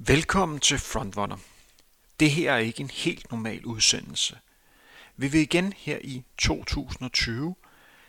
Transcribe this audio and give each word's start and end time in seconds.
Velkommen 0.00 0.60
til 0.60 0.78
Frontrunner. 0.78 1.36
Det 2.20 2.30
her 2.30 2.52
er 2.52 2.58
ikke 2.58 2.80
en 2.80 2.90
helt 2.90 3.30
normal 3.30 3.64
udsendelse. 3.64 4.38
Vi 5.16 5.28
vil 5.28 5.40
igen 5.40 5.72
her 5.76 5.98
i 6.04 6.24
2020 6.38 7.54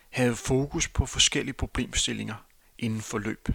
have 0.09 0.35
fokus 0.35 0.87
på 0.87 1.05
forskellige 1.05 1.53
problemstillinger 1.53 2.35
inden 2.77 3.01
for 3.01 3.17
løb. 3.17 3.49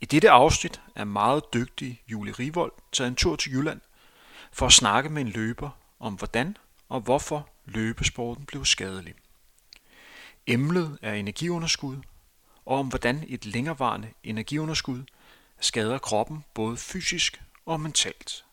I 0.00 0.04
dette 0.04 0.30
afsnit 0.30 0.80
er 0.94 1.04
meget 1.04 1.54
dygtig 1.54 2.02
Julie 2.08 2.32
Rivold 2.32 2.72
taget 2.92 3.08
en 3.08 3.16
tur 3.16 3.36
til 3.36 3.52
Jylland 3.52 3.80
for 4.52 4.66
at 4.66 4.72
snakke 4.72 5.10
med 5.10 5.22
en 5.22 5.28
løber 5.28 5.70
om 6.00 6.14
hvordan 6.14 6.56
og 6.88 7.00
hvorfor 7.00 7.48
løbesporten 7.64 8.46
blev 8.46 8.64
skadelig. 8.64 9.14
Emnet 10.46 10.98
er 11.02 11.14
energiunderskud 11.14 11.96
og 12.64 12.78
om 12.78 12.88
hvordan 12.88 13.24
et 13.28 13.46
længerevarende 13.46 14.08
energiunderskud 14.22 15.02
skader 15.60 15.98
kroppen 15.98 16.44
både 16.54 16.76
fysisk 16.76 17.42
og 17.66 17.80
mentalt. 17.80 18.44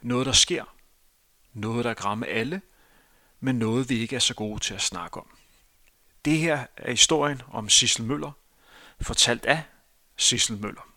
Noget 0.00 0.26
der 0.26 0.32
sker, 0.32 0.64
noget 1.52 1.84
der 1.84 2.04
rammer 2.04 2.26
alle, 2.26 2.62
men 3.40 3.58
noget 3.58 3.88
vi 3.88 3.98
ikke 3.98 4.16
er 4.16 4.20
så 4.20 4.34
gode 4.34 4.60
til 4.60 4.74
at 4.74 4.82
snakke 4.82 5.20
om. 5.20 5.36
Det 6.24 6.38
her 6.38 6.66
er 6.76 6.90
historien 6.90 7.42
om 7.52 7.68
Sissel 7.68 8.04
Møller, 8.04 8.32
fortalt 9.00 9.46
af 9.46 9.62
Sissel 10.16 10.56
Møller. 10.56 10.88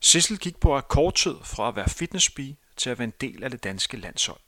Sissel 0.00 0.38
gik 0.38 0.56
på 0.56 0.76
akkordtid 0.76 1.34
fra 1.44 1.68
at 1.68 1.76
være 1.76 1.88
fitnesspige 1.88 2.56
til 2.76 2.90
at 2.90 2.98
være 2.98 3.04
en 3.04 3.14
del 3.20 3.44
af 3.44 3.50
det 3.50 3.64
danske 3.64 3.96
landshold. 3.96 4.40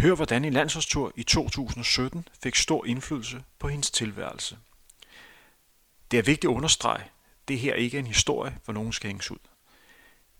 Hør 0.00 0.14
hvordan 0.14 0.44
en 0.44 0.52
landsholdstur 0.52 1.12
i 1.16 1.22
2017 1.22 2.28
fik 2.42 2.54
stor 2.54 2.86
indflydelse 2.86 3.44
på 3.58 3.68
hendes 3.68 3.90
tilværelse. 3.90 4.58
Det 6.10 6.18
er 6.18 6.22
vigtigt 6.22 6.50
at 6.50 6.54
understrege, 6.56 7.10
det 7.48 7.58
her 7.58 7.74
ikke 7.74 7.96
er 7.96 8.00
en 8.00 8.06
historie, 8.06 8.58
hvor 8.64 8.74
nogen 8.74 8.92
skal 8.92 9.08
hænges 9.08 9.30
ud. 9.30 9.38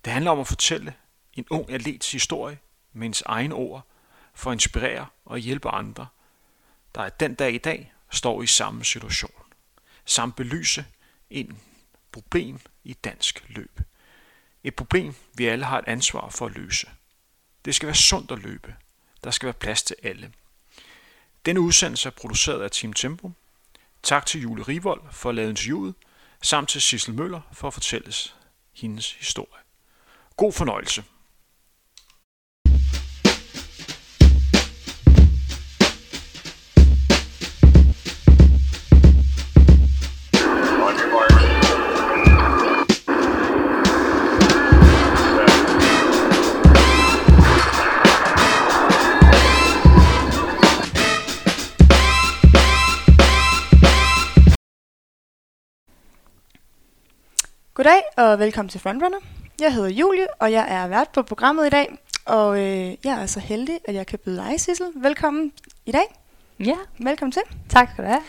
Det 0.04 0.12
handler 0.12 0.30
om 0.30 0.40
at 0.40 0.46
fortælle 0.46 0.94
en 1.32 1.46
ung 1.50 1.70
atlets 1.70 2.12
historie 2.12 2.58
med 2.92 3.06
ens 3.06 3.22
egen 3.27 3.52
ord, 3.52 3.86
for 4.34 4.50
at 4.50 4.55
inspirere 4.55 5.06
og 5.25 5.38
hjælpe 5.38 5.69
andre, 5.69 6.06
der 6.94 7.02
er 7.02 7.08
den 7.08 7.34
dag 7.34 7.55
i 7.55 7.58
dag 7.58 7.92
står 8.10 8.42
i 8.42 8.47
samme 8.47 8.84
situation, 8.84 9.42
samt 10.05 10.36
belyse 10.36 10.86
en 11.30 11.58
problem 12.12 12.60
i 12.84 12.92
dansk 12.92 13.44
løb. 13.48 13.80
Et 14.64 14.75
problem, 14.75 15.14
vi 15.34 15.47
alle 15.47 15.64
har 15.64 15.78
et 15.78 15.84
ansvar 15.88 16.28
for 16.28 16.47
at 16.47 16.52
løse. 16.52 16.91
Det 17.64 17.75
skal 17.75 17.86
være 17.86 17.97
sundt 17.97 18.30
at 18.30 18.38
løbe. 18.38 18.75
Der 19.25 19.30
skal 19.30 19.47
være 19.47 19.55
plads 19.55 19.82
til 19.82 19.97
alle. 20.02 20.32
Denne 21.47 21.60
udsendelse 21.60 22.08
er 22.08 22.10
produceret 22.10 22.62
af 22.62 22.70
Team 22.70 22.92
Tempo. 22.92 23.32
Tak 24.02 24.27
til 24.27 24.41
Julie 24.41 24.64
Rivold 24.64 25.02
for 25.10 25.28
at 25.28 25.34
lave 25.34 25.50
interviewet, 25.50 25.94
samt 26.45 26.69
til 26.69 26.83
Sissel 26.83 27.14
Møller 27.14 27.41
for 27.53 27.67
at 27.67 27.75
fortælle 27.75 28.12
hendes 28.75 29.12
historie. 29.12 29.61
God 30.37 30.53
fornøjelse. 30.53 31.05
Goddag 57.84 58.02
og 58.16 58.38
velkommen 58.38 58.68
til 58.68 58.80
Frontrunner. 58.80 59.18
Jeg 59.60 59.74
hedder 59.74 59.88
Julie, 59.88 60.27
og 60.40 60.52
jeg 60.52 60.66
er 60.68 60.88
vært 60.88 61.08
på 61.12 61.22
programmet 61.22 61.66
i 61.66 61.70
dag. 61.70 61.98
Og 62.24 62.58
øh, 62.58 62.96
jeg 63.04 63.22
er 63.22 63.26
så 63.26 63.41
heldig, 63.41 63.78
at 63.84 63.94
jeg 63.94 64.06
kan 64.06 64.18
byde 64.24 64.36
dig, 64.36 64.60
Sissel. 64.60 64.86
Velkommen 64.96 65.52
i 65.86 65.92
dag. 65.92 66.20
Ja, 66.60 66.76
Velkommen 66.98 67.32
til. 67.32 67.42
tak 67.69 67.91
skal 67.92 68.04
du 68.04 68.09
have. 68.09 68.22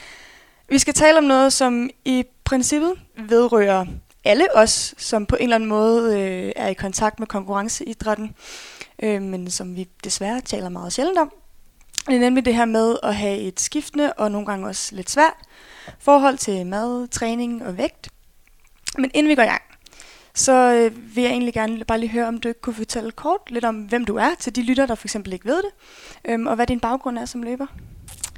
Vi 0.69 0.79
skal 0.79 0.93
tale 0.93 1.17
om 1.17 1.23
noget, 1.23 1.53
som 1.53 1.89
i 2.05 2.23
princippet 2.43 2.93
vedrører 3.17 3.85
alle 4.23 4.55
os, 4.55 4.95
som 4.97 5.25
på 5.25 5.35
en 5.35 5.43
eller 5.43 5.55
anden 5.55 5.69
måde 5.69 6.19
øh, 6.19 6.51
er 6.55 6.67
i 6.67 6.73
kontakt 6.73 7.19
med 7.19 7.27
konkurrenceidrætten, 7.27 8.35
øh, 9.03 9.21
men 9.21 9.51
som 9.51 9.75
vi 9.75 9.87
desværre 10.03 10.41
taler 10.41 10.69
meget 10.69 10.93
sjældent 10.93 11.17
om. 11.17 11.33
Det 12.07 12.15
er 12.15 12.19
nemlig 12.19 12.45
det 12.45 12.55
her 12.55 12.65
med 12.65 12.97
at 13.03 13.15
have 13.15 13.37
et 13.37 13.59
skiftende 13.59 14.13
og 14.13 14.31
nogle 14.31 14.47
gange 14.47 14.67
også 14.67 14.95
lidt 14.95 15.09
svært 15.09 15.37
forhold 15.99 16.37
til 16.37 16.65
mad, 16.65 17.07
træning 17.07 17.65
og 17.65 17.77
vægt. 17.77 18.09
Men 18.97 19.11
inden 19.13 19.29
vi 19.29 19.35
går 19.35 19.43
i 19.43 19.45
gang, 19.45 19.61
så 20.33 20.73
øh, 20.73 21.15
vil 21.15 21.23
jeg 21.23 21.31
egentlig 21.31 21.53
gerne 21.53 21.85
bare 21.85 21.99
lige 21.99 22.09
høre, 22.09 22.27
om 22.27 22.37
du 22.37 22.47
ikke 22.47 22.61
kunne 22.61 22.73
fortælle 22.73 23.11
kort 23.11 23.51
lidt 23.51 23.65
om, 23.65 23.75
hvem 23.75 24.05
du 24.05 24.15
er 24.15 24.29
til 24.39 24.55
de 24.55 24.61
lytter, 24.61 24.85
der 24.85 24.95
for 24.95 25.07
eksempel 25.07 25.33
ikke 25.33 25.45
ved 25.45 25.57
det, 25.57 25.71
øhm, 26.25 26.47
og 26.47 26.55
hvad 26.55 26.67
din 26.67 26.79
baggrund 26.79 27.17
er 27.17 27.25
som 27.25 27.43
løber. 27.43 27.65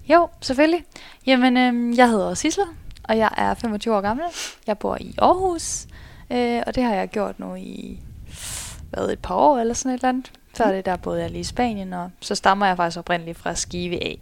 Jo, 0.09 0.27
selvfølgelig. 0.41 0.83
Jamen, 1.25 1.57
øhm, 1.57 1.93
jeg 1.93 2.09
hedder 2.09 2.33
Sisla, 2.33 2.63
og 3.03 3.17
jeg 3.17 3.29
er 3.37 3.53
25 3.53 3.95
år 3.95 4.01
gammel. 4.01 4.25
Jeg 4.67 4.77
bor 4.77 4.97
i 5.01 5.15
Aarhus, 5.17 5.85
øh, 6.31 6.61
og 6.67 6.75
det 6.75 6.83
har 6.83 6.93
jeg 6.93 7.09
gjort 7.09 7.39
nu 7.39 7.55
i 7.55 7.99
hvad, 8.89 9.09
et 9.09 9.19
par 9.19 9.35
år 9.35 9.59
eller 9.59 9.73
sådan 9.73 9.91
et 9.91 9.97
eller 9.97 10.09
andet. 10.09 10.31
Før 10.57 10.71
det 10.71 10.85
der 10.85 10.95
boede 10.95 11.21
jeg 11.21 11.29
lige 11.29 11.39
i 11.39 11.43
Spanien, 11.43 11.93
og 11.93 12.11
så 12.19 12.35
stammer 12.35 12.65
jeg 12.65 12.77
faktisk 12.77 12.99
oprindeligt 12.99 13.37
fra 13.37 13.55
Skive 13.55 14.03
af. 14.03 14.19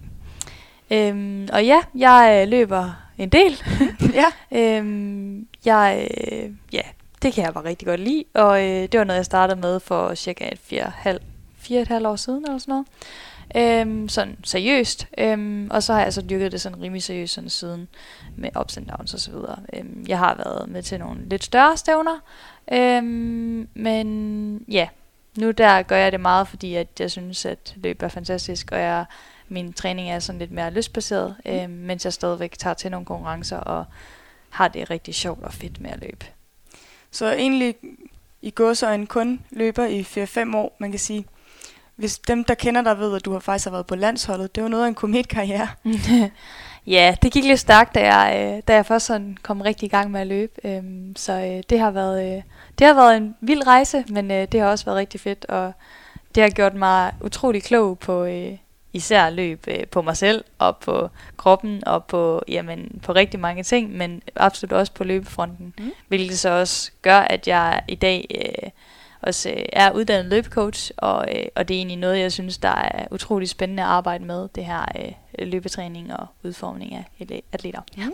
Øhm, 0.92 1.48
og 1.54 1.66
ja, 1.66 1.80
jeg 1.96 2.42
øh, 2.42 2.50
løber 2.50 3.05
en 3.18 3.30
del. 3.30 3.64
ja. 4.22 4.26
Øhm, 4.52 5.48
jeg, 5.66 6.10
øh, 6.32 6.52
ja, 6.74 6.82
det 7.22 7.34
kan 7.34 7.44
jeg 7.44 7.54
bare 7.54 7.66
rigtig 7.66 7.88
godt 7.88 8.00
lide, 8.00 8.24
og 8.34 8.64
øh, 8.64 8.82
det 8.92 8.98
var 8.98 9.04
noget, 9.04 9.18
jeg 9.18 9.26
startede 9.26 9.60
med 9.60 9.80
for 9.80 10.16
cirka 10.16 10.50
et 10.52 10.60
fire, 10.60 10.92
halv, 10.96 11.22
fire 11.58 11.82
et 11.82 11.88
halvt 11.88 12.08
år 12.08 12.16
siden 12.16 12.44
eller 12.46 12.58
sådan 12.58 12.72
noget. 12.72 12.86
Øhm, 13.56 14.10
sådan 14.10 14.38
seriøst. 14.44 15.08
Øhm, 15.18 15.68
og 15.72 15.84
så 15.84 15.94
har 15.94 16.02
jeg 16.02 16.14
så 16.14 16.22
dyrket 16.22 16.52
det 16.52 16.62
sådan 16.62 16.82
rimelig 16.82 17.04
seriøst 17.04 17.34
sådan 17.34 17.50
siden 17.50 17.88
med 18.36 18.50
ups 18.60 18.78
and 18.78 18.88
downs 18.88 19.14
og 19.14 19.20
så 19.20 19.32
videre. 19.32 19.60
Øhm, 19.74 20.06
jeg 20.08 20.20
har 20.20 20.36
været 20.36 20.70
med 20.70 20.84
til 20.84 21.00
nogle 21.00 21.30
lidt 21.30 21.44
større 21.44 21.78
stævner. 21.78 22.20
Øhm, 22.72 23.68
men 23.74 24.66
ja, 24.68 24.88
nu 25.38 25.52
der 25.52 25.82
gør 25.82 25.96
jeg 25.96 26.12
det 26.12 26.20
meget, 26.20 26.48
fordi 26.48 26.76
at 26.76 26.88
jeg 27.00 27.12
synes, 27.12 27.46
at 27.46 27.74
løb 27.76 28.04
er 28.04 28.08
fantastisk, 28.08 28.72
og 28.72 28.80
jeg, 28.80 29.06
min 29.48 29.74
træning 29.74 30.10
er 30.10 30.20
sådan 30.20 30.40
lidt 30.40 30.52
mere 30.52 30.72
lystbaseret, 30.72 31.36
øhm, 31.46 31.70
mens 31.70 32.06
jeg 32.06 32.14
stadigvæk 32.14 32.58
tager 32.58 32.74
til 32.74 32.92
nogle 32.92 33.06
konkurrencer 33.06 33.58
og 33.58 33.86
har 34.50 34.68
det 34.68 34.90
rigtig 34.90 35.16
sjovt 35.16 35.44
og 35.44 35.54
fedt 35.54 35.82
med 35.82 35.90
at 35.90 36.00
løbe. 36.02 36.26
Så 37.12 37.32
egentlig 37.32 37.76
i 38.42 38.50
gåsøjne 38.50 39.08
kun 39.08 39.42
løber 39.50 39.86
i 39.86 40.02
4-5 40.02 40.56
år, 40.56 40.76
man 40.80 40.92
kan 40.92 41.00
sige. 41.00 41.26
Hvis 41.96 42.20
dem, 42.20 42.44
der 42.44 42.54
kender 42.54 42.82
dig, 42.82 43.00
ved, 43.00 43.16
at 43.16 43.26
du 43.26 43.32
har 43.32 43.40
faktisk 43.40 43.66
har 43.66 43.72
været 43.72 43.86
på 43.86 43.96
landsholdet, 43.96 44.56
det 44.56 44.64
var 44.64 44.70
noget 44.70 44.84
af 44.84 44.88
en 44.88 44.96
kometkarriere. 44.96 45.68
ja, 46.96 47.16
det 47.22 47.32
gik 47.32 47.44
lidt 47.44 47.60
stærkt, 47.60 47.96
da 47.96 48.14
jeg, 48.14 48.56
øh, 48.56 48.64
da 48.68 48.76
jeg 48.76 48.86
først 48.86 49.06
sådan 49.06 49.38
kom 49.42 49.62
rigtig 49.62 49.86
i 49.86 49.90
gang 49.90 50.12
med 50.12 50.22
at 50.22 50.28
løbe. 50.28 50.52
Øhm, 50.64 51.16
så 51.16 51.34
øh, 51.34 51.64
det 51.70 51.80
har 51.80 51.92
været 51.92 52.36
øh, 52.38 52.44
det 52.80 52.88
har 52.88 52.94
været 52.94 53.18
en 53.18 53.36
vild 53.42 53.68
rejse, 53.68 54.04
men 54.08 54.32
øh, 54.32 54.48
det 54.52 54.60
har 54.60 54.68
også 54.68 54.86
været 54.86 54.98
rigtig 54.98 55.20
fedt, 55.20 55.46
og 55.46 55.74
det 56.36 56.44
har 56.44 56.50
gjort 56.50 56.76
mig 56.76 57.14
utrolig 57.22 57.64
klog 57.64 58.00
på 58.00 58.24
øh, 58.24 58.58
især 58.96 59.30
løb 59.30 59.64
øh, 59.68 59.88
på 59.88 60.02
mig 60.02 60.18
selv 60.18 60.44
og 60.58 60.78
på 60.78 61.10
kroppen 61.38 61.88
og 61.88 62.06
på 62.06 62.44
jamen 62.48 63.02
på 63.04 63.12
rigtig 63.14 63.40
mange 63.40 63.64
ting, 63.64 63.92
men 63.98 64.22
absolut 64.36 64.74
også 64.74 64.92
på 64.94 65.04
løbefronten, 65.04 65.74
Mm. 65.78 65.92
hvilket 66.08 66.40
så 66.40 66.50
også 66.50 66.92
gør, 67.02 67.20
at 67.20 67.48
jeg 67.48 67.84
i 67.88 67.96
dag 67.96 68.28
øh, 68.36 68.70
også 69.22 69.50
øh, 69.50 69.66
er 69.74 69.92
uddannet 69.92 70.26
løbecoach, 70.26 70.92
og, 70.98 71.26
øh, 71.36 71.46
og 71.56 71.68
det 71.68 71.74
er 71.76 71.80
egentlig 71.80 71.98
noget, 71.98 72.20
jeg 72.20 72.32
synes, 72.32 72.58
der 72.58 72.70
er 72.76 73.06
utrolig 73.12 73.50
spændende 73.50 73.84
at 73.84 73.90
arbejde 73.90 74.26
med, 74.26 74.48
det 74.56 74.66
her 74.66 74.86
øh, 75.00 75.12
løbetræning 75.48 76.14
og 76.14 76.28
udformning 76.44 76.94
af 76.94 77.04
atleter. 77.52 77.82
Ja. 77.98 78.08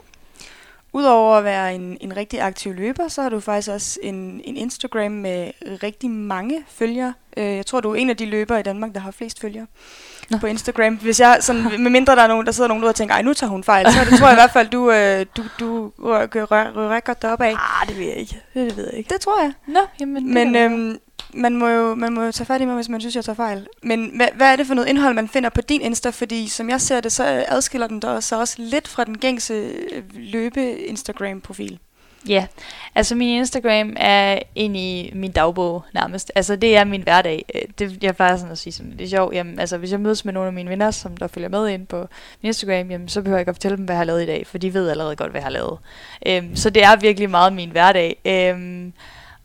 Udover 0.93 1.35
at 1.37 1.43
være 1.43 1.75
en, 1.75 1.97
en 2.01 2.17
rigtig 2.17 2.41
aktiv 2.41 2.73
løber, 2.73 3.07
så 3.07 3.21
har 3.21 3.29
du 3.29 3.39
faktisk 3.39 3.69
også 3.71 3.99
en, 4.03 4.41
en 4.43 4.57
Instagram 4.57 5.11
med 5.11 5.51
rigtig 5.83 6.09
mange 6.09 6.63
følgere. 6.67 7.13
Øh, 7.37 7.55
jeg 7.55 7.65
tror, 7.65 7.79
du 7.79 7.91
er 7.91 7.95
en 7.95 8.09
af 8.09 8.17
de 8.17 8.25
løbere 8.25 8.59
i 8.59 8.63
Danmark, 8.63 8.93
der 8.93 8.99
har 8.99 9.11
flest 9.11 9.39
følgere 9.39 9.67
Nå. 10.31 10.37
på 10.37 10.47
Instagram. 10.47 10.95
Hvis 10.95 11.19
jeg, 11.19 11.37
sådan, 11.41 11.63
med 11.83 11.91
mindre 11.91 12.15
der 12.15 12.21
er 12.21 12.27
nogen, 12.27 12.45
der 12.45 12.51
sidder 12.51 12.67
nogen 12.67 12.81
derude 12.81 12.91
og 12.91 12.95
tænker, 12.95 13.15
ej, 13.15 13.21
nu 13.21 13.33
tager 13.33 13.51
hun 13.51 13.63
fejl, 13.63 13.85
så 13.93 13.99
det 14.09 14.19
tror 14.19 14.27
jeg 14.27 14.33
i 14.33 14.41
hvert 14.41 14.51
fald, 14.53 14.69
du, 14.69 14.91
øh, 14.91 15.25
du, 15.37 15.43
du 15.59 15.91
rykker 16.03 17.13
dig 17.13 17.31
op 17.31 17.41
af. 17.41 17.55
Ah, 17.81 17.87
det 17.87 17.99
ved 17.99 18.05
jeg 18.05 18.15
ikke. 18.15 18.41
Det, 18.53 18.77
ved 18.77 18.85
jeg 18.85 18.97
ikke. 18.97 19.13
Det 19.13 19.21
tror 19.21 19.41
jeg. 19.41 19.53
Nå, 19.67 19.79
jamen, 19.99 20.33
Men 20.33 20.55
øhm, 20.55 20.97
man, 21.33 21.55
må 21.55 21.67
jo, 21.67 21.95
man 21.95 22.13
må 22.13 22.23
jo 22.23 22.31
tage 22.31 22.45
fat 22.45 22.61
i 22.61 22.65
mig, 22.65 22.75
hvis 22.75 22.89
man 22.89 22.99
synes, 22.99 23.15
jeg 23.15 23.25
tager 23.25 23.35
fejl. 23.35 23.67
Men 23.83 24.11
hvad, 24.15 24.27
hvad 24.35 24.51
er 24.51 24.55
det 24.55 24.67
for 24.67 24.73
noget 24.73 24.89
indhold, 24.89 25.13
man 25.13 25.27
finder 25.27 25.49
på 25.49 25.61
din 25.61 25.81
Insta? 25.81 26.09
Fordi 26.09 26.47
som 26.47 26.69
jeg 26.69 26.81
ser 26.81 26.99
det, 27.01 27.11
så 27.11 27.45
adskiller 27.47 27.87
den 27.87 27.99
der 27.99 28.19
så 28.19 28.39
også 28.39 28.55
lidt 28.57 28.87
fra 28.87 29.03
den 29.03 29.17
gængse 29.17 29.53
øh, 29.53 30.03
løbe-Instagram-profil. 30.13 31.79
Ja, 32.27 32.45
altså 32.95 33.15
min 33.15 33.37
Instagram 33.37 33.93
er 33.97 34.39
egentlig 34.55 35.11
min 35.15 35.31
dagbog 35.31 35.83
nærmest. 35.93 36.31
Altså 36.35 36.55
det 36.55 36.77
er 36.77 36.83
min 36.83 37.01
hverdag. 37.01 37.45
Øh, 37.55 37.61
det, 37.79 38.03
jeg 38.03 38.15
plejer 38.15 38.37
sådan 38.37 38.51
at 38.51 38.57
sige 38.57 38.73
sådan, 38.73 38.91
det 38.91 39.01
er 39.01 39.09
sjovt. 39.09 39.35
Jamen, 39.35 39.59
altså 39.59 39.77
hvis 39.77 39.91
jeg 39.91 39.99
mødes 39.99 40.25
med 40.25 40.33
nogle 40.33 40.47
af 40.47 40.53
mine 40.53 40.69
venner, 40.69 40.91
som 40.91 41.17
der 41.17 41.27
følger 41.27 41.49
med 41.49 41.69
ind 41.69 41.87
på 41.87 41.97
min 42.41 42.49
Instagram, 42.49 42.91
jamen, 42.91 43.09
så 43.09 43.21
behøver 43.21 43.37
jeg 43.37 43.41
ikke 43.41 43.49
at 43.49 43.55
fortælle 43.55 43.77
dem, 43.77 43.85
hvad 43.85 43.95
jeg 43.95 43.99
har 43.99 44.05
lavet 44.05 44.23
i 44.23 44.25
dag, 44.25 44.47
for 44.47 44.57
de 44.57 44.73
ved 44.73 44.89
allerede 44.89 45.15
godt, 45.15 45.31
hvad 45.31 45.41
jeg 45.41 45.45
har 45.45 45.51
lavet. 45.51 45.77
Øhm, 46.25 46.55
så 46.55 46.69
det 46.69 46.83
er 46.83 46.95
virkelig 46.95 47.29
meget 47.29 47.53
min 47.53 47.71
hverdag. 47.71 48.15
Øhm, 48.25 48.93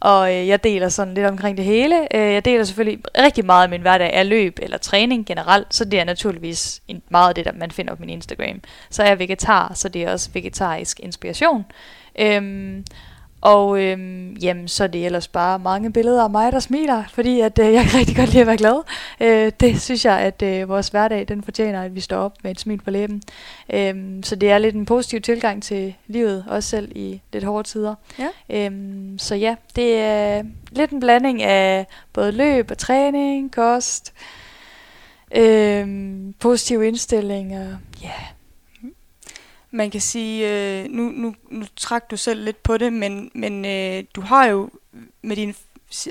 og 0.00 0.34
øh, 0.34 0.48
jeg 0.48 0.64
deler 0.64 0.88
sådan 0.88 1.14
lidt 1.14 1.26
omkring 1.26 1.56
det 1.56 1.64
hele. 1.64 2.16
Øh, 2.16 2.32
jeg 2.32 2.44
deler 2.44 2.64
selvfølgelig 2.64 3.02
rigtig 3.18 3.46
meget 3.46 3.62
af 3.62 3.68
min 3.68 3.80
hverdag 3.80 4.12
af 4.12 4.28
løb 4.28 4.58
eller 4.62 4.78
træning 4.78 5.26
generelt, 5.26 5.74
så 5.74 5.84
det 5.84 6.00
er 6.00 6.04
naturligvis 6.04 6.82
en, 6.88 7.02
meget 7.08 7.28
af 7.28 7.34
det, 7.34 7.44
der 7.44 7.52
man 7.52 7.70
finder 7.70 7.94
på 7.94 8.00
min 8.00 8.10
Instagram. 8.10 8.60
Så 8.90 9.02
er 9.02 9.06
jeg 9.06 9.18
vegetar, 9.18 9.72
så 9.74 9.88
det 9.88 10.02
er 10.02 10.12
også 10.12 10.30
vegetarisk 10.32 11.00
inspiration. 11.00 11.64
Øhm, 12.18 12.84
og 13.40 13.82
øhm, 13.82 14.34
jamen, 14.34 14.68
så 14.68 14.84
er 14.84 14.88
det 14.88 15.06
ellers 15.06 15.28
bare 15.28 15.58
mange 15.58 15.92
billeder 15.92 16.24
af 16.24 16.30
mig, 16.30 16.52
der 16.52 16.60
smiler, 16.60 17.04
fordi 17.08 17.40
at, 17.40 17.58
øh, 17.58 17.72
jeg 17.72 17.84
kan 17.84 17.98
rigtig 18.00 18.16
godt 18.16 18.28
lide 18.28 18.40
at 18.40 18.46
være 18.46 18.56
glad. 18.56 18.82
Øh, 19.20 19.52
det 19.60 19.82
synes 19.82 20.04
jeg, 20.04 20.18
at 20.18 20.42
øh, 20.42 20.68
vores 20.68 20.88
hverdag 20.88 21.28
den 21.28 21.42
fortjener, 21.42 21.82
at 21.82 21.94
vi 21.94 22.00
står 22.00 22.16
op 22.16 22.34
med 22.42 22.50
et 22.50 22.60
smil 22.60 22.80
på 22.80 22.90
læben. 22.90 23.22
Øhm, 23.72 24.22
så 24.22 24.36
det 24.36 24.50
er 24.50 24.58
lidt 24.58 24.74
en 24.74 24.86
positiv 24.86 25.20
tilgang 25.20 25.62
til 25.62 25.94
livet, 26.06 26.44
også 26.48 26.68
selv 26.68 26.92
i 26.94 27.20
lidt 27.32 27.44
hårde 27.44 27.68
tider. 27.68 27.94
Ja. 28.18 28.28
Øhm, 28.50 29.18
så 29.18 29.34
ja, 29.34 29.54
det 29.76 29.98
er 29.98 30.42
lidt 30.70 30.90
en 30.90 31.00
blanding 31.00 31.42
af 31.42 31.86
både 32.12 32.32
løb 32.32 32.70
og 32.70 32.78
træning, 32.78 33.52
kost, 33.52 34.12
øhm, 35.34 36.34
positiv 36.40 36.82
indstilling 36.82 37.58
og 37.58 37.76
ja, 38.02 38.12
Man 39.76 39.90
kan 39.90 40.00
sige, 40.00 40.50
øh, 40.50 40.90
nu, 40.90 41.02
nu, 41.02 41.34
nu 41.50 41.66
trak 41.76 42.10
du 42.10 42.16
selv 42.16 42.44
lidt 42.44 42.62
på 42.62 42.78
det, 42.78 42.92
men, 42.92 43.30
men 43.34 43.64
øh, 43.64 44.04
du 44.14 44.20
har 44.20 44.46
jo 44.46 44.70
med 45.22 45.36
dine, 45.36 45.54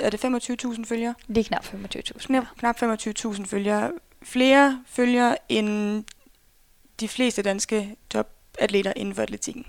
er 0.01 0.09
det 0.09 0.25
25.000 0.25 0.85
følgere? 0.85 1.15
lige 1.27 1.43
knap 1.43 1.65
25.000. 1.65 2.25
Knap, 2.27 2.43
knap 2.57 2.83
25.000 2.83 3.45
følgere. 3.45 3.91
Flere 4.23 4.83
følgere 4.87 5.37
end 5.49 6.03
de 6.99 7.07
fleste 7.07 7.41
danske 7.41 7.95
topatleter 8.09 8.93
inden 8.95 9.15
for 9.15 9.21
atletikken. 9.21 9.65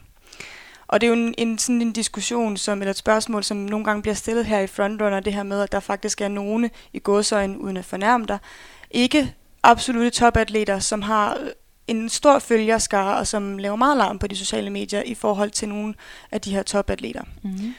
Og 0.87 1.01
det 1.01 1.07
er 1.07 1.09
jo 1.09 1.15
en, 1.15 1.35
en, 1.39 1.59
sådan 1.59 1.83
en 1.83 1.93
diskussion, 1.93 2.57
som, 2.57 2.83
eller 2.83 2.91
et 2.91 2.97
spørgsmål, 2.97 3.45
som 3.45 3.57
nogle 3.57 3.85
gange 3.85 4.03
bliver 4.03 4.15
stillet 4.15 4.47
her 4.47 4.61
i 4.61 4.67
Frontrunner, 4.67 5.21
det 5.21 5.35
her 5.35 5.43
med, 5.43 5.61
at 5.61 5.73
der 5.73 5.81
faktisk 5.81 6.21
er 6.21 6.29
nogle 6.29 6.71
i 6.93 6.99
gåsøjne, 6.99 7.61
uden 7.61 7.77
at 7.77 7.85
fornærme 7.85 8.27
dig, 8.27 8.39
ikke 8.91 9.35
absolute 9.63 10.11
topatleter, 10.11 10.79
som 10.79 11.03
har 11.03 11.39
en 11.89 12.09
stor 12.09 12.39
følgerskare, 12.39 13.17
og 13.17 13.27
som 13.27 13.59
laver 13.59 13.77
meget 13.77 13.97
larm 13.97 14.19
på 14.19 14.27
de 14.27 14.37
sociale 14.37 14.71
medier 14.71 15.03
i 15.03 15.15
forhold 15.15 15.51
til 15.51 15.69
nogle 15.69 15.95
af 16.31 16.41
de 16.41 16.51
her 16.51 16.63
topatleter. 16.63 17.23
Mm-hmm. 17.43 17.75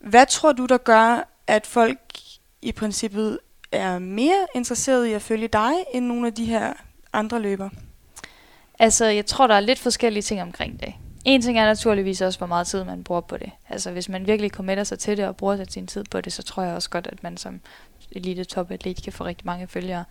Hvad 0.00 0.26
tror 0.26 0.52
du, 0.52 0.66
der 0.66 0.78
gør, 0.78 1.28
at 1.46 1.66
folk 1.66 1.98
i 2.62 2.72
princippet 2.72 3.38
er 3.72 3.98
mere 3.98 4.46
interesserede 4.54 5.10
i 5.10 5.12
at 5.12 5.22
følge 5.22 5.48
dig, 5.48 5.72
end 5.94 6.06
nogle 6.06 6.26
af 6.26 6.34
de 6.34 6.44
her 6.44 6.72
andre 7.12 7.40
løber? 7.40 7.68
Altså, 8.78 9.06
jeg 9.06 9.26
tror, 9.26 9.46
der 9.46 9.54
er 9.54 9.60
lidt 9.60 9.78
forskellige 9.78 10.22
ting 10.22 10.42
omkring 10.42 10.80
det. 10.80 10.94
En 11.24 11.42
ting 11.42 11.58
er 11.58 11.64
naturligvis 11.64 12.20
også, 12.20 12.38
hvor 12.38 12.46
meget 12.46 12.66
tid 12.66 12.84
man 12.84 13.04
bruger 13.04 13.20
på 13.20 13.36
det. 13.36 13.50
Altså, 13.68 13.90
hvis 13.90 14.08
man 14.08 14.26
virkelig 14.26 14.50
committer 14.50 14.84
sig 14.84 14.98
til 14.98 15.16
det 15.16 15.26
og 15.26 15.36
bruger 15.36 15.64
sin 15.68 15.86
tid 15.86 16.04
på 16.10 16.20
det, 16.20 16.32
så 16.32 16.42
tror 16.42 16.62
jeg 16.62 16.74
også 16.74 16.90
godt, 16.90 17.06
at 17.06 17.22
man 17.22 17.36
som 17.36 17.60
elite 18.12 18.44
topatlet 18.44 19.02
kan 19.04 19.12
få 19.12 19.24
rigtig 19.24 19.46
mange 19.46 19.68
følgere. 19.68 20.04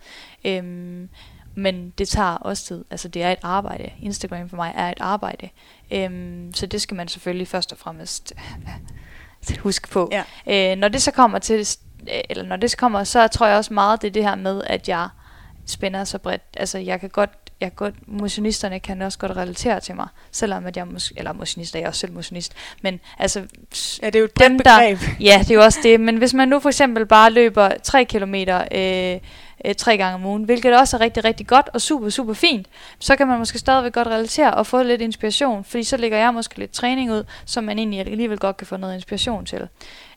Øhm, 0.44 1.08
men 1.56 1.90
det 1.98 2.08
tager 2.08 2.34
også 2.34 2.64
tid. 2.64 2.84
Altså, 2.90 3.08
det 3.08 3.22
er 3.22 3.32
et 3.32 3.38
arbejde. 3.42 3.90
Instagram 4.02 4.48
for 4.48 4.56
mig 4.56 4.72
er 4.76 4.90
et 4.90 5.00
arbejde. 5.00 5.48
Øhm, 5.90 6.54
så 6.54 6.66
det 6.66 6.82
skal 6.82 6.96
man 6.96 7.08
selvfølgelig 7.08 7.48
først 7.48 7.72
og 7.72 7.78
fremmest 7.78 8.32
huske 9.62 9.88
på. 9.88 10.10
Ja. 10.12 10.72
Øh, 10.72 10.78
når 10.78 10.88
det 10.88 11.02
så 11.02 11.10
kommer 11.10 11.38
til, 11.38 11.66
eller 12.06 12.44
når 12.44 12.56
det 12.56 12.70
så 12.70 12.76
kommer, 12.76 13.04
så 13.04 13.28
tror 13.28 13.46
jeg 13.46 13.56
også 13.56 13.74
meget, 13.74 14.02
det 14.02 14.08
er 14.08 14.12
det 14.12 14.22
her 14.22 14.34
med, 14.34 14.62
at 14.66 14.88
jeg 14.88 15.08
spænder 15.66 16.04
så 16.04 16.18
bredt. 16.18 16.42
Altså, 16.56 16.78
jeg 16.78 17.00
kan 17.00 17.08
godt, 17.08 17.45
jeg 17.60 17.74
godt, 17.74 17.94
motionisterne 18.08 18.80
kan 18.80 19.02
også 19.02 19.18
godt 19.18 19.36
relatere 19.36 19.80
til 19.80 19.94
mig, 19.96 20.08
selvom 20.32 20.66
at 20.66 20.76
jeg, 20.76 20.86
mus, 20.86 21.12
eller 21.16 21.32
motionist 21.32 21.74
er 21.74 21.78
jeg 21.78 21.88
også 21.88 22.00
selv 22.00 22.12
motionist, 22.12 22.52
men 22.82 23.00
altså, 23.18 23.42
Ja, 24.02 24.06
det 24.06 24.14
er 24.14 24.18
jo 24.18 24.24
et 24.24 24.38
Dem, 24.38 24.58
der- 24.58 24.78
begreb. 24.78 24.98
ja, 25.20 25.38
det 25.38 25.50
er 25.50 25.54
jo 25.54 25.62
også 25.62 25.78
det, 25.82 26.00
men 26.00 26.16
hvis 26.16 26.34
man 26.34 26.48
nu 26.48 26.60
for 26.60 26.68
eksempel 26.68 27.06
bare 27.06 27.30
løber 27.30 27.70
3 27.82 28.04
kilometer 28.04 28.64
øh, 28.72 29.20
øh, 29.64 29.74
tre 29.74 29.96
gange 29.96 30.14
om 30.14 30.26
ugen, 30.26 30.44
hvilket 30.44 30.78
også 30.78 30.96
er 30.96 31.00
rigtig, 31.00 31.24
rigtig 31.24 31.46
godt 31.46 31.68
og 31.74 31.80
super, 31.80 32.10
super 32.10 32.34
fint, 32.34 32.66
så 32.98 33.16
kan 33.16 33.26
man 33.26 33.38
måske 33.38 33.58
stadigvæk 33.58 33.92
godt 33.92 34.08
relatere 34.08 34.54
og 34.54 34.66
få 34.66 34.82
lidt 34.82 35.00
inspiration, 35.00 35.64
fordi 35.64 35.84
så 35.84 35.96
lægger 35.96 36.18
jeg 36.18 36.34
måske 36.34 36.58
lidt 36.58 36.70
træning 36.72 37.12
ud, 37.12 37.24
som 37.44 37.64
man 37.64 37.78
egentlig 37.78 38.00
alligevel 38.00 38.38
godt 38.38 38.56
kan 38.56 38.66
få 38.66 38.76
noget 38.76 38.94
inspiration 38.94 39.46
til. 39.46 39.68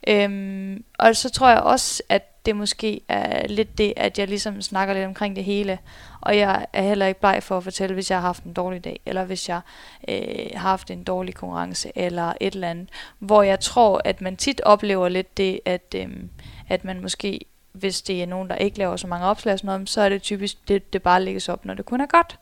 Øhm, 0.07 0.83
og 1.00 1.15
så 1.15 1.30
tror 1.30 1.50
jeg 1.50 1.59
også, 1.59 2.03
at 2.09 2.45
det 2.45 2.56
måske 2.56 3.01
er 3.07 3.47
lidt 3.47 3.77
det, 3.77 3.94
at 3.97 4.19
jeg 4.19 4.27
ligesom 4.27 4.62
snakker 4.62 4.94
lidt 4.94 5.06
omkring 5.06 5.35
det 5.35 5.44
hele, 5.44 5.77
og 6.21 6.38
jeg 6.38 6.66
er 6.74 6.81
heller 6.83 7.06
ikke 7.06 7.19
bleg 7.19 7.44
for 7.44 7.57
at 7.57 7.63
fortælle, 7.63 7.94
hvis 7.94 8.12
jeg 8.12 8.18
har 8.18 8.27
haft 8.27 8.44
en 8.44 8.54
dårlig 8.54 8.83
dag, 8.83 9.00
eller 9.06 9.24
hvis 9.25 9.50
jeg 9.50 9.62
øh, 10.10 10.19
har 10.54 10.69
haft 10.69 10.92
en 10.92 11.04
dårlig 11.04 11.36
konkurrence, 11.36 11.92
eller 11.95 12.33
et 12.42 12.54
eller 12.54 12.69
andet, 12.69 12.89
hvor 13.19 13.44
jeg 13.44 13.60
tror, 13.60 14.01
at 14.06 14.21
man 14.21 14.38
tit 14.38 14.62
oplever 14.62 15.10
lidt 15.10 15.38
det, 15.38 15.60
at, 15.66 15.95
øhm, 15.95 16.30
at 16.69 16.86
man 16.86 17.01
måske, 17.01 17.39
hvis 17.71 18.01
det 18.01 18.21
er 18.21 18.25
nogen, 18.27 18.50
der 18.50 18.56
ikke 18.56 18.77
laver 18.77 18.95
så 18.95 19.07
mange 19.07 19.25
opslag 19.25 19.54
og 19.54 19.60
sådan 19.60 19.68
noget, 19.68 19.89
så 19.89 20.01
er 20.01 20.10
det 20.10 20.21
typisk, 20.21 20.68
det, 20.68 20.94
det 20.94 21.01
bare 21.04 21.24
lægges 21.24 21.50
op, 21.50 21.66
når 21.66 21.74
det 21.74 21.86
kun 21.86 22.01
er 22.01 22.06
godt. 22.06 22.39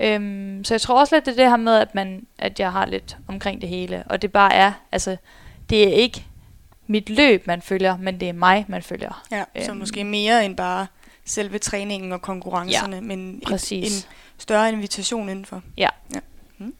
Øhm, 0.00 0.64
så 0.64 0.74
jeg 0.74 0.80
tror 0.80 1.00
også 1.00 1.14
lidt, 1.16 1.26
det 1.26 1.32
er 1.32 1.36
det 1.36 1.50
her 1.50 1.56
med, 1.56 1.74
at, 1.76 1.94
man, 1.94 2.26
at 2.38 2.60
jeg 2.60 2.72
har 2.72 2.86
lidt 2.86 3.16
omkring 3.28 3.60
det 3.60 3.68
hele, 3.68 4.04
og 4.06 4.22
det 4.22 4.32
bare 4.32 4.54
er, 4.54 4.72
altså, 4.92 5.16
det 5.70 5.88
er 5.88 5.92
ikke 5.92 6.24
mit 6.86 7.10
løb, 7.10 7.46
man 7.46 7.62
følger, 7.62 7.96
men 7.96 8.20
det 8.20 8.28
er 8.28 8.32
mig, 8.32 8.64
man 8.68 8.82
følger. 8.82 9.24
Ja, 9.30 9.44
så 9.64 9.70
Øhm. 9.70 9.78
måske 9.78 10.04
mere 10.04 10.44
end 10.44 10.56
bare 10.56 10.86
selve 11.26 11.58
træningen 11.58 12.12
og 12.12 12.22
konkurrencerne, 12.22 13.00
men 13.00 13.42
et, 13.52 13.72
en 13.72 14.04
større 14.38 14.72
invitation 14.72 15.28
indenfor. 15.28 15.62
Ja. 15.76 15.88
ja. 16.14 16.20
Mm. 16.58 16.74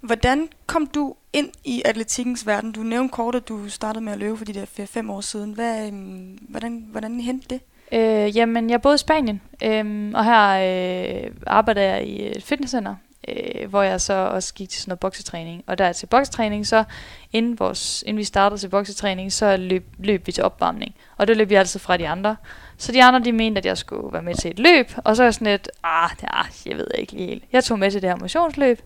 Hvordan 0.00 0.48
kom 0.66 0.86
du 0.86 1.14
ind 1.32 1.50
i 1.64 1.82
atletikkens 1.84 2.46
verden? 2.46 2.72
Du 2.72 2.80
nævnte 2.80 3.12
kort, 3.12 3.34
at 3.34 3.48
du 3.48 3.68
startede 3.68 4.04
med 4.04 4.12
at 4.12 4.18
løbe 4.18 4.36
for 4.36 4.44
de 4.44 4.54
der 4.54 4.64
4-5 5.06 5.10
år 5.10 5.20
siden. 5.20 5.52
Hvad, 5.52 5.86
øhm, 5.86 6.38
hvordan, 6.48 6.86
hvordan 6.90 7.20
hentede 7.20 7.54
det? 7.54 7.60
Øh, 7.92 8.36
jamen, 8.36 8.70
jeg 8.70 8.82
boede 8.82 8.94
i 8.94 8.98
Spanien, 8.98 9.40
øhm, 9.62 10.14
og 10.14 10.24
her 10.24 11.24
øh, 11.24 11.30
arbejder 11.46 11.82
jeg 11.82 12.06
i 12.06 12.36
et 12.36 12.42
fitnesscenter, 12.42 12.94
øh, 13.28 13.68
hvor 13.70 13.82
jeg 13.82 14.00
så 14.00 14.12
også 14.12 14.54
gik 14.54 14.68
til 14.68 14.80
sådan 14.80 14.90
noget 14.90 15.00
boksetræning. 15.00 15.64
Og 15.66 15.78
der 15.78 15.92
til 15.92 16.06
boksetræning, 16.06 16.66
så 16.66 16.84
inden, 17.32 17.58
vores, 17.58 18.04
inden 18.06 18.18
vi 18.18 18.24
startede 18.24 18.60
til 18.60 18.68
boksetræning, 18.68 19.32
så 19.32 19.56
løb, 19.56 19.84
løb 19.98 20.26
vi 20.26 20.32
til 20.32 20.44
opvarmning. 20.44 20.94
Og 21.16 21.28
det 21.28 21.36
løb 21.36 21.48
vi 21.48 21.54
altid 21.54 21.80
fra 21.80 21.96
de 21.96 22.08
andre. 22.08 22.36
Så 22.78 22.92
de 22.92 23.04
andre, 23.04 23.20
de 23.20 23.32
mente, 23.32 23.58
at 23.58 23.66
jeg 23.66 23.78
skulle 23.78 24.12
være 24.12 24.22
med 24.22 24.34
til 24.34 24.50
et 24.50 24.58
løb, 24.58 24.90
og 25.04 25.16
så 25.16 25.22
er 25.22 25.26
jeg 25.26 25.34
sådan 25.34 25.46
lidt, 25.46 25.68
ah, 25.84 26.10
ja, 26.22 26.42
jeg 26.66 26.76
ved 26.76 26.86
ikke 26.98 27.12
lige 27.12 27.26
helt. 27.26 27.44
Jeg 27.52 27.64
tog 27.64 27.78
med 27.78 27.90
til 27.90 28.02
det 28.02 28.10
her 28.10 28.16
motionsløb. 28.16 28.80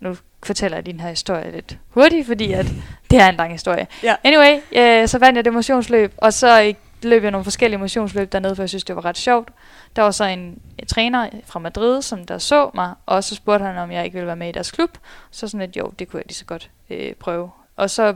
Nu 0.00 0.16
fortæller 0.42 0.76
jeg 0.76 0.86
din 0.86 1.00
her 1.00 1.08
historie 1.08 1.50
lidt 1.50 1.78
hurtigt, 1.88 2.26
fordi 2.26 2.52
at 2.52 2.66
det 3.10 3.20
er 3.20 3.28
en 3.28 3.34
lang 3.34 3.52
historie. 3.52 3.86
Ja. 4.02 4.16
Anyway, 4.24 4.60
øh, 4.72 5.08
så 5.08 5.18
vandt 5.18 5.36
jeg 5.36 5.44
det 5.44 5.52
motionsløb, 5.52 6.14
og 6.16 6.32
så 6.32 6.62
øh, 6.62 6.74
løb 7.02 7.22
jeg 7.22 7.30
nogle 7.30 7.44
forskellige 7.44 7.78
motionsløb 7.78 8.32
dernede, 8.32 8.56
for 8.56 8.62
jeg 8.62 8.68
synes, 8.68 8.84
det 8.84 8.96
var 8.96 9.04
ret 9.04 9.18
sjovt. 9.18 9.48
Der 9.96 10.02
var 10.02 10.10
så 10.10 10.24
en, 10.24 10.58
en 10.78 10.86
træner 10.86 11.28
fra 11.46 11.58
Madrid, 11.58 12.02
som 12.02 12.24
der 12.24 12.38
så 12.38 12.70
mig, 12.74 12.94
og 13.06 13.24
så 13.24 13.34
spurgte 13.34 13.64
han, 13.64 13.78
om 13.78 13.90
jeg 13.90 14.04
ikke 14.04 14.14
ville 14.14 14.26
være 14.26 14.36
med 14.36 14.48
i 14.48 14.52
deres 14.52 14.70
klub. 14.70 14.98
Så 15.30 15.48
sådan 15.48 15.66
lidt, 15.66 15.76
jo, 15.76 15.92
det 15.98 16.08
kunne 16.08 16.18
jeg 16.18 16.26
lige 16.26 16.36
så 16.36 16.44
godt 16.44 16.70
øh, 16.90 17.14
prøve. 17.14 17.50
Og 17.76 17.90
så 17.90 18.14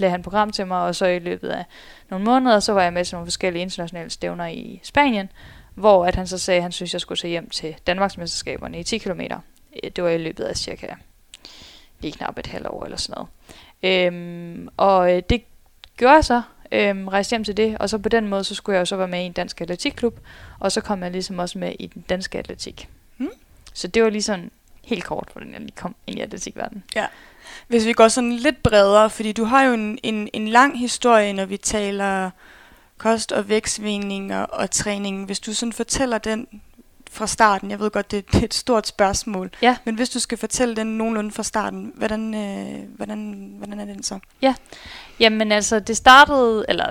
lagde 0.00 0.10
han 0.10 0.22
program 0.22 0.50
til 0.50 0.66
mig, 0.66 0.82
og 0.82 0.94
så 0.94 1.06
i 1.06 1.18
løbet 1.18 1.48
af 1.48 1.64
nogle 2.10 2.24
måneder, 2.24 2.60
så 2.60 2.72
var 2.72 2.82
jeg 2.82 2.92
med 2.92 3.04
til 3.04 3.14
nogle 3.14 3.26
forskellige 3.26 3.62
internationale 3.62 4.10
stævner 4.10 4.46
i 4.46 4.80
Spanien, 4.82 5.28
hvor 5.74 6.06
at 6.06 6.14
han 6.14 6.26
så 6.26 6.38
sagde, 6.38 6.58
at 6.58 6.62
han 6.62 6.72
synes, 6.72 6.92
jeg 6.92 7.00
skulle 7.00 7.18
tage 7.18 7.30
hjem 7.30 7.50
til 7.50 7.76
Danmarksmesterskaberne 7.86 8.80
i 8.80 8.82
10 8.82 8.98
km. 8.98 9.20
Det 9.96 10.04
var 10.04 10.10
i 10.10 10.18
løbet 10.18 10.44
af 10.44 10.56
cirka 10.56 10.86
lige 12.00 12.12
knap 12.12 12.38
et 12.38 12.46
halvt 12.46 12.66
år 12.66 12.84
eller 12.84 12.96
sådan 12.96 13.14
noget. 13.16 13.28
Øhm, 13.82 14.68
og 14.76 15.16
øh, 15.16 15.22
det 15.30 15.42
gjorde 15.96 16.14
jeg 16.14 16.24
så, 16.24 16.42
øhm, 16.72 17.08
rejste 17.08 17.30
hjem 17.30 17.44
til 17.44 17.56
det, 17.56 17.78
og 17.78 17.90
så 17.90 17.98
på 17.98 18.08
den 18.08 18.28
måde, 18.28 18.44
så 18.44 18.54
skulle 18.54 18.74
jeg 18.74 18.80
jo 18.80 18.84
så 18.84 18.96
være 18.96 19.08
med 19.08 19.22
i 19.22 19.26
en 19.26 19.32
dansk 19.32 19.60
atletikklub, 19.60 20.20
og 20.58 20.72
så 20.72 20.80
kom 20.80 21.02
jeg 21.02 21.10
ligesom 21.10 21.38
også 21.38 21.58
med 21.58 21.72
i 21.78 21.86
den 21.86 22.04
danske 22.08 22.38
atletik. 22.38 22.88
Hmm. 23.16 23.30
Så 23.74 23.88
det 23.88 24.02
var 24.02 24.10
lige 24.10 24.22
sådan 24.22 24.50
helt 24.84 25.04
kort, 25.04 25.28
hvordan 25.32 25.52
jeg 25.52 25.60
lige 25.60 25.72
kom 25.76 25.96
ind 26.06 26.18
i 26.18 26.22
atletikverdenen. 26.22 26.84
Hvis 27.68 27.86
vi 27.86 27.92
går 27.92 28.08
sådan 28.08 28.32
lidt 28.32 28.62
bredere, 28.62 29.10
fordi 29.10 29.32
du 29.32 29.44
har 29.44 29.62
jo 29.62 29.72
en, 29.72 29.98
en, 30.02 30.28
en 30.32 30.48
lang 30.48 30.78
historie, 30.78 31.32
når 31.32 31.44
vi 31.44 31.56
taler 31.56 32.30
kost- 32.98 33.32
og 33.32 33.48
vækstsvingninger 33.48 34.42
og 34.42 34.70
træning. 34.70 35.24
Hvis 35.24 35.40
du 35.40 35.54
sådan 35.54 35.72
fortæller 35.72 36.18
den 36.18 36.46
fra 37.12 37.26
starten, 37.26 37.70
jeg 37.70 37.80
ved 37.80 37.90
godt, 37.90 38.10
det, 38.10 38.32
det 38.32 38.40
er 38.40 38.44
et 38.44 38.54
stort 38.54 38.86
spørgsmål, 38.86 39.50
Ja. 39.62 39.76
men 39.84 39.94
hvis 39.94 40.08
du 40.08 40.18
skal 40.18 40.38
fortælle 40.38 40.76
den 40.76 40.86
nogenlunde 40.86 41.30
fra 41.32 41.42
starten, 41.42 41.92
hvordan, 41.96 42.34
øh, 42.34 42.78
hvordan, 42.96 43.50
hvordan 43.58 43.80
er 43.80 43.84
den 43.84 44.02
så? 44.02 44.18
Jamen 45.20 45.52
altså, 45.52 45.80
det 45.80 45.96
startede, 45.96 46.64
eller 46.68 46.84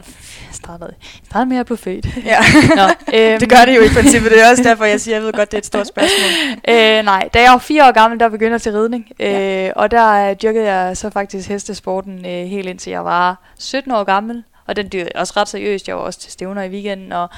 startede, 0.52 0.94
startede 1.26 1.50
med 1.50 1.58
at 1.58 1.66
blive 1.66 1.78
født. 1.78 2.06
Ja. 2.26 2.40
Nå, 2.76 2.84
øhm, 3.14 3.40
det 3.40 3.50
gør 3.50 3.66
det 3.66 3.76
jo 3.76 3.82
i 3.82 3.88
princippet, 3.94 4.32
det 4.32 4.42
er 4.46 4.50
også 4.50 4.64
derfor, 4.64 4.86
jeg 4.86 5.02
siger, 5.02 5.16
jeg 5.18 5.24
ved 5.24 5.34
godt, 5.34 5.52
det 5.52 5.58
er 5.58 5.62
et 5.62 5.66
stort 5.66 5.88
spørgsmål. 5.94 6.52
øh, 6.70 7.04
nej, 7.06 7.30
da 7.34 7.42
jeg 7.42 7.52
var 7.52 7.58
fire 7.58 7.88
år 7.88 7.92
gammel, 7.92 8.20
der 8.20 8.30
begyndte 8.30 8.52
jeg 8.54 8.62
til 8.62 8.72
ridning. 8.72 9.08
Øh, 9.20 9.30
Ja. 9.32 9.72
Og 9.76 9.92
der 9.92 10.30
øh, 10.30 10.36
dyrkede 10.42 10.72
jeg 10.74 10.98
så 10.98 11.10
faktisk 11.10 11.50
hestesporten 11.50 12.26
øh, 12.26 12.46
helt 12.48 12.68
indtil 12.70 12.92
jeg 12.92 13.06
var 13.06 13.54
17 13.60 13.92
år 13.92 14.04
gammel. 14.04 14.44
Og 14.68 14.76
den 14.76 14.86
dyrkede 14.94 15.10
jeg 15.14 15.22
også 15.22 15.34
ret 15.38 15.48
seriøst. 15.48 15.88
Jeg 15.88 15.96
var 15.96 16.02
også 16.02 16.20
til 16.20 16.32
stævner 16.32 16.64
i 16.64 16.70
weekenden. 16.70 17.12
Og 17.12 17.30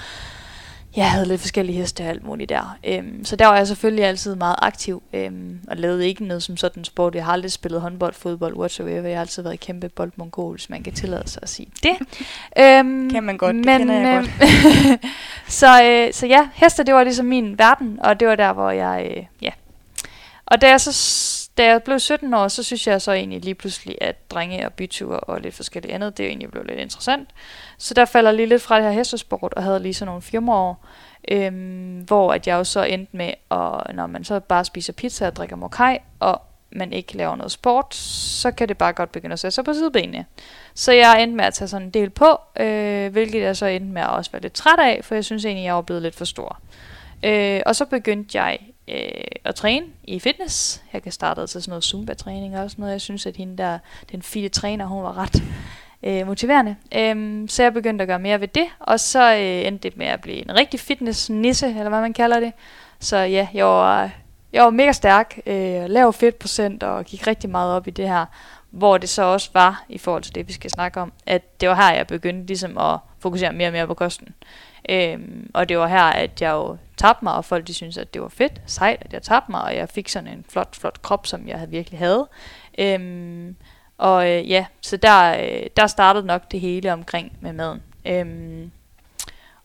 jeg 0.95 1.11
havde 1.11 1.25
lidt 1.25 1.41
forskellige 1.41 1.77
heste 1.77 2.01
og 2.01 2.07
alt 2.09 2.23
muligt 2.23 2.49
der. 2.49 2.77
Øhm, 2.83 3.25
så 3.25 3.35
der 3.35 3.47
var 3.47 3.55
jeg 3.57 3.67
selvfølgelig 3.67 4.05
altid 4.05 4.35
meget 4.35 4.55
aktiv, 4.61 5.03
øhm, 5.13 5.59
og 5.67 5.77
lavede 5.77 6.07
ikke 6.07 6.25
noget 6.25 6.43
som 6.43 6.57
sådan 6.57 6.83
sport. 6.83 7.15
Jeg 7.15 7.25
har 7.25 7.33
aldrig 7.33 7.51
spillet 7.51 7.81
håndbold, 7.81 8.13
fodbold, 8.13 8.55
whatsoever. 8.55 9.07
Jeg 9.07 9.17
har 9.17 9.21
altid 9.21 9.43
været 9.43 9.59
kæmpe 9.59 9.89
boldmongol, 9.89 10.55
hvis 10.55 10.69
man 10.69 10.83
kan 10.83 10.93
tillade 10.93 11.29
sig 11.29 11.39
at 11.43 11.49
sige 11.49 11.67
det. 11.83 11.97
øhm, 12.63 13.09
Kan 13.09 13.23
man 13.23 13.37
godt, 13.37 13.55
det 13.55 13.65
kender 13.65 13.95
jeg 13.95 14.17
øhm, 14.17 14.99
så, 15.47 15.83
øh, 15.83 16.13
så 16.13 16.27
ja, 16.27 16.49
heste, 16.53 16.83
det 16.83 16.93
var 16.93 17.03
ligesom 17.03 17.25
min 17.25 17.57
verden, 17.57 17.99
og 18.03 18.19
det 18.19 18.27
var 18.27 18.35
der, 18.35 18.53
hvor 18.53 18.71
jeg, 18.71 19.11
øh, 19.17 19.23
ja. 19.41 19.51
Og 20.45 20.61
da 20.61 20.69
jeg 20.69 20.81
så 20.81 20.91
da 21.61 21.65
jeg 21.67 21.83
blev 21.83 21.99
17 21.99 22.33
år, 22.33 22.47
så 22.47 22.63
synes 22.63 22.87
jeg 22.87 23.01
så 23.01 23.11
egentlig 23.11 23.41
lige 23.41 23.55
pludselig, 23.55 23.97
at 24.01 24.31
drenge 24.31 24.65
og 24.65 24.73
byture 24.73 25.19
og 25.19 25.41
lidt 25.41 25.55
forskelligt 25.55 25.93
andet, 25.93 26.17
det 26.17 26.23
er 26.23 26.27
egentlig 26.27 26.51
blevet 26.51 26.67
lidt 26.67 26.79
interessant. 26.79 27.29
Så 27.77 27.93
der 27.93 28.05
falder 28.05 28.31
lige 28.31 28.45
lidt 28.45 28.61
fra 28.61 28.75
det 28.75 28.83
her 28.83 28.91
hestesport, 28.91 29.53
og 29.53 29.63
havde 29.63 29.79
lige 29.79 29.93
sådan 29.93 30.07
nogle 30.07 30.21
firmaår, 30.21 30.85
øhm, 31.31 31.99
hvor 32.07 32.33
at 32.33 32.47
jeg 32.47 32.55
jo 32.55 32.63
så 32.63 32.83
endte 32.83 33.17
med, 33.17 33.33
at 33.51 33.95
når 33.95 34.07
man 34.07 34.23
så 34.23 34.39
bare 34.39 34.65
spiser 34.65 34.93
pizza 34.93 35.27
og 35.27 35.35
drikker 35.35 35.55
mokai, 35.55 35.97
og 36.19 36.41
man 36.71 36.93
ikke 36.93 37.17
laver 37.17 37.35
noget 37.35 37.51
sport, 37.51 37.95
så 37.95 38.51
kan 38.51 38.67
det 38.67 38.77
bare 38.77 38.93
godt 38.93 39.11
begynde 39.11 39.33
at 39.33 39.39
sætte 39.39 39.55
sig 39.55 39.65
på 39.65 39.73
sidebenene. 39.73 40.25
Så 40.73 40.91
jeg 40.91 41.23
endte 41.23 41.37
med 41.37 41.45
at 41.45 41.53
tage 41.53 41.67
sådan 41.67 41.87
en 41.87 41.93
del 41.93 42.09
på, 42.09 42.39
øh, 42.59 43.11
hvilket 43.11 43.41
jeg 43.41 43.57
så 43.57 43.65
endte 43.65 43.93
med 43.93 44.01
at 44.01 44.09
også 44.09 44.31
være 44.31 44.41
lidt 44.41 44.53
træt 44.53 44.79
af, 44.79 44.99
for 45.03 45.15
jeg 45.15 45.25
synes 45.25 45.45
egentlig, 45.45 45.65
jeg 45.65 45.75
var 45.75 45.81
blevet 45.81 46.01
lidt 46.01 46.15
for 46.15 46.25
stor. 46.25 46.59
Øh, 47.23 47.61
og 47.65 47.75
så 47.75 47.85
begyndte 47.85 48.41
jeg 48.41 48.59
øh, 48.87 49.11
at 49.43 49.55
træne 49.55 49.85
i 50.03 50.19
fitness. 50.19 50.83
Jeg 50.93 51.03
kan 51.03 51.11
starte 51.11 51.47
til 51.47 51.61
sådan 51.61 51.71
noget 51.71 51.83
Zumba-træning 51.83 52.59
og 52.59 52.71
sådan 52.71 52.81
noget. 52.81 52.93
Jeg 52.93 53.01
synes, 53.01 53.25
at 53.25 53.37
hende 53.37 53.57
der, 53.57 53.79
den 54.11 54.21
fine 54.21 54.49
træner, 54.49 54.85
hun 54.85 55.03
var 55.03 55.17
ret 55.17 55.43
øh, 56.03 56.27
motiverende. 56.27 56.75
Øhm, 56.95 57.47
så 57.47 57.63
jeg 57.63 57.73
begyndte 57.73 58.01
at 58.01 58.07
gøre 58.07 58.19
mere 58.19 58.41
ved 58.41 58.47
det, 58.47 58.65
og 58.79 58.99
så 58.99 59.33
øh, 59.33 59.67
endte 59.67 59.89
det 59.89 59.97
med 59.97 60.05
at 60.05 60.21
blive 60.21 60.37
en 60.37 60.55
rigtig 60.55 60.79
fitness-nisse, 60.79 61.67
eller 61.67 61.89
hvad 61.89 62.01
man 62.01 62.13
kalder 62.13 62.39
det. 62.39 62.53
Så 62.99 63.17
ja, 63.17 63.47
jeg 63.53 63.65
var, 63.65 64.11
jeg 64.53 64.63
var 64.63 64.69
mega 64.69 64.91
stærk, 64.91 65.39
øh, 65.45 65.89
lav 65.89 66.13
fedtprocent 66.13 66.83
og 66.83 67.05
gik 67.05 67.27
rigtig 67.27 67.49
meget 67.49 67.75
op 67.75 67.87
i 67.87 67.91
det 67.91 68.07
her. 68.07 68.25
Hvor 68.69 68.97
det 68.97 69.09
så 69.09 69.23
også 69.23 69.49
var, 69.53 69.85
i 69.89 69.97
forhold 69.97 70.23
til 70.23 70.35
det, 70.35 70.47
vi 70.47 70.53
skal 70.53 70.69
snakke 70.69 71.01
om, 71.01 71.13
at 71.25 71.61
det 71.61 71.69
var 71.69 71.75
her, 71.75 71.95
jeg 71.95 72.07
begyndte 72.07 72.47
ligesom 72.47 72.77
at 72.77 72.99
fokusere 73.19 73.53
mere 73.53 73.67
og 73.67 73.73
mere 73.73 73.87
på 73.87 73.93
kosten. 73.93 74.27
Øhm, 74.89 75.51
og 75.53 75.69
det 75.69 75.77
var 75.77 75.87
her, 75.87 76.03
at 76.03 76.41
jeg 76.41 76.51
jo 76.51 76.77
tabte 76.97 77.25
mig, 77.25 77.33
og 77.33 77.45
folk 77.45 77.67
de 77.67 77.73
syntes, 77.73 77.97
at 77.97 78.13
det 78.13 78.21
var 78.21 78.27
fedt, 78.27 78.61
sejt, 78.65 78.97
at 79.01 79.13
jeg 79.13 79.21
tabte 79.21 79.51
mig, 79.51 79.63
og 79.63 79.75
jeg 79.75 79.89
fik 79.89 80.09
sådan 80.09 80.29
en 80.29 80.45
flot, 80.49 80.75
flot 80.75 81.01
krop, 81.01 81.27
som 81.27 81.47
jeg 81.47 81.57
havde 81.57 81.71
virkelig 81.71 81.99
havde. 81.99 82.27
Øhm, 82.77 83.55
og 83.97 84.29
øh, 84.29 84.49
ja, 84.49 84.65
så 84.81 84.97
der, 84.97 85.37
øh, 85.43 85.67
der 85.77 85.87
startede 85.87 86.25
nok 86.25 86.51
det 86.51 86.59
hele 86.59 86.93
omkring 86.93 87.37
med 87.41 87.53
maden. 87.53 87.81
Øhm, 88.05 88.71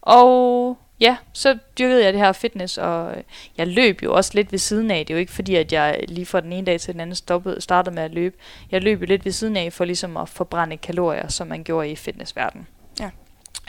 og 0.03 0.79
ja, 1.01 1.17
så 1.33 1.59
dyrkede 1.79 2.05
jeg 2.05 2.13
det 2.13 2.21
her 2.21 2.33
fitness, 2.33 2.79
og 2.79 3.17
øh, 3.17 3.23
jeg 3.57 3.67
løb 3.67 4.03
jo 4.03 4.15
også 4.15 4.31
lidt 4.35 4.53
ved 4.53 4.59
siden 4.59 4.91
af. 4.91 5.07
Det 5.07 5.15
er 5.15 5.17
jo 5.17 5.21
ikke 5.21 5.33
fordi, 5.33 5.55
at 5.55 5.73
jeg 5.73 6.05
lige 6.09 6.27
fra 6.27 6.41
den 6.41 6.53
ene 6.53 6.67
dag 6.67 6.81
til 6.81 6.93
den 6.93 7.01
anden 7.01 7.17
stoppede, 7.17 7.61
startede 7.61 7.95
med 7.95 8.03
at 8.03 8.15
løbe. 8.15 8.37
Jeg 8.71 8.83
løb 8.83 9.01
jo 9.01 9.07
lidt 9.07 9.25
ved 9.25 9.33
siden 9.33 9.57
af 9.57 9.73
for 9.73 9.85
ligesom 9.85 10.17
at 10.17 10.29
forbrænde 10.29 10.77
kalorier, 10.77 11.29
som 11.29 11.47
man 11.47 11.65
gjorde 11.65 11.89
i 11.89 11.97
fitnessverdenen. 11.97 12.67
Ja. 13.01 13.11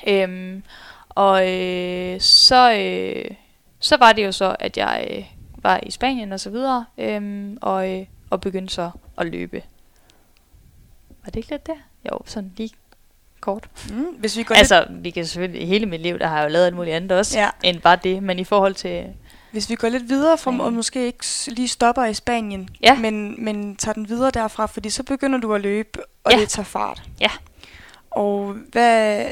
Øhm, 0.08 0.64
og 1.18 1.50
øh, 1.54 2.22
så, 2.22 2.74
øh, 2.74 3.26
så 3.80 3.98
var 3.98 4.14
det 4.14 4.26
jo 4.26 4.32
så, 4.32 4.56
at 4.60 4.78
jeg 4.78 5.08
øh, 5.12 5.24
var 5.64 5.80
i 5.84 5.92
Spanien 5.92 6.32
og 6.32 6.40
så 6.40 6.50
videre, 6.50 6.86
øhm, 6.98 7.58
og, 7.62 7.90
øh, 7.92 8.06
og 8.30 8.42
begyndte 8.42 8.74
så 8.74 8.90
at 9.18 9.26
løbe. 9.28 9.64
Var 11.24 11.26
det 11.32 11.36
ikke 11.36 11.50
lidt 11.50 11.68
der? 11.68 11.76
Jo, 12.12 12.20
sådan 12.26 12.52
lige 12.58 12.70
kort. 13.40 13.70
Mm, 13.90 14.04
hvis 14.20 14.38
vi 14.38 14.44
går 14.44 14.56
lidt, 14.56 14.60
Altså, 14.60 14.86
vi 14.90 15.10
kan 15.10 15.26
selvfølgelig, 15.26 15.68
hele 15.68 15.86
mit 15.86 16.02
liv, 16.02 16.20
der 16.20 16.28
har 16.28 16.38
jeg 16.38 16.44
jo 16.44 16.50
lavet 16.50 16.66
alt 16.66 16.76
muligt 16.76 16.96
andet 16.96 17.12
også, 17.12 17.40
Ja. 17.40 17.50
end 17.64 17.82
bare 17.82 17.98
det, 18.04 18.24
men 18.24 18.40
i 18.40 18.44
forhold 18.44 18.74
til, 18.76 19.06
hvis 19.52 19.70
vi 19.70 19.76
går 19.76 19.90
lidt 19.90 20.10
videre 20.10 20.38
fra, 20.38 20.60
og 20.64 20.74
måske 20.74 21.06
ikke 21.06 21.26
lige 21.48 21.68
stopper 21.68 22.06
i 22.06 22.14
Spanien, 22.14 22.70
Ja. 22.84 22.96
men, 23.00 23.44
men 23.46 23.76
tager 23.76 23.94
den 23.94 24.10
videre 24.10 24.32
derfra, 24.32 24.66
fordi 24.66 24.90
så 24.90 25.04
begynder 25.04 25.40
du 25.40 25.54
at 25.54 25.62
løbe, 25.62 26.00
og 26.24 26.32
Ja. 26.32 26.38
det 26.40 26.50
tager 26.50 26.66
fart. 26.66 27.04
Ja. 27.20 27.30
Og 28.10 28.54
hvad, 28.72 29.26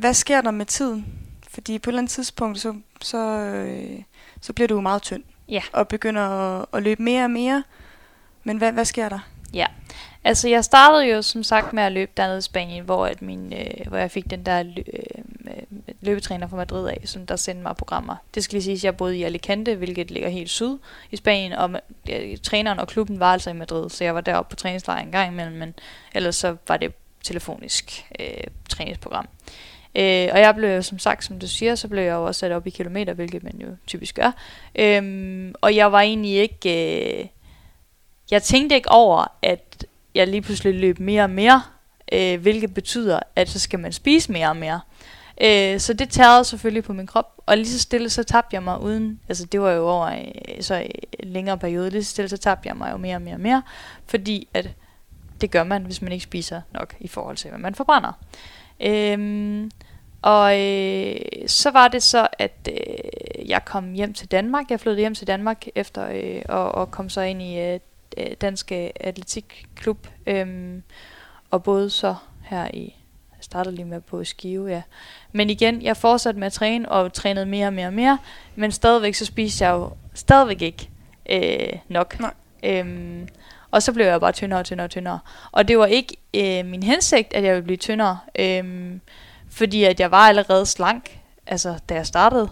hvad 0.00 0.14
sker 0.14 0.40
der 0.40 0.50
med 0.50 0.66
tiden? 0.66 1.06
Fordi 1.48 1.78
på 1.78 1.90
et 1.90 1.92
eller 1.92 1.98
andet 1.98 2.10
tidspunkt, 2.10 2.60
så, 2.60 2.74
så, 3.00 3.18
øh, 3.18 4.02
så 4.40 4.52
bliver 4.52 4.68
du 4.68 4.74
jo 4.74 4.80
meget 4.80 5.02
tynd. 5.02 5.22
Ja. 5.48 5.62
Og 5.72 5.88
begynder 5.88 6.22
at, 6.22 6.66
at 6.72 6.82
løbe 6.82 7.02
mere 7.02 7.24
og 7.24 7.30
mere. 7.30 7.64
Men 8.44 8.58
hvad, 8.58 8.72
hvad 8.72 8.84
sker 8.84 9.08
der? 9.08 9.18
ja. 9.54 9.66
Altså, 10.24 10.48
jeg 10.48 10.64
startede 10.64 11.06
jo 11.06 11.22
som 11.22 11.42
sagt 11.42 11.72
med 11.72 11.82
at 11.82 11.92
løbe 11.92 12.10
dernede 12.16 12.38
i 12.38 12.42
Spanien, 12.42 12.84
hvor, 12.84 13.06
at 13.06 13.22
min, 13.22 13.52
øh, 13.52 13.86
hvor 13.88 13.98
jeg 13.98 14.10
fik 14.10 14.30
den 14.30 14.46
der 14.46 14.62
lø, 14.62 14.82
øh, 14.92 15.62
løbetræner 16.00 16.48
fra 16.48 16.56
Madrid 16.56 16.88
af, 16.88 17.00
som 17.04 17.26
der 17.26 17.36
sendte 17.36 17.62
mig 17.62 17.76
programmer. 17.76 18.16
Det 18.34 18.44
skal 18.44 18.54
lige 18.54 18.64
sige, 18.64 18.74
at 18.74 18.84
jeg 18.84 18.96
boede 18.96 19.18
i 19.18 19.22
Alicante, 19.22 19.74
hvilket 19.74 20.10
ligger 20.10 20.28
helt 20.28 20.50
syd 20.50 20.78
i 21.10 21.16
Spanien, 21.16 21.52
og 21.52 21.70
øh, 22.10 22.38
træneren 22.38 22.78
og 22.78 22.88
klubben 22.88 23.20
var 23.20 23.32
altså 23.32 23.50
i 23.50 23.52
Madrid, 23.52 23.90
så 23.90 24.04
jeg 24.04 24.14
var 24.14 24.20
deroppe 24.20 24.50
på 24.50 24.56
træningslejr 24.56 25.02
en 25.02 25.12
gang 25.12 25.32
imellem, 25.32 25.56
men 25.56 25.74
ellers 26.14 26.36
så 26.36 26.56
var 26.68 26.76
det 26.76 26.92
telefonisk 27.22 28.06
øh, 28.20 28.44
træningsprogram. 28.68 29.24
Øh, 29.24 29.50
Øh, 29.94 30.28
og 30.32 30.40
jeg 30.40 30.54
blev 30.56 30.70
jo, 30.70 30.82
som 30.82 30.98
sagt, 30.98 31.24
som 31.24 31.38
du 31.38 31.48
siger, 31.48 31.74
så 31.74 31.88
blev 31.88 32.02
jeg 32.02 32.12
jo 32.12 32.26
også 32.26 32.38
sat 32.38 32.52
op 32.52 32.66
i 32.66 32.70
kilometer, 32.70 33.14
hvilket 33.14 33.42
man 33.42 33.56
jo 33.60 33.68
typisk 33.86 34.14
gør. 34.14 34.32
Øhm, 34.74 35.54
og 35.60 35.76
jeg 35.76 35.92
var 35.92 36.00
egentlig 36.00 36.32
ikke... 36.32 37.20
Øh, 37.20 37.26
jeg 38.30 38.42
tænkte 38.42 38.76
ikke 38.76 38.90
over, 38.90 39.26
at 39.42 39.86
jeg 40.14 40.26
lige 40.26 40.42
pludselig 40.42 40.74
løb 40.74 40.98
mere 40.98 41.22
og 41.22 41.30
mere, 41.30 41.62
øh, 42.12 42.40
hvilket 42.40 42.74
betyder, 42.74 43.20
at 43.36 43.48
så 43.48 43.58
skal 43.58 43.78
man 43.78 43.92
spise 43.92 44.32
mere 44.32 44.48
og 44.48 44.56
mere. 44.56 44.80
Øh, 45.42 45.80
så 45.80 45.92
det 45.92 46.08
tærede 46.08 46.44
selvfølgelig 46.44 46.84
på 46.84 46.92
min 46.92 47.06
krop, 47.06 47.34
og 47.46 47.56
lige 47.56 47.68
så 47.68 47.78
stille 47.78 48.10
så 48.10 48.22
tabte 48.22 48.54
jeg 48.54 48.62
mig 48.62 48.80
uden, 48.80 49.20
altså 49.28 49.46
det 49.46 49.60
var 49.60 49.70
jo 49.70 49.88
over 49.88 50.06
øh, 50.06 50.62
så 50.62 50.86
en 51.18 51.28
længere 51.28 51.58
periode, 51.58 51.90
lige 51.90 52.04
så 52.04 52.10
stille 52.10 52.28
så 52.28 52.36
tabte 52.36 52.68
jeg 52.68 52.76
mig 52.76 52.92
jo 52.92 52.96
mere 52.96 53.14
og 53.16 53.22
mere 53.22 53.34
og 53.34 53.40
mere, 53.40 53.62
fordi 54.06 54.48
at 54.54 54.70
det 55.40 55.50
gør 55.50 55.64
man, 55.64 55.82
hvis 55.82 56.02
man 56.02 56.12
ikke 56.12 56.22
spiser 56.22 56.60
nok 56.72 56.94
i 57.00 57.08
forhold 57.08 57.36
til, 57.36 57.50
hvad 57.50 57.60
man 57.60 57.74
forbrænder. 57.74 58.12
Øhm, 58.80 59.70
og 60.22 60.60
øh, 60.60 61.16
så 61.46 61.70
var 61.70 61.88
det 61.88 62.02
så, 62.02 62.28
at 62.38 62.68
øh, 62.70 63.48
jeg 63.48 63.64
kom 63.64 63.92
hjem 63.92 64.14
til 64.14 64.28
Danmark. 64.28 64.70
Jeg 64.70 64.80
flyttede 64.80 65.00
hjem 65.00 65.14
til 65.14 65.26
Danmark 65.26 65.66
efter 65.74 66.08
øh, 66.12 66.42
og, 66.48 66.74
og 66.74 66.90
kom 66.90 67.08
så 67.08 67.20
ind 67.20 67.42
i 67.42 67.58
øh, 67.58 67.80
øh, 68.16 68.26
Danske 68.40 68.92
Atletikklub. 69.00 70.06
Øhm, 70.26 70.82
og 71.50 71.62
både 71.62 71.90
så 71.90 72.14
her 72.42 72.68
i, 72.74 72.94
jeg 73.30 73.44
startede 73.44 73.74
lige 73.74 73.86
med 73.86 74.00
på 74.00 74.24
Skive, 74.24 74.68
ja. 74.68 74.82
Men 75.32 75.50
igen, 75.50 75.82
jeg 75.82 75.96
fortsatte 75.96 76.40
med 76.40 76.46
at 76.46 76.52
træne 76.52 76.88
og 76.88 77.12
trænede 77.12 77.46
mere 77.46 77.66
og 77.66 77.72
mere 77.72 77.86
og 77.86 77.94
mere. 77.94 78.18
Men 78.54 78.72
stadigvæk 78.72 79.14
så 79.14 79.26
spiste 79.26 79.64
jeg 79.64 79.72
jo 79.72 79.90
stadigvæk 80.14 80.62
ikke 80.62 80.90
øh, 81.30 81.78
nok. 81.88 82.20
Nej. 82.20 82.34
Øhm, 82.62 83.28
og 83.70 83.82
så 83.82 83.92
blev 83.92 84.06
jeg 84.06 84.20
bare 84.20 84.32
tyndere 84.32 84.60
og 84.60 84.64
tyndere 84.64 84.84
og 84.84 84.90
tyndere. 84.90 85.18
Og 85.52 85.68
det 85.68 85.78
var 85.78 85.86
ikke 85.86 86.16
øh, 86.34 86.66
min 86.66 86.82
hensigt, 86.82 87.34
at 87.34 87.44
jeg 87.44 87.54
ville 87.54 87.64
blive 87.64 87.76
tyndere. 87.76 88.18
Øhm, 88.38 89.00
fordi 89.50 89.84
at 89.84 90.00
jeg 90.00 90.10
var 90.10 90.28
allerede 90.28 90.66
slank, 90.66 91.20
altså 91.46 91.78
da 91.88 91.94
jeg 91.94 92.06
startede. 92.06 92.50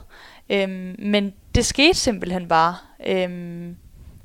Øhm, 0.50 0.96
men 0.98 1.32
det 1.54 1.66
skete 1.66 1.94
simpelthen 1.94 2.48
bare, 2.48 2.76
øhm, 3.06 3.76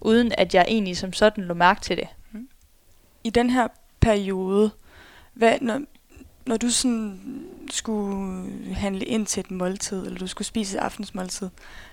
uden 0.01 0.31
at 0.37 0.55
jeg 0.55 0.65
egentlig 0.67 0.97
som 0.97 1.13
sådan 1.13 1.43
lå 1.43 1.53
mærke 1.53 1.81
til 1.81 1.97
det. 1.97 2.07
I 3.23 3.29
den 3.29 3.49
her 3.49 3.67
periode, 3.99 4.71
hvad, 5.33 5.53
når, 5.61 5.81
når 6.45 6.57
du 6.57 6.69
sådan 6.69 7.19
skulle 7.71 8.75
handle 8.75 9.05
ind 9.05 9.25
til 9.25 9.39
et 9.39 9.51
måltid, 9.51 10.05
eller 10.05 10.19
du 10.19 10.27
skulle 10.27 10.47
spise 10.47 10.77
et 10.77 10.81
aftensmåltid, 10.81 11.49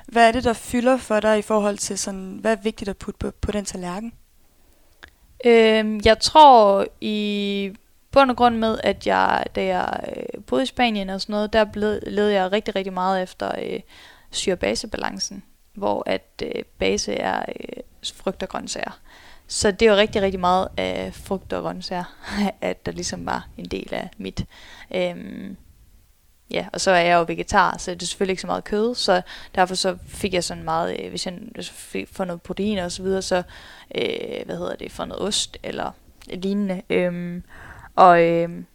hvad 0.06 0.28
er 0.28 0.32
det, 0.32 0.44
der 0.44 0.52
fylder 0.52 0.96
for 0.96 1.20
dig 1.20 1.38
i 1.38 1.42
forhold 1.42 1.78
til 1.78 1.99
sådan, 1.99 2.38
hvad 2.40 2.52
er 2.52 2.62
vigtigt 2.62 2.88
at 2.88 2.96
putte 2.96 3.18
på, 3.18 3.30
på 3.40 3.52
den 3.52 3.64
tallerken? 3.64 4.12
Øhm, 5.44 6.00
jeg 6.04 6.18
tror 6.18 6.87
i 7.00 7.72
bund 8.12 8.30
og 8.30 8.36
grund 8.36 8.56
med, 8.56 8.78
at 8.84 9.06
jeg, 9.06 9.44
da 9.54 9.64
jeg 9.64 10.00
øh, 10.16 10.44
boede 10.44 10.62
i 10.62 10.66
Spanien 10.66 11.10
og 11.10 11.20
sådan 11.20 11.32
noget, 11.32 11.52
der 11.52 11.64
blev, 11.64 11.98
led 12.06 12.28
jeg 12.28 12.52
rigtig, 12.52 12.76
rigtig 12.76 12.92
meget 12.92 13.22
efter 13.22 13.52
øh, 13.62 13.80
syrebasebalancen, 14.30 15.42
hvor 15.74 16.02
at 16.06 16.42
øh, 16.42 16.62
base 16.78 17.14
er 17.14 17.44
øh, 17.48 17.82
frugt 18.14 18.42
og 18.42 18.48
grøntsager. 18.48 18.98
Så 19.46 19.70
det 19.70 19.90
var 19.90 19.96
rigtig, 19.96 20.22
rigtig 20.22 20.40
meget 20.40 20.68
af 20.76 21.14
frugt 21.14 21.52
og 21.52 21.62
grøntsager, 21.62 22.04
at 22.60 22.86
der 22.86 22.92
ligesom 22.92 23.26
var 23.26 23.48
en 23.56 23.64
del 23.64 23.94
af 23.94 24.08
mit. 24.18 24.44
Øhm, 24.94 25.56
ja, 26.50 26.66
og 26.72 26.80
så 26.80 26.90
er 26.90 27.00
jeg 27.00 27.16
jo 27.16 27.24
vegetar, 27.28 27.78
så 27.78 27.90
det 27.90 28.02
er 28.02 28.06
selvfølgelig 28.06 28.32
ikke 28.32 28.40
så 28.40 28.46
meget 28.46 28.64
kød, 28.64 28.94
så 28.94 29.22
derfor 29.54 29.74
så 29.74 29.96
fik 30.06 30.34
jeg 30.34 30.44
sådan 30.44 30.64
meget, 30.64 31.00
øh, 31.00 31.10
hvis 31.10 31.26
jeg 31.26 31.34
fik 31.64 32.18
noget 32.18 32.42
protein 32.42 32.78
og 32.78 32.92
så 32.92 33.02
videre, 33.02 33.22
så 33.22 33.42
øh, 33.94 34.44
hvad 34.46 34.56
hedder 34.56 34.76
det, 34.76 34.92
får 34.92 35.04
noget 35.04 35.22
ost 35.22 35.58
eller 35.62 35.90
lignende. 36.26 36.82
Øhm, 36.90 37.42
og 37.97 38.23
øhm, 38.23 38.66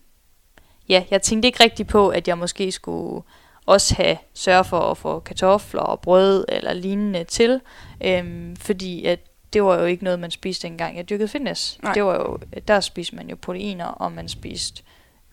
ja, 0.89 1.03
jeg 1.11 1.21
tænkte 1.21 1.47
ikke 1.47 1.63
rigtig 1.63 1.87
på, 1.87 2.09
at 2.09 2.27
jeg 2.27 2.37
måske 2.37 2.71
skulle 2.71 3.23
også 3.65 3.95
have 3.95 4.17
sørge 4.33 4.63
for 4.63 4.79
at 4.79 4.97
få 4.97 5.19
kartofler 5.19 5.81
og 5.81 5.99
brød 5.99 6.45
eller 6.49 6.73
lignende 6.73 7.23
til, 7.23 7.61
øhm, 8.03 8.55
fordi 8.55 9.05
at 9.05 9.19
det 9.53 9.63
var 9.63 9.79
jo 9.79 9.85
ikke 9.85 10.03
noget, 10.03 10.19
man 10.19 10.31
spiste 10.31 10.67
engang 10.67 10.97
jeg 10.97 11.09
dyrkede 11.09 11.27
fitness. 11.27 11.79
Nej. 11.83 11.93
Det 11.93 12.03
var 12.03 12.15
jo, 12.15 12.39
der 12.67 12.79
spiste 12.79 13.15
man 13.15 13.29
jo 13.29 13.35
proteiner, 13.41 13.85
og 13.85 14.11
man 14.11 14.29
spiste 14.29 14.83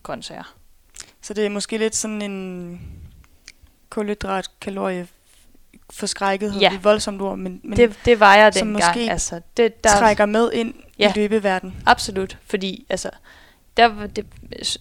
grøntsager. 0.02 0.54
Så 1.22 1.34
det 1.34 1.46
er 1.46 1.50
måske 1.50 1.78
lidt 1.78 1.94
sådan 1.94 2.22
en 2.22 2.80
kulhydrat, 3.90 4.50
kalorie 4.60 5.06
forskrækket, 5.90 6.54
Ja. 6.60 6.74
et 6.74 6.84
voldsomt 6.84 7.22
ord, 7.22 7.38
men, 7.38 7.60
men 7.64 7.76
det, 7.78 7.98
det 8.04 8.20
var 8.20 8.34
jeg 8.36 8.54
som 8.54 8.66
dengang. 8.68 8.86
måske 8.96 9.10
Altså, 9.10 9.40
det, 9.56 9.84
der, 9.84 9.90
trækker 9.98 10.26
med 10.26 10.52
ind 10.52 10.74
Ja. 10.98 11.10
i 11.10 11.12
løbeverdenen. 11.16 11.82
Absolut, 11.86 12.38
fordi 12.46 12.86
altså, 12.88 13.10
der 13.76 13.86
var 13.86 14.06
det, 14.06 14.26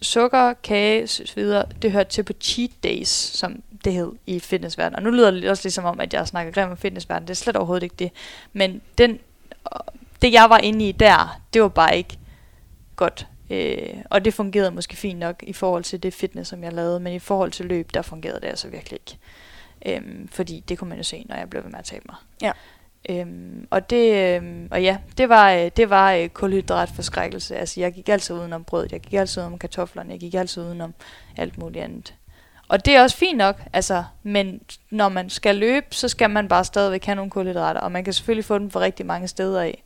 sukker, 0.02 0.54
kage 0.54 1.10
videre, 1.36 1.66
det 1.82 1.92
hørte 1.92 2.10
til 2.10 2.24
på 2.24 2.34
cheat 2.42 2.72
days, 2.84 3.08
som 3.08 3.64
det 3.86 3.94
hed 3.94 4.12
i 4.26 4.40
fitnessverdenen. 4.40 4.96
Og 4.96 5.04
nu 5.04 5.10
lyder 5.10 5.32
det 5.32 5.50
også 5.50 5.66
ligesom 5.66 5.86
om, 5.86 6.00
at 6.00 6.14
jeg 6.14 6.28
snakker 6.28 6.54
grimt 6.54 6.72
om 6.72 6.78
fitnessverdenen. 6.78 7.28
Det 7.28 7.34
er 7.34 7.36
slet 7.36 7.56
overhovedet 7.56 7.84
ikke 7.84 7.96
det. 8.00 8.12
Men 8.54 8.82
den, 8.98 9.20
det 10.22 10.34
jeg 10.34 10.50
var 10.50 10.58
inde 10.58 10.90
i 10.90 10.92
der, 10.92 11.42
det 11.54 11.62
var 11.62 11.68
bare 11.68 11.98
ikke 11.98 12.18
godt. 12.96 13.28
Øh, 13.50 13.98
og 14.10 14.26
det 14.26 14.34
fungerede 14.34 14.72
måske 14.72 14.96
fint 14.96 15.20
nok 15.20 15.44
i 15.48 15.54
forhold 15.54 15.84
til 15.84 16.04
det 16.04 16.14
fitness, 16.14 16.50
som 16.50 16.64
jeg 16.64 16.74
lavede. 16.74 17.00
Men 17.00 17.14
i 17.14 17.20
forhold 17.20 17.52
til 17.52 17.66
løb, 17.66 17.94
der 17.94 18.02
fungerede 18.02 18.40
det 18.42 18.48
altså 18.48 18.68
virkelig 18.68 19.00
ikke. 19.00 19.18
Øhm, 19.86 20.28
fordi 20.28 20.60
det 20.60 20.78
kunne 20.78 20.90
man 20.90 20.98
jo 20.98 21.04
se, 21.04 21.26
når 21.30 21.36
jeg 21.36 21.50
blev 21.50 21.64
ved 21.64 21.72
med 21.72 21.80
at 21.80 21.86
tabe 21.86 22.06
mig. 22.10 22.16
Ja. 22.42 22.52
Øhm, 23.10 23.68
og 23.70 23.90
det, 23.90 24.36
øhm, 24.36 24.68
og 24.72 24.84
ja, 24.84 24.98
det 25.18 25.30
var, 25.30 25.52
øh, 25.52 25.72
det 25.78 25.90
var 25.90 26.14
øh, 26.14 26.30
kulhydratforskrækkelse. 26.30 27.56
Altså, 27.56 27.80
jeg 27.80 27.94
gik 27.94 28.10
altid 28.10 28.36
udenom 28.36 28.64
brødet, 28.64 28.92
jeg 28.92 29.00
gik 29.00 29.14
altid 29.14 29.42
udenom 29.42 29.60
kartoflerne, 29.60 30.12
jeg 30.12 30.20
gik 30.20 30.34
altid 30.34 30.64
udenom 30.64 30.94
alt 31.38 31.58
muligt 31.58 31.84
andet. 31.84 32.14
Og 32.68 32.86
det 32.86 32.96
er 32.96 33.02
også 33.02 33.18
fint 33.18 33.38
nok, 33.38 33.62
altså, 33.74 34.04
men 34.24 34.62
når 34.90 35.10
man 35.10 35.30
skal 35.30 35.56
løbe, 35.56 35.86
så 35.90 36.08
skal 36.08 36.30
man 36.30 36.48
bare 36.48 36.64
stadigvæk 36.64 37.06
have 37.06 37.16
nogle 37.16 37.32
kulhydrater, 37.32 37.82
og 37.82 37.92
man 37.92 38.04
kan 38.04 38.14
selvfølgelig 38.14 38.46
få 38.46 38.58
dem 38.58 38.72
fra 38.72 38.80
rigtig 38.80 39.06
mange 39.06 39.28
steder 39.28 39.62
af. 39.62 39.84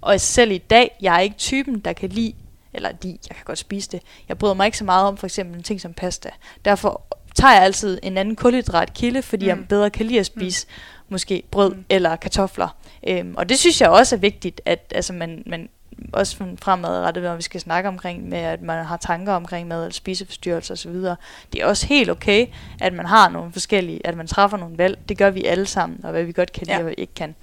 Og 0.00 0.20
selv 0.20 0.50
i 0.50 0.58
dag, 0.58 0.96
jeg 1.02 1.16
er 1.16 1.20
ikke 1.20 1.36
typen, 1.36 1.80
der 1.80 1.92
kan 1.92 2.08
lide, 2.08 2.34
eller 2.72 2.92
de, 2.92 3.08
jeg 3.08 3.36
kan 3.36 3.44
godt 3.44 3.58
spise 3.58 3.90
det. 3.90 4.02
Jeg 4.28 4.38
bryder 4.38 4.54
mig 4.54 4.66
ikke 4.66 4.78
så 4.78 4.84
meget 4.84 5.06
om 5.06 5.16
for 5.16 5.26
eksempel 5.26 5.56
en 5.56 5.62
ting 5.62 5.80
som 5.80 5.92
pasta. 5.92 6.30
Derfor 6.64 7.06
tager 7.34 7.54
jeg 7.54 7.62
altid 7.62 7.98
en 8.02 8.18
anden 8.18 8.36
kulhydratkilde, 8.36 9.22
fordi 9.22 9.44
mm. 9.44 9.48
jeg 9.48 9.68
bedre 9.68 9.90
kan 9.90 10.06
lide 10.06 10.20
at 10.20 10.26
spise 10.26 10.66
mm. 10.66 10.72
Måske 11.08 11.42
brød 11.50 11.74
mm. 11.74 11.84
Eller 11.90 12.16
kartofler. 12.16 12.68
Øhm, 13.08 13.34
og 13.36 13.48
det 13.48 13.58
synes 13.58 13.80
jeg 13.80 13.88
også 13.88 14.16
er 14.16 14.20
vigtigt, 14.20 14.60
at 14.64 14.92
altså, 14.94 15.12
man, 15.12 15.42
man 15.46 15.68
også 16.12 16.36
fremadrettet, 16.62 17.22
når 17.22 17.36
vi 17.36 17.42
skal 17.42 17.60
snakke 17.60 17.88
omkring 17.88 18.28
med, 18.28 18.38
at 18.38 18.62
man 18.62 18.84
har 18.84 18.96
tanker 18.96 19.32
omkring 19.32 19.68
mad 19.68 19.82
eller 19.82 19.92
spiseforstyrrelser 19.92 20.74
osv. 20.74 20.94
Det 21.52 21.62
er 21.62 21.66
også 21.66 21.86
helt 21.86 22.10
okay, 22.10 22.46
at 22.80 22.92
man 22.92 23.06
har 23.06 23.28
nogle 23.28 23.52
forskellige, 23.52 24.06
at 24.06 24.16
man 24.16 24.26
træffer 24.26 24.56
nogle 24.56 24.78
valg. 24.78 24.98
Det 25.08 25.18
gør 25.18 25.30
vi 25.30 25.44
alle 25.44 25.66
sammen, 25.66 26.00
og 26.04 26.10
hvad 26.10 26.24
vi 26.24 26.32
godt 26.32 26.52
kan 26.52 26.66
lide 26.66 26.72
Ja. 26.72 26.78
og 26.78 26.82
hvad 26.82 26.92
vi 26.96 27.00
ikke 27.02 27.14
kan. 27.14 27.34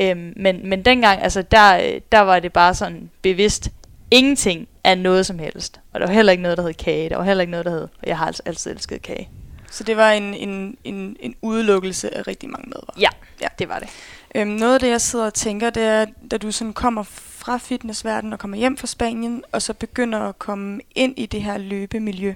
Øhm, 0.00 0.32
men, 0.36 0.68
men 0.68 0.84
dengang, 0.84 1.22
altså 1.22 1.42
der, 1.42 1.98
der 2.12 2.20
var 2.20 2.40
det 2.40 2.52
bare 2.52 2.74
sådan 2.74 3.10
bevidst, 3.22 3.70
ingenting 4.10 4.68
af 4.84 4.98
noget 4.98 5.26
som 5.26 5.38
helst. 5.38 5.80
Og 5.92 6.00
der 6.00 6.06
var 6.06 6.12
heller 6.14 6.32
ikke 6.32 6.42
noget, 6.42 6.58
der 6.58 6.64
hed 6.64 6.74
kage. 6.74 7.08
Der 7.08 7.16
var 7.16 7.24
heller 7.24 7.40
ikke 7.40 7.50
noget, 7.50 7.66
der 7.66 7.72
hed, 7.72 7.82
og 7.82 8.06
jeg 8.06 8.18
har 8.18 8.26
altså 8.26 8.42
altid 8.46 8.70
elsket 8.70 9.02
kage. 9.02 9.28
Så 9.76 9.84
det 9.84 9.96
var 9.96 10.10
en, 10.12 10.34
en, 10.34 10.76
en, 10.84 11.16
en 11.20 11.34
udelukkelse 11.42 12.14
af 12.16 12.26
rigtig 12.26 12.50
mange 12.50 12.68
madvarer. 12.68 13.00
Ja, 13.00 13.08
Ja. 13.40 13.48
det 13.58 13.68
var 13.68 13.78
det. 13.78 13.88
Øhm, 14.34 14.48
noget 14.50 14.74
af 14.74 14.80
det, 14.80 14.88
jeg 14.88 15.00
sidder 15.00 15.26
og 15.26 15.34
tænker, 15.34 15.70
det 15.70 15.82
er, 15.82 16.06
da 16.30 16.36
du 16.38 16.52
sådan 16.52 16.72
kommer 16.72 17.02
fra 17.02 17.58
fitnessverdenen 17.58 18.32
og 18.32 18.38
kommer 18.38 18.56
hjem 18.56 18.76
fra 18.76 18.86
Spanien, 18.86 19.44
og 19.52 19.62
så 19.62 19.74
begynder 19.74 20.18
at 20.20 20.38
komme 20.38 20.80
ind 20.94 21.14
i 21.18 21.26
det 21.26 21.42
her 21.42 21.58
løbemiljø, 21.58 22.34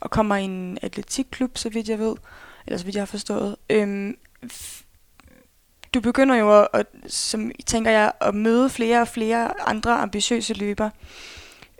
og 0.00 0.10
kommer 0.10 0.36
i 0.36 0.44
en 0.44 0.78
atletikklub, 0.82 1.58
så 1.58 1.68
vidt 1.68 1.88
jeg 1.88 1.98
ved, 1.98 2.14
eller 2.66 2.78
så 2.78 2.84
vidt 2.84 2.94
jeg 2.96 3.00
har 3.00 3.06
forstået. 3.06 3.56
Øhm, 3.70 4.16
du 5.94 6.00
begynder 6.00 6.34
jo, 6.34 6.60
at, 6.62 6.68
at, 6.72 6.86
som 7.12 7.50
tænker 7.66 7.90
jeg, 7.90 8.12
at 8.20 8.34
møde 8.34 8.70
flere 8.70 9.00
og 9.00 9.08
flere 9.08 9.60
andre 9.68 9.92
ambitiøse 9.92 10.54
løbere. 10.54 10.90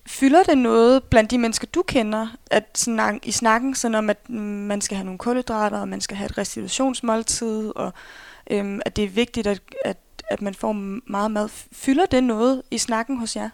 Fylder 0.06 0.42
det 0.42 0.58
noget 0.58 1.04
blandt 1.04 1.30
de 1.30 1.38
mennesker, 1.38 1.66
du 1.66 1.82
kender, 1.82 2.26
at 2.50 2.64
snak, 2.74 3.14
i 3.22 3.32
snakken, 3.32 3.74
sådan 3.74 3.94
om, 3.94 4.10
at 4.10 4.28
mm, 4.28 4.36
man 4.36 4.80
skal 4.80 4.96
have 4.96 5.04
nogle 5.04 5.18
kulhydrater, 5.18 5.78
og 5.78 5.88
man 5.88 6.00
skal 6.00 6.16
have 6.16 6.26
et 6.26 6.38
restitutionsmåltid, 6.38 7.72
og 7.76 7.92
øhm, 8.50 8.80
at 8.84 8.96
det 8.96 9.04
er 9.04 9.08
vigtigt, 9.08 9.46
at, 9.46 9.60
at, 9.84 9.96
at 10.30 10.42
man 10.42 10.54
får 10.54 10.72
meget 11.10 11.30
mad. 11.30 11.48
Fylder 11.72 12.06
det 12.06 12.24
noget 12.24 12.62
i 12.70 12.78
snakken 12.78 13.18
hos 13.18 13.36
jer? 13.36 13.48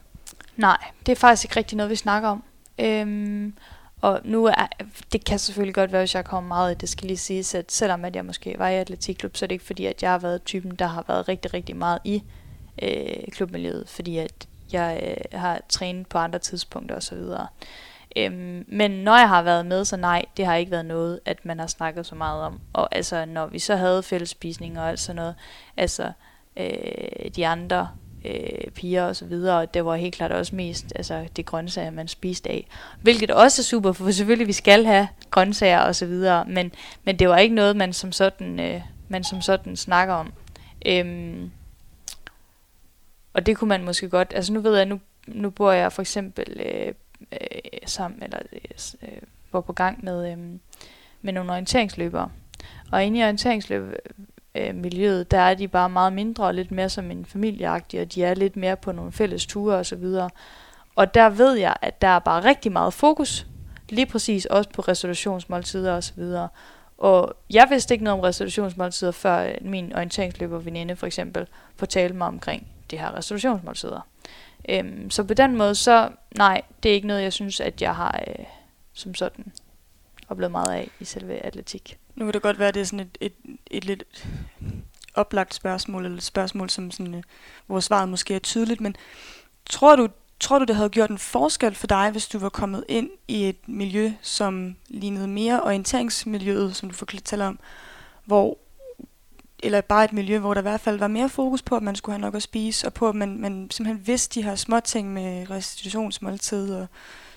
Nej, 0.56 0.78
det 1.06 1.12
er 1.12 1.16
faktisk 1.16 1.44
ikke 1.44 1.56
rigtig 1.56 1.76
noget, 1.76 1.90
vi 1.90 1.96
snakker 1.96 2.28
om. 2.28 2.42
Øhm, 2.78 3.54
og 4.00 4.20
nu 4.24 4.44
er, 4.44 4.68
det 5.12 5.24
kan 5.24 5.38
selvfølgelig 5.38 5.74
godt 5.74 5.92
være, 5.92 6.02
hvis 6.02 6.14
jeg 6.14 6.24
kommer 6.24 6.48
meget 6.48 6.74
i, 6.74 6.78
det 6.78 6.88
skal 6.88 7.06
lige 7.06 7.16
siges, 7.16 7.54
at 7.54 7.72
selvom 7.72 8.04
at 8.04 8.16
jeg 8.16 8.24
måske 8.24 8.54
var 8.58 8.68
i 8.68 8.76
atletikklub, 8.76 9.36
så 9.36 9.44
er 9.44 9.46
det 9.46 9.54
ikke 9.54 9.64
fordi, 9.64 9.86
at 9.86 10.02
jeg 10.02 10.10
har 10.10 10.18
været 10.18 10.44
typen, 10.44 10.70
der 10.70 10.86
har 10.86 11.04
været 11.08 11.28
rigtig, 11.28 11.54
rigtig 11.54 11.76
meget 11.76 11.98
i 12.04 12.22
øh, 12.82 13.32
klubmiljøet, 13.32 13.88
fordi 13.88 14.18
at 14.18 14.48
jeg 14.72 15.16
øh, 15.32 15.40
har 15.40 15.60
trænet 15.68 16.06
på 16.06 16.18
andre 16.18 16.38
tidspunkter 16.38 16.96
osv. 16.96 17.18
Øhm, 18.16 18.64
men 18.68 18.90
når 18.90 19.16
jeg 19.16 19.28
har 19.28 19.42
været 19.42 19.66
med, 19.66 19.84
så 19.84 19.96
nej, 19.96 20.24
det 20.36 20.46
har 20.46 20.54
ikke 20.54 20.70
været 20.70 20.86
noget, 20.86 21.20
at 21.24 21.44
man 21.44 21.58
har 21.58 21.66
snakket 21.66 22.06
så 22.06 22.14
meget 22.14 22.42
om. 22.42 22.60
Og 22.72 22.94
altså, 22.94 23.24
når 23.24 23.46
vi 23.46 23.58
så 23.58 23.76
havde 23.76 24.02
fællesspisning 24.02 24.80
og 24.80 24.88
alt 24.88 25.00
sådan 25.00 25.16
noget, 25.16 25.34
altså 25.76 26.12
øh, 26.56 27.30
de 27.36 27.46
andre 27.46 27.88
øh, 28.24 28.70
piger 28.74 29.04
og 29.04 29.16
så 29.16 29.24
videre, 29.24 29.58
og 29.58 29.74
det 29.74 29.84
var 29.84 29.96
helt 29.96 30.14
klart 30.14 30.32
også 30.32 30.56
mest 30.56 30.92
altså, 30.96 31.26
det 31.36 31.46
grøntsager, 31.46 31.90
man 31.90 32.08
spiste 32.08 32.50
af. 32.50 32.66
Hvilket 33.00 33.30
også 33.30 33.62
er 33.62 33.64
super, 33.64 33.92
for 33.92 34.10
selvfølgelig 34.10 34.46
vi 34.46 34.52
skal 34.52 34.84
have 34.84 35.08
grøntsager 35.30 35.80
og 35.80 35.94
så 35.94 36.06
videre, 36.06 36.44
men, 36.44 36.72
men 37.04 37.18
det 37.18 37.28
var 37.28 37.38
ikke 37.38 37.54
noget, 37.54 37.76
man 37.76 37.92
som 37.92 38.12
sådan, 38.12 38.60
øh, 38.60 38.80
man 39.08 39.24
som 39.24 39.40
sådan 39.40 39.76
snakker 39.76 40.14
om. 40.14 40.32
Øhm, 40.86 41.50
og 43.32 43.46
det 43.46 43.56
kunne 43.56 43.68
man 43.68 43.84
måske 43.84 44.08
godt, 44.08 44.32
altså 44.36 44.52
nu 44.52 44.60
ved 44.60 44.76
jeg, 44.76 44.86
nu, 44.86 45.00
nu 45.26 45.50
bor 45.50 45.72
jeg 45.72 45.92
for 45.92 46.02
eksempel 46.02 46.60
øh, 46.60 46.94
øh, 47.32 47.38
sammen, 47.86 48.22
eller 48.22 48.38
øh, 48.52 48.60
øh, 49.02 49.18
bor 49.50 49.60
på 49.60 49.72
gang 49.72 50.04
med, 50.04 50.32
øh, 50.32 50.38
med 51.22 51.32
nogle 51.32 51.50
orienteringsløbere. 51.50 52.30
Og 52.92 53.04
inde 53.04 53.18
i 53.18 53.22
orienteringsløb, 53.22 53.82
øh, 54.54 54.74
miljøet, 54.74 55.30
der 55.30 55.38
er 55.38 55.54
de 55.54 55.68
bare 55.68 55.90
meget 55.90 56.12
mindre 56.12 56.44
og 56.44 56.54
lidt 56.54 56.70
mere 56.70 56.88
som 56.88 57.10
en 57.10 57.24
familieagtig, 57.24 58.00
og 58.00 58.14
de 58.14 58.24
er 58.24 58.34
lidt 58.34 58.56
mere 58.56 58.76
på 58.76 58.92
nogle 58.92 59.12
fælles 59.12 59.46
ture 59.46 59.76
og 59.76 59.86
så 59.86 59.96
videre. 59.96 60.30
Og 60.94 61.14
der 61.14 61.30
ved 61.30 61.54
jeg, 61.54 61.76
at 61.82 62.02
der 62.02 62.08
er 62.08 62.18
bare 62.18 62.44
rigtig 62.44 62.72
meget 62.72 62.94
fokus, 62.94 63.46
lige 63.88 64.06
præcis 64.06 64.46
også 64.46 64.70
på 64.70 64.82
resolutionsmåltider 64.82 65.92
og 65.92 66.04
så 66.04 66.12
videre. 66.16 66.48
Og 66.98 67.36
jeg 67.50 67.66
vidste 67.70 67.94
ikke 67.94 68.04
noget 68.04 68.18
om 68.18 68.24
resolutionsmåltider, 68.24 69.12
før 69.12 69.52
min 69.60 69.92
orienteringsløber 69.92 70.58
veninde 70.58 70.96
for 70.96 71.06
eksempel 71.06 71.46
fortalte 71.76 72.14
mig 72.14 72.26
omkring 72.26 72.66
de 72.92 72.98
her 72.98 73.16
restitutionsmåltider. 73.16 74.00
Øhm, 74.68 75.10
så 75.10 75.24
på 75.24 75.34
den 75.34 75.56
måde, 75.56 75.74
så 75.74 76.10
nej, 76.36 76.62
det 76.82 76.90
er 76.90 76.94
ikke 76.94 77.06
noget, 77.06 77.22
jeg 77.22 77.32
synes, 77.32 77.60
at 77.60 77.82
jeg 77.82 77.96
har 77.96 78.24
øh, 78.28 78.44
som 78.92 79.14
sådan 79.14 79.52
oplevet 80.28 80.52
meget 80.52 80.74
af 80.74 80.90
i 81.00 81.04
selve 81.04 81.34
atletik. 81.38 81.98
Nu 82.14 82.24
kan 82.24 82.34
det 82.34 82.42
godt 82.42 82.58
være, 82.58 82.68
at 82.68 82.74
det 82.74 82.80
er 82.80 82.84
sådan 82.84 83.00
et, 83.00 83.18
et, 83.20 83.32
et 83.70 83.84
lidt 83.84 84.26
oplagt 85.14 85.54
spørgsmål, 85.54 86.04
eller 86.04 86.18
et 86.18 86.22
spørgsmål, 86.22 86.70
som 86.70 86.90
sådan, 86.90 87.14
øh, 87.14 87.22
hvor 87.66 87.80
svaret 87.80 88.08
måske 88.08 88.34
er 88.34 88.38
tydeligt, 88.38 88.80
men 88.80 88.96
tror 89.70 89.96
du, 89.96 90.08
tror 90.40 90.58
du, 90.58 90.64
det 90.64 90.76
havde 90.76 90.88
gjort 90.88 91.10
en 91.10 91.18
forskel 91.18 91.74
for 91.74 91.86
dig, 91.86 92.10
hvis 92.10 92.28
du 92.28 92.38
var 92.38 92.48
kommet 92.48 92.84
ind 92.88 93.10
i 93.28 93.48
et 93.48 93.68
miljø, 93.68 94.12
som 94.22 94.76
lignede 94.88 95.28
mere 95.28 95.62
orienteringsmiljøet, 95.62 96.76
som 96.76 96.90
du 96.90 96.94
fortalte 96.94 97.44
om, 97.44 97.58
hvor 98.24 98.58
eller 99.62 99.80
bare 99.80 100.04
et 100.04 100.12
miljø, 100.12 100.38
hvor 100.38 100.54
der 100.54 100.60
i 100.60 100.62
hvert 100.62 100.80
fald 100.80 100.98
var 100.98 101.08
mere 101.08 101.28
fokus 101.28 101.62
på, 101.62 101.76
at 101.76 101.82
man 101.82 101.94
skulle 101.96 102.14
have 102.14 102.20
nok 102.20 102.34
at 102.34 102.42
spise, 102.42 102.86
og 102.86 102.94
på, 102.94 103.08
at 103.08 103.14
man, 103.14 103.38
man 103.40 103.68
simpelthen 103.70 104.06
vidste 104.06 104.40
de 104.40 104.44
her 104.44 104.54
små 104.54 104.80
ting 104.80 105.12
med 105.12 105.50
restitutionsmåltid 105.50 106.74
og 106.74 106.86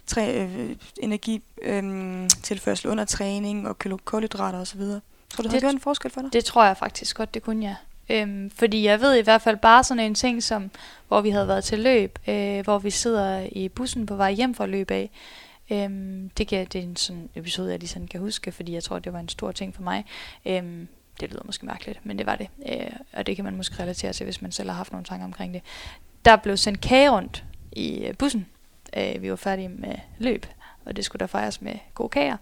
træ, 0.08 0.44
øh, 0.44 0.76
energitilførsel 1.02 2.90
under 2.90 3.06
træning 3.06 3.68
og 3.68 3.80
kulhydrater 4.06 4.60
osv. 4.60 4.80
Tror 4.82 4.92
du, 4.92 4.98
det 5.38 5.44
Det- 5.44 5.52
havde 5.52 5.62
gjort 5.62 5.74
en 5.74 5.80
forskel 5.80 6.12
for 6.12 6.22
dig? 6.22 6.34
Det 6.34 6.46
tror 6.46 6.66
jeg 6.66 6.78
faktisk 6.78 7.18
godt, 7.18 7.34
det 7.34 7.44
kunne 7.44 7.66
jeg. 7.66 7.76
Øhm, 8.10 8.50
fordi 8.52 8.84
jeg 8.86 9.02
ved 9.02 9.16
i 9.16 9.22
hvert 9.22 9.42
fald 9.42 9.58
bare 9.58 9.84
sådan 9.84 10.04
en 10.04 10.16
ting, 10.16 10.44
som, 10.44 10.72
hvor 11.08 11.22
vi 11.22 11.30
havde 11.30 11.48
været 11.48 11.64
til 11.64 11.80
løb, 11.80 12.20
øh, 12.28 12.64
hvor 12.64 12.80
vi 12.80 12.90
sidder 12.90 13.48
i 13.52 13.70
bussen 13.70 14.06
på 14.06 14.16
vej 14.16 14.32
hjem 14.32 14.54
fra 14.56 14.66
løb 14.66 14.92
af. 14.92 15.10
Øhm, 15.72 16.30
det, 16.38 16.48
kan, 16.48 16.66
det 16.74 16.80
er 16.80 16.84
en 16.84 16.96
sådan 16.96 17.30
episode, 17.36 17.72
jeg 17.72 17.80
lige 17.80 17.90
sådan 17.90 18.08
kan 18.08 18.20
huske, 18.20 18.52
fordi 18.52 18.74
jeg 18.74 18.84
tror, 18.84 19.00
det 19.00 19.14
var 19.14 19.20
en 19.20 19.30
stor 19.30 19.52
ting 19.52 19.76
for 19.76 19.82
mig. 19.82 20.06
Øhm, 20.46 20.88
det 21.20 21.30
lyder 21.30 21.42
måske 21.46 21.66
mærkeligt, 21.66 22.06
men 22.06 22.18
det 22.18 22.26
var 22.26 22.36
det. 22.36 22.48
Øh, 22.70 22.92
og 23.14 23.28
det 23.28 23.36
kan 23.36 23.46
man 23.46 23.56
måske 23.56 23.84
relatere 23.84 24.14
til, 24.14 24.24
hvis 24.24 24.42
man 24.42 24.52
selv 24.52 24.70
har 24.70 24.76
haft 24.78 24.92
nogle 24.92 25.06
tanker 25.06 25.26
omkring 25.26 25.54
det. 25.54 25.62
Der 26.26 26.36
blev 26.36 26.58
sendt 26.58 26.82
kage 26.82 27.12
rundt 27.12 27.44
i 27.72 28.06
øh, 28.06 28.14
bussen. 28.14 28.48
Øh, 28.98 29.22
vi 29.22 29.30
var 29.30 29.36
færdige 29.36 29.70
med 29.70 29.96
løb, 30.18 30.46
og 30.86 30.96
det 30.96 31.06
skulle 31.06 31.20
der 31.20 31.28
fejres 31.28 31.62
med 31.62 31.74
gode 31.94 32.10
kager. 32.10 32.38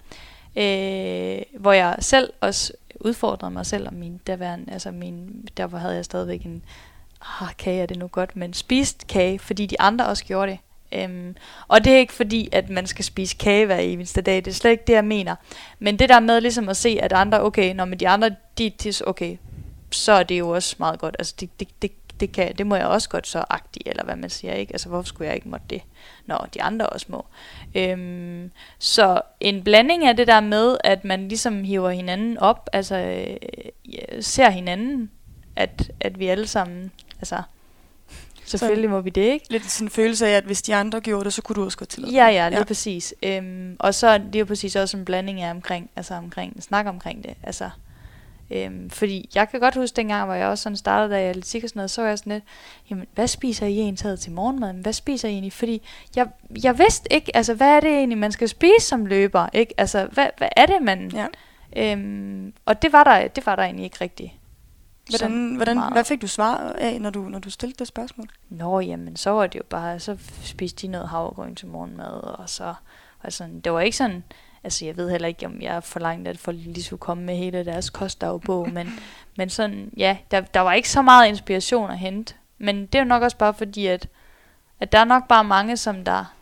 Øh, 0.56 1.62
hvor 1.62 1.72
jeg 1.72 1.96
selv 2.00 2.34
også 2.42 2.74
udfordrede 3.00 3.52
mig 3.52 3.66
selv 3.66 3.88
og 3.88 3.94
min 3.94 4.18
daværende, 4.28 4.74
altså 4.74 4.92
min, 4.92 5.48
derfor 5.58 5.78
havde 5.78 5.96
jeg 5.96 6.06
stadigvæk 6.06 6.46
en, 6.46 6.64
ah, 7.42 7.54
kage 7.58 7.82
er 7.82 7.86
det 7.86 7.98
nu 7.98 8.08
godt, 8.08 8.36
men 8.36 8.54
spist 8.54 9.08
kage, 9.08 9.40
fordi 9.40 9.66
de 9.66 9.82
andre 9.82 10.06
også 10.06 10.26
gjorde 10.26 10.52
det. 10.52 10.60
Øhm, 10.96 11.36
og 11.68 11.84
det 11.84 11.94
er 11.94 11.98
ikke 11.98 12.14
fordi, 12.14 12.50
at 12.52 12.70
man 12.70 12.88
skal 12.88 13.06
spise 13.06 13.36
kage 13.38 13.66
hver 13.66 13.78
eneste 13.78 14.22
dag, 14.22 14.36
det 14.36 14.48
er 14.48 14.52
slet 14.52 14.72
ikke 14.72 14.84
det, 14.88 14.94
jeg 14.94 15.06
mener. 15.06 15.36
Men 15.80 16.00
det 16.00 16.10
der 16.10 16.20
med 16.20 16.42
ligesom 16.42 16.70
at 16.70 16.78
se, 16.78 16.98
at 17.02 17.14
andre, 17.14 17.42
okay, 17.42 17.76
når 17.76 17.86
med 17.86 17.98
de 17.98 18.08
andre, 18.08 18.36
de, 18.58 18.70
de 18.70 18.94
okay, 19.08 19.38
så 19.92 20.12
er 20.12 20.24
det 20.24 20.40
jo 20.40 20.50
også 20.50 20.76
meget 20.80 21.00
godt. 21.00 21.16
Altså 21.20 21.36
det, 21.40 21.60
det, 21.60 21.68
det, 21.82 21.92
det, 22.20 22.32
kan, 22.32 22.56
det 22.56 22.68
må 22.68 22.76
jeg 22.76 22.86
også 22.86 23.10
godt 23.10 23.28
så 23.28 23.44
agtig, 23.50 23.82
eller 23.86 24.04
hvad 24.04 24.16
man 24.16 24.30
siger, 24.30 24.54
ikke? 24.54 24.74
Altså, 24.74 24.90
hvorfor 24.90 25.08
skulle 25.08 25.28
jeg 25.28 25.36
ikke 25.36 25.50
måtte 25.50 25.66
det, 25.70 25.82
når 26.26 26.48
de 26.54 26.62
andre 26.62 26.90
også 26.90 27.06
må? 27.10 27.26
Øhm, 27.76 28.52
så 28.80 29.22
en 29.40 29.64
blanding 29.64 30.06
af 30.06 30.18
det 30.18 30.28
der 30.28 30.40
med, 30.40 30.78
at 30.84 31.06
man 31.06 31.28
ligesom 31.28 31.64
hiver 31.64 31.90
hinanden 31.90 32.38
op, 32.38 32.70
altså 32.74 32.96
øh, 32.96 33.36
ser 34.22 34.50
hinanden, 34.50 35.12
at, 35.56 35.92
at 36.00 36.20
vi 36.20 36.28
alle 36.28 36.48
sammen, 36.48 36.92
altså, 37.20 37.42
selvfølgelig 38.46 38.90
må 38.90 39.02
vi 39.02 39.10
det, 39.10 39.22
ikke? 39.22 39.46
Lidt 39.50 39.72
sådan 39.72 39.86
en 39.86 39.90
følelse 39.90 40.28
af, 40.28 40.32
at 40.32 40.44
hvis 40.44 40.62
de 40.62 40.76
andre 40.76 41.00
gjorde 41.02 41.26
det, 41.26 41.34
så 41.34 41.42
kunne 41.42 41.56
du 41.56 41.66
også 41.66 41.78
godt 41.78 41.90
tillade 41.90 42.14
Ja, 42.14 42.28
ja, 42.28 42.50
lige 42.50 42.60
Ja. 42.60 42.66
præcis. 42.66 43.14
Øhm, 43.24 43.76
og 43.80 43.94
så 43.96 44.08
er 44.08 44.18
det 44.18 44.40
jo 44.40 44.46
præcis 44.46 44.76
også 44.76 44.98
en 44.98 45.06
blanding 45.06 45.42
af 45.42 45.50
omkring, 45.52 45.90
altså 45.96 46.14
omkring, 46.14 46.64
snak 46.64 46.86
omkring 46.86 47.24
det. 47.24 47.34
Altså, 47.44 47.70
øhm, 48.52 48.90
fordi 48.90 49.30
jeg 49.36 49.50
kan 49.50 49.60
godt 49.60 49.76
huske 49.76 49.96
dengang, 49.96 50.26
hvor 50.26 50.34
jeg 50.34 50.48
også 50.48 50.62
sådan 50.62 50.78
startede 50.78 51.14
der 51.14 51.20
i 51.20 51.30
atletik 51.30 51.64
og 51.64 51.70
sådan 51.70 51.80
noget, 51.80 51.92
så 51.92 52.02
var 52.02 52.10
jeg 52.10 52.18
sådan 52.18 52.34
lidt, 52.34 52.44
jamen, 52.90 53.06
hvad 53.16 53.28
spiser 53.28 53.66
I 53.66 53.80
egentlig 53.80 54.20
til 54.20 54.32
morgenmad? 54.32 54.74
Hvad 54.74 54.94
spiser 54.94 55.28
I 55.28 55.32
egentlig? 55.32 55.54
Fordi 55.54 55.82
jeg, 56.16 56.28
jeg 56.64 56.80
vidste 56.80 57.14
ikke, 57.14 57.36
altså, 57.38 57.54
hvad 57.54 57.68
er 57.68 57.80
det 57.80 57.90
egentlig, 57.90 58.18
man 58.18 58.32
skal 58.32 58.50
spise 58.50 58.88
som 58.88 59.06
løber? 59.06 59.48
Ikke? 59.54 59.74
Altså, 59.78 60.08
hvad, 60.12 60.28
hvad 60.38 60.50
er 60.58 60.66
det, 60.66 60.82
man... 60.82 61.12
Ja. 61.14 61.28
Øhm, 61.78 62.54
og 62.66 62.82
det 62.82 62.94
var, 62.94 63.04
der, 63.04 63.28
det 63.28 63.46
var 63.46 63.56
der 63.56 63.64
egentlig 63.64 63.84
ikke 63.84 63.98
rigtigt. 64.02 64.32
Hvordan, 65.10 65.56
hvordan, 65.56 65.78
meget. 65.78 65.94
hvad 65.94 66.04
fik 66.04 66.22
du 66.22 66.28
svar 66.28 66.58
af, 66.58 67.02
når 67.02 67.10
du, 67.10 67.22
når 67.22 67.40
du 67.40 67.50
stillede 67.50 67.80
det 67.80 67.88
spørgsmål? 67.88 68.28
Nå, 68.50 68.80
jamen, 68.80 69.16
så 69.16 69.30
var 69.30 69.48
det 69.48 69.60
jo 69.60 69.64
bare, 69.70 70.00
så 70.00 70.18
spiste 70.42 70.88
de 70.88 70.92
noget 70.92 71.10
havregryn 71.10 71.56
til 71.56 71.68
morgenmad, 71.68 72.22
og 72.22 72.50
så, 72.50 72.74
og 73.20 73.34
sådan, 73.34 73.60
det 73.60 73.74
var 73.74 73.80
ikke 73.80 73.98
sådan, 73.98 74.24
altså 74.64 74.86
jeg 74.86 74.98
ved 74.98 75.10
heller 75.10 75.28
ikke, 75.28 75.46
om 75.46 75.62
jeg 75.62 75.84
forlangte, 75.84 76.30
at 76.30 76.38
folk 76.38 76.58
lige 76.58 76.84
skulle 76.84 77.00
komme 77.00 77.24
med 77.24 77.36
hele 77.36 77.66
deres 77.66 77.90
kostdagbog, 77.90 78.70
men, 78.74 78.90
men 79.38 79.50
sådan, 79.50 79.94
ja, 79.98 80.18
der, 80.32 80.42
der 80.42 80.60
var 80.60 80.74
ikke 80.74 80.90
så 80.90 81.02
meget 81.02 81.28
inspiration 81.28 81.92
at 81.92 82.00
hente, 82.00 82.34
men 82.58 82.86
det 82.86 82.96
er 82.96 83.00
jo 83.00 83.08
nok 83.08 83.24
også 83.24 83.38
bare 83.38 83.54
fordi, 83.54 83.86
at, 83.86 84.08
at 84.80 84.92
der 84.92 85.00
er 85.00 85.06
nok 85.06 85.28
bare 85.28 85.44
mange, 85.44 85.78
som 85.78 86.06
der 86.06 86.36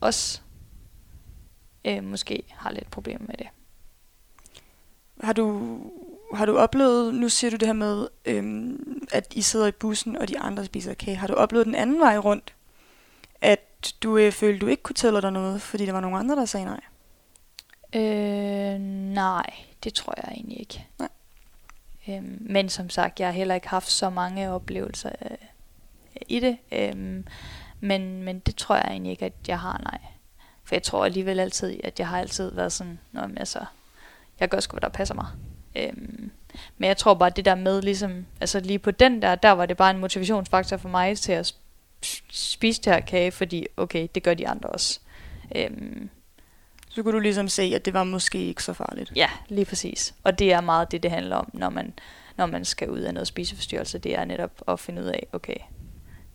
også 0.00 0.40
øh, 1.84 2.04
måske 2.04 2.42
har 2.48 2.72
lidt 2.72 2.90
problemer 2.90 3.26
med 3.26 3.36
det. 3.36 3.46
Har 5.22 5.32
du, 5.32 5.78
har 6.34 6.46
du 6.46 6.58
oplevet, 6.58 7.14
nu 7.14 7.28
siger 7.28 7.50
du 7.50 7.56
det 7.56 7.68
her 7.68 7.72
med, 7.72 8.08
øhm, 8.24 9.02
at 9.12 9.32
I 9.34 9.42
sidder 9.42 9.66
i 9.66 9.72
bussen, 9.72 10.16
og 10.16 10.28
de 10.28 10.38
andre 10.38 10.64
spiser 10.64 10.94
kage. 10.94 11.16
Har 11.16 11.26
du 11.26 11.34
oplevet 11.34 11.66
den 11.66 11.74
anden 11.74 12.00
vej 12.00 12.18
rundt? 12.18 12.54
At 13.40 13.94
du 14.02 14.16
øh, 14.16 14.32
følte, 14.32 14.58
du 14.58 14.66
ikke 14.66 14.82
kunne 14.82 14.94
tælle 14.94 15.22
dig 15.22 15.32
noget, 15.32 15.62
fordi 15.62 15.86
der 15.86 15.92
var 15.92 16.00
nogle 16.00 16.18
andre, 16.18 16.36
der 16.36 16.44
sagde 16.44 16.66
nej? 16.66 16.80
Øh, 17.94 18.80
nej, 19.14 19.50
det 19.84 19.94
tror 19.94 20.14
jeg 20.16 20.32
egentlig 20.32 20.60
ikke. 20.60 20.86
Nej. 20.98 21.08
Øhm, 22.08 22.38
men 22.40 22.68
som 22.68 22.90
sagt, 22.90 23.20
jeg 23.20 23.28
har 23.28 23.32
heller 23.32 23.54
ikke 23.54 23.68
haft 23.68 23.90
så 23.90 24.10
mange 24.10 24.50
oplevelser 24.50 25.10
øh, 25.30 25.36
i 26.28 26.40
det. 26.40 26.58
Øhm, 26.72 27.26
men, 27.80 28.22
men 28.22 28.38
det 28.38 28.56
tror 28.56 28.74
jeg 28.74 28.86
egentlig 28.90 29.10
ikke, 29.10 29.24
at 29.24 29.32
jeg 29.48 29.60
har, 29.60 29.80
nej. 29.84 29.98
For 30.64 30.74
jeg 30.74 30.82
tror 30.82 31.04
alligevel 31.04 31.40
altid, 31.40 31.80
at 31.84 31.98
jeg 31.98 32.08
har 32.08 32.18
altid 32.18 32.50
været 32.52 32.72
sådan, 32.72 32.98
Nå, 33.12 33.26
men 33.26 33.38
altså, 33.38 33.64
jeg 34.40 34.48
gør 34.48 34.60
sgu, 34.60 34.74
hvad 34.74 34.80
der 34.80 34.88
passer 34.88 35.14
mig. 35.14 35.26
Øhm, 35.76 36.30
men 36.78 36.88
jeg 36.88 36.96
tror 36.96 37.14
bare, 37.14 37.30
det 37.30 37.44
der 37.44 37.54
med 37.54 37.82
ligesom, 37.82 38.26
altså 38.40 38.60
lige 38.60 38.78
på 38.78 38.90
den 38.90 39.22
der, 39.22 39.34
der 39.34 39.50
var 39.50 39.66
det 39.66 39.76
bare 39.76 39.90
en 39.90 39.98
motivationsfaktor 39.98 40.76
for 40.76 40.88
mig 40.88 41.18
til 41.18 41.32
at 41.32 41.54
sp- 42.04 42.22
spise 42.30 42.82
det 42.82 42.92
her 42.92 43.00
kage, 43.00 43.30
fordi 43.32 43.66
okay, 43.76 44.08
det 44.14 44.22
gør 44.22 44.34
de 44.34 44.48
andre 44.48 44.68
også. 44.68 45.00
Øhm, 45.56 46.10
Så 46.88 47.02
kunne 47.02 47.14
du 47.14 47.18
ligesom 47.18 47.48
se, 47.48 47.62
at 47.62 47.84
det 47.84 47.94
var 47.94 48.04
måske 48.04 48.38
ikke 48.38 48.62
så 48.62 48.72
farligt. 48.72 49.12
Ja, 49.16 49.30
lige 49.48 49.64
præcis. 49.64 50.14
Og 50.24 50.38
det 50.38 50.52
er 50.52 50.60
meget 50.60 50.92
det, 50.92 51.02
det 51.02 51.10
handler 51.10 51.36
om, 51.36 51.50
når 51.52 51.70
man, 51.70 51.92
når 52.36 52.46
man 52.46 52.64
skal 52.64 52.90
ud 52.90 52.98
af 53.00 53.14
noget 53.14 53.26
spiseforstyrrelse. 53.26 53.98
Det 53.98 54.14
er 54.18 54.24
netop 54.24 54.62
at 54.68 54.80
finde 54.80 55.02
ud 55.02 55.06
af, 55.06 55.26
okay, 55.32 55.56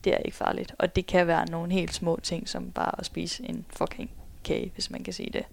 det 0.04 0.14
er 0.14 0.18
ikke 0.18 0.38
farligt. 0.38 0.74
Og 0.80 0.96
det 0.96 1.06
kan 1.08 1.28
være 1.28 1.46
nogle 1.52 1.74
helt 1.74 1.94
små 1.94 2.20
ting, 2.24 2.50
som 2.50 2.72
bare 2.72 3.00
at 3.00 3.06
spise 3.06 3.44
en 3.50 3.66
fucking 3.70 4.12
kage, 4.44 4.72
hvis 4.74 4.90
man 4.90 5.04
kan 5.04 5.14
sige 5.14 5.30
det. 5.30 5.44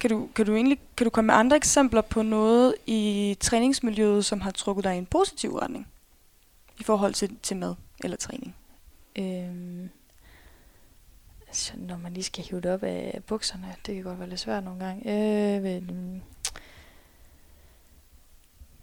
Kan 0.00 0.10
du, 0.10 0.28
kan 0.34 0.46
du 0.46 0.54
egentlig 0.54 0.78
kan 0.96 1.04
du 1.04 1.10
komme 1.10 1.26
med 1.26 1.34
andre 1.34 1.56
eksempler 1.56 2.00
på 2.00 2.22
noget 2.22 2.74
i 2.86 3.36
træningsmiljøet, 3.40 4.24
som 4.24 4.40
har 4.40 4.50
trukket 4.50 4.84
dig 4.84 4.94
i 4.94 4.98
en 4.98 5.06
positiv 5.06 5.56
retning? 5.56 5.88
I 6.78 6.84
forhold 6.84 7.14
til, 7.14 7.36
til 7.42 7.56
mad 7.56 7.74
eller 8.04 8.16
træning? 8.16 8.54
Øhm, 9.16 9.90
så 11.52 11.72
når 11.76 11.96
man 11.96 12.14
lige 12.14 12.24
skal 12.24 12.44
hive 12.44 12.60
det 12.60 12.70
op 12.70 12.82
af 12.82 13.20
bukserne, 13.26 13.74
det 13.86 13.94
kan 13.94 14.04
godt 14.04 14.18
være 14.18 14.28
lidt 14.28 14.40
svært 14.40 14.64
nogle 14.64 14.84
gange. 14.84 15.02
Øh, 15.06 15.62
men, 15.62 15.90
øh, 15.90 16.20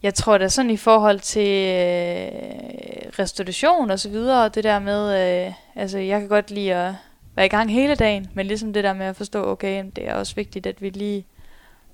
jeg 0.04 0.14
tror 0.14 0.38
da 0.38 0.48
sådan 0.48 0.72
i 0.72 0.78
forhold 0.78 1.20
til 1.20 1.50
øh, 1.50 3.10
restauration 3.20 3.92
og 3.92 4.00
så 4.00 4.10
videre, 4.10 4.50
det 4.50 4.64
der 4.64 4.80
med, 4.80 5.02
øh, 5.48 5.54
altså 5.76 5.98
jeg 5.98 6.20
kan 6.20 6.30
godt 6.30 6.52
lide 6.52 6.76
at 6.76 6.94
være 7.38 7.46
i 7.46 7.50
gang 7.50 7.72
hele 7.72 7.96
dagen, 7.96 8.28
men 8.34 8.46
ligesom 8.46 8.74
det 8.74 8.84
der 8.84 8.94
med 8.94 9.06
at 9.06 9.16
forstå, 9.16 9.46
okay, 9.46 9.86
det 9.96 10.08
er 10.08 10.14
også 10.14 10.36
vigtigt, 10.36 10.66
at 10.66 10.82
vi 10.82 10.90
lige 10.90 11.26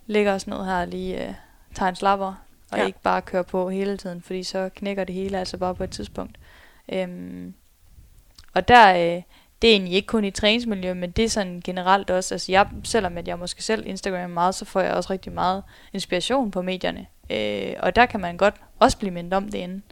lægger 0.08 0.34
os 0.34 0.47
ned 0.47 0.65
her 0.65 0.82
og 0.82 0.88
lige 0.88 1.27
øh, 1.27 1.34
tager 1.73 1.89
en 1.89 1.95
slapper, 1.95 2.34
og 2.71 2.77
Ja. 2.77 2.86
ikke 2.86 3.01
bare 3.03 3.21
kører 3.21 3.43
på 3.43 3.69
hele 3.69 3.97
tiden, 3.97 4.21
fordi 4.21 4.43
så 4.43 4.69
knækker 4.75 5.03
det 5.03 5.15
hele 5.15 5.39
altså 5.39 5.58
bare 5.58 5.75
på 5.75 5.84
et 5.84 5.89
tidspunkt. 5.89 6.38
Øhm, 6.93 7.53
og 8.53 8.67
der, 8.67 8.93
øh, 8.93 9.21
det 9.62 9.69
er 9.69 9.73
egentlig 9.73 9.93
ikke 9.93 10.06
kun 10.06 10.25
i 10.25 10.32
træningsmiljø, 10.32 10.93
men 10.93 11.12
det 11.12 11.25
er 11.25 11.29
sådan 11.29 11.62
generelt 11.63 12.10
også, 12.10 12.36
altså 12.36 12.51
jeg, 12.51 12.67
selvom 12.84 13.17
at 13.17 13.27
jeg 13.27 13.39
måske 13.39 13.63
selv 13.63 13.88
Instagram 13.88 14.29
meget, 14.29 14.56
så 14.56 14.65
får 14.65 14.82
jeg 14.82 14.93
også 14.93 15.13
rigtig 15.13 15.32
meget 15.32 15.63
inspiration 15.93 16.51
på 16.51 16.62
medierne. 16.62 17.06
Øh, 17.29 17.73
og 17.79 17.95
der 17.95 18.06
kan 18.06 18.19
man 18.19 18.38
godt 18.38 18.56
også 18.79 18.97
blive 18.97 19.12
mindet 19.12 19.34
om 19.34 19.43
det 19.43 19.58
inden. 19.58 19.84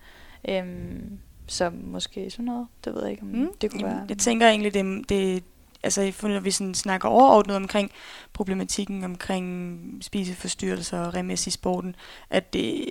Øhm, 0.50 1.20
så 1.52 1.70
måske 1.84 2.30
sådan 2.32 2.46
noget, 2.46 2.68
det 2.86 2.94
ved 2.94 3.02
jeg 3.02 3.12
ikke, 3.12 3.24
om 3.24 3.30
mm, 3.30 3.54
det 3.62 3.72
kunne 3.72 3.82
Jamen, 3.82 3.96
være. 3.98 4.06
Jeg 4.10 4.18
tænker 4.18 4.48
egentlig, 4.50 4.74
det, 4.74 5.10
det 5.10 5.44
altså 5.84 6.14
når 6.24 6.40
vi 6.40 6.52
sådan 6.52 6.74
snakker 6.74 7.10
overordnet 7.10 7.56
omkring 7.56 7.92
problematikken 8.34 9.04
omkring 9.04 9.98
spiseforstyrrelser 10.02 11.00
og 11.00 11.14
remes 11.14 11.48
i 11.48 11.52
sporten, 11.52 11.96
at 12.30 12.54
det 12.54 12.90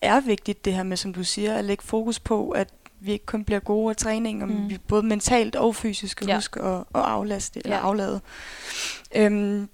er 0.00 0.20
vigtigt 0.20 0.64
det 0.64 0.74
her 0.74 0.82
med, 0.82 0.96
som 0.96 1.14
du 1.14 1.24
siger, 1.24 1.54
at 1.54 1.64
lægge 1.64 1.84
fokus 1.84 2.20
på, 2.20 2.50
at 2.50 2.68
vi 3.00 3.12
ikke 3.12 3.26
kun 3.26 3.44
bliver 3.44 3.60
gode 3.60 3.90
af 3.90 3.96
træning, 3.96 4.42
og 4.42 4.48
Mm. 4.48 4.68
vi 4.68 4.78
både 4.78 5.02
mentalt 5.02 5.56
og 5.56 5.76
fysisk 5.76 6.12
skal 6.12 6.26
Ja. 6.28 6.34
huske 6.34 6.60
at, 6.60 6.78
at 6.80 6.84
aflaste 6.94 7.60
eller 7.64 7.76
Ja. 7.76 7.82
aflade. 7.82 8.20
Øhm, 9.16 9.68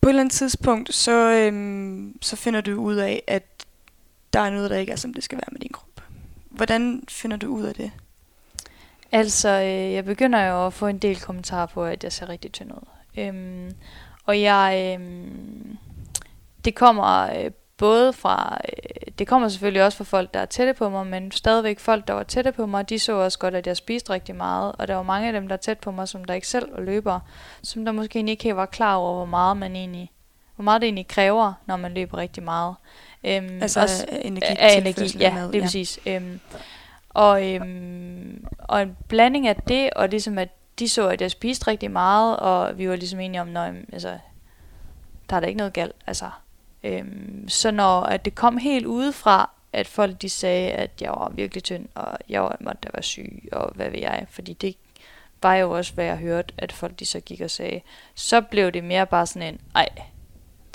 på 0.00 0.08
et 0.08 0.10
eller 0.10 0.20
andet 0.22 0.32
tidspunkt, 0.34 0.94
så, 0.94 1.12
øhm, 1.32 2.18
så 2.22 2.36
finder 2.36 2.60
du 2.60 2.72
ud 2.80 2.94
af, 2.96 3.22
at 3.26 3.57
der 4.32 4.40
er 4.40 4.50
noget, 4.50 4.70
der 4.70 4.76
ikke 4.76 4.92
er, 4.92 4.96
som 4.96 5.14
det 5.14 5.24
skal 5.24 5.38
være 5.38 5.52
med 5.52 5.60
din 5.60 5.72
krop. 5.72 6.02
Hvordan 6.50 7.02
finder 7.08 7.36
du 7.36 7.46
ud 7.46 7.62
af 7.62 7.74
det? 7.74 7.90
Altså, 9.12 9.48
øh, 9.48 9.92
jeg 9.92 10.04
begynder 10.04 10.46
jo 10.46 10.66
at 10.66 10.72
få 10.72 10.86
en 10.86 10.98
del 10.98 11.20
kommentarer 11.20 11.66
på, 11.66 11.84
at 11.84 12.04
jeg 12.04 12.12
ser 12.12 12.28
rigtig 12.28 12.52
tynd 12.52 12.72
ud. 12.72 12.86
Øhm, 13.18 13.74
og 14.24 14.40
jeg, 14.40 14.96
øhm, 15.00 15.78
det 16.64 16.74
kommer 16.74 17.22
øh, 17.22 17.50
både 17.76 18.12
fra, 18.12 18.58
øh, 18.68 19.12
det 19.18 19.26
kommer 19.26 19.48
selvfølgelig 19.48 19.84
også 19.84 19.98
fra 19.98 20.04
folk, 20.04 20.34
der 20.34 20.40
er 20.40 20.46
tætte 20.46 20.74
på 20.74 20.88
mig, 20.88 21.06
men 21.06 21.30
stadigvæk 21.32 21.78
folk, 21.78 22.08
der 22.08 22.14
var 22.14 22.22
tætte 22.22 22.52
på 22.52 22.66
mig, 22.66 22.88
de 22.88 22.98
så 22.98 23.12
også 23.12 23.38
godt, 23.38 23.54
at 23.54 23.66
jeg 23.66 23.76
spiste 23.76 24.12
rigtig 24.12 24.36
meget. 24.36 24.72
Og 24.78 24.88
der 24.88 24.94
var 24.94 25.02
mange 25.02 25.26
af 25.26 25.32
dem, 25.32 25.48
der 25.48 25.54
er 25.54 25.60
tæt 25.60 25.78
på 25.78 25.90
mig, 25.90 26.08
som 26.08 26.24
der 26.24 26.34
ikke 26.34 26.48
selv 26.48 26.72
var 26.72 26.80
løber, 26.80 27.20
som 27.62 27.84
der 27.84 27.92
måske 27.92 28.18
ikke 28.18 28.44
helt 28.44 28.56
var 28.56 28.66
klar 28.66 28.94
over, 28.94 29.14
hvor 29.14 29.24
meget 29.24 29.56
man 29.56 29.76
egentlig, 29.76 30.10
hvor 30.56 30.62
meget 30.62 30.80
det 30.80 30.86
egentlig 30.86 31.08
kræver, 31.08 31.52
når 31.66 31.76
man 31.76 31.94
løber 31.94 32.18
rigtig 32.18 32.42
meget. 32.42 32.74
Øhm, 33.24 33.62
Altså 33.62 33.80
også- 33.80 34.06
af 34.08 34.20
energi, 34.24 34.46
af 34.58 34.76
energi, 34.76 35.18
ja, 35.18 35.34
mad, 35.34 35.52
det 35.52 35.58
er 35.58 35.62
præcis. 35.62 35.98
Øhm, 36.06 36.40
og, 37.08 37.46
øhm, 37.54 38.44
og 38.58 38.82
en 38.82 38.96
blanding 39.08 39.48
af 39.48 39.56
det, 39.56 39.90
og 39.90 40.08
ligesom 40.08 40.38
at 40.38 40.48
de 40.78 40.88
så, 40.88 41.08
at 41.08 41.20
jeg 41.20 41.30
spiste 41.30 41.66
rigtig 41.66 41.90
meget, 41.90 42.36
og 42.36 42.78
vi 42.78 42.88
var 42.88 42.96
ligesom 42.96 43.20
enige 43.20 43.40
om, 43.40 43.56
at 43.56 43.74
altså, 43.92 44.18
der 45.30 45.36
er 45.36 45.40
da 45.40 45.46
ikke 45.46 45.58
noget 45.58 45.72
galt. 45.72 45.92
Altså, 46.06 46.30
øhm, 46.84 47.48
så 47.48 47.70
når 47.70 48.00
at 48.00 48.24
det 48.24 48.34
kom 48.34 48.56
helt 48.56 48.86
udefra, 48.86 49.50
at 49.72 49.86
folk 49.86 50.22
de 50.22 50.28
sagde, 50.28 50.70
at 50.70 50.90
jeg 51.00 51.10
var 51.10 51.32
virkelig 51.34 51.62
tynd, 51.62 51.88
og 51.94 52.18
jeg 52.28 52.42
var, 52.42 52.56
måtte 52.60 52.78
da 52.84 52.88
være 52.94 53.02
syg, 53.02 53.48
og 53.52 53.72
hvad 53.74 53.90
ved 53.90 53.98
jeg, 54.00 54.26
fordi 54.30 54.52
det 54.52 54.76
var 55.42 55.54
jo 55.54 55.70
også, 55.70 55.94
hvad 55.94 56.04
jeg 56.04 56.16
hørte, 56.16 56.54
at 56.58 56.72
folk 56.72 56.98
de 57.00 57.06
så 57.06 57.20
gik 57.20 57.40
og 57.40 57.50
sagde, 57.50 57.80
så 58.14 58.40
blev 58.40 58.72
det 58.72 58.84
mere 58.84 59.06
bare 59.06 59.26
sådan 59.26 59.54
en, 59.54 59.60
ej, 59.74 59.88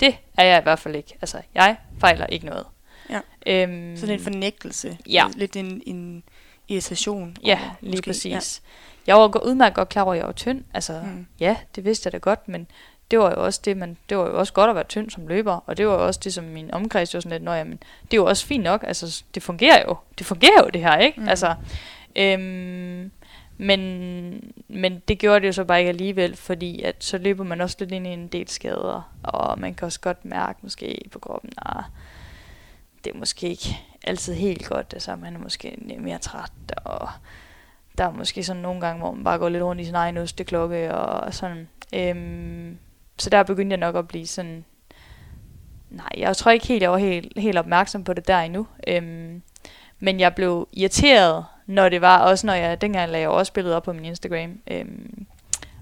det 0.00 0.16
er 0.38 0.44
jeg 0.44 0.58
i 0.58 0.62
hvert 0.62 0.78
fald 0.78 0.96
ikke. 0.96 1.16
Altså, 1.20 1.40
jeg 1.54 1.76
fejler 2.00 2.26
ikke 2.26 2.46
noget. 2.46 2.66
Ja. 3.10 3.20
Øhm, 3.46 3.96
Så 3.96 4.06
det 4.06 4.12
er 4.14 4.18
en 4.18 4.22
fornægtelse. 4.24 4.98
Ja. 5.08 5.26
Lidt 5.36 5.56
en, 5.56 5.82
en 5.86 6.22
irritation. 6.68 7.36
Ja, 7.44 7.58
over, 7.62 7.74
lige 7.80 7.90
måske. 7.90 8.06
præcis. 8.10 8.62
Ja. 8.66 8.70
Jeg 9.06 9.16
var 9.16 9.44
udmærket 9.46 9.74
godt 9.76 9.88
klar 9.88 10.02
over, 10.02 10.12
at 10.12 10.18
jeg 10.18 10.26
var 10.26 10.32
tynd. 10.32 10.64
Altså, 10.74 11.00
Mm. 11.04 11.26
ja, 11.40 11.56
det 11.76 11.84
vidste 11.84 12.06
jeg 12.06 12.12
da 12.12 12.18
godt, 12.18 12.48
men 12.48 12.66
det 13.10 13.18
var 13.18 13.30
jo 13.30 13.44
også 13.44 13.60
det, 13.64 13.76
man, 13.76 13.96
det 14.08 14.18
var 14.18 14.24
jo 14.26 14.38
også 14.38 14.52
godt 14.52 14.68
at 14.70 14.74
være 14.76 14.84
tynd 14.84 15.10
som 15.10 15.26
løber, 15.26 15.58
og 15.66 15.76
det 15.76 15.86
var 15.88 15.92
jo 15.94 16.06
også 16.06 16.20
det, 16.24 16.34
som 16.34 16.44
min 16.44 16.70
omkreds 16.74 17.14
var 17.14 17.20
sådan 17.20 17.30
lidt, 17.32 17.42
Nå, 17.42 17.52
jamen, 17.52 17.72
det 18.02 18.12
er 18.12 18.16
jo 18.16 18.26
også 18.26 18.46
fint 18.46 18.64
nok, 18.64 18.84
altså, 18.86 19.22
det 19.34 19.42
fungerer 19.42 19.82
jo, 19.88 19.96
det 20.18 20.26
fungerer 20.26 20.62
jo 20.64 20.68
det 20.68 20.80
her, 20.80 20.96
ikke? 20.98 21.20
Mm. 21.20 21.28
Altså, 21.28 21.54
øhm, 22.16 23.10
men, 23.56 24.52
men 24.68 25.02
det 25.08 25.18
gjorde 25.18 25.40
det 25.40 25.46
jo 25.46 25.52
så 25.52 25.64
bare 25.64 25.78
ikke 25.78 25.88
alligevel, 25.88 26.36
fordi 26.36 26.82
at 26.82 27.04
så 27.04 27.18
løber 27.18 27.44
man 27.44 27.60
også 27.60 27.76
lidt 27.80 27.92
ind 27.92 28.06
i 28.06 28.10
en 28.10 28.28
del 28.28 28.48
skader, 28.48 29.12
og 29.22 29.60
man 29.60 29.74
kan 29.74 29.86
også 29.86 30.00
godt 30.00 30.24
mærke 30.24 30.58
måske 30.62 31.00
på 31.12 31.18
kroppen, 31.18 31.50
at 31.58 31.84
det 33.04 33.14
er 33.14 33.18
måske 33.18 33.48
ikke 33.48 33.68
altid 34.04 34.34
helt 34.34 34.68
godt. 34.68 34.86
Altså, 34.92 35.16
man 35.16 35.34
er 35.34 35.38
måske 35.38 35.96
mere 36.00 36.18
træt, 36.18 36.52
og 36.84 37.08
der 37.98 38.04
er 38.04 38.12
måske 38.12 38.44
sådan 38.44 38.62
nogle 38.62 38.80
gange, 38.80 39.00
hvor 39.00 39.12
man 39.12 39.24
bare 39.24 39.38
går 39.38 39.48
lidt 39.48 39.62
rundt 39.62 39.82
i 39.82 39.84
sin 39.84 39.94
egen 39.94 40.16
osteklokke, 40.16 40.94
og 40.94 41.34
sådan. 41.34 41.68
Øhm, 41.94 42.78
så 43.18 43.30
der 43.30 43.42
begyndte 43.42 43.74
jeg 43.74 43.80
nok 43.80 43.96
at 43.96 44.08
blive 44.08 44.26
sådan... 44.26 44.64
Nej, 45.90 46.08
jeg 46.16 46.36
tror 46.36 46.50
ikke 46.50 46.66
helt, 46.66 46.82
jeg 46.82 46.90
var 46.90 46.98
helt, 46.98 47.38
helt 47.38 47.58
opmærksom 47.58 48.04
på 48.04 48.12
det 48.12 48.28
der 48.28 48.38
endnu. 48.38 48.66
Øhm, 48.88 49.42
men 50.00 50.20
jeg 50.20 50.34
blev 50.34 50.68
irriteret, 50.72 51.44
når 51.66 51.88
det 51.88 52.00
var, 52.00 52.18
også 52.18 52.46
når 52.46 52.54
jeg, 52.54 52.80
dengang 52.80 53.10
lagde 53.10 53.22
jeg 53.22 53.28
også 53.30 53.52
billedet 53.52 53.76
op 53.76 53.82
på 53.82 53.92
min 53.92 54.04
Instagram. 54.04 54.60
Øhm, 54.70 55.26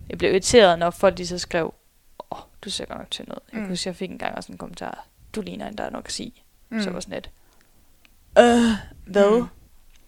jeg 0.09 0.19
blev 0.19 0.31
irriteret, 0.31 0.79
når 0.79 0.91
folk 0.91 1.19
de 1.19 1.27
så 1.27 1.39
skrev, 1.39 1.75
åh, 2.19 2.39
oh, 2.39 2.45
du 2.65 2.71
ser 2.71 2.85
godt 2.85 2.99
nok 2.99 3.11
til 3.11 3.25
noget. 3.29 3.43
Jeg 3.53 3.59
Mm. 3.59 3.65
kunne 3.65 3.73
huske, 3.73 3.89
jeg 3.89 3.97
fik 3.97 4.11
engang 4.11 4.37
også 4.37 4.53
en 4.53 4.59
kommentar, 4.59 5.07
du 5.35 5.41
ligner 5.41 5.69
en, 5.69 5.79
der 5.79 5.85
er 5.85 5.91
nok 5.91 6.07
at 6.07 6.13
sige. 6.13 6.33
Mm. 6.69 6.77
Mm. 6.77 6.83
Så 6.83 6.91
var 6.91 7.01
sådan 7.01 7.15
lidt, 7.15 7.31
øh, 8.39 8.71
hvad? 9.07 9.31
Mm. 9.31 9.37
Mm. 9.37 9.47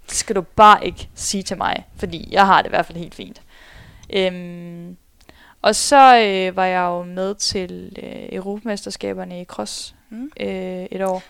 Det 0.07 0.13
skal 0.15 0.37
du 0.37 0.41
bare 0.43 0.87
ikke 0.87 1.09
sige 1.15 1.43
til 1.43 1.57
mig, 1.57 1.87
fordi 1.97 2.29
jeg 2.33 2.47
har 2.47 2.63
det 2.63 2.69
i 2.69 2.71
hvert 2.71 2.87
fald 2.87 2.99
helt 2.99 3.15
fint. 3.15 3.43
Øhm, 4.13 4.97
og 5.63 5.75
så 5.75 6.17
øh, 6.19 6.57
var 6.57 6.65
jeg 6.65 6.81
jo 6.81 7.03
med 7.03 7.35
til 7.35 7.97
øh, 8.03 8.29
Europamesterskaberne 8.33 9.41
i 9.41 9.45
cross 9.45 9.95
Mm. 10.09 10.31
øh, 10.41 10.49
et 10.91 11.03
år. 11.05 11.23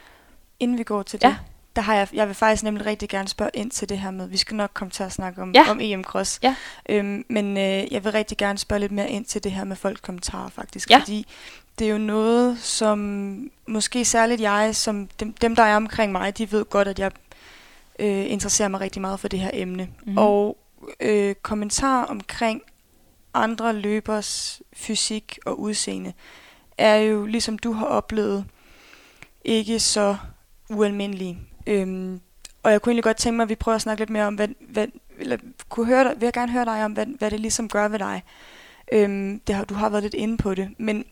Inden 0.60 0.78
vi 0.78 0.82
går 0.82 1.02
til 1.02 1.20
det, 1.22 1.28
Ja. 1.28 1.36
Der 1.76 1.82
har 1.82 1.94
jeg, 1.94 2.08
jeg 2.12 2.26
vil 2.26 2.34
faktisk 2.34 2.62
nemlig 2.62 2.86
rigtig 2.86 3.08
gerne 3.08 3.28
spørge 3.28 3.50
ind 3.54 3.70
til 3.70 3.88
det 3.88 3.98
her 3.98 4.10
med, 4.10 4.28
vi 4.28 4.36
skal 4.36 4.56
nok 4.56 4.70
komme 4.74 4.90
til 4.90 5.02
at 5.02 5.12
snakke 5.12 5.42
om, 5.42 5.52
Ja. 5.54 5.70
om 5.70 5.78
EM 5.80 6.04
Cross, 6.04 6.38
Ja. 6.42 6.54
øhm, 6.88 7.24
men 7.28 7.56
øh, 7.56 7.92
jeg 7.92 8.04
vil 8.04 8.12
rigtig 8.12 8.38
gerne 8.38 8.58
spørge 8.58 8.80
lidt 8.80 8.92
mere 8.92 9.10
ind 9.10 9.24
til 9.24 9.44
det 9.44 9.52
her 9.52 9.64
med 9.64 9.76
folk 9.76 10.02
kommentarer 10.02 10.48
faktisk, 10.48 10.90
Ja. 10.90 10.98
fordi 10.98 11.26
det 11.78 11.86
er 11.86 11.90
jo 11.92 11.98
noget, 11.98 12.58
som 12.58 13.50
måske 13.68 14.04
særligt 14.04 14.40
jeg, 14.40 14.76
som 14.76 15.08
dem, 15.20 15.32
dem 15.32 15.56
der 15.56 15.62
er 15.62 15.76
omkring 15.76 16.12
mig, 16.12 16.38
de 16.38 16.52
ved 16.52 16.64
godt, 16.64 16.88
at 16.88 16.98
jeg 16.98 17.10
øh, 17.98 18.30
interesserer 18.30 18.68
mig 18.68 18.80
rigtig 18.80 19.00
meget 19.02 19.20
for 19.20 19.28
det 19.28 19.38
her 19.40 19.50
emne. 19.52 19.88
Mhm. 20.06 20.18
Og 20.18 20.58
øh, 21.00 21.34
kommentarer 21.34 22.04
omkring 22.04 22.62
andre 23.34 23.72
løbers 23.72 24.62
fysik 24.72 25.38
og 25.46 25.60
udseende 25.60 26.12
er 26.78 26.96
jo, 26.96 27.26
ligesom 27.26 27.58
du 27.58 27.72
har 27.72 27.86
oplevet, 27.86 28.44
ikke 29.44 29.80
så 29.80 30.16
ualmindelige. 30.70 31.38
Øhm, 31.66 32.20
og 32.62 32.72
jeg 32.72 32.82
kunne 32.82 32.90
egentlig 32.90 33.04
godt 33.04 33.16
tænke 33.16 33.36
mig, 33.36 33.42
at 33.42 33.48
vi 33.48 33.54
prøver 33.54 33.76
at 33.76 33.82
snakke 33.82 34.00
lidt 34.00 34.10
mere 34.10 34.26
om, 34.26 34.34
hvad, 34.34 34.48
hvad, 34.68 34.88
eller 35.18 35.36
kunne 35.68 35.86
høre 35.86 36.04
dig, 36.04 36.12
vil 36.16 36.26
jeg 36.26 36.32
gerne 36.32 36.52
høre 36.52 36.64
dig 36.64 36.84
om, 36.84 36.92
hvad, 36.92 37.06
hvad 37.06 37.30
det 37.30 37.40
ligesom 37.40 37.68
gør 37.68 37.88
ved 37.88 37.98
dig. 37.98 38.22
Øhm, 38.92 39.40
det 39.46 39.54
har, 39.54 39.64
du 39.64 39.74
har 39.74 39.88
været 39.88 40.02
lidt 40.02 40.14
inde 40.14 40.36
på 40.36 40.54
det, 40.54 40.68
men 40.78 41.04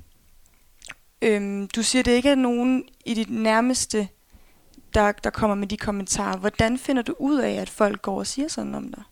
øhm, 1.22 1.68
du 1.68 1.82
siger, 1.82 2.02
det 2.02 2.12
ikke 2.12 2.30
er 2.30 2.34
nogen 2.34 2.84
i 3.04 3.14
dit 3.14 3.30
nærmeste, 3.30 4.08
der, 4.94 5.12
der 5.12 5.30
kommer 5.30 5.54
med 5.54 5.66
de 5.66 5.76
kommentarer. 5.76 6.36
Hvordan 6.36 6.78
finder 6.78 7.02
du 7.02 7.14
ud 7.18 7.38
af, 7.38 7.52
at 7.52 7.70
folk 7.70 8.02
går 8.02 8.18
og 8.18 8.26
siger 8.26 8.48
sådan 8.48 8.74
om 8.74 8.92
dig? 8.92 9.02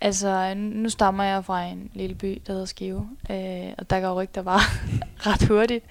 Altså, 0.00 0.54
nu 0.54 0.88
stammer 0.88 1.24
jeg 1.24 1.44
fra 1.44 1.62
en 1.64 1.90
lille 1.94 2.14
by, 2.14 2.42
der 2.46 2.52
hedder 2.52 2.66
Skive, 2.66 3.08
øh, 3.30 3.72
og 3.78 3.90
der 3.90 4.00
går 4.00 4.22
rygter 4.22 4.42
bare 4.42 4.60
ret 5.26 5.48
hurtigt. 5.48 5.84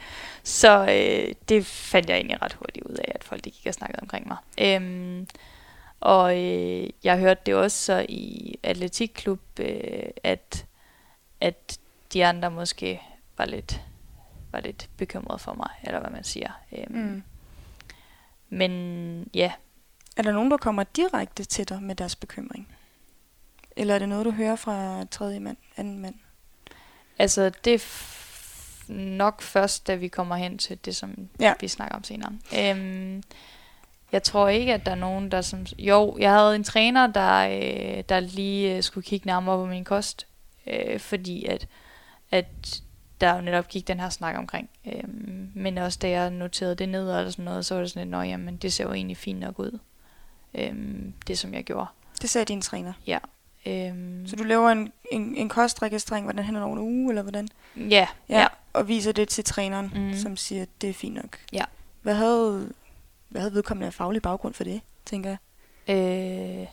Så 0.44 0.82
øh, 0.82 1.36
det 1.50 1.66
fandt 1.66 2.10
jeg 2.10 2.16
egentlig 2.16 2.42
ret 2.42 2.54
hurtigt 2.54 2.86
ud 2.86 2.96
af, 2.96 3.12
at 3.16 3.24
folk 3.24 3.44
de 3.46 3.52
gik 3.52 3.66
og 3.66 3.74
snakkede 3.74 4.02
omkring 4.02 4.28
mig. 4.28 4.38
Øhm, 4.62 5.28
og 6.00 6.38
øh, 6.44 6.90
jeg 7.04 7.18
hørte 7.20 7.42
det 7.46 7.56
også 7.56 7.78
så 7.86 8.06
i 8.10 8.56
atletikklub, 8.64 9.40
øh, 9.60 10.04
at, 10.24 10.66
at 11.42 11.80
de 12.14 12.26
andre 12.26 12.52
måske 12.52 13.02
var 13.38 13.46
lidt, 13.46 13.82
var 14.52 14.60
lidt 14.60 14.90
bekymrede 14.98 15.40
for 15.40 15.54
mig, 15.54 15.70
eller 15.84 16.00
hvad 16.00 16.10
man 16.12 16.24
siger. 16.24 16.52
Øhm, 16.72 16.96
Mm. 16.98 17.24
Men 18.50 19.30
ja, 19.34 19.52
Er 20.18 20.22
der 20.22 20.32
nogen, 20.32 20.52
der 20.52 20.58
kommer 20.58 20.84
direkte 20.84 21.44
til 21.44 21.70
dig 21.70 21.84
med 21.84 21.96
deres 21.96 22.16
bekymring? 22.16 22.68
Eller 23.76 23.96
er 23.96 24.00
det 24.00 24.10
noget, 24.10 24.26
du 24.26 24.32
hører 24.32 24.56
fra 24.56 25.06
tredje 25.12 25.40
mand, 25.40 25.58
anden 25.78 26.00
mand? 26.00 26.16
Altså, 27.20 27.50
det 27.66 27.82
nok 28.90 29.42
først, 29.42 29.88
da 29.88 29.96
vi 29.96 30.08
kommer 30.08 30.36
hen 30.36 30.58
til 30.58 30.78
det, 30.86 30.96
som 30.96 31.16
Ja. 31.40 31.46
ja. 31.46 31.54
vi 31.62 31.68
snakker 31.68 31.96
om 31.96 32.04
senere. 32.04 32.32
Øhm, 32.60 33.24
jeg 34.12 34.24
tror 34.24 34.48
ikke, 34.48 34.74
at 34.74 34.86
der 34.86 34.92
er 34.92 34.96
nogen, 34.96 35.32
der 35.32 35.42
som... 35.42 35.66
Jo, 35.80 36.18
jeg 36.20 36.32
havde 36.34 36.56
en 36.56 36.64
træner, 36.64 37.08
der, 37.08 37.48
øh, 37.48 38.04
der 38.10 38.20
lige 38.20 38.76
øh, 38.78 38.84
skulle 38.84 39.06
kigge 39.06 39.28
nærmere 39.28 39.58
på 39.58 39.66
min 39.66 39.84
kost, 39.84 40.28
øh, 40.68 41.00
fordi 41.00 41.46
at, 41.46 41.68
at 42.32 42.82
der 43.22 43.36
jo 43.36 43.42
netop 43.42 43.68
gik 43.68 43.88
den 43.88 44.00
her 44.00 44.10
snak 44.10 44.38
omkring. 44.38 44.70
Øhm, 44.86 45.52
men 45.56 45.78
også 45.78 46.00
da 46.02 46.10
jeg 46.10 46.30
noterede 46.30 46.76
det 46.76 46.90
ned 46.90 47.02
eller 47.18 47.32
sådan 47.32 47.46
noget, 47.46 47.66
så 47.66 47.74
var 47.76 47.82
det 47.82 47.92
sådan 47.92 48.02
lidt, 48.08 48.12
nå 48.12 48.22
jamen, 48.22 48.56
det 48.58 48.74
ser 48.74 48.84
jo 48.84 48.94
egentlig 48.94 49.18
fint 49.18 49.40
nok 49.40 49.60
ud. 49.60 49.80
Øhm, 50.54 51.14
det 51.28 51.38
som 51.40 51.54
jeg 51.54 51.64
gjorde. 51.64 51.88
Det 52.22 52.30
sagde 52.30 52.46
din 52.46 52.62
træner. 52.62 52.94
Øhm, 53.66 54.28
Så 54.28 54.36
du 54.36 54.44
laver 54.44 54.70
en, 54.70 54.92
en, 55.12 55.36
en 55.36 55.50
kostregistrering, 55.50 56.26
hvordan 56.26 56.46
hen 56.46 56.56
over 56.56 56.74
en 56.74 56.80
uge, 56.82 57.12
eller 57.12 57.22
hvordan? 57.22 57.48
ja, 57.78 58.08
Ja. 58.30 58.40
ja. 58.40 58.48
Og 58.76 58.88
viser 58.88 59.12
det 59.12 59.30
til 59.30 59.44
træneren, 59.44 59.92
mm. 59.96 60.18
Som 60.18 60.38
siger, 60.38 60.62
at 60.62 60.70
det 60.82 60.90
er 60.90 60.94
fint 60.94 61.16
nok. 61.16 61.38
Ja. 61.54 61.64
Hvad 62.02 62.14
havde, 62.14 62.70
hvad 63.30 63.42
havde 63.42 63.54
vedkommende 63.54 63.88
af 63.88 63.94
faglig 63.94 64.22
baggrund 64.22 64.54
for 64.54 64.64
det, 64.64 64.82
tænker 65.06 65.30
jeg? 65.30 65.38
Øh, 65.96 66.68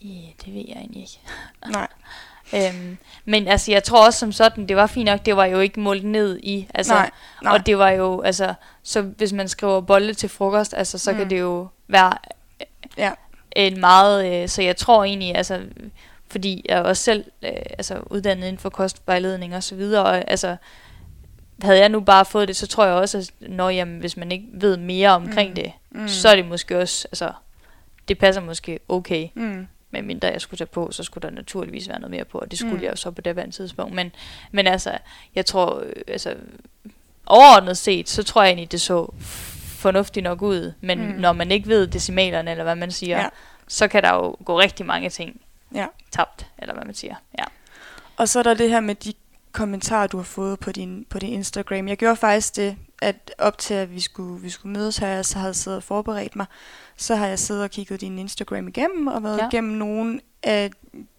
ja, 0.00 0.28
det 0.44 0.54
ved 0.54 0.64
jeg 0.68 0.76
egentlig 0.76 1.02
ikke. 1.02 1.20
Nej. 1.72 1.88
Øhm, 2.54 2.98
men 3.24 3.48
altså, 3.48 3.72
jeg 3.72 3.84
tror 3.84 4.06
også 4.06 4.18
som 4.18 4.32
sådan, 4.32 4.68
det 4.68 4.76
var 4.76 4.86
fint 4.86 5.06
nok, 5.06 5.26
det 5.26 5.36
var 5.36 5.44
jo 5.44 5.60
ikke 5.60 5.80
målt 5.80 6.04
ned 6.04 6.38
i, 6.42 6.68
altså, 6.74 6.94
nej, 6.94 7.10
nej. 7.42 7.52
og 7.52 7.66
det 7.66 7.78
var 7.78 7.90
jo, 7.90 8.20
altså, 8.20 8.54
så 8.82 9.02
hvis 9.02 9.32
man 9.32 9.48
skriver 9.48 9.80
bolle 9.80 10.14
til 10.14 10.28
frokost, 10.28 10.74
altså, 10.74 10.98
så 10.98 11.12
mm. 11.12 11.18
Kan 11.18 11.30
det 11.30 11.40
jo 11.40 11.68
være 11.88 12.14
Ja. 12.96 13.12
en 13.56 13.80
meget, 13.80 14.42
øh, 14.42 14.48
så 14.48 14.62
jeg 14.62 14.76
tror 14.76 15.04
egentlig, 15.04 15.36
altså, 15.36 15.62
fordi 16.28 16.66
jeg 16.68 16.82
også 16.82 17.02
selv, 17.02 17.24
øh, 17.42 17.50
altså, 17.52 18.00
uddannet 18.10 18.46
inden 18.46 18.58
for 18.58 18.70
kostvejledning 18.70 19.56
og 19.56 19.62
så 19.62 19.74
videre, 19.74 20.04
og 20.04 20.30
altså, 20.30 20.56
havde 21.62 21.78
jeg 21.78 21.88
nu 21.88 22.00
bare 22.00 22.24
fået 22.24 22.48
det, 22.48 22.56
så 22.56 22.66
tror 22.66 22.84
jeg 22.84 22.94
også, 22.94 23.18
at 23.18 23.50
når, 23.50 23.70
jamen, 23.70 24.00
hvis 24.00 24.16
man 24.16 24.32
ikke 24.32 24.46
ved 24.52 24.76
mere 24.76 25.10
omkring 25.10 25.48
Mm. 25.50 25.54
det, 25.54 25.72
Mm. 25.90 26.08
så 26.08 26.28
er 26.28 26.36
det 26.36 26.46
måske 26.46 26.78
også, 26.78 27.08
altså, 27.08 27.32
det 28.08 28.18
passer 28.18 28.42
måske 28.42 28.78
okay, 28.88 29.28
Mm. 29.34 29.66
med 29.90 30.02
mindre 30.02 30.28
jeg 30.28 30.40
skulle 30.40 30.58
tage 30.58 30.66
på, 30.66 30.88
så 30.90 31.02
skulle 31.02 31.28
der 31.28 31.34
naturligvis 31.34 31.88
være 31.88 31.98
noget 32.00 32.10
mere 32.10 32.24
på, 32.24 32.38
og 32.38 32.50
det 32.50 32.58
skulle 32.58 32.76
Mm. 32.76 32.82
jeg 32.82 32.90
jo 32.90 32.96
så 32.96 33.10
på 33.10 33.20
det 33.20 33.38
andet 33.38 33.54
tidspunkt. 33.54 33.94
Men, 33.94 34.12
men 34.50 34.66
altså, 34.66 34.98
jeg 35.34 35.46
tror, 35.46 35.80
øh, 35.80 35.92
altså, 36.08 36.34
overordnet 37.26 37.76
set, 37.78 38.08
så 38.08 38.22
tror 38.22 38.42
jeg 38.42 38.48
egentlig, 38.50 38.72
det 38.72 38.80
så 38.80 39.12
fornuftigt 39.64 40.24
nok 40.24 40.42
ud. 40.42 40.72
Men 40.80 40.98
Mm. 40.98 41.14
når 41.20 41.32
man 41.32 41.50
ikke 41.52 41.68
ved 41.68 41.86
decimalerne, 41.86 42.50
eller 42.50 42.64
hvad 42.64 42.74
man 42.76 42.90
siger, 42.90 43.18
ja. 43.20 43.28
så 43.68 43.88
kan 43.88 44.02
der 44.02 44.14
jo 44.14 44.36
gå 44.44 44.60
rigtig 44.60 44.86
mange 44.86 45.08
ting 45.10 45.40
Ja. 45.74 45.86
tabt, 46.10 46.46
eller 46.58 46.74
hvad 46.74 46.84
man 46.84 46.94
siger. 46.94 47.14
Ja. 47.38 47.44
Og 48.16 48.28
så 48.28 48.38
er 48.38 48.42
der 48.42 48.54
det 48.54 48.70
her 48.70 48.80
med 48.80 48.94
de 48.94 49.12
kommentarer, 49.52 50.06
du 50.06 50.16
har 50.16 50.24
fået 50.24 50.58
på 50.60 50.72
din, 50.72 51.06
på 51.10 51.18
din 51.18 51.32
Instagram. 51.32 51.88
Jeg 51.88 51.96
gjorde 51.96 52.16
faktisk 52.16 52.56
det, 52.56 52.76
at 53.02 53.34
op 53.38 53.58
til 53.58 53.74
at 53.74 53.94
vi 53.94 54.00
skulle, 54.00 54.42
vi 54.42 54.50
skulle 54.50 54.72
mødes 54.72 54.96
her, 54.98 55.22
så 55.22 55.38
havde 55.38 55.46
jeg 55.48 55.56
siddet 55.56 55.76
og 55.76 55.82
forberedt 55.82 56.36
mig, 56.36 56.46
så 56.96 57.14
har 57.14 57.26
jeg 57.26 57.38
siddet 57.38 57.62
og 57.62 57.70
kigget 57.70 58.00
din 58.00 58.18
Instagram 58.18 58.68
igennem, 58.68 59.06
og 59.06 59.22
været 59.22 59.38
ja. 59.38 59.48
Igennem 59.48 59.72
nogle 59.76 60.20
af 60.42 60.70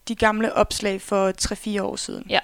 de 0.08 0.15
gamle 0.15 0.54
opslag 0.54 1.02
for 1.02 1.32
3-4 1.80 1.82
år 1.82 1.96
siden. 1.96 2.26
Ja. 2.30 2.39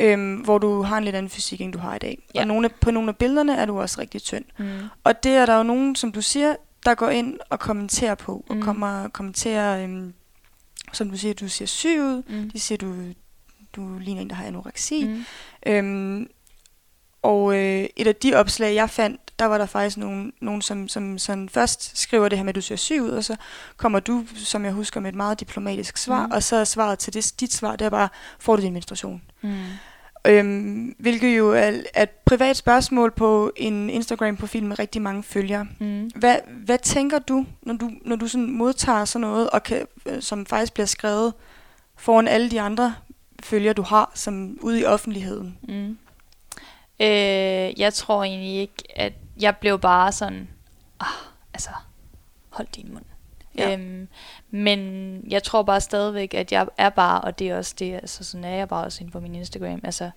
Øhm, 0.00 0.34
hvor 0.34 0.58
du 0.58 0.82
har 0.82 0.98
en 0.98 1.04
lidt 1.04 1.16
anden 1.16 1.30
fysik, 1.30 1.60
end 1.60 1.72
du 1.72 1.78
har 1.78 1.94
i 1.94 1.98
dag. 1.98 2.18
Ja. 2.34 2.40
Og 2.40 2.46
nogle, 2.46 2.68
på 2.68 2.90
nogle 2.90 3.08
af 3.08 3.16
billederne 3.16 3.56
er 3.56 3.64
du 3.66 3.80
også 3.80 4.00
rigtig 4.00 4.22
tynd. 4.22 4.44
Mm. 4.58 4.66
Og 5.04 5.22
det 5.22 5.32
er 5.32 5.46
der 5.46 5.56
jo 5.56 5.62
nogen, 5.62 5.96
som 5.96 6.12
du 6.12 6.22
siger, 6.22 6.54
der 6.84 6.94
går 6.94 7.08
ind 7.08 7.38
og 7.50 7.58
kommenterer 7.60 8.14
på, 8.14 8.44
og 8.48 8.56
Mm. 8.56 8.62
kommer 8.62 9.08
kommenterer, 9.08 9.84
øhm, 9.84 10.14
som 10.92 11.10
du 11.10 11.16
siger, 11.16 11.34
du 11.34 11.48
ser 11.48 11.66
syg 11.66 11.98
ud, 12.00 12.22
Mm. 12.28 12.50
de 12.50 12.60
siger, 12.60 12.78
du, 12.78 12.94
du 13.76 13.98
ligner 13.98 14.22
en, 14.22 14.30
der 14.30 14.36
har 14.36 14.44
anoreksi. 14.44 15.04
Mm. 15.04 15.24
Øhm, 15.66 16.26
og 17.22 17.54
øh, 17.56 17.86
et 17.96 18.06
af 18.06 18.16
de 18.16 18.34
opslag, 18.34 18.74
jeg 18.74 18.90
fandt, 18.90 19.20
der 19.38 19.44
var 19.44 19.58
der 19.58 19.66
faktisk 19.66 19.96
nogen, 19.96 20.32
nogen 20.40 20.62
som, 20.62 20.88
som 20.88 21.18
sådan 21.18 21.48
først 21.48 21.98
skriver 21.98 22.28
det 22.28 22.38
her 22.38 22.44
med, 22.44 22.48
at 22.48 22.54
du 22.54 22.60
ser 22.60 22.76
syg 22.76 23.02
ud, 23.02 23.10
og 23.10 23.24
så 23.24 23.36
kommer 23.76 24.00
du, 24.00 24.24
som 24.36 24.64
jeg 24.64 24.72
husker, 24.72 25.00
med 25.00 25.08
et 25.08 25.14
meget 25.16 25.40
diplomatisk 25.40 25.96
svar, 25.96 26.26
Mm. 26.26 26.32
og 26.32 26.42
så 26.42 26.56
er 26.56 26.64
svaret 26.64 26.98
til 26.98 27.14
det, 27.14 27.34
dit 27.40 27.52
svar, 27.52 27.76
det 27.76 27.84
er 27.84 27.90
bare, 27.90 28.08
får 28.38 28.56
du 28.56 28.62
din 28.62 28.72
menstruation? 28.72 29.22
Mm. 29.42 29.54
Øhm, 30.28 30.94
hvilket 30.98 31.38
jo 31.38 31.50
er, 31.52 31.72
er 31.94 32.02
et 32.02 32.10
privat 32.10 32.56
spørgsmål 32.56 33.10
på 33.10 33.52
en 33.56 33.90
Instagram-profil 33.90 34.64
med 34.64 34.78
rigtig 34.78 35.02
mange 35.02 35.22
følgere. 35.22 35.66
Mm. 35.80 36.10
Hvad, 36.16 36.36
hvad 36.64 36.78
tænker 36.78 37.18
du, 37.18 37.46
når 37.62 37.74
du, 37.74 37.90
når 38.04 38.16
du 38.16 38.28
sådan 38.28 38.50
modtager 38.50 39.04
sådan 39.04 39.20
noget, 39.20 39.50
og 39.50 39.62
kan, 39.62 39.86
øh, 40.06 40.22
som 40.22 40.46
faktisk 40.46 40.74
bliver 40.74 40.86
skrevet 40.86 41.32
foran 41.98 42.28
alle 42.28 42.50
de 42.50 42.60
andre 42.60 42.94
følgere, 43.42 43.72
du 43.72 43.82
har, 43.82 44.12
som 44.14 44.58
ude 44.62 44.80
i 44.80 44.84
offentligheden? 44.84 45.58
Mm. 45.62 45.98
Øh, 47.00 47.80
jeg 47.80 47.94
tror 47.94 48.24
egentlig 48.24 48.54
ikke, 48.54 48.84
at 48.96 49.12
jeg 49.40 49.56
blev 49.56 49.78
bare 49.78 50.12
sådan, 50.12 50.48
ah, 51.00 51.06
altså, 51.54 51.70
hold 52.48 52.68
din 52.76 52.92
mund. 52.92 53.04
Ja. 53.58 53.72
Øhm, 53.72 54.08
men 54.50 55.20
jeg 55.30 55.42
tror 55.42 55.62
bare 55.62 55.80
stadigvæk, 55.80 56.34
at 56.34 56.52
jeg 56.52 56.66
er 56.76 56.88
bare, 56.88 57.20
og 57.20 57.38
det 57.38 57.48
er 57.50 57.56
også 57.56 57.74
det, 57.78 57.94
altså 57.94 58.24
sådan 58.24 58.44
er 58.44 58.56
jeg 58.56 58.68
bare 58.68 58.84
også 58.84 59.00
inde 59.00 59.12
på 59.12 59.20
min 59.20 59.34
Instagram, 59.34 59.80
altså, 59.84 60.10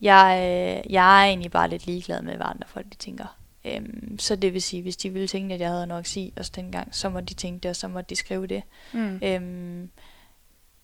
jeg, 0.00 0.38
øh, 0.38 0.92
jeg 0.92 1.22
er 1.22 1.26
egentlig 1.26 1.50
bare 1.50 1.68
lidt 1.68 1.86
ligeglad 1.86 2.22
med, 2.22 2.36
hvad 2.36 2.46
andre 2.46 2.66
folk 2.68 2.86
de 2.86 2.96
tænker. 2.96 3.36
Øhm, 3.64 4.18
så 4.18 4.36
det 4.36 4.52
vil 4.52 4.62
sige, 4.62 4.82
hvis 4.82 4.96
de 4.96 5.10
ville 5.10 5.28
tænke, 5.28 5.54
at 5.54 5.60
jeg 5.60 5.68
havde 5.68 5.82
anoreksi 5.82 6.32
også 6.36 6.52
dengang, 6.54 6.94
så 6.94 7.08
må 7.08 7.20
de 7.20 7.34
tænke 7.34 7.62
det, 7.62 7.68
og 7.68 7.76
så 7.76 7.88
må 7.88 8.00
de 8.00 8.16
skrive 8.16 8.46
det. 8.46 8.62
Mm. 8.92 9.20
Øhm, 9.22 9.90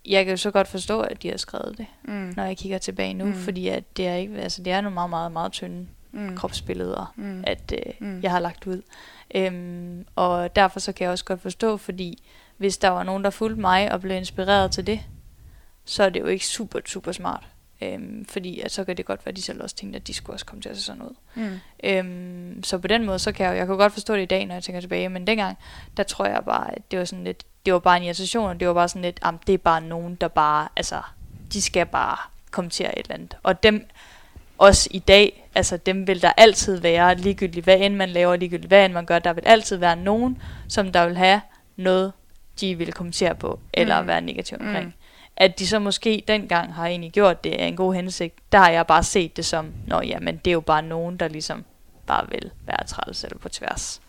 jeg 0.06 0.24
kan 0.24 0.32
jo 0.32 0.36
så 0.36 0.50
godt 0.50 0.68
forstå, 0.68 1.00
at 1.00 1.22
de 1.22 1.30
har 1.30 1.36
skrevet 1.36 1.78
det, 1.78 1.86
Mm. 2.02 2.32
når 2.36 2.44
jeg 2.44 2.56
kigger 2.56 2.78
tilbage 2.78 3.14
nu, 3.14 3.24
Mm. 3.24 3.34
fordi 3.34 3.68
at 3.68 3.96
det 3.96 4.06
er 4.06 4.14
ikke, 4.14 4.36
altså 4.38 4.62
det 4.62 4.72
er 4.72 4.80
nogle 4.80 4.94
meget, 4.94 5.10
meget, 5.10 5.32
meget 5.32 5.52
tynde 5.52 5.86
Mm. 6.12 6.36
kropsbilleder, 6.36 7.12
Mm. 7.16 7.44
at 7.46 7.72
øh, 7.86 7.92
mm. 8.08 8.20
jeg 8.22 8.30
har 8.30 8.38
lagt 8.40 8.66
ud. 8.66 8.82
Øhm, 9.34 10.06
og 10.16 10.56
derfor 10.56 10.80
så 10.80 10.92
kan 10.92 11.04
jeg 11.04 11.10
også 11.12 11.24
godt 11.24 11.40
forstå, 11.40 11.76
fordi 11.76 12.22
hvis 12.56 12.78
der 12.78 12.88
var 12.88 13.02
nogen, 13.02 13.24
der 13.24 13.30
fulgte 13.30 13.60
mig 13.60 13.92
og 13.92 14.00
blev 14.00 14.16
inspireret 14.16 14.70
til 14.72 14.86
det, 14.86 15.00
så 15.84 16.02
er 16.04 16.08
det 16.10 16.20
jo 16.20 16.26
ikke 16.26 16.46
super, 16.46 16.80
super 16.86 17.12
smart. 17.12 17.46
Øhm, 17.82 18.24
fordi 18.28 18.60
at 18.60 18.70
så 18.72 18.84
kan 18.84 18.96
det 18.96 19.04
godt 19.04 19.26
være, 19.26 19.30
at 19.30 19.36
de 19.36 19.42
selv 19.42 19.62
også 19.62 19.76
tænkte, 19.76 19.96
at 19.96 20.06
de 20.06 20.14
skulle 20.14 20.34
også 20.34 20.46
komme 20.46 20.62
til 20.62 20.68
at 20.68 20.76
se 20.76 20.82
sådan 20.82 21.02
ud. 21.02 21.14
Mm. 21.34 21.60
Øhm, 21.84 22.62
så 22.64 22.78
på 22.78 22.88
den 22.88 23.04
måde, 23.06 23.18
så 23.18 23.32
kan 23.32 23.46
jeg, 23.46 23.56
jeg 23.56 23.66
kan 23.66 23.76
godt 23.76 23.92
forstå 23.92 24.14
det 24.14 24.22
i 24.22 24.26
dag, 24.26 24.46
når 24.46 24.54
jeg 24.54 24.62
tænker 24.62 24.80
tilbage, 24.80 25.08
men 25.08 25.26
dengang, 25.26 25.58
der 25.96 26.02
tror 26.02 26.26
jeg 26.26 26.42
bare, 26.44 26.74
at 26.76 26.90
det 26.90 26.98
var 26.98 27.04
sådan 27.04 27.24
lidt, 27.24 27.44
det 27.66 27.72
var 27.72 27.78
bare 27.78 27.96
en 27.96 28.02
irritation, 28.02 28.50
og 28.50 28.60
det 28.60 28.68
var 28.68 28.74
bare 28.74 28.88
sådan 28.88 29.02
lidt, 29.02 29.18
am, 29.22 29.38
det 29.38 29.52
er 29.52 29.58
bare 29.58 29.80
nogen, 29.80 30.14
der 30.14 30.28
bare, 30.28 30.68
altså, 30.76 31.02
de 31.52 31.62
skal 31.62 31.86
bare 31.86 32.16
kommentere 32.50 32.98
et 32.98 33.04
eller 33.04 33.14
andet. 33.14 33.36
Og 33.42 33.62
dem, 33.62 33.86
også 34.58 34.88
i 34.90 34.98
dag, 34.98 35.48
altså 35.54 35.76
dem 35.76 36.06
vil 36.06 36.22
der 36.22 36.32
altid 36.36 36.80
være, 36.80 37.14
ligegyldigt 37.14 37.64
hvad 37.64 37.78
end 37.80 37.94
man 37.94 38.08
laver, 38.08 38.36
ligegyldigt 38.36 38.68
hvad 38.68 38.84
end 38.84 38.92
man 38.92 39.06
gør, 39.06 39.18
der 39.18 39.32
vil 39.32 39.46
altid 39.46 39.76
være 39.76 39.96
nogen, 39.96 40.42
som 40.68 40.92
der 40.92 41.06
vil 41.06 41.16
have 41.16 41.40
noget, 41.76 42.12
de 42.60 42.74
vil 42.74 42.92
kommentere 42.92 43.34
på, 43.34 43.60
eller 43.72 44.00
mm. 44.00 44.06
være 44.06 44.20
negativ 44.20 44.58
omkring. 44.60 44.86
Mm. 44.86 44.92
At 45.36 45.58
de 45.58 45.66
så 45.66 45.78
måske 45.78 46.22
dengang 46.28 46.74
har 46.74 46.86
egentlig 46.86 47.12
gjort 47.12 47.44
det 47.44 47.52
af 47.52 47.66
en 47.66 47.76
god 47.76 47.94
hensigt, 47.94 48.34
der 48.52 48.58
har 48.58 48.70
jeg 48.70 48.86
bare 48.86 49.02
set 49.04 49.36
det 49.36 49.44
som, 49.44 49.72
nå 49.86 50.00
ja, 50.00 50.18
men 50.20 50.36
det 50.36 50.50
er 50.50 50.52
jo 50.52 50.60
bare 50.60 50.82
nogen, 50.82 51.16
der 51.16 51.28
ligesom 51.28 51.64
bare 52.06 52.26
vil 52.30 52.50
være 52.66 52.86
træls 52.86 53.24
eller 53.24 53.38
på 53.38 53.48
tværs. 53.48 54.02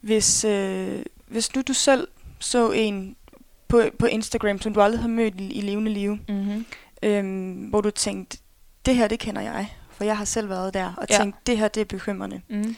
Hvis, 0.00 0.44
øh, 0.44 1.02
hvis 1.26 1.54
nu 1.54 1.62
du 1.62 1.72
selv 1.72 2.08
så 2.40 2.70
en 2.72 3.16
på, 3.68 3.82
på 3.98 4.06
Instagram, 4.06 4.60
som 4.60 4.74
du 4.74 4.80
aldrig 4.80 5.00
har 5.00 5.08
mødt 5.08 5.40
i, 5.40 5.52
i 5.52 5.60
levende 5.60 5.90
liv, 5.92 6.18
Mm-hmm. 6.28 6.66
øhm, 7.02 7.52
hvor 7.52 7.80
du 7.80 7.90
tænkte, 7.90 8.38
det 8.86 8.96
her, 8.96 9.08
det 9.08 9.18
kender 9.18 9.42
jeg, 9.42 9.68
for 9.90 10.04
jeg 10.04 10.18
har 10.18 10.24
selv 10.24 10.48
været 10.48 10.74
der, 10.74 10.94
og 10.96 11.06
Ja. 11.10 11.16
tænkt, 11.18 11.46
det 11.46 11.58
her, 11.58 11.68
det 11.68 11.80
er 11.80 11.84
bekymrende. 11.84 12.40
Mm. 12.48 12.76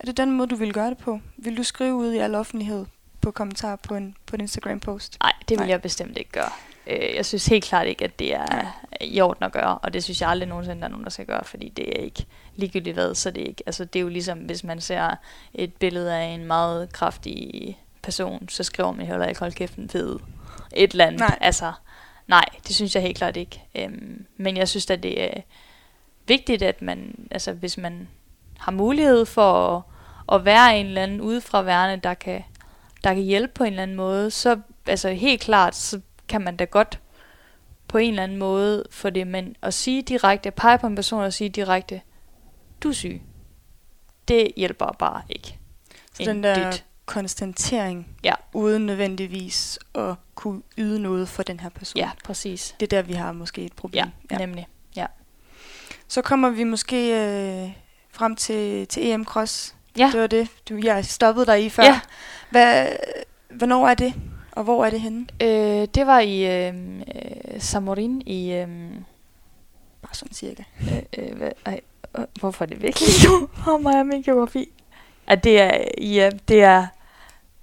Er 0.00 0.04
det 0.06 0.16
den 0.16 0.30
måde, 0.32 0.48
du 0.48 0.56
vil 0.56 0.72
gøre 0.72 0.90
det 0.90 0.98
på? 0.98 1.20
Vil 1.38 1.56
du 1.56 1.62
skrive 1.62 1.94
ud 1.94 2.12
i 2.12 2.18
al 2.18 2.34
offentlighed 2.34 2.86
på 3.26 3.30
kommentarer 3.30 3.76
på 3.76 3.94
en, 3.94 4.16
på 4.26 4.36
en 4.36 4.40
Instagram-post? 4.40 5.16
Nej, 5.22 5.32
det 5.40 5.50
vil 5.50 5.58
Nej. 5.58 5.68
jeg 5.68 5.82
bestemt 5.82 6.18
ikke 6.18 6.30
gøre. 6.30 6.50
Øh, 6.86 7.14
jeg 7.16 7.26
synes 7.26 7.46
helt 7.46 7.64
klart 7.64 7.86
ikke, 7.86 8.04
at 8.04 8.18
det 8.18 8.34
er 8.34 8.78
i 9.00 9.20
orden 9.20 9.44
at 9.44 9.52
gøre, 9.52 9.78
og 9.78 9.92
det 9.92 10.04
synes 10.04 10.20
jeg 10.20 10.28
aldrig 10.28 10.48
nogensinde, 10.48 10.80
der 10.80 10.86
er 10.86 10.90
nogen, 10.90 11.04
der 11.04 11.10
skal 11.10 11.26
gøre, 11.26 11.44
fordi 11.44 11.68
det 11.68 11.88
er 11.88 12.02
ikke 12.02 12.26
ligegyldigt 12.56 12.94
hvad, 12.94 13.14
så 13.14 13.30
det 13.30 13.42
er 13.42 13.46
ikke, 13.46 13.62
altså 13.66 13.84
det 13.84 13.98
er 13.98 14.02
jo 14.02 14.08
ligesom, 14.08 14.38
hvis 14.38 14.64
man 14.64 14.80
ser 14.80 15.16
et 15.54 15.74
billede 15.74 16.16
af 16.16 16.24
en 16.24 16.44
meget 16.44 16.92
kraftig 16.92 17.78
person, 18.02 18.48
så 18.48 18.62
skriver 18.62 18.92
man 18.92 19.06
heller 19.06 19.26
ikke, 19.26 19.40
hold 19.40 19.52
kæft, 19.52 19.76
en 19.76 19.88
fed 19.88 20.18
et 20.76 20.90
eller 20.90 21.06
andet. 21.06 21.20
Nej. 21.20 21.38
Altså, 21.40 21.72
nej, 22.26 22.44
det 22.66 22.74
synes 22.74 22.94
jeg 22.94 23.02
helt 23.02 23.16
klart 23.18 23.36
ikke. 23.36 23.62
Øhm, 23.74 24.26
men 24.36 24.56
jeg 24.56 24.68
synes 24.68 24.90
at 24.90 25.02
det 25.02 25.24
er 25.24 25.40
vigtigt, 26.26 26.62
at 26.62 26.82
man, 26.82 27.28
altså 27.30 27.52
hvis 27.52 27.78
man 27.78 28.08
har 28.58 28.72
mulighed 28.72 29.26
for 29.26 29.76
at, 29.76 29.82
at 30.34 30.44
være 30.44 30.80
en 30.80 30.86
eller 30.86 31.02
anden 31.02 31.20
udefraværende, 31.20 32.02
der 32.02 32.14
kan, 32.14 32.44
der 33.06 33.14
kan 33.14 33.22
hjælpe 33.22 33.52
på 33.54 33.64
en 33.64 33.72
eller 33.72 33.82
anden 33.82 33.96
måde, 33.96 34.30
så 34.30 34.60
altså 34.86 35.08
helt 35.10 35.40
klart, 35.40 35.76
så 35.76 36.00
kan 36.28 36.40
man 36.40 36.56
da 36.56 36.64
godt 36.64 37.00
på 37.88 37.98
en 37.98 38.08
eller 38.10 38.22
anden 38.22 38.38
måde 38.38 38.84
få 38.90 39.10
det, 39.10 39.26
men 39.26 39.56
at 39.62 39.74
sige 39.74 40.02
direkte, 40.02 40.50
pege 40.50 40.78
på 40.78 40.86
en 40.86 40.94
person 40.94 41.22
og 41.22 41.32
sige 41.32 41.50
direkte, 41.50 42.00
du 42.82 42.88
er 42.88 42.92
syg, 42.92 43.22
det 44.28 44.48
hjælper 44.56 44.92
bare 44.98 45.22
ikke. 45.28 45.58
Så 46.14 46.22
den 46.24 46.42
der 46.42 46.54
Intet. 46.56 46.84
konstantering, 47.06 48.08
Ja. 48.24 48.32
uden 48.52 48.86
nødvendigvis 48.86 49.78
at 49.94 50.14
kunne 50.34 50.62
yde 50.78 51.00
noget 51.02 51.28
for 51.28 51.42
den 51.42 51.60
her 51.60 51.68
person. 51.68 51.98
Ja, 51.98 52.10
præcis. 52.24 52.76
Det 52.80 52.92
er 52.92 52.96
der, 52.96 53.02
vi 53.02 53.12
har 53.12 53.32
måske 53.32 53.64
et 53.64 53.72
problem. 53.72 54.06
Ja, 54.30 54.38
nemlig. 54.38 54.68
Ja. 54.96 55.06
Så 56.08 56.22
kommer 56.22 56.50
vi 56.50 56.64
måske 56.64 56.96
øh, 56.96 57.70
frem 58.10 58.36
til, 58.36 58.86
til 58.86 59.06
EM 59.10 59.24
Cross. 59.24 59.75
Ja. 59.98 60.10
Det 60.12 60.20
var 60.20 60.26
det, 60.26 60.48
du, 60.68 60.76
jeg 60.82 61.04
stoppede 61.04 61.46
dig 61.46 61.64
i 61.64 61.68
før. 61.68 61.82
Ja. 61.82 62.00
Hvad, 62.50 62.86
hvornår 63.50 63.88
er 63.88 63.94
det, 63.94 64.14
og 64.52 64.64
hvor 64.64 64.84
er 64.84 64.90
det 64.90 65.00
henne? 65.00 65.26
Øh, 65.42 65.88
det 65.94 66.06
var 66.06 66.20
i 66.20 66.66
øh, 66.68 66.74
øh, 66.98 67.60
Samorin 67.60 68.22
i... 68.26 68.52
Øh, 68.52 68.68
Bare 70.02 70.14
sådan 70.14 70.32
cirka. 70.34 70.62
øh, 70.80 71.02
øh, 71.18 71.36
hvad, 71.36 71.50
ej, 71.66 71.80
øh, 72.18 72.24
hvorfor 72.40 72.64
er 72.64 72.68
det 72.68 72.82
virkelig 72.82 73.08
nu? 73.28 73.48
Hvor 73.64 73.78
mig 73.78 73.98
og 74.00 74.06
min 74.06 74.22
geografi. 74.22 74.68
At 75.26 75.44
det 75.44 75.60
er, 75.60 75.78
ja, 76.00 76.30
det 76.48 76.62
er 76.62 76.86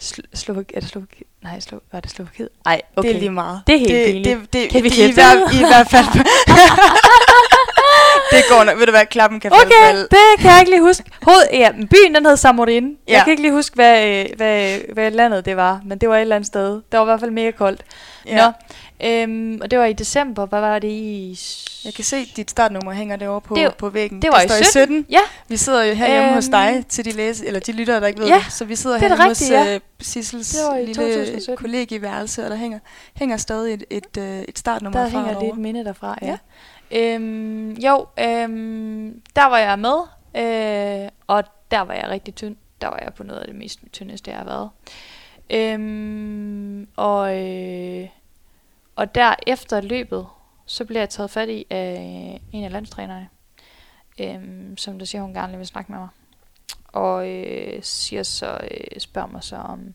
Slo- 0.03 0.29
Slovak, 0.35 0.65
er 0.73 0.79
det 0.79 0.89
Slovak, 0.89 1.09
nej, 1.43 1.59
Slo, 1.59 1.79
var 1.91 1.99
det 1.99 2.11
Slovakiet? 2.11 2.49
Nej, 2.65 2.81
okay. 2.95 3.07
Det 3.09 3.15
er 3.15 3.19
lige 3.19 3.31
meget. 3.31 3.61
Det 3.67 3.75
er 3.75 3.79
helt 3.79 3.91
det, 3.91 4.05
pinligt. 4.05 4.39
det, 4.39 4.53
det, 4.53 4.69
Kan 4.69 4.83
vi 4.83 4.89
det, 4.89 5.09
i, 5.09 5.13
hver? 5.13 5.53
I 5.53 5.57
hvert 5.67 5.87
fald. 5.89 6.05
det 8.35 8.43
går 8.49 8.63
nok. 8.63 8.77
Ved 8.79 8.85
du 8.85 8.91
hvad, 8.91 9.05
klappen 9.05 9.39
kan 9.39 9.51
falde 9.51 9.65
Okay, 9.65 9.85
falde. 9.87 10.01
det 10.01 10.39
kan 10.39 10.51
jeg 10.51 10.59
ikke 10.59 10.71
lige 10.71 10.81
huske. 10.81 11.03
Hoved, 11.21 11.43
ja, 11.53 11.71
byen 11.71 12.15
den 12.15 12.25
hed 12.25 12.37
Samorin. 12.37 12.97
Ja. 13.07 13.13
Jeg 13.13 13.23
kan 13.23 13.31
ikke 13.31 13.41
lige 13.43 13.51
huske, 13.53 13.75
hvad, 13.75 14.07
øh, 14.07 14.25
hvad, 14.37 14.79
hvad 14.93 15.11
landet 15.11 15.45
det 15.45 15.57
var, 15.57 15.81
men 15.85 15.97
det 15.97 16.09
var 16.09 16.15
et 16.17 16.21
eller 16.21 16.35
andet 16.35 16.47
sted. 16.47 16.69
Det 16.73 16.81
var 16.91 17.01
i 17.01 17.05
hvert 17.05 17.19
fald 17.19 17.31
mega 17.31 17.51
koldt. 17.51 17.81
Ja. 18.25 18.45
Nå, 18.45 18.51
øhm, 19.07 19.59
og 19.61 19.71
det 19.71 19.79
var 19.79 19.85
i 19.85 19.93
december. 19.93 20.45
Hvad 20.45 20.59
var 20.59 20.79
det 20.79 20.87
i? 20.87 21.39
Jeg 21.85 21.93
kan 21.93 22.03
se, 22.03 22.25
dit 22.35 22.51
startnummer 22.51 22.91
hænger 22.91 23.15
derovre 23.15 23.41
på, 23.41 23.55
Det- 23.55 23.75
på 23.75 23.89
væggen. 23.89 24.21
det 24.21 24.29
var 24.31 24.37
Der 24.37 24.43
i 24.43 24.47
står 24.47 24.55
17. 24.55 24.71
17. 24.71 25.05
Ja, 25.09 25.19
Vi 25.47 25.57
sidder 25.57 25.83
jo 25.83 25.93
herhjemme 25.93 26.25
Øhm, 26.27 26.33
hos 26.35 26.45
dig, 26.47 26.83
til 26.89 27.05
de 27.05 27.11
læse, 27.11 27.45
eller 27.47 27.59
de 27.59 27.71
lyttere, 27.71 27.99
der 27.99 28.07
ikke 28.07 28.19
ved 28.19 28.27
ja, 28.27 28.43
det. 28.45 28.53
Så 28.53 28.65
vi 28.65 28.75
sidder 28.75 28.97
det 28.97 29.05
er 29.05 29.07
herhjemme 29.09 29.23
da 29.23 29.29
hos 29.29 29.41
rigtigt, 29.41 29.59
ja. 29.69 29.75
øh, 29.75 29.79
Sissels 30.01 30.49
Det 30.49 30.77
i 30.81 30.85
lille 30.85 30.93
2017. 30.93 31.57
kollegieværelse, 31.57 32.43
og 32.43 32.49
der 32.49 32.55
hænger, 32.55 32.79
hænger 33.15 33.37
stadig 33.37 33.73
et, 33.73 33.83
et, 33.89 34.17
øh, 34.17 34.39
et 34.47 34.59
startnummer 34.59 34.99
der 34.99 35.09
fra 35.09 35.17
hænger 35.17 35.31
derovre. 35.33 35.45
lidt 35.47 35.57
minde 35.57 35.85
derfra, 35.85 36.17
ja. 36.21 36.27
Ja. 36.27 36.37
Øhm, 36.95 37.71
jo, 37.71 38.07
øhm, 38.19 39.21
der 39.35 39.45
var 39.45 39.57
jeg 39.57 39.79
med, 39.79 39.99
øh, 40.35 41.09
og 41.27 41.43
der 41.71 41.81
var 41.81 41.93
jeg 41.93 42.09
rigtig 42.09 42.35
tynd. 42.35 42.55
Der 42.81 42.87
var 42.87 42.99
jeg 43.03 43.13
på 43.13 43.23
noget 43.23 43.39
af 43.39 43.47
det 43.47 43.55
mest 43.55 43.79
tyndeste, 43.91 44.31
jeg 44.31 44.37
har 44.37 44.45
været. 44.45 44.69
Øhm, 45.49 46.87
og, 46.95 47.41
øh, 47.41 48.07
og 48.95 49.15
der 49.15 49.35
efter 49.47 49.81
løbet, 49.81 50.27
så 50.65 50.85
blev 50.85 50.99
jeg 50.99 51.09
taget 51.09 51.31
fat 51.31 51.49
i 51.49 51.65
af 51.69 52.41
en 52.51 52.63
af 52.63 52.71
landstrænerne, 52.71 53.29
øhm, 54.19 54.77
som 54.77 54.99
der 54.99 55.05
siger, 55.05 55.21
hun 55.21 55.33
gerne 55.33 55.57
vil 55.57 55.67
snakke 55.67 55.91
med 55.91 55.99
mig. 55.99 56.09
Og 56.87 57.29
øh, 57.29 57.83
siger 57.83 58.23
så, 58.23 58.59
øh, 58.71 58.99
spørger 58.99 59.27
mig 59.27 59.43
så 59.43 59.55
om, 59.55 59.93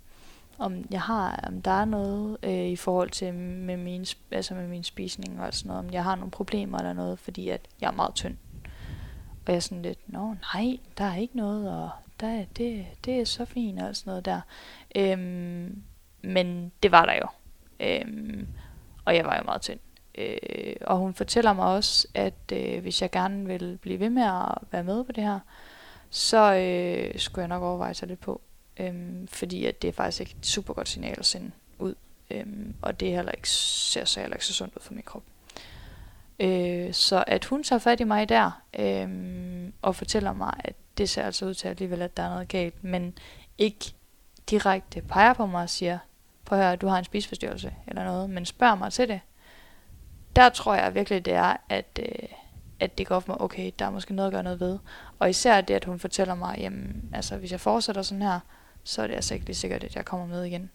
om 0.58 0.84
jeg 0.90 1.00
har, 1.00 1.44
om 1.46 1.62
der 1.62 1.70
er 1.70 1.84
noget 1.84 2.36
øh, 2.42 2.66
i 2.66 2.76
forhold 2.76 3.10
til 3.10 3.34
med 3.34 3.76
min, 3.76 4.06
altså 4.30 4.54
med 4.54 4.68
min 4.68 4.84
spisning 4.84 5.40
og 5.40 5.54
sådan 5.54 5.68
noget, 5.68 5.84
om 5.84 5.92
jeg 5.92 6.04
har 6.04 6.16
nogle 6.16 6.30
problemer 6.30 6.78
eller 6.78 6.92
noget, 6.92 7.18
fordi 7.18 7.48
at 7.48 7.60
jeg 7.80 7.86
er 7.88 7.92
meget 7.92 8.14
tynd. 8.14 8.36
Og 9.46 9.52
jeg 9.52 9.56
er 9.56 9.60
sådan 9.60 9.82
lidt, 9.82 10.12
nå 10.12 10.34
nej, 10.54 10.78
der 10.98 11.04
er 11.04 11.16
ikke 11.16 11.36
noget, 11.36 11.70
og 11.70 11.90
der, 12.20 12.44
det, 12.56 12.86
det 13.04 13.20
er 13.20 13.24
så 13.24 13.44
fint 13.44 13.82
og 13.82 13.96
sådan 13.96 14.10
noget 14.10 14.24
der. 14.24 14.40
Øhm, 14.96 15.82
men 16.22 16.72
det 16.82 16.92
var 16.92 17.04
der 17.04 17.14
jo. 17.14 17.26
Øhm, 17.80 18.48
og 19.04 19.16
jeg 19.16 19.24
var 19.24 19.36
jo 19.36 19.42
meget 19.44 19.62
tynd. 19.62 19.78
Øh, 20.14 20.76
og 20.80 20.96
hun 20.98 21.14
fortæller 21.14 21.52
mig 21.52 21.66
også, 21.66 22.08
at 22.14 22.52
øh, 22.52 22.82
hvis 22.82 23.02
jeg 23.02 23.10
gerne 23.10 23.46
vil 23.46 23.78
blive 23.82 24.00
ved 24.00 24.10
med 24.10 24.22
at 24.22 24.58
være 24.70 24.84
med 24.84 25.04
på 25.04 25.12
det 25.12 25.24
her, 25.24 25.40
så 26.10 26.54
øh, 26.54 27.18
skulle 27.18 27.42
jeg 27.42 27.48
nok 27.48 27.62
overveje 27.62 27.94
sig 27.94 28.08
lidt 28.08 28.20
på. 28.20 28.40
Øhm, 28.78 29.28
fordi 29.28 29.66
at 29.66 29.82
det 29.82 29.88
er 29.88 29.92
faktisk 29.92 30.20
ikke 30.20 30.34
et 30.38 30.46
super 30.46 30.74
godt 30.74 30.88
signal 30.88 31.18
at 31.18 31.26
sende 31.26 31.50
ud. 31.78 31.94
Øhm, 32.30 32.74
og 32.82 33.00
det 33.00 33.08
er 33.10 33.16
heller 33.16 33.32
ikke, 33.32 33.48
ser 33.50 34.04
så 34.04 34.20
heller 34.20 34.36
ikke 34.36 34.46
så 34.46 34.52
sundt 34.52 34.76
ud 34.76 34.82
for 34.82 34.94
min 34.94 35.02
krop. 35.02 35.22
Øh, 36.40 36.92
så 36.92 37.24
at 37.26 37.44
hun 37.44 37.62
tager 37.62 37.80
fat 37.80 38.00
i 38.00 38.04
mig 38.04 38.28
der, 38.28 38.62
øhm, 38.78 39.72
og 39.82 39.96
fortæller 39.96 40.32
mig, 40.32 40.52
at 40.58 40.74
det 40.98 41.08
ser 41.08 41.22
altså 41.22 41.46
ud 41.46 41.54
til 41.54 41.68
alligevel, 41.68 42.02
at 42.02 42.16
der 42.16 42.22
er 42.22 42.30
noget 42.30 42.48
galt, 42.48 42.84
men 42.84 43.18
ikke 43.58 43.94
direkte 44.50 45.02
peger 45.02 45.32
på 45.32 45.46
mig 45.46 45.62
og 45.62 45.70
siger, 45.70 45.98
prøv 46.44 46.58
at 46.58 46.64
høre, 46.64 46.76
du 46.76 46.86
har 46.86 46.98
en 46.98 47.04
spiseforstyrrelse 47.04 47.74
eller 47.86 48.04
noget, 48.04 48.30
men 48.30 48.46
spørger 48.46 48.74
mig 48.74 48.92
til 48.92 49.08
det. 49.08 49.20
Der 50.36 50.48
tror 50.48 50.74
jeg 50.74 50.94
virkelig, 50.94 51.24
det 51.24 51.34
er, 51.34 51.56
at, 51.68 52.00
øh, 52.02 52.28
at 52.80 52.98
det 52.98 53.06
går 53.06 53.20
for 53.20 53.32
mig, 53.32 53.40
okay, 53.40 53.70
der 53.78 53.84
er 53.84 53.90
måske 53.90 54.14
noget 54.14 54.28
at 54.28 54.32
gøre 54.32 54.42
noget 54.42 54.60
ved. 54.60 54.78
Og 55.18 55.30
især 55.30 55.60
det, 55.60 55.74
at 55.74 55.84
hun 55.84 55.98
fortæller 55.98 56.34
mig, 56.34 56.58
jamen, 56.58 57.10
altså 57.12 57.36
hvis 57.36 57.52
jeg 57.52 57.60
fortsætter 57.60 58.02
sådan 58.02 58.22
her, 58.22 58.40
så 58.88 59.02
er 59.02 59.06
det 59.06 59.14
altså 59.14 59.34
ikke 59.34 59.46
lige 59.46 59.56
sikkert, 59.56 59.84
at 59.84 59.96
jeg 59.96 60.04
kommer 60.04 60.26
med 60.26 60.44
igen. 60.44 60.70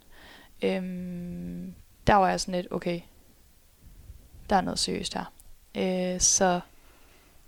Øhm, 0.61 1.73
der 2.07 2.13
var 2.13 2.29
jeg 2.29 2.39
sådan 2.39 2.55
lidt, 2.55 2.67
okay, 2.71 2.99
der 4.49 4.55
er 4.55 4.61
noget 4.61 4.79
seriøst 4.79 5.13
her. 5.13 5.31
Øh, 5.77 6.19
så 6.19 6.59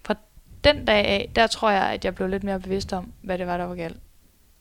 fra 0.03 0.15
den 0.63 0.85
dag 0.85 1.05
af, 1.05 1.31
der 1.35 1.47
tror 1.47 1.69
jeg, 1.69 1.83
at 1.83 2.05
jeg 2.05 2.15
blev 2.15 2.27
lidt 2.27 2.43
mere 2.43 2.59
bevidst 2.59 2.93
om, 2.93 3.13
hvad 3.21 3.37
det 3.37 3.47
var, 3.47 3.57
der 3.57 3.65
var 3.65 3.75
galt. 3.75 3.97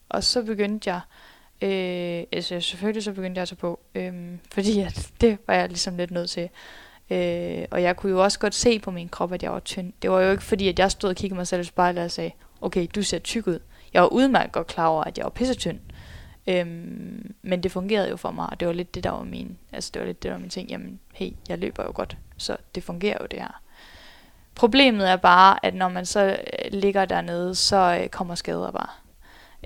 Og 0.09 0.23
så 0.23 0.43
begyndte 0.43 0.89
jeg, 0.89 1.01
øh, 1.61 2.27
altså 2.31 2.59
selvfølgelig 2.59 3.03
så 3.03 3.13
begyndte 3.13 3.39
jeg 3.39 3.41
at 3.41 3.47
tage 3.47 3.57
på, 3.57 3.79
øh, 3.95 4.13
fordi 4.53 4.79
at 4.79 5.11
det 5.21 5.37
var 5.47 5.53
jeg 5.53 5.67
ligesom 5.67 5.97
lidt 5.97 6.11
nødt 6.11 6.29
til. 6.29 6.49
Øh, 7.09 7.65
og 7.71 7.81
jeg 7.81 7.95
kunne 7.95 8.11
jo 8.11 8.23
også 8.23 8.39
godt 8.39 8.55
se 8.55 8.79
på 8.79 8.91
min 8.91 9.09
krop, 9.09 9.33
at 9.33 9.43
jeg 9.43 9.51
var 9.51 9.59
tynd. 9.59 9.93
Det 10.01 10.11
var 10.11 10.21
jo 10.21 10.31
ikke 10.31 10.43
fordi, 10.43 10.67
at 10.67 10.79
jeg 10.79 10.91
stod 10.91 11.09
og 11.09 11.15
kiggede 11.15 11.37
mig 11.37 11.47
selv 11.47 11.61
i 11.61 11.65
spejlet 11.65 12.03
og 12.03 12.11
sagde, 12.11 12.31
okay, 12.61 12.87
du 12.95 13.03
ser 13.03 13.19
tyk 13.19 13.47
ud. 13.47 13.59
Jeg 13.95 14.01
var 14.01 14.07
udmærket 14.07 14.51
godt 14.51 14.67
klar 14.67 14.87
over, 14.87 15.03
at 15.03 15.17
jeg 15.17 15.23
var 15.23 15.29
pissetynd. 15.29 15.79
Øhm, 16.47 17.35
men 17.41 17.63
det 17.63 17.71
fungerede 17.71 18.09
jo 18.09 18.17
for 18.17 18.31
mig, 18.31 18.49
og 18.51 18.59
det 18.59 18.67
var 18.67 18.73
lidt 18.73 18.95
det, 18.95 19.03
der 19.03 19.09
var 19.09 19.23
min, 19.23 19.57
altså 19.71 19.91
det 19.93 19.99
var 19.99 20.05
lidt 20.05 20.23
det, 20.23 20.29
der 20.29 20.35
var 20.35 20.41
min 20.41 20.49
ting, 20.49 20.69
jamen, 20.69 20.99
hey, 21.13 21.31
jeg 21.49 21.57
løber 21.57 21.83
jo 21.83 21.91
godt, 21.95 22.17
så 22.37 22.57
det 22.75 22.83
fungerer 22.83 23.17
jo 23.21 23.27
det 23.31 23.39
her. 23.39 23.61
Problemet 24.55 25.09
er 25.09 25.15
bare, 25.15 25.65
at 25.65 25.73
når 25.75 25.89
man 25.89 26.05
så 26.05 26.25
øh, 26.25 26.71
ligger 26.71 27.05
dernede, 27.05 27.55
så 27.55 27.99
øh, 28.01 28.09
kommer 28.09 28.35
skader 28.35 28.71
bare. 28.71 28.89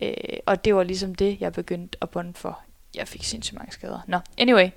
Øh, 0.02 0.40
og 0.46 0.66
det 0.66 0.76
var 0.76 0.84
ligesom 0.84 1.16
det, 1.16 1.42
jeg 1.42 1.54
begyndte 1.54 1.98
at 2.02 2.10
bunde 2.10 2.34
for. 2.34 2.60
Jeg 2.96 3.08
fik 3.08 3.24
sindssygt 3.24 3.58
mange 3.58 3.72
skader. 3.72 4.00
Nå, 4.08 4.20
anyway. 4.38 4.70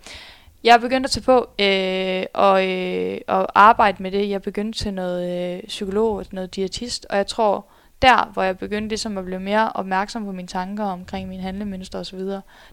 Jeg 0.65 0.81
begyndte 0.81 1.07
at 1.07 1.11
tage 1.11 1.25
på 1.25 1.51
øh, 1.59 2.27
og, 2.35 2.69
øh, 2.69 3.21
og 3.27 3.61
arbejde 3.61 4.03
med 4.03 4.11
det. 4.11 4.31
Jeg 4.31 4.43
begyndte 4.43 4.79
til 4.79 4.95
noget 4.95 5.57
øh, 5.57 5.63
psykolog, 5.63 6.25
noget 6.33 6.55
diætist, 6.57 7.07
og 7.11 7.17
jeg 7.17 7.27
tror, 7.27 7.67
der 8.03 8.31
hvor 8.33 8.43
jeg 8.43 8.59
begyndte 8.59 8.89
ligesom 8.89 9.19
at 9.19 9.25
blive 9.25 9.41
mere 9.41 9.73
opmærksom 9.73 10.25
på 10.25 10.33
mine 10.33 10.49
tanker 10.49 10.85
omkring 10.85 11.29
mine 11.29 11.43
handlemønstre 11.43 11.99
osv., 11.99 12.19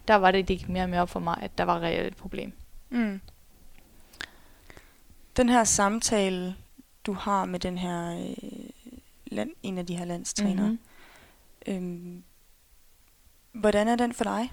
der 0.08 0.14
var 0.14 0.30
det, 0.30 0.48
det 0.48 0.58
gik 0.58 0.68
mere 0.68 0.82
og 0.84 0.90
mere 0.90 1.02
op 1.02 1.08
for 1.08 1.20
mig, 1.20 1.38
at 1.42 1.58
der 1.58 1.64
var 1.64 1.80
reelt 1.80 2.06
et 2.06 2.16
problem. 2.16 2.52
Mm. 2.90 3.20
Den 5.36 5.48
her 5.48 5.64
samtale, 5.64 6.54
du 7.06 7.12
har 7.12 7.44
med 7.44 7.60
den 7.60 7.78
her 7.78 8.18
øh, 8.20 8.70
land, 9.26 9.50
en 9.62 9.78
af 9.78 9.86
de 9.86 9.96
her 9.96 10.04
landstrænere, 10.04 10.68
Mhm. 10.68 10.78
øhm, 11.66 12.22
hvordan 13.52 13.88
er 13.88 13.96
den 13.96 14.12
for 14.12 14.24
dig? 14.24 14.52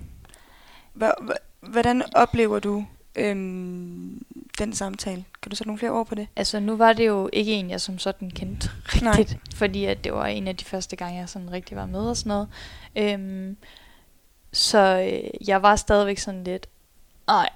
Hva- 1.01 1.21
hva- 1.23 1.43
Hvordan 1.61 2.03
oplever 2.15 2.59
du 2.59 2.85
øhm, 3.15 4.25
den 4.59 4.73
samtale? 4.73 5.25
Kan 5.41 5.49
du 5.49 5.55
sætte 5.55 5.67
nogle 5.67 5.79
flere 5.79 5.91
ord 5.91 6.07
på 6.07 6.15
det? 6.15 6.27
Altså 6.35 6.59
nu 6.59 6.75
var 6.75 6.93
det 6.93 7.07
jo 7.07 7.29
ikke 7.33 7.51
en, 7.51 7.69
jeg 7.69 7.81
som 7.81 7.99
sådan 7.99 8.31
kendte 8.31 8.69
Nej. 9.01 9.17
rigtigt, 9.17 9.39
fordi 9.55 9.85
at 9.85 10.03
det 10.03 10.13
var 10.13 10.25
en 10.25 10.47
af 10.47 10.55
de 10.55 10.65
første 10.65 10.95
gange, 10.95 11.19
jeg 11.19 11.29
sådan 11.29 11.51
rigtig 11.51 11.77
var 11.77 11.85
med 11.85 11.99
og 11.99 12.17
sådan 12.17 12.29
noget. 12.29 12.47
Øhm, 12.95 13.57
så 14.53 15.09
øh, 15.11 15.47
jeg 15.49 15.61
var 15.61 15.75
stadigvæk 15.75 16.17
sådan 16.17 16.43
lidt, 16.43 16.67
nej, 17.27 17.49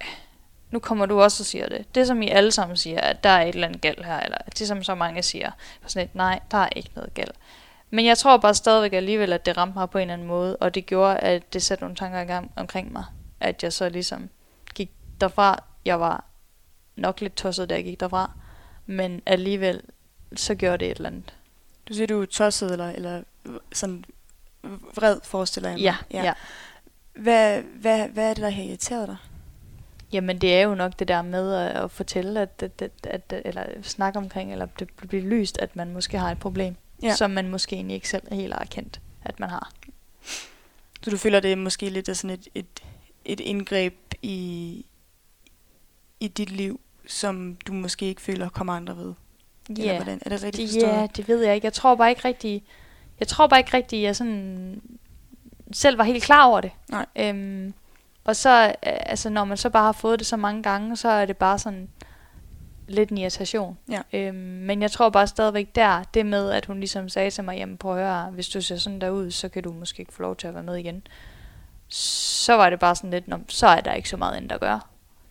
nu 0.72 0.80
kommer 0.80 1.06
du 1.06 1.22
også 1.22 1.42
og 1.42 1.46
siger 1.46 1.70
det. 1.70 1.96
Det 1.96 2.08
som 2.08 2.22
I 2.22 2.30
alle 2.30 2.52
sammen 2.52 2.78
siger, 2.78 3.02
at 3.02 3.24
der 3.24 3.30
er 3.30 3.42
et 3.42 3.56
eller 3.56 3.68
andet 3.68 3.82
galt 3.82 4.06
her, 4.06 4.20
eller 4.20 4.38
det 4.60 4.68
som 4.68 4.84
så 4.84 4.96
mange 4.96 5.24
siger, 5.24 5.52
var 5.82 5.90
sådan 5.90 6.08
lidt, 6.08 6.16
nej, 6.16 6.40
der 6.52 6.58
er 6.58 6.70
ikke 6.76 6.90
noget 6.96 7.14
galt. 7.14 7.36
Men 7.90 8.06
jeg 8.06 8.18
tror 8.18 8.38
bare 8.38 8.54
stadigvæk 8.54 8.94
alligevel, 8.94 9.34
at 9.34 9.46
det 9.46 9.58
ramte 9.58 9.78
mig 9.78 9.90
på 9.90 9.98
en 9.98 10.02
eller 10.02 10.14
anden 10.14 10.28
måde, 10.28 10.56
og 10.56 10.76
det 10.76 10.86
gjorde, 10.86 11.18
at 11.18 11.54
det 11.54 11.64
satte 11.64 11.84
nogle 11.84 11.96
tanker 11.96 12.20
i 12.20 12.26
gang 12.26 12.52
omkring 12.56 12.94
mig. 12.94 13.04
At 13.40 13.64
jeg 13.64 13.74
så 13.74 13.90
ligesom 13.90 14.30
gik 14.76 14.92
derfra. 15.22 15.64
Jeg 15.86 16.00
var 16.00 16.31
nok 16.96 17.22
lidt 17.22 17.36
tosset, 17.36 17.70
da 17.70 17.76
jeg 17.76 17.84
gik 17.84 18.00
derfra. 18.00 18.32
Men 18.86 19.22
alligevel, 19.26 19.82
så 20.36 20.56
gjorde 20.56 20.78
det 20.78 20.92
et 20.92 20.98
eller 20.98 21.10
andet. 21.10 21.34
Du 21.90 21.94
siger, 21.94 22.08
du 22.08 22.22
er 22.22 22.26
tosset, 22.26 22.72
eller, 22.72 22.90
eller 22.90 23.24
sådan 23.74 24.06
vred, 24.96 25.20
forestiller 25.24 25.70
jeg 25.70 25.76
mig. 25.76 25.82
Ja, 25.84 25.96
ja. 26.12 26.24
ja. 26.24 26.34
Hvad, 27.14 27.62
hvad, 27.62 28.08
hvad 28.08 28.30
er 28.30 28.34
det, 28.34 28.44
der 28.44 28.50
har 28.50 28.64
irriteret 28.64 29.08
dig? 29.08 29.18
Jamen 30.12 30.38
det 30.42 30.56
er 30.56 30.62
jo 30.62 30.76
nok 30.76 31.00
det 31.00 31.08
der 31.08 31.22
med 31.22 31.54
at, 31.54 31.84
at 31.84 31.92
fortælle, 31.92 32.42
at, 32.42 32.64
at, 32.64 32.82
at, 32.82 32.92
at, 33.04 33.42
eller 33.46 33.66
snakke 33.82 34.20
omkring, 34.20 34.52
eller 34.52 34.66
det 34.66 34.90
bliver 35.10 35.24
lyst, 35.24 35.58
at 35.58 35.76
man 35.76 35.94
måske 35.94 36.18
har 36.18 36.32
et 36.32 36.40
problem, 36.40 36.76
Ja. 37.04 37.16
som 37.16 37.32
man 37.32 37.50
måske 37.50 37.76
egentlig 37.76 37.96
ikke 37.96 38.10
selv 38.10 38.34
helt 38.34 38.54
har 38.54 38.60
erkendt, 38.60 39.02
at 39.26 39.40
man 39.40 39.50
har. 39.50 39.72
Så 41.04 41.10
du 41.10 41.18
føler, 41.18 41.40
det 41.40 41.52
er 41.52 41.56
måske 41.56 41.90
lidt 41.90 42.18
sådan 42.18 42.30
et, 42.30 42.48
et, 42.56 42.84
et 43.26 43.40
indgreb 43.40 43.96
i, 44.22 44.86
i 46.22 46.28
dit 46.28 46.52
liv, 46.52 46.80
som 47.08 47.58
du 47.68 47.74
måske 47.74 48.06
ikke 48.06 48.22
føler 48.22 48.50
kommer 48.50 48.74
andre 48.74 48.98
ved? 48.98 49.14
Eller 49.70 49.96
hvordan? 49.96 50.22
Er 50.26 50.30
det 50.30 50.44
rigtigt 50.44 50.74
det, 50.74 50.82
forstået? 50.82 51.02
ja, 51.02 51.08
det 51.16 51.28
ved 51.28 51.44
jeg 51.46 51.56
ikke. 51.56 51.66
Jeg 51.66 51.74
tror 51.74 51.96
bare 51.96 52.10
ikke 52.10 52.26
rigtig, 52.26 52.64
jeg 53.20 53.28
tror 53.28 53.48
bare 53.48 53.60
ikke 53.60 53.74
rigtig, 53.78 54.02
jeg 54.02 54.16
sådan 54.16 54.82
selv 55.74 55.98
var 55.98 56.04
helt 56.04 56.24
klar 56.24 56.46
over 56.48 56.62
det. 56.62 56.72
Nej. 56.90 57.06
Øhm, 57.16 57.74
og 58.24 58.36
så, 58.36 58.66
øh, 58.66 58.74
altså 58.84 59.30
når 59.30 59.46
man 59.46 59.58
så 59.58 59.70
bare 59.70 59.84
har 59.84 59.92
fået 59.92 60.20
det 60.20 60.28
så 60.28 60.38
mange 60.38 60.64
gange, 60.64 60.98
så 60.98 61.10
er 61.10 61.26
det 61.26 61.38
bare 61.38 61.60
sådan 61.60 61.90
lidt 62.88 63.10
en 63.10 63.18
irritation. 63.18 63.78
Ja. 63.90 64.02
Øhm, 64.14 64.36
men 64.38 64.82
jeg 64.82 64.92
tror 64.92 65.10
bare 65.10 65.28
stadigvæk 65.28 65.76
der, 65.76 66.04
det 66.14 66.26
med, 66.26 66.52
at 66.52 66.66
hun 66.66 66.80
ligesom 66.80 67.10
sagde 67.10 67.32
til 67.32 67.44
mig, 67.44 67.58
jamen 67.58 67.78
prøv 67.78 67.98
at 67.98 68.04
høre, 68.04 68.32
hvis 68.32 68.50
du 68.50 68.62
ser 68.62 68.78
sådan 68.78 69.02
der 69.02 69.10
ud, 69.10 69.32
så 69.32 69.50
kan 69.50 69.64
du 69.64 69.74
måske 69.74 70.00
ikke 70.00 70.14
få 70.14 70.22
lov 70.22 70.36
til 70.36 70.48
at 70.48 70.54
være 70.54 70.64
med 70.64 70.76
igen. 70.76 71.08
Så 71.90 72.54
var 72.54 72.70
det 72.70 72.80
bare 72.80 72.96
sådan 72.96 73.10
lidt, 73.12 73.28
"Nå, 73.28 73.38
så 73.48 73.68
er 73.68 73.82
der 73.82 73.94
ikke 73.94 74.10
så 74.10 74.18
meget 74.18 74.36
andet 74.36 74.52
at 74.52 74.60
gøre. 74.60 74.80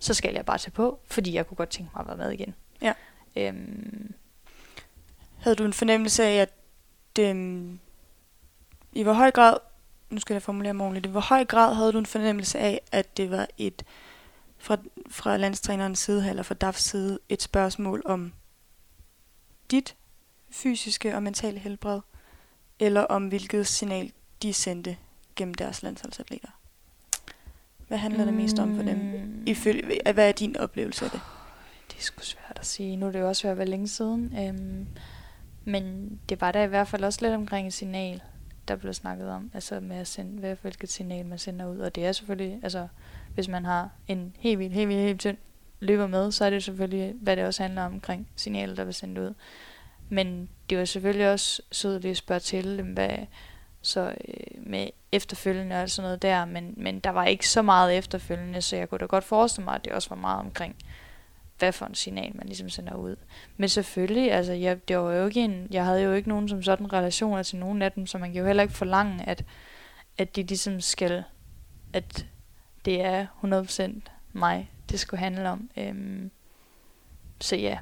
Så 0.01 0.15
skal 0.15 0.35
jeg 0.35 0.47
bare 0.47 0.59
tage 0.59 0.71
på, 0.71 1.01
fordi 1.05 1.35
jeg 1.35 1.47
kunne 1.47 1.57
godt 1.57 1.71
tænke 1.71 1.91
mig 1.95 2.01
at 2.01 2.09
være 2.09 2.17
med 2.17 2.31
igen. 2.33 2.55
Ja. 2.83 2.93
Øhm, 3.37 4.15
Havde 5.41 5.57
du 5.57 5.65
en 5.65 5.73
fornemmelse 5.73 6.25
af, 6.25 6.35
at 6.35 6.53
øhm, 7.19 7.79
i 8.93 9.03
hvor 9.03 9.13
høj 9.13 9.31
grad, 9.31 9.57
nu 10.11 10.21
skal 10.21 10.35
jeg 10.35 10.43
formulere 10.43 10.75
mig 10.75 10.85
ordentligt, 10.85 11.07
i 11.07 11.09
hvor 11.09 11.21
høj 11.21 11.45
grad 11.45 11.75
havde 11.75 11.93
du 11.93 11.99
en 11.99 12.07
fornemmelse 12.07 12.59
af, 12.59 12.81
at 12.93 13.17
det 13.17 13.31
var 13.31 13.49
et, 13.59 13.85
fra, 14.59 14.77
fra 15.11 15.37
landstrænerens 15.37 15.99
side, 15.99 16.31
eller 16.31 16.43
fra 16.43 16.55
DAFs 16.55 16.83
side, 16.83 17.19
et 17.29 17.43
spørgsmål 17.43 18.03
om 18.05 18.33
dit 19.71 19.97
fysiske 20.51 21.15
og 21.15 21.23
mentale 21.23 21.59
helbred, 21.59 22.01
eller 22.79 23.01
om 23.01 23.29
hvilket 23.29 23.67
signal 23.67 24.13
de 24.43 24.53
sendte 24.53 24.97
gennem 25.37 25.55
deres 25.55 25.83
landsholdsatleter? 25.83 26.60
Hvad 27.91 27.99
handler 27.99 28.25
det 28.25 28.35
mest 28.35 28.59
om 28.59 28.77
for 28.77 28.83
dem? 28.83 28.97
Mm. 28.97 29.43
Ifølge, 29.47 30.13
hvad 30.15 30.29
er 30.29 30.33
din 30.33 30.57
oplevelse 30.57 31.05
af 31.05 31.11
det? 31.11 31.21
Det 31.91 31.99
er 31.99 32.03
sgu 32.03 32.21
svært 32.23 32.59
at 32.61 32.67
sige. 32.67 32.97
Nu 32.97 33.07
er 33.07 33.11
det 33.13 33.21
jo 33.21 33.29
også 33.29 33.43
ved 33.43 33.51
at 33.51 33.59
være 33.59 33.67
længe 33.67 33.89
siden. 33.89 34.35
Øhm, 34.39 34.87
men 35.65 36.11
det 36.29 36.41
var 36.41 36.53
der 36.53 36.63
i 36.63 36.67
hvert 36.67 36.89
fald 36.89 37.05
også 37.05 37.19
lidt 37.23 37.35
omkring 37.35 37.67
et 37.67 37.73
signal, 37.73 38.23
der 38.69 38.77
blev 38.77 38.95
snakket 38.95 39.31
om. 39.31 39.51
Altså 39.55 39.81
med 39.81 39.97
at 39.97 40.07
sende, 40.07 40.41
hvad 40.41 40.57
hvilket 40.63 40.89
signal 40.89 41.27
man 41.27 41.39
sender 41.39 41.67
ud. 41.67 41.79
Og 41.79 41.95
det 41.95 42.07
er 42.07 42.13
selvfølgelig, 42.13 42.61
altså 42.63 42.89
hvis 43.35 43.49
man 43.49 43.65
har 43.65 43.91
en 44.09 44.37
helt 44.39 44.59
vildt, 44.59 44.73
helt 44.73 44.89
vildt, 44.89 45.03
helt 45.03 45.21
tynd 45.21 45.37
løber 45.81 46.07
med, 46.07 46.33
så 46.33 46.45
er 46.45 46.51
det 46.51 46.63
selvfølgelig, 46.63 47.15
hvad 47.21 47.37
det 47.37 47.45
også 47.45 47.63
handler 47.63 47.83
om 47.83 47.93
omkring 47.93 48.29
signalet, 48.37 48.77
der 48.77 48.85
vil 48.85 48.95
sendt 48.95 49.19
ud. 49.19 49.35
Men 50.09 50.49
det 50.71 50.79
var 50.79 50.85
selvfølgelig 50.85 51.33
også 51.33 51.63
sødt 51.73 52.05
at 52.05 52.17
spørge 52.17 52.41
til, 52.41 52.79
dem, 52.79 52.87
hvad, 52.87 53.19
så 53.83 54.15
øh, 54.29 54.67
med 54.67 54.89
efterfølgende 55.13 55.83
og 55.83 55.91
sådan 55.91 56.07
noget 56.07 56.23
der, 56.23 56.45
men, 56.45 56.75
men 56.77 57.01
der 57.01 57.11
var 57.11 57.25
ikke 57.25 57.49
så 57.49 57.63
meget 57.63 57.99
efterfølgende, 57.99 58.63
så 58.63 58.77
jeg 58.77 58.89
kunne 58.89 58.99
da 58.99 59.05
godt 59.05 59.25
forestille 59.25 59.65
mig, 59.65 59.75
at 59.75 59.85
det 59.85 59.93
også 59.93 60.09
var 60.09 60.17
meget 60.17 60.41
omkring, 60.41 60.77
hvad 61.59 61.73
for 61.73 61.87
en 61.87 61.95
signal 61.95 62.37
man 62.37 62.47
ligesom 62.47 62.69
sender 62.69 62.95
ud. 62.95 63.17
Men 63.57 63.69
selvfølgelig, 63.69 64.33
altså 64.33 64.53
jeg, 64.53 64.89
det 64.89 64.99
var 64.99 65.13
jo 65.13 65.27
ikke 65.27 65.45
en, 65.45 65.67
jeg 65.71 65.85
havde 65.85 66.03
jo 66.03 66.13
ikke 66.13 66.29
nogen 66.29 66.49
som 66.49 66.63
sådan 66.63 66.93
relationer 66.93 67.43
til 67.43 67.59
nogen 67.59 67.83
af 67.83 67.93
dem, 67.93 68.07
så 68.07 68.19
man 68.19 68.33
kan 68.33 68.41
jo 68.41 68.47
heller 68.47 68.63
ikke 68.63 68.75
forlange, 68.75 69.29
at, 69.29 69.45
at 70.19 70.37
de 70.37 70.43
ligesom 70.43 70.81
skal, 70.81 71.25
at 71.93 72.27
det 72.85 73.01
er 73.01 73.27
100% 73.45 74.11
mig, 74.33 74.71
det 74.91 75.01
skulle 75.01 75.21
handle 75.21 75.51
om. 75.51 75.71
Øhm, 75.77 76.31
så 77.41 77.57
ja, 77.57 77.79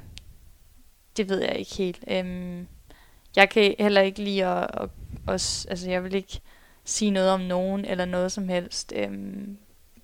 det 1.17 1.29
ved 1.29 1.41
jeg 1.41 1.55
ikke 1.55 1.75
helt. 1.75 2.03
Øhm, 2.07 2.67
jeg 3.35 3.49
kan 3.49 3.75
heller 3.79 4.01
ikke 4.01 4.23
lide 4.23 4.45
at, 4.45 4.67
at, 4.73 4.89
at, 5.27 5.65
altså 5.69 5.89
jeg 5.89 6.03
vil 6.03 6.15
ikke 6.15 6.39
sige 6.85 7.11
noget 7.11 7.29
om 7.29 7.41
nogen 7.41 7.85
eller 7.85 8.05
noget 8.05 8.31
som 8.31 8.49
helst, 8.49 8.93
øhm, 8.95 9.57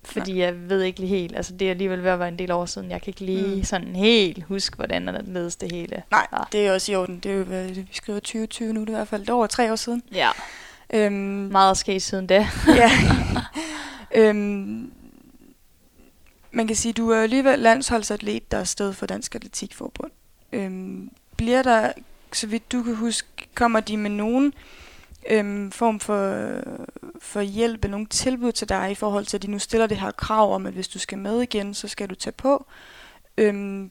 fordi 0.04 0.32
Nej. 0.32 0.40
jeg 0.42 0.68
ved 0.68 0.82
ikke 0.82 1.00
lige 1.00 1.08
helt, 1.10 1.36
altså 1.36 1.52
det 1.56 1.66
er 1.66 1.70
alligevel 1.70 2.02
ved 2.04 2.10
at 2.10 2.18
være 2.18 2.28
en 2.28 2.38
del 2.38 2.50
år 2.52 2.66
siden, 2.66 2.90
jeg 2.90 3.02
kan 3.02 3.08
ikke 3.10 3.24
lige 3.24 3.56
Mm. 3.56 3.64
sådan 3.64 3.96
helt 3.96 4.44
huske, 4.44 4.76
hvordan 4.76 5.06
der 5.06 5.22
ledes 5.22 5.56
det 5.56 5.72
hele. 5.72 6.02
Nej, 6.10 6.26
Ja. 6.32 6.38
det 6.52 6.66
er 6.66 6.72
også 6.72 6.92
i 6.92 6.94
orden. 6.94 7.18
Det 7.20 7.30
er 7.30 7.34
jo, 7.36 7.44
hvad, 7.44 7.68
vi 7.68 7.86
skriver 7.92 8.18
2020 8.20 8.72
nu, 8.72 8.80
det 8.80 8.88
er 8.88 8.92
i 8.92 8.96
hvert 8.96 9.08
fald 9.08 9.20
det 9.20 9.28
er 9.28 9.32
over 9.34 9.46
tre 9.46 9.72
år 9.72 9.76
siden. 9.76 10.02
Ja, 10.12 10.30
Øhm, 10.94 11.12
meget 11.52 11.70
er 11.70 11.74
sket 11.74 12.02
siden 12.02 12.26
da. 12.26 12.48
ja. 12.80 12.90
øhm, 14.20 14.92
man 16.50 16.66
kan 16.66 16.76
sige, 16.76 16.92
du 16.92 17.10
er 17.10 17.22
alligevel 17.22 17.58
landsholdsatlet, 17.58 18.50
der 18.50 18.58
er 18.58 18.64
sted 18.64 18.92
for 18.92 19.06
Dansk 19.06 19.34
Atletikforbund. 19.34 20.10
Øhm, 20.52 21.10
bliver 21.36 21.62
der, 21.62 21.92
så 22.32 22.46
vidt 22.46 22.72
du 22.72 22.82
kan 22.82 22.94
huske, 22.94 23.28
kommer 23.54 23.80
de 23.80 23.96
med 23.96 24.10
nogen 24.10 24.52
øhm, 25.30 25.72
form 25.72 26.00
for, 26.00 26.50
for 27.20 27.40
hjælp 27.40 27.84
eller 27.84 27.90
nogle 27.90 28.06
tilbud 28.06 28.52
til 28.52 28.68
dig 28.68 28.90
i 28.90 28.94
forhold 28.94 29.26
til, 29.26 29.36
at 29.36 29.42
de 29.42 29.50
nu 29.50 29.58
stiller 29.58 29.86
det 29.86 29.96
her 29.96 30.10
krav 30.10 30.54
om, 30.54 30.66
at 30.66 30.72
hvis 30.72 30.88
du 30.88 30.98
skal 30.98 31.18
med 31.18 31.42
igen, 31.42 31.74
så 31.74 31.88
skal 31.88 32.10
du 32.10 32.14
tage 32.14 32.32
på. 32.32 32.66
Øhm, 33.38 33.90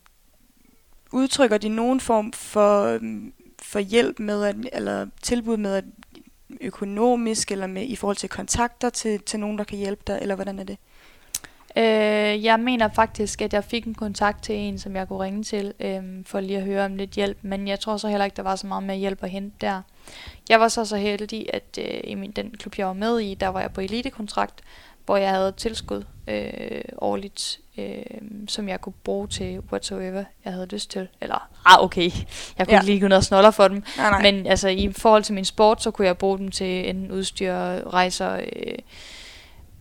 udtrykker 1.12 1.58
de 1.58 1.70
nogen 1.70 2.00
form 2.00 2.34
for, 2.34 2.84
øhm, 2.84 3.34
for 3.62 3.80
hjælp 3.80 4.20
med, 4.20 4.44
at, 4.44 4.56
eller 4.74 5.08
tilbud 5.22 5.58
med, 5.58 5.76
at 5.76 5.84
økonomisk, 6.62 7.52
eller 7.52 7.68
med 7.68 7.86
i 7.88 7.96
forhold 7.96 8.18
til 8.18 8.30
kontakter 8.30 8.90
til, 8.90 9.20
til 9.20 9.40
nogen, 9.40 9.58
der 9.58 9.64
kan 9.64 9.78
hjælpe 9.78 10.04
dig, 10.08 10.20
eller 10.22 10.36
hvordan 10.36 10.60
er 10.60 10.64
det? 10.64 10.78
Øh, 11.78 12.44
jeg 12.46 12.60
mener 12.60 12.90
faktisk, 12.96 13.42
at 13.42 13.54
jeg 13.54 13.64
fik 13.64 13.86
en 13.86 13.96
kontakt 13.96 14.44
til 14.44 14.56
en, 14.56 14.80
som 14.80 14.96
jeg 14.96 15.08
kunne 15.08 15.20
ringe 15.24 15.44
til, 15.44 15.74
øh, 15.80 16.02
for 16.26 16.40
lige 16.40 16.58
at 16.58 16.64
høre 16.64 16.86
om 16.86 16.96
lidt 16.96 17.12
hjælp, 17.12 17.38
men 17.42 17.68
jeg 17.68 17.80
tror 17.80 17.98
så 17.98 18.08
heller 18.08 18.26
ikke, 18.26 18.36
der 18.36 18.44
var 18.44 18.56
så 18.56 18.68
meget 18.68 18.84
med 18.84 18.96
hjælp 18.96 19.24
at 19.24 19.30
hente 19.30 19.56
der. 19.62 19.82
Jeg 20.50 20.60
var 20.60 20.68
så 20.68 20.86
så 20.86 20.98
heldig, 20.98 21.46
at 21.54 21.80
øh, 21.82 22.00
i 22.04 22.16
min, 22.16 22.32
den 22.32 22.52
klub, 22.60 22.78
jeg 22.78 22.88
var 22.88 22.94
med 22.94 23.20
i, 23.20 23.34
der 23.34 23.48
var 23.48 23.62
jeg 23.62 23.72
på 23.72 23.82
elitekontrakt, 23.82 24.62
hvor 25.06 25.18
jeg 25.18 25.30
havde 25.30 25.50
et 25.50 25.56
tilskud 25.56 26.04
øh, 26.28 26.82
årligt, 26.98 27.60
øh, 27.78 27.96
som 28.48 28.70
jeg 28.70 28.82
kunne 28.82 28.94
bruge 29.04 29.28
til 29.28 29.60
whatsoever, 29.60 30.24
jeg 30.46 30.54
havde 30.54 30.68
lyst 30.72 30.92
til. 30.92 31.08
Eller, 31.22 31.50
ah 31.66 31.84
okay, 31.84 32.04
jeg 32.04 32.12
kunne 32.68 32.74
Ja. 32.74 32.80
ikke 32.80 32.86
lige 32.86 33.00
gå 33.00 33.08
ned 33.08 33.18
og 33.18 33.24
snoller 33.24 33.52
for 33.52 33.68
dem. 33.68 33.84
Nej, 33.98 34.10
nej. 34.10 34.22
Men 34.22 34.48
altså 34.48 34.68
i 34.68 34.92
forhold 34.98 35.24
til 35.24 35.34
min 35.34 35.46
sport, 35.46 35.84
så 35.84 35.92
kunne 35.92 36.08
jeg 36.08 36.18
bruge 36.18 36.38
dem 36.38 36.52
til 36.52 36.90
enten 36.90 37.12
udstyr, 37.12 37.54
rejser, 37.94 38.34
øh, 38.36 38.78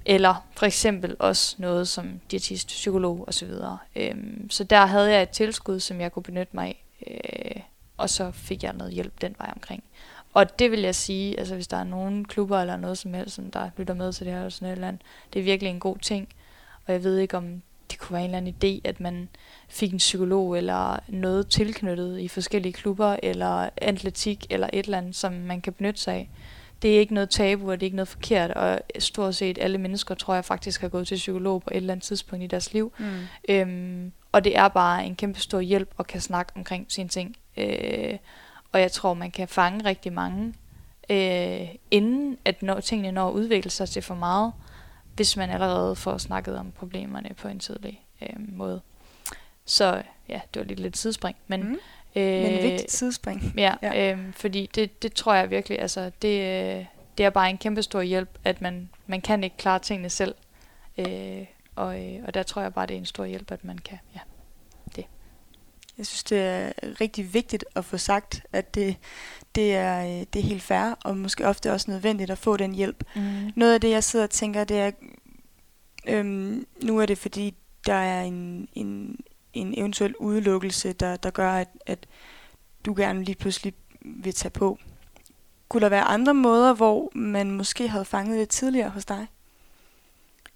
eller 0.06 0.46
for 0.56 0.66
eksempel 0.66 1.16
også 1.18 1.56
noget 1.58 1.88
som 1.88 2.20
diætist, 2.30 2.66
psykolog 2.66 3.24
osv. 3.28 3.50
Øhm, 3.96 4.50
så 4.50 4.64
der 4.64 4.86
havde 4.86 5.12
jeg 5.12 5.22
et 5.22 5.30
tilskud, 5.30 5.80
som 5.80 6.00
jeg 6.00 6.12
kunne 6.12 6.22
benytte 6.22 6.56
mig 6.56 6.66
af, 6.66 6.84
øh, 7.06 7.62
og 7.96 8.10
så 8.10 8.30
fik 8.30 8.62
jeg 8.62 8.72
noget 8.72 8.92
hjælp 8.92 9.20
den 9.20 9.34
vej 9.38 9.50
omkring. 9.54 9.84
Og 10.34 10.58
det 10.58 10.70
vil 10.70 10.80
jeg 10.80 10.94
sige, 10.94 11.38
altså 11.38 11.54
hvis 11.54 11.68
der 11.68 11.76
er 11.76 11.84
nogen 11.84 12.24
klubber 12.24 12.60
eller 12.60 12.76
noget 12.76 12.98
som 12.98 13.14
helst, 13.14 13.34
som 13.34 13.50
der 13.50 13.70
lytter 13.76 13.94
med 13.94 14.12
til 14.12 14.26
det 14.26 14.32
her, 14.32 14.40
eller 14.40 14.50
sådan 14.50 14.68
et 14.68 14.72
eller 14.72 14.88
andet, 14.88 15.02
det 15.32 15.40
er 15.40 15.44
virkelig 15.44 15.70
en 15.70 15.80
god 15.80 15.98
ting. 15.98 16.28
Og 16.86 16.92
jeg 16.92 17.04
ved 17.04 17.18
ikke, 17.18 17.36
om 17.36 17.62
det 17.90 17.98
kunne 17.98 18.14
være 18.14 18.24
en 18.24 18.34
eller 18.34 18.38
anden 18.38 18.54
idé, 18.78 18.88
at 18.88 19.00
man 19.00 19.28
fik 19.68 19.92
en 19.92 19.98
psykolog 19.98 20.58
eller 20.58 20.98
noget 21.08 21.48
tilknyttet 21.48 22.18
i 22.18 22.28
forskellige 22.28 22.72
klubber, 22.72 23.16
eller 23.22 23.68
atletik, 23.76 24.46
eller 24.50 24.70
et 24.72 24.84
eller 24.84 24.98
andet, 24.98 25.16
som 25.16 25.32
man 25.32 25.60
kan 25.60 25.72
benytte 25.72 26.00
sig 26.00 26.14
af. 26.14 26.30
Det 26.84 26.96
er 26.96 27.00
ikke 27.00 27.14
noget 27.14 27.30
tabu, 27.30 27.70
og 27.70 27.80
det 27.80 27.82
er 27.82 27.86
ikke 27.86 27.96
noget 27.96 28.08
forkert, 28.08 28.50
og 28.50 28.80
stort 28.98 29.34
set 29.34 29.58
alle 29.60 29.78
mennesker, 29.78 30.14
tror 30.14 30.34
jeg 30.34 30.44
faktisk, 30.44 30.80
har 30.80 30.88
gået 30.88 31.06
til 31.08 31.14
psykolog 31.14 31.62
på 31.62 31.70
et 31.72 31.76
eller 31.76 31.92
andet 31.92 32.04
tidspunkt 32.04 32.44
i 32.44 32.46
deres 32.46 32.72
liv. 32.72 32.92
Mm. 32.98 33.04
Øhm, 33.48 34.12
og 34.32 34.44
det 34.44 34.56
er 34.56 34.68
bare 34.68 35.06
en 35.06 35.16
kæmpe 35.16 35.40
stor 35.40 35.60
hjælp 35.60 35.94
at 35.98 36.06
kan 36.06 36.20
snakke 36.20 36.52
omkring 36.56 36.86
sine 36.88 37.08
ting. 37.08 37.36
Øh, 37.56 38.18
og 38.72 38.80
jeg 38.80 38.92
tror, 38.92 39.14
man 39.14 39.30
kan 39.30 39.48
fange 39.48 39.84
rigtig 39.84 40.12
mange, 40.12 40.54
øh, 41.10 41.68
inden 41.90 42.38
at 42.44 42.62
når, 42.62 42.80
tingene 42.80 43.12
når 43.12 43.28
at 43.28 43.32
udvikle 43.32 43.70
sig 43.70 43.88
til 43.88 44.02
for 44.02 44.14
meget, 44.14 44.52
hvis 45.14 45.36
man 45.36 45.50
allerede 45.50 45.96
får 45.96 46.18
snakket 46.18 46.58
om 46.58 46.72
problemerne 46.72 47.30
på 47.36 47.48
en 47.48 47.58
tidlig 47.58 48.00
øh, 48.22 48.36
måde. 48.48 48.80
Så 49.64 50.02
ja, 50.28 50.40
det 50.54 50.60
var 50.60 50.66
lidt 50.66 50.80
lidt 50.80 50.96
sidespring. 50.96 51.36
Men, 51.46 51.62
Mm. 51.62 51.78
Øh, 52.16 52.42
Men 52.42 52.52
et 52.52 52.62
vigtigt 52.62 52.92
sidespring. 52.92 53.54
Ja, 53.56 53.74
Ja. 53.82 54.12
Øhm, 54.12 54.32
fordi 54.32 54.70
det, 54.74 55.02
det 55.02 55.12
tror 55.12 55.34
jeg 55.34 55.50
virkelig, 55.50 55.78
altså 55.80 56.10
det, 56.22 56.40
øh, 56.40 56.84
det 57.18 57.26
er 57.26 57.30
bare 57.30 57.50
en 57.50 57.58
kæmpe 57.58 57.82
stor 57.82 58.02
hjælp, 58.02 58.38
at 58.44 58.60
man, 58.60 58.90
man 59.06 59.20
kan 59.20 59.44
ikke 59.44 59.56
klare 59.56 59.78
tingene 59.78 60.10
selv. 60.10 60.34
Øh, 60.98 61.44
og, 61.76 62.02
øh, 62.02 62.20
og 62.26 62.34
der 62.34 62.42
tror 62.42 62.62
jeg 62.62 62.74
bare, 62.74 62.86
det 62.86 62.94
er 62.94 62.98
en 62.98 63.06
stor 63.06 63.24
hjælp, 63.24 63.50
at 63.52 63.64
man 63.64 63.78
kan, 63.78 63.98
ja. 64.14 64.20
Jeg 65.98 66.06
synes, 66.06 66.24
det 66.24 66.38
er 66.38 66.72
rigtig 67.00 67.34
vigtigt 67.34 67.64
at 67.74 67.84
få 67.84 67.98
sagt, 67.98 68.46
at 68.52 68.74
det, 68.74 68.96
det, 69.54 69.74
er, 69.74 70.04
øh, 70.04 70.26
det 70.32 70.36
er 70.36 70.42
helt 70.42 70.62
fair, 70.62 70.98
og 71.04 71.16
måske 71.16 71.46
ofte 71.46 71.72
også 71.72 71.90
nødvendigt 71.90 72.30
at 72.30 72.38
få 72.38 72.56
den 72.56 72.74
hjælp. 72.74 73.04
Mm. 73.16 73.52
Noget 73.56 73.74
af 73.74 73.80
det, 73.80 73.90
jeg 73.90 74.04
sidder 74.04 74.24
og 74.24 74.30
tænker, 74.30 74.64
det 74.64 74.78
er, 74.78 74.90
øhm, 76.08 76.66
nu 76.82 76.98
er 76.98 77.06
det 77.06 77.18
fordi, 77.18 77.54
der 77.86 77.94
er 77.94 78.22
en, 78.22 78.68
en, 78.72 79.18
en 79.54 79.78
eventuel 79.78 80.16
udelukkelse, 80.16 80.92
der, 80.92 81.16
der 81.16 81.30
gør, 81.30 81.52
at, 81.52 81.68
at 81.86 82.06
du 82.86 82.94
gerne 82.96 83.24
lige 83.24 83.34
pludselig 83.34 83.74
vil 84.00 84.34
tage 84.34 84.50
på. 84.50 84.78
Kunne 85.68 85.80
der 85.80 85.88
være 85.88 86.02
andre 86.02 86.34
måder, 86.34 86.74
hvor 86.74 87.10
man 87.14 87.50
måske 87.50 87.88
havde 87.88 88.04
fanget 88.04 88.38
det 88.38 88.48
tidligere 88.48 88.90
hos 88.90 89.04
dig? 89.04 89.26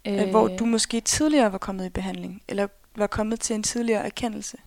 Øh. 0.07 0.29
Hvor 0.29 0.47
du 0.47 0.65
måske 0.65 1.01
tidligere 1.01 1.51
var 1.51 1.57
kommet 1.57 1.85
i 1.85 1.89
behandling, 1.89 2.43
eller 2.47 2.67
var 2.95 3.07
kommet 3.07 3.39
til 3.39 3.55
en 3.55 3.63
tidligere 3.63 4.05
erkendelse? 4.05 4.57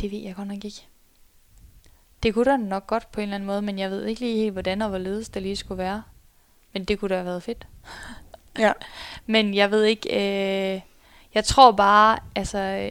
Det 0.00 0.10
ved 0.10 0.18
jeg 0.18 0.34
godt 0.34 0.48
nok 0.48 0.64
ikke. 0.64 0.86
Det 2.22 2.34
kunne 2.34 2.44
da 2.44 2.56
nok 2.56 2.86
godt 2.86 3.12
på 3.12 3.20
en 3.20 3.22
eller 3.22 3.34
anden 3.34 3.46
måde, 3.46 3.62
men 3.62 3.78
jeg 3.78 3.90
ved 3.90 4.04
ikke 4.04 4.20
lige 4.20 4.36
helt, 4.36 4.52
hvordan 4.52 4.82
og 4.82 4.88
hvorledes 4.88 5.28
det 5.28 5.42
lige 5.42 5.56
skulle 5.56 5.78
være. 5.78 6.02
Men 6.72 6.84
det 6.84 6.98
kunne 6.98 7.08
da 7.08 7.14
have 7.14 7.26
været 7.26 7.42
fedt. 7.42 7.66
Ja. 8.58 8.72
Men 9.26 9.54
jeg 9.54 9.70
ved 9.70 9.84
ikke, 9.84 10.08
øh, 10.08 10.80
jeg 11.34 11.44
tror 11.44 11.72
bare, 11.72 12.18
altså, 12.34 12.58
øh, 12.58 12.90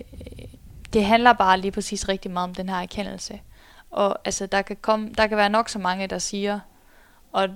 det 0.94 1.06
handler 1.06 1.34
bare 1.34 1.60
lige 1.60 1.72
præcis 1.72 2.10
rigtig 2.10 2.32
meget 2.32 2.50
om 2.50 2.56
den 2.56 2.70
her 2.70 2.78
erkendelse. 2.78 3.42
Og 3.92 4.18
altså, 4.26 4.46
der 4.46 4.62
kan, 4.62 4.78
komme, 4.82 5.10
der 5.18 5.28
kan 5.28 5.38
være 5.38 5.50
nok 5.50 5.70
så 5.70 5.80
mange, 5.80 6.08
der 6.08 6.20
siger, 6.20 6.60
og 7.32 7.50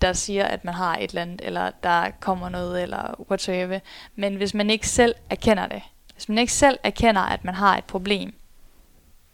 der 0.00 0.12
siger, 0.12 0.44
at 0.44 0.64
man 0.64 0.74
har 0.74 0.96
et 0.96 1.10
eller 1.10 1.22
andet, 1.22 1.40
eller 1.44 1.70
der 1.82 2.10
kommer 2.20 2.48
noget, 2.48 2.82
eller 2.82 3.24
whatsoever. 3.30 3.78
Men 4.14 4.36
hvis 4.36 4.54
man 4.54 4.70
ikke 4.70 4.88
selv 4.88 5.14
erkender 5.30 5.66
det, 5.66 5.82
hvis 6.14 6.28
man 6.28 6.38
ikke 6.38 6.52
selv 6.52 6.78
erkender, 6.82 7.20
at 7.20 7.44
man 7.44 7.54
har 7.54 7.78
et 7.78 7.84
problem, 7.84 8.34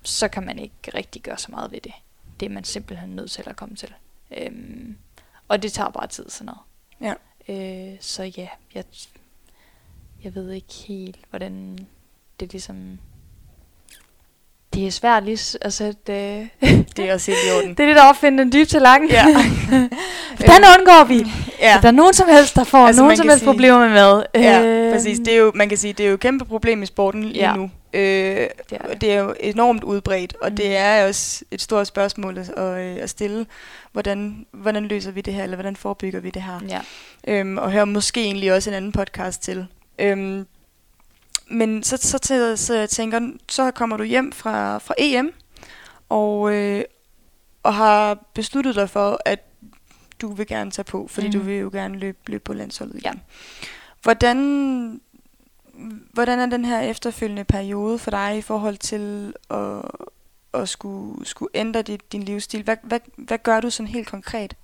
så 0.02 0.28
kan 0.28 0.42
man 0.42 0.58
ikke 0.58 0.74
rigtig 0.94 1.22
gøre 1.22 1.38
så 1.38 1.50
meget 1.50 1.72
ved 1.72 1.80
det. 1.80 1.92
Det 2.40 2.46
er 2.46 2.50
man 2.50 2.64
simpelthen 2.64 3.08
nødt 3.08 3.30
til 3.30 3.44
at 3.46 3.56
komme 3.56 3.76
til. 3.76 3.94
Øhm, 4.36 4.96
og 5.48 5.62
det 5.62 5.72
tager 5.72 5.90
bare 5.90 6.06
tid 6.06 6.28
sådan 6.28 6.46
noget. 6.46 6.60
Ja. 7.00 7.14
Øh, 7.48 7.96
så 8.00 8.22
ja, 8.22 8.46
jeg, 8.74 8.84
jeg 10.24 10.34
ved 10.34 10.50
ikke 10.50 10.72
helt, 10.88 11.16
hvordan 11.30 11.78
det 12.40 12.52
ligesom... 12.52 12.98
Det 14.74 14.86
er 14.86 14.90
svært 14.90 15.24
lige 15.24 15.58
at 15.60 15.72
sætte... 15.72 16.12
Øh, 16.12 16.46
Det 16.96 16.98
er 17.08 17.14
også 17.14 17.30
helt 17.30 17.40
i 17.48 17.50
orden. 17.58 17.70
det 17.76 17.80
er 17.82 17.86
lidt 17.86 17.98
at 17.98 18.08
opfinde 18.08 18.38
den 18.38 18.52
dybe 18.52 18.64
tallerken. 18.70 19.08
Ja. 19.10 19.24
Hvordan 20.36 20.62
undgår 20.78 21.04
vi, 21.04 21.24
ja. 21.60 21.76
at 21.76 21.82
der 21.82 21.88
er 21.88 21.92
nogen 21.92 22.14
som 22.14 22.28
helst, 22.28 22.56
der 22.56 22.64
får 22.64 22.78
Altså, 22.78 22.86
altså, 22.88 23.02
nogen 23.02 23.16
som 23.16 23.28
helst 23.28 23.38
sige- 23.40 23.52
problemer 23.52 23.78
med 23.78 23.88
mad? 23.88 24.22
Ja, 24.34 24.62
Øh, 24.62 24.92
præcis. 24.94 25.18
Det 25.18 25.28
er 25.34 25.36
jo, 25.38 25.52
man 25.54 25.68
kan 25.68 25.78
sige, 25.78 25.92
det 25.92 26.04
er 26.04 26.08
jo 26.08 26.14
et 26.14 26.20
kæmpe 26.20 26.44
problem 26.44 26.82
i 26.82 26.86
sporten 26.86 27.24
lige 27.24 27.34
Ja. 27.50 27.56
nu. 27.56 27.70
Øh, 27.94 28.02
Det 28.02 28.50
er 28.70 28.86
det. 28.88 29.00
det 29.00 29.12
er 29.12 29.18
jo 29.20 29.34
enormt 29.40 29.84
udbredt, 29.84 30.36
og 30.40 30.50
Mm. 30.50 30.56
det 30.56 30.76
er 30.76 31.06
også 31.08 31.44
et 31.50 31.60
stort 31.60 31.86
spørgsmål 31.86 32.38
at, 32.38 32.48
at, 32.48 32.98
at 32.98 33.10
stille. 33.10 33.46
Hvordan, 33.92 34.46
hvordan 34.50 34.84
løser 34.84 35.10
vi 35.10 35.20
det 35.20 35.34
her, 35.34 35.42
eller 35.44 35.56
hvordan 35.56 35.76
forebygger 35.76 36.20
vi 36.20 36.30
det 36.30 36.42
her? 36.42 36.60
Ja. 36.68 36.80
Øhm, 37.28 37.58
og 37.58 37.72
høre 37.72 37.86
måske 37.86 38.20
egentlig 38.24 38.52
også 38.52 38.70
en 38.70 38.76
anden 38.76 38.92
podcast 38.92 39.42
til. 39.42 39.66
Øhm, 39.98 40.46
men 41.50 41.82
så, 41.82 41.96
så, 41.96 42.18
til, 42.18 42.58
så 42.58 42.74
jeg 42.74 42.88
tænker, 42.90 43.20
så 43.48 43.70
kommer 43.70 43.96
du 43.96 44.02
hjem 44.04 44.32
fra, 44.32 44.78
fra 44.78 44.94
EM, 44.98 45.32
og, 46.08 46.54
øh, 46.54 46.84
og 47.62 47.74
har 47.74 48.18
besluttet 48.34 48.74
dig 48.74 48.90
for, 48.90 49.18
at 49.24 49.38
du 50.20 50.32
vil 50.34 50.46
gerne 50.46 50.70
tage 50.70 50.84
på, 50.84 51.06
fordi 51.10 51.26
mm. 51.26 51.32
du 51.32 51.38
vil 51.38 51.54
jo 51.56 51.70
gerne 51.72 51.98
løbe, 51.98 52.18
løbe 52.26 52.44
på 52.44 52.52
landsholdet 52.52 53.00
Ja. 53.04 53.10
igen. 53.10 53.20
Hvordan, 54.02 55.00
hvordan 56.12 56.38
er 56.38 56.46
den 56.46 56.64
her 56.64 56.80
efterfølgende 56.80 57.44
periode 57.44 57.98
for 57.98 58.10
dig 58.10 58.38
i 58.38 58.42
forhold 58.42 58.76
til 58.76 59.34
at, 59.50 59.82
at 60.54 60.68
skulle, 60.68 61.26
skulle 61.26 61.50
ændre 61.54 61.82
dit, 61.82 62.12
din 62.12 62.22
livsstil? 62.22 62.62
Hvad, 62.62 62.76
hvad, 62.82 63.00
hvad 63.16 63.38
gør 63.38 63.60
du 63.60 63.70
sådan 63.70 63.88
helt 63.88 64.08
konkret? 64.08 64.56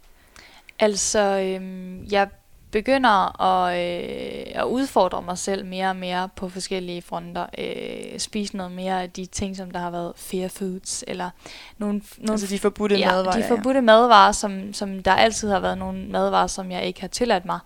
Altså, 0.79 1.21
øhm, 1.21 2.05
jeg 2.11 2.29
begynder 2.71 3.43
at, 3.43 3.79
øh, 3.79 4.47
at 4.55 4.65
udfordre 4.65 5.23
mig 5.23 5.39
selv 5.39 5.65
mere 5.67 5.89
og 5.89 5.97
mere 5.97 6.29
på 6.37 6.49
forskellige 6.49 7.03
fronter. 7.03 7.47
Øh, 7.59 8.19
spise 8.19 8.57
noget 8.57 8.73
mere 8.73 9.03
af 9.03 9.11
de 9.11 9.27
ting, 9.27 9.57
som 9.57 9.71
der 9.71 9.81
har 9.81 9.91
været 9.91 10.13
fair 10.17 10.49
foods, 10.49 11.05
eller 11.07 11.31
nogle, 11.79 12.03
nogle 12.19 12.33
Altså 12.33 12.47
de 12.47 12.59
forbudte 12.59 12.97
ja, 12.97 13.11
madvarer. 13.11 13.41
de 13.41 13.49
forbudte 13.49 13.81
madvarer, 13.81 14.33
som, 14.33 14.73
som 14.73 15.03
der 15.03 15.13
altid 15.13 15.51
har 15.51 15.61
været 15.61 15.79
nogle 15.79 16.09
madvarer, 16.09 16.47
som 16.47 16.71
jeg 16.71 16.85
ikke 16.85 17.01
har 17.01 17.09
tilladt 17.09 17.45
mig, 17.45 17.59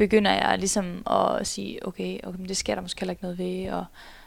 begynder 0.00 0.30
jeg 0.30 0.58
ligesom 0.58 1.06
at 1.10 1.46
sige, 1.46 1.86
okay, 1.86 2.18
okay 2.24 2.38
men 2.38 2.48
det 2.48 2.56
sker 2.56 2.74
der 2.74 2.82
måske 2.82 3.00
heller 3.00 3.12
ikke 3.12 3.22
noget 3.22 3.38
ved. 3.38 3.72
Og, 3.72 3.84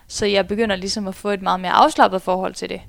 så 0.07 0.25
jeg 0.25 0.47
begynder 0.47 0.75
ligesom 0.75 1.07
at 1.07 1.15
få 1.15 1.29
et 1.29 1.41
meget 1.41 1.59
mere 1.59 1.71
afslappet 1.71 2.21
forhold 2.21 2.53
til 2.53 2.69
det. 2.69 2.81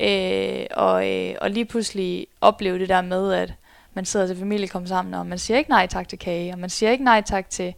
Øh, 0.00 0.66
og, 0.70 1.10
øh, 1.10 1.34
og 1.40 1.50
lige 1.50 1.64
pludselig 1.64 2.26
opleve 2.40 2.78
det 2.78 2.88
der 2.88 3.02
med, 3.02 3.32
at 3.32 3.54
man 3.94 4.04
sidder 4.04 4.26
til 4.26 4.36
familie 4.36 4.68
kommer 4.68 4.88
sammen, 4.88 5.14
og 5.14 5.26
man 5.26 5.38
siger 5.38 5.58
ikke 5.58 5.70
nej 5.70 5.86
tak 5.86 6.08
til 6.08 6.18
kage, 6.18 6.52
og 6.52 6.58
man 6.58 6.70
siger 6.70 6.90
ikke 6.90 7.04
nej 7.04 7.20
tak 7.20 7.50
til 7.50 7.74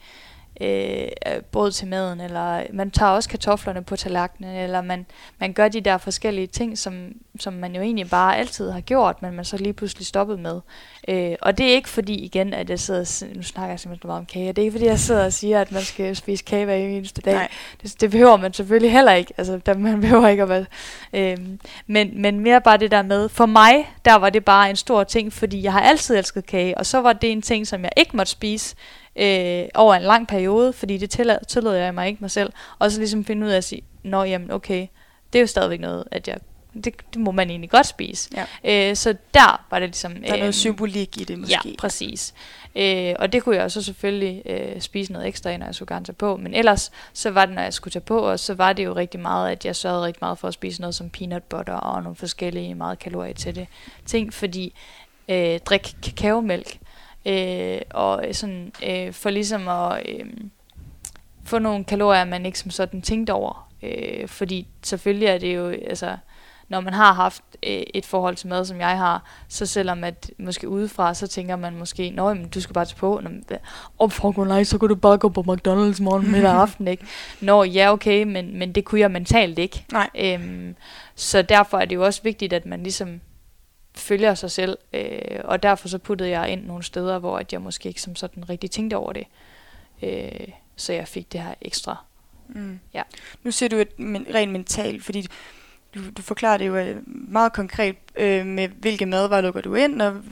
øh, 0.60 1.08
øh, 1.26 1.42
brød 1.52 1.72
til 1.72 1.88
maden, 1.88 2.20
eller 2.20 2.62
man 2.72 2.90
tager 2.90 3.12
også 3.12 3.28
kartoflerne 3.28 3.84
på 3.84 3.96
tallerkenen, 3.96 4.56
eller 4.56 4.80
man, 4.80 5.06
man 5.38 5.52
gør 5.52 5.68
de 5.68 5.80
der 5.80 5.98
forskellige 5.98 6.46
ting, 6.46 6.78
som, 6.78 7.12
som 7.40 7.52
man 7.52 7.74
jo 7.74 7.82
egentlig 7.82 8.10
bare 8.10 8.36
altid 8.36 8.70
har 8.70 8.80
gjort, 8.80 9.22
men 9.22 9.34
man 9.34 9.44
så 9.44 9.56
lige 9.56 9.72
pludselig 9.72 10.06
stoppet 10.06 10.38
med. 10.38 10.60
Øh, 11.08 11.36
og 11.42 11.58
det 11.58 11.66
er 11.66 11.74
ikke 11.74 11.88
fordi, 11.88 12.14
igen, 12.14 12.54
at 12.54 12.70
jeg 12.70 12.80
sidder 12.80 13.00
og, 13.00 13.36
nu 13.36 13.42
snakker 13.42 13.72
jeg 13.72 13.80
simpelthen 13.80 14.08
meget 14.08 14.20
om 14.20 14.26
kage, 14.26 14.48
det 14.48 14.58
er 14.58 14.62
ikke 14.62 14.72
fordi, 14.72 14.86
jeg 14.86 14.98
sidder 14.98 15.24
og 15.24 15.32
siger, 15.32 15.60
at 15.60 15.72
man 15.72 15.82
skal 15.82 16.16
spise 16.16 16.44
kage 16.44 16.64
hver 16.64 16.74
eneste 16.74 17.22
dag. 17.22 17.34
Nej. 17.34 17.48
Det, 17.82 18.00
det 18.00 18.10
behøver 18.10 18.36
man 18.36 18.52
selvfølgelig 18.52 18.92
heller 18.92 19.12
ikke. 19.12 19.32
Altså, 19.38 19.60
der, 19.66 19.74
man 19.74 20.00
behøver 20.06 20.28
ikke 20.28 20.42
at 20.42 20.48
være... 20.48 20.66
Øhm, 21.12 21.60
men, 21.86 22.22
men 22.22 22.40
mere 22.40 22.60
bare 22.60 22.76
det 22.76 22.90
der 22.90 23.02
med, 23.02 23.28
for 23.28 23.46
mig, 23.46 23.92
der 24.04 24.14
var 24.14 24.30
det 24.30 24.44
bare 24.44 24.70
en 24.70 24.76
stor 24.76 25.04
ting, 25.04 25.32
fordi 25.32 25.62
jeg 25.62 25.72
har 25.72 25.80
altid 25.80 26.16
elsket 26.16 26.46
kage, 26.46 26.78
og 26.78 26.86
så 26.86 27.00
var 27.00 27.12
det 27.12 27.32
en 27.32 27.42
ting, 27.42 27.66
som 27.66 27.82
jeg 27.82 27.92
ikke 27.96 28.16
måtte 28.16 28.32
spise 28.32 28.76
øh, 29.18 29.68
over 29.74 29.94
en 29.94 30.02
lang 30.02 30.28
periode, 30.28 30.72
fordi 30.72 30.98
det 30.98 31.10
tillod, 31.10 31.38
tillod 31.48 31.74
jeg 31.74 31.94
mig 31.94 32.08
ikke 32.08 32.18
mig 32.20 32.30
selv. 32.30 32.52
Og 32.78 32.90
så 32.90 32.98
ligesom 32.98 33.24
finde 33.24 33.46
ud 33.46 33.50
af 33.50 33.56
at 33.56 33.64
sige, 33.64 33.82
nå 34.02 34.22
jamen 34.22 34.50
okay, 34.50 34.86
det 35.32 35.38
er 35.38 35.40
jo 35.40 35.46
stadigvæk 35.46 35.80
noget, 35.80 36.04
at 36.10 36.28
jeg, 36.28 36.38
det, 36.74 36.94
det 37.14 37.20
må 37.20 37.30
man 37.30 37.50
egentlig 37.50 37.70
godt 37.70 37.86
spise. 37.86 38.30
Ja. 38.64 38.90
Øh, 38.90 38.96
så 38.96 39.14
der 39.34 39.64
var 39.70 39.78
det 39.78 39.88
ligesom... 39.88 40.14
Der 40.14 40.34
er 40.34 40.38
noget 40.38 40.54
symbolik 40.54 41.20
i 41.20 41.24
det 41.24 41.38
måske. 41.38 41.60
Ja, 41.64 41.70
præcis. 41.78 42.34
Øh, 42.76 43.14
og 43.18 43.32
det 43.32 43.42
kunne 43.42 43.56
jeg 43.56 43.70
så 43.70 43.82
selvfølgelig 43.82 44.42
øh, 44.46 44.80
spise 44.80 45.12
noget 45.12 45.28
ekstra 45.28 45.50
af, 45.50 45.58
når 45.58 45.66
jeg 45.66 45.74
skulle 45.74 45.94
gerne 45.94 46.04
tage 46.04 46.14
på. 46.14 46.36
Men 46.36 46.54
ellers, 46.54 46.92
så 47.12 47.30
var 47.30 47.46
det, 47.46 47.54
når 47.54 47.62
jeg 47.62 47.72
skulle 47.72 47.92
tage 47.92 48.02
på, 48.02 48.18
og 48.18 48.40
så 48.40 48.54
var 48.54 48.72
det 48.72 48.84
jo 48.84 48.96
rigtig 48.96 49.20
meget, 49.20 49.50
at 49.50 49.64
jeg 49.64 49.76
sørgede 49.76 50.04
rigtig 50.04 50.18
meget 50.20 50.38
for 50.38 50.48
at 50.48 50.54
spise 50.54 50.80
noget 50.80 50.94
som 50.94 51.10
peanut 51.10 51.42
butter 51.42 51.74
og 51.74 52.02
nogle 52.02 52.16
forskellige 52.16 52.74
meget 52.74 52.98
kalorier 52.98 53.34
til 53.34 53.54
det 53.54 53.66
ting, 54.06 54.34
fordi 54.34 54.74
øh, 55.28 55.58
drik 55.58 55.94
kakaomælk 56.02 56.78
øh, 57.26 57.80
og 57.90 58.24
sådan 58.32 58.72
øh, 58.86 59.12
for 59.12 59.30
ligesom 59.30 59.68
at 59.68 60.02
øh, 60.08 60.26
få 61.44 61.58
nogle 61.58 61.84
kalorier, 61.84 62.24
man 62.24 62.46
ikke 62.46 62.58
som 62.58 62.70
sådan 62.70 63.02
tænkte 63.02 63.32
over. 63.32 63.68
Øh, 63.82 64.28
fordi 64.28 64.66
selvfølgelig 64.82 65.28
er 65.28 65.38
det 65.38 65.56
jo, 65.56 65.68
altså, 65.68 66.16
når 66.68 66.80
man 66.80 66.92
har 66.92 67.12
haft 67.12 67.42
øh, 67.62 67.82
et 67.94 68.06
forhold 68.06 68.36
til 68.36 68.48
mad, 68.48 68.64
som 68.64 68.80
jeg 68.80 68.98
har, 68.98 69.24
så 69.48 69.66
selvom 69.66 70.04
at 70.04 70.30
måske 70.38 70.68
udefra, 70.68 71.14
så 71.14 71.26
tænker 71.26 71.56
man 71.56 71.76
måske, 71.76 72.10
nå, 72.10 72.34
men 72.34 72.48
du 72.48 72.60
skal 72.60 72.74
bare 72.74 72.84
tage 72.84 72.96
på, 72.96 73.20
og 73.98 74.12
for 74.12 74.44
nej, 74.44 74.64
så 74.64 74.78
kan 74.78 74.88
du 74.88 74.94
bare 74.94 75.18
gå 75.18 75.28
på 75.28 75.40
McDonald's 75.40 76.02
morgen, 76.02 76.32
middag 76.32 76.50
og 76.50 76.60
aften, 76.60 76.88
ikke? 76.88 77.06
Nå, 77.40 77.64
ja, 77.64 77.92
okay, 77.92 78.22
men, 78.22 78.58
men 78.58 78.72
det 78.72 78.84
kunne 78.84 79.00
jeg 79.00 79.10
mentalt 79.10 79.58
ikke. 79.58 79.84
Nej. 79.92 80.10
Øhm, 80.18 80.74
så 81.14 81.42
derfor 81.42 81.78
er 81.78 81.84
det 81.84 81.94
jo 81.94 82.04
også 82.04 82.22
vigtigt, 82.22 82.52
at 82.52 82.66
man 82.66 82.82
ligesom 82.82 83.20
følger 83.96 84.34
sig 84.34 84.50
selv, 84.50 84.78
øh, 84.92 85.40
og 85.44 85.62
derfor 85.62 85.88
så 85.88 85.98
puttede 85.98 86.30
jeg 86.30 86.48
ind 86.48 86.66
nogle 86.66 86.82
steder, 86.82 87.18
hvor 87.18 87.38
at 87.38 87.52
jeg 87.52 87.62
måske 87.62 87.88
ikke 87.88 88.02
som 88.02 88.16
sådan 88.16 88.48
rigtig 88.48 88.70
tænkte 88.70 88.94
over 88.94 89.12
det. 89.12 89.26
Øh, 90.02 90.48
så 90.76 90.92
jeg 90.92 91.08
fik 91.08 91.32
det 91.32 91.40
her 91.40 91.54
ekstra. 91.60 92.04
Mm. 92.48 92.80
Ja. 92.94 93.02
Nu 93.42 93.50
siger 93.50 93.68
du 93.68 93.76
et 93.76 93.98
men, 93.98 94.26
rent 94.34 94.52
mentalt, 94.52 95.04
fordi 95.04 95.26
du, 95.94 96.00
du 96.16 96.22
forklarer 96.22 96.58
det 96.58 96.66
jo 96.66 96.76
øh, 96.76 96.96
meget 97.06 97.52
konkret 97.52 97.96
øh, 98.16 98.46
med, 98.46 98.68
hvilke 98.68 99.06
madvarer 99.06 99.40
lukker 99.40 99.60
du 99.60 99.74
ind, 99.74 100.02
og 100.02 100.22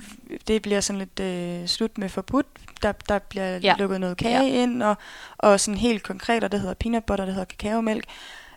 det 0.49 0.63
bliver 0.63 0.81
sådan 0.81 0.99
lidt 0.99 1.21
øh, 1.21 1.67
slut 1.67 1.99
med 1.99 2.09
forbudt. 2.09 2.47
Der, 2.83 2.93
der 2.93 3.19
bliver 3.19 3.59
ja. 3.59 3.75
lukket 3.79 4.01
noget 4.01 4.17
kage 4.17 4.45
ja. 4.45 4.63
ind, 4.63 4.83
og, 4.83 4.97
og 5.39 5.61
sådan 5.61 5.79
helt 5.79 6.03
konkret, 6.03 6.45
og 6.45 6.53
det 6.53 6.61
hedder 6.61 6.75
peanut 6.75 7.05
butter, 7.05 7.25
det 7.25 7.35
hedder 7.35 7.45
kakaomælk. 7.59 8.05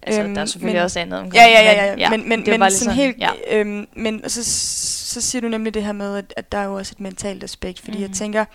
Altså, 0.04 0.22
Øhm, 0.24 0.34
der 0.36 0.42
er 0.42 0.46
selvfølgelig 0.46 0.78
men- 0.80 0.84
også 0.84 1.00
andet 1.00 1.20
omkring. 1.20 1.34
Ja, 1.36 1.48
ja, 1.48 1.62
ja, 1.72 1.86
ja, 1.86 1.96
ja. 1.98 2.10
men, 2.10 2.30
men, 2.30 2.46
det 2.46 2.60
men 2.60 2.72
sådan 2.72 2.96
lige 2.96 3.06
helt, 3.06 3.18
ja. 3.20 3.30
øhm, 3.52 3.88
men 3.96 4.30
så, 4.30 4.44
så 5.14 5.22
siger 5.22 5.42
du 5.42 5.48
nemlig 5.48 5.74
det 5.74 5.84
her 5.84 5.92
med, 5.92 6.18
at, 6.18 6.34
at 6.38 6.52
der 6.52 6.58
er 6.58 6.64
jo 6.64 6.74
også 6.74 6.94
et 6.96 7.00
mentalt 7.00 7.44
aspekt, 7.44 7.80
fordi 7.80 7.98
mm. 7.98 8.02
jeg 8.02 8.08
Mhm. 8.08 8.16
tænker, 8.18 8.46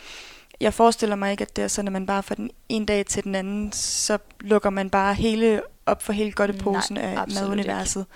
jeg 0.60 0.74
forestiller 0.74 1.16
mig 1.16 1.30
ikke, 1.30 1.42
at 1.42 1.56
det 1.56 1.64
er 1.64 1.68
sådan, 1.68 1.88
at 1.88 1.92
man 1.92 2.06
bare 2.06 2.22
fra 2.22 2.34
den 2.34 2.50
ene 2.68 2.86
dag 2.86 3.06
til 3.06 3.24
den 3.24 3.34
anden, 3.34 3.72
så 3.72 4.18
lukker 4.40 4.70
man 4.70 4.90
bare 4.90 5.14
hele 5.14 5.62
op 5.86 6.02
for 6.02 6.12
hele 6.12 6.32
godteposen 6.32 6.94
Nej, 6.94 7.04
af 7.04 7.24
maduniverset. 7.34 8.06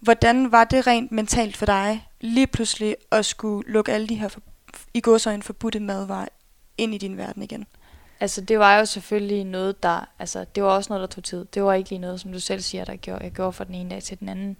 Hvordan 0.00 0.52
var 0.52 0.64
det 0.64 0.86
rent 0.86 1.12
mentalt 1.12 1.56
for 1.56 1.66
dig, 1.66 2.06
lige 2.20 2.46
pludselig 2.46 2.96
at 3.12 3.26
skulle 3.26 3.72
lukke 3.72 3.92
alle 3.92 4.06
de 4.08 4.14
her 4.14 4.28
for, 4.28 4.40
i 4.94 5.00
gåsøjne 5.00 5.42
forbudte 5.42 5.80
madvarer 5.80 6.28
ind 6.78 6.94
i 6.94 6.98
din 6.98 7.16
verden 7.16 7.42
igen? 7.42 7.66
Altså, 8.24 8.40
det 8.40 8.58
var 8.58 8.78
jo 8.78 8.84
selvfølgelig 8.84 9.44
noget, 9.44 9.82
der... 9.82 10.08
Altså, 10.18 10.44
det 10.54 10.62
var 10.62 10.68
også 10.68 10.92
noget, 10.92 11.00
der 11.00 11.14
tog 11.14 11.24
tid. 11.24 11.44
Det 11.54 11.62
var 11.64 11.74
ikke 11.74 11.90
lige 11.90 11.98
noget, 11.98 12.20
som 12.20 12.32
du 12.32 12.40
selv 12.40 12.60
siger, 12.60 12.84
der 12.84 12.96
gjorde, 12.96 13.24
jeg 13.24 13.32
gjorde 13.32 13.52
fra 13.52 13.64
den 13.64 13.74
ene 13.74 13.90
dag 13.90 14.02
til 14.02 14.20
den 14.20 14.28
anden. 14.28 14.56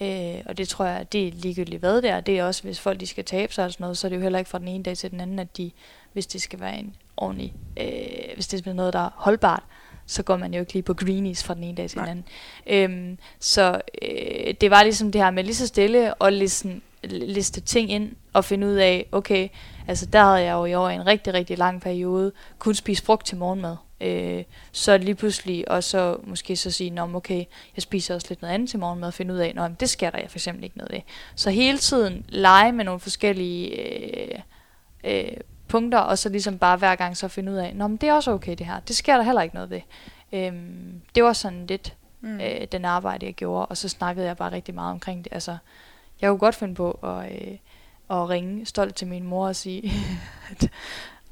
Øh, 0.00 0.42
og 0.46 0.58
det 0.58 0.68
tror 0.68 0.84
jeg, 0.84 1.12
det 1.12 1.28
er 1.28 1.32
ligegyldigt 1.32 1.80
hvad 1.80 2.02
det 2.02 2.10
er. 2.10 2.20
Det 2.20 2.38
er 2.38 2.44
også, 2.44 2.62
hvis 2.62 2.80
folk 2.80 3.00
de 3.00 3.06
skal 3.06 3.24
tabe 3.24 3.52
sig 3.52 3.64
og 3.64 3.72
sådan 3.72 3.84
noget, 3.84 3.98
så 3.98 4.06
er 4.06 4.08
det 4.08 4.16
jo 4.16 4.22
heller 4.22 4.38
ikke 4.38 4.50
fra 4.50 4.58
den 4.58 4.68
ene 4.68 4.84
dag 4.84 4.96
til 4.96 5.10
den 5.10 5.20
anden, 5.20 5.38
at 5.38 5.56
de, 5.56 5.70
hvis 6.12 6.26
det 6.26 6.42
skal 6.42 6.60
være 6.60 6.78
en 6.78 6.96
ordentlig... 7.16 7.54
Øh, 7.76 8.34
hvis 8.34 8.48
det 8.48 8.66
er 8.66 8.72
noget, 8.72 8.92
der 8.92 9.04
er 9.06 9.10
holdbart, 9.14 9.62
så 10.06 10.22
går 10.22 10.36
man 10.36 10.54
jo 10.54 10.60
ikke 10.60 10.72
lige 10.72 10.82
på 10.82 10.94
greenies 10.94 11.44
fra 11.44 11.54
den 11.54 11.64
ene 11.64 11.76
dag 11.76 11.90
til 11.90 11.98
Nej. 11.98 12.06
den 12.06 12.24
anden. 12.66 13.04
Øhm, 13.06 13.18
så 13.40 13.80
øh, 14.02 14.54
det 14.60 14.70
var 14.70 14.82
ligesom 14.82 15.12
det 15.12 15.20
her 15.20 15.30
med 15.30 15.44
lige 15.44 15.54
så 15.54 15.66
stille 15.66 16.14
og 16.14 16.32
liste, 16.32 16.80
liste 17.04 17.60
ting 17.60 17.90
ind 17.90 18.12
og 18.32 18.44
finde 18.44 18.66
ud 18.66 18.74
af, 18.74 19.06
okay, 19.12 19.48
altså 19.88 20.06
der 20.06 20.24
havde 20.24 20.42
jeg 20.42 20.52
jo 20.52 20.64
i 20.64 20.74
over 20.74 20.90
en 20.90 21.06
rigtig, 21.06 21.34
rigtig 21.34 21.58
lang 21.58 21.80
periode 21.80 22.32
kun 22.58 22.74
spist 22.74 23.04
frugt 23.04 23.26
til 23.26 23.36
morgenmad. 23.36 23.76
Øh, 24.00 24.44
så 24.72 24.98
lige 24.98 25.14
pludselig, 25.14 25.70
og 25.70 25.84
så 25.84 26.16
måske 26.24 26.56
så 26.56 26.70
sige, 26.70 26.90
Nå, 26.90 27.14
okay, 27.14 27.44
jeg 27.76 27.82
spiser 27.82 28.14
også 28.14 28.26
lidt 28.30 28.42
noget 28.42 28.54
andet 28.54 28.70
til 28.70 28.78
morgenmad, 28.78 29.08
og 29.08 29.14
finde 29.14 29.34
ud 29.34 29.38
af, 29.38 29.52
Nå, 29.54 29.62
men 29.62 29.76
det 29.80 29.90
sker 29.90 30.10
der 30.10 30.18
jeg 30.18 30.30
for 30.30 30.38
eksempel 30.38 30.64
ikke 30.64 30.78
noget 30.78 30.92
ved. 30.92 31.00
Så 31.34 31.50
hele 31.50 31.78
tiden 31.78 32.24
lege 32.28 32.72
med 32.72 32.84
nogle 32.84 33.00
forskellige 33.00 33.70
øh, 33.70 34.38
øh, 35.04 35.36
punkter, 35.68 35.98
og 35.98 36.18
så 36.18 36.28
ligesom 36.28 36.58
bare 36.58 36.76
hver 36.76 36.94
gang 36.94 37.16
så 37.16 37.28
finde 37.28 37.52
ud 37.52 37.56
af, 37.56 37.76
Nå, 37.76 37.86
men 37.86 37.96
det 37.96 38.08
er 38.08 38.12
også 38.12 38.32
okay 38.32 38.54
det 38.58 38.66
her, 38.66 38.80
det 38.80 38.96
sker 38.96 39.16
der 39.16 39.22
heller 39.22 39.42
ikke 39.42 39.54
noget 39.54 39.70
ved. 39.70 39.80
Øhm, 40.32 41.00
det 41.14 41.24
var 41.24 41.32
sådan 41.32 41.66
lidt 41.66 41.94
Mm. 42.24 42.40
øh, 42.40 42.66
den 42.72 42.84
arbejde, 42.84 43.26
jeg 43.26 43.34
gjorde, 43.34 43.66
og 43.66 43.76
så 43.76 43.88
snakkede 43.88 44.26
jeg 44.26 44.36
bare 44.36 44.52
rigtig 44.52 44.74
meget 44.74 44.92
omkring 44.92 45.24
det. 45.24 45.32
Altså, 45.32 45.56
jeg 46.20 46.30
kunne 46.30 46.38
godt 46.38 46.54
finde 46.54 46.74
på 46.74 46.90
at, 46.90 47.32
øh, 47.32 47.56
og 48.08 48.28
ringe 48.30 48.66
stolt 48.66 48.94
til 48.94 49.06
min 49.06 49.24
mor 49.24 49.46
og 49.46 49.56
sige, 49.56 49.92
at 50.50 50.68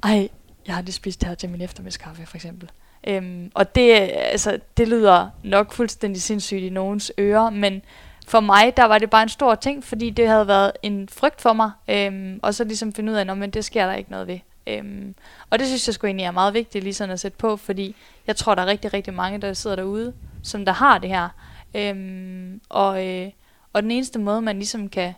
ej, 0.03 0.29
jeg 0.67 0.75
har 0.75 0.81
lige 0.81 0.93
spist 0.93 1.21
det 1.21 1.29
her 1.29 1.35
til 1.35 1.49
min 1.49 1.61
eftermiddagskaffe, 1.61 2.25
for 2.25 2.37
eksempel. 2.37 2.71
Øhm, 3.07 3.51
og 3.53 3.75
det, 3.75 3.91
altså, 4.13 4.59
det 4.77 4.87
lyder 4.87 5.29
nok 5.43 5.73
fuldstændig 5.73 6.21
sindssygt 6.21 6.61
i 6.63 6.69
nogens 6.69 7.11
ører, 7.19 7.49
men 7.49 7.81
for 8.27 8.39
mig, 8.39 8.77
der 8.77 8.85
var 8.85 8.97
det 8.97 9.09
bare 9.09 9.23
en 9.23 9.29
stor 9.29 9.55
ting, 9.55 9.83
fordi 9.83 10.09
det 10.09 10.27
havde 10.27 10.47
været 10.47 10.71
en 10.81 11.09
frygt 11.09 11.41
for 11.41 11.53
mig, 11.53 11.71
øhm, 11.87 12.39
og 12.43 12.53
så 12.53 12.63
ligesom 12.63 12.93
finde 12.93 13.11
ud 13.11 13.17
af, 13.17 13.43
at 13.43 13.53
det 13.53 13.65
sker 13.65 13.85
der 13.85 13.93
ikke 13.93 14.11
noget 14.11 14.27
ved. 14.27 14.39
Øhm, 14.67 15.15
og 15.49 15.59
det 15.59 15.67
synes 15.67 15.87
jeg 15.87 15.93
sgu 15.93 16.07
egentlig 16.07 16.25
er 16.25 16.31
meget 16.31 16.53
vigtigt 16.53 16.83
lige 16.83 16.93
sådan 16.93 17.13
at 17.13 17.19
sætte 17.19 17.37
på, 17.37 17.57
fordi 17.57 17.95
jeg 18.27 18.35
tror, 18.35 18.55
der 18.55 18.61
er 18.61 18.67
rigtig, 18.67 18.93
rigtig 18.93 19.13
mange, 19.13 19.41
der 19.41 19.53
sidder 19.53 19.75
derude, 19.75 20.13
som 20.43 20.65
der 20.65 20.71
har 20.71 20.97
det 20.97 21.09
her. 21.09 21.29
Øhm, 21.75 22.61
og, 22.69 23.07
øh, 23.07 23.29
og 23.73 23.81
den 23.83 23.91
eneste 23.91 24.19
måde, 24.19 24.41
man 24.41 24.55
ligesom 24.55 24.89
kan 24.89 25.13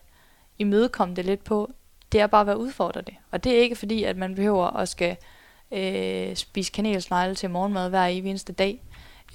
imødekomme 0.59 1.15
det 1.15 1.25
lidt 1.25 1.43
på, 1.43 1.71
det 2.11 2.21
er 2.21 2.27
bare 2.27 2.41
at 2.41 2.47
være 2.47 2.57
udfordret 2.57 3.07
det. 3.07 3.15
Og 3.31 3.43
det 3.43 3.51
er 3.51 3.61
ikke 3.61 3.75
fordi, 3.75 4.03
at 4.03 4.17
man 4.17 4.35
behøver 4.35 4.65
at 4.65 4.89
skal 4.89 5.17
øh, 5.71 6.35
spise 6.35 6.71
kanelsnegle 6.71 7.35
til 7.35 7.49
morgenmad 7.49 7.89
hver 7.89 8.05
evig 8.05 8.29
eneste 8.29 8.53
dag. 8.53 8.81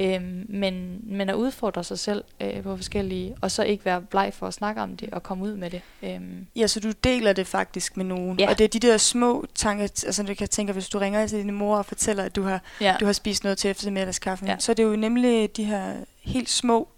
Øhm, 0.00 0.46
men, 0.48 1.00
men 1.02 1.28
at 1.28 1.34
udfordre 1.34 1.84
sig 1.84 1.98
selv 1.98 2.24
øh, 2.40 2.62
på 2.62 2.76
forskellige, 2.76 3.36
og 3.40 3.50
så 3.50 3.62
ikke 3.62 3.84
være 3.84 4.02
bleg 4.02 4.32
for 4.34 4.46
at 4.46 4.54
snakke 4.54 4.82
om 4.82 4.96
det 4.96 5.10
og 5.12 5.22
komme 5.22 5.44
ud 5.44 5.56
med 5.56 5.70
det. 5.70 5.82
Øhm, 6.02 6.46
Ja, 6.56 6.66
så 6.66 6.80
du 6.80 6.90
deler 7.04 7.32
det 7.32 7.46
faktisk 7.46 7.96
med 7.96 8.04
nogen. 8.04 8.40
Ja. 8.40 8.50
Og 8.50 8.58
det 8.58 8.64
er 8.64 8.68
de 8.68 8.78
der 8.80 8.96
små 8.96 9.46
tanker, 9.54 9.84
altså 9.84 10.22
du 10.22 10.34
kan 10.34 10.48
tænke, 10.48 10.72
hvis 10.72 10.88
du 10.88 10.98
ringer 10.98 11.26
til 11.26 11.38
din 11.38 11.54
mor 11.54 11.76
og 11.76 11.86
fortæller, 11.86 12.24
at 12.24 12.36
du 12.36 12.42
har, 12.42 12.62
ja. 12.80 12.96
du 13.00 13.06
har 13.06 13.12
spist 13.12 13.44
noget 13.44 13.58
til 13.58 13.70
eftermiddagskaffen, 13.70 14.48
ja. 14.48 14.56
så 14.58 14.72
er 14.72 14.74
det 14.74 14.82
jo 14.82 14.96
nemlig 14.96 15.56
de 15.56 15.64
her 15.64 15.94
helt 16.22 16.50
små, 16.50 16.88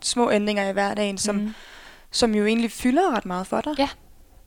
små 0.00 0.30
ændringer 0.30 0.68
i 0.68 0.72
hverdagen, 0.72 1.18
som, 1.18 1.34
mm. 1.34 1.54
Som 2.12 2.34
jo 2.34 2.46
egentlig 2.46 2.72
fylder 2.72 3.16
ret 3.16 3.26
meget 3.26 3.46
for 3.46 3.60
dig. 3.60 3.72
Ja. 3.78 3.88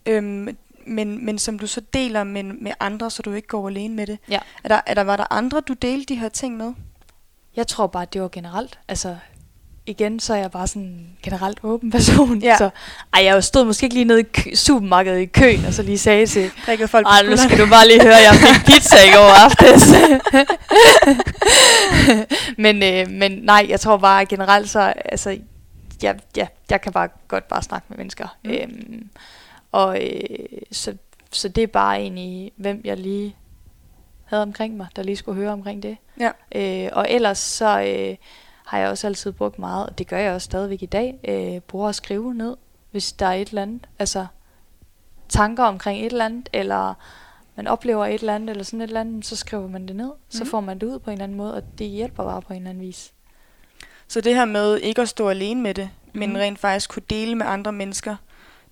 Øhm, 0.06 0.58
men, 0.88 1.26
men 1.26 1.40
som 1.40 1.60
du 1.60 1.68
så 1.68 1.82
deler 1.94 2.24
med, 2.24 2.44
med 2.44 2.72
andre, 2.80 3.12
så 3.12 3.22
du 3.22 3.34
ikke 3.34 3.48
går 3.48 3.68
alene 3.68 3.96
med 3.96 4.08
det. 4.08 4.20
Ja. 4.30 4.40
Er 4.64 4.68
der, 4.70 4.80
er 4.86 4.94
der, 4.94 5.04
var 5.04 5.18
der 5.18 5.34
andre, 5.34 5.62
du 5.62 5.74
delte 5.74 6.14
de 6.14 6.20
her 6.20 6.30
ting 6.30 6.58
med? 6.58 6.74
Jeg 7.56 7.68
tror 7.68 7.88
bare, 7.88 8.06
det 8.14 8.22
var 8.22 8.28
generelt. 8.28 8.80
Altså, 8.88 9.16
igen, 9.86 10.20
så 10.20 10.34
er 10.34 10.38
jeg 10.38 10.52
bare 10.52 10.68
sådan 10.68 10.82
en 10.82 11.08
generelt 11.24 11.60
åben 11.64 11.92
person. 11.92 12.40
Ja. 12.40 12.58
Så, 12.58 12.70
ej, 13.14 13.24
jeg 13.24 13.44
stod 13.44 13.66
måske 13.66 13.84
ikke 13.84 13.94
lige 13.94 14.06
nede 14.06 14.20
i 14.20 14.24
kø- 14.24 14.54
supermarkedet 14.56 15.20
i 15.20 15.26
køen, 15.26 15.66
og 15.66 15.74
så 15.74 15.84
lige 15.84 15.98
sagde 15.98 16.28
til, 16.28 16.52
Drikker 16.66 16.88
folk 16.88 17.08
ej, 17.08 17.24
nu 17.30 17.38
skal 17.38 17.60
du 17.60 17.70
bare 17.70 17.88
lige 17.88 18.02
høre, 18.02 18.16
jeg 18.16 18.34
fik 18.36 18.66
pizza 18.66 18.98
i 18.98 19.12
går 19.14 19.46
aftes. 19.46 19.88
men, 22.58 22.84
øh, 22.84 23.10
men 23.10 23.32
nej, 23.32 23.66
jeg 23.70 23.80
tror 23.80 23.98
bare 23.98 24.26
generelt 24.26 24.70
så, 24.70 24.94
altså, 25.06 25.38
jeg, 26.04 26.20
ja, 26.38 26.48
jeg 26.70 26.82
kan 26.82 26.92
bare 26.94 27.10
godt 27.28 27.48
bare 27.48 27.62
snakke 27.62 27.86
med 27.90 27.98
mennesker. 27.98 28.38
Mm. 28.44 28.50
Mm. 28.52 28.56
Øhm, 28.58 29.10
og 29.72 30.04
øh, 30.04 30.60
så, 30.72 30.98
så 31.32 31.48
det 31.50 31.64
er 31.64 31.68
bare 31.68 32.00
egentlig, 32.00 32.52
hvem 32.56 32.82
jeg 32.84 32.98
lige 32.98 33.36
havde 34.26 34.44
omkring 34.44 34.78
mig, 34.78 34.88
der 34.96 35.04
lige 35.04 35.16
skulle 35.16 35.36
høre 35.42 35.52
omkring 35.52 35.84
det. 35.84 35.98
Ja. 36.20 36.32
Øh, 36.56 36.90
og 36.94 37.08
ellers 37.10 37.38
så 37.38 37.66
øh, 37.82 38.16
har 38.66 38.80
jeg 38.80 38.90
også 38.90 39.08
altid 39.08 39.32
brugt 39.32 39.60
meget, 39.60 39.90
og 39.90 39.98
det 39.98 40.08
gør 40.08 40.18
jeg 40.18 40.34
også 40.34 40.46
stadigvæk 40.46 40.84
i 40.84 40.86
dag, 40.86 41.20
øh, 41.28 41.60
bruger 41.62 41.90
at 41.90 41.96
skrive 41.96 42.34
ned, 42.34 42.58
hvis 42.92 43.14
der 43.14 43.26
er 43.26 43.34
et 43.34 43.48
eller 43.50 43.62
andet, 43.62 43.88
altså 44.00 44.26
tanker 45.30 45.64
omkring 45.64 46.00
et 46.00 46.06
eller 46.12 46.26
andet, 46.26 46.50
eller 46.54 46.94
man 47.56 47.68
oplever 47.68 48.06
et 48.06 48.14
eller 48.20 48.36
andet, 48.36 48.50
eller 48.50 48.64
sådan 48.64 48.82
et 48.82 48.88
eller 48.88 49.02
andet, 49.02 49.26
så 49.26 49.36
skriver 49.36 49.68
man 49.68 49.88
det 49.88 49.96
ned, 49.96 50.12
så 50.30 50.44
Mhm. 50.44 50.50
får 50.50 50.60
man 50.62 50.80
det 50.80 50.88
ud 50.88 51.00
på 51.00 51.10
en 51.10 51.14
eller 51.14 51.24
anden 51.24 51.38
måde, 51.38 51.54
og 51.54 51.64
det 51.80 51.88
hjælper 51.88 52.24
bare 52.24 52.42
på 52.42 52.54
en 52.54 52.58
eller 52.58 52.70
anden 52.70 52.84
vis. 52.84 53.14
Så 54.08 54.22
det 54.22 54.36
her 54.36 54.46
med 54.46 54.78
ikke 54.78 55.02
at 55.02 55.10
stå 55.10 55.30
alene 55.30 55.62
med 55.62 55.74
det, 55.74 55.90
men 56.14 56.30
Mhm. 56.30 56.38
rent 56.38 56.60
faktisk 56.60 56.90
kunne 56.90 57.04
dele 57.10 57.36
med 57.36 57.46
andre 57.46 57.72
mennesker, 57.72 58.16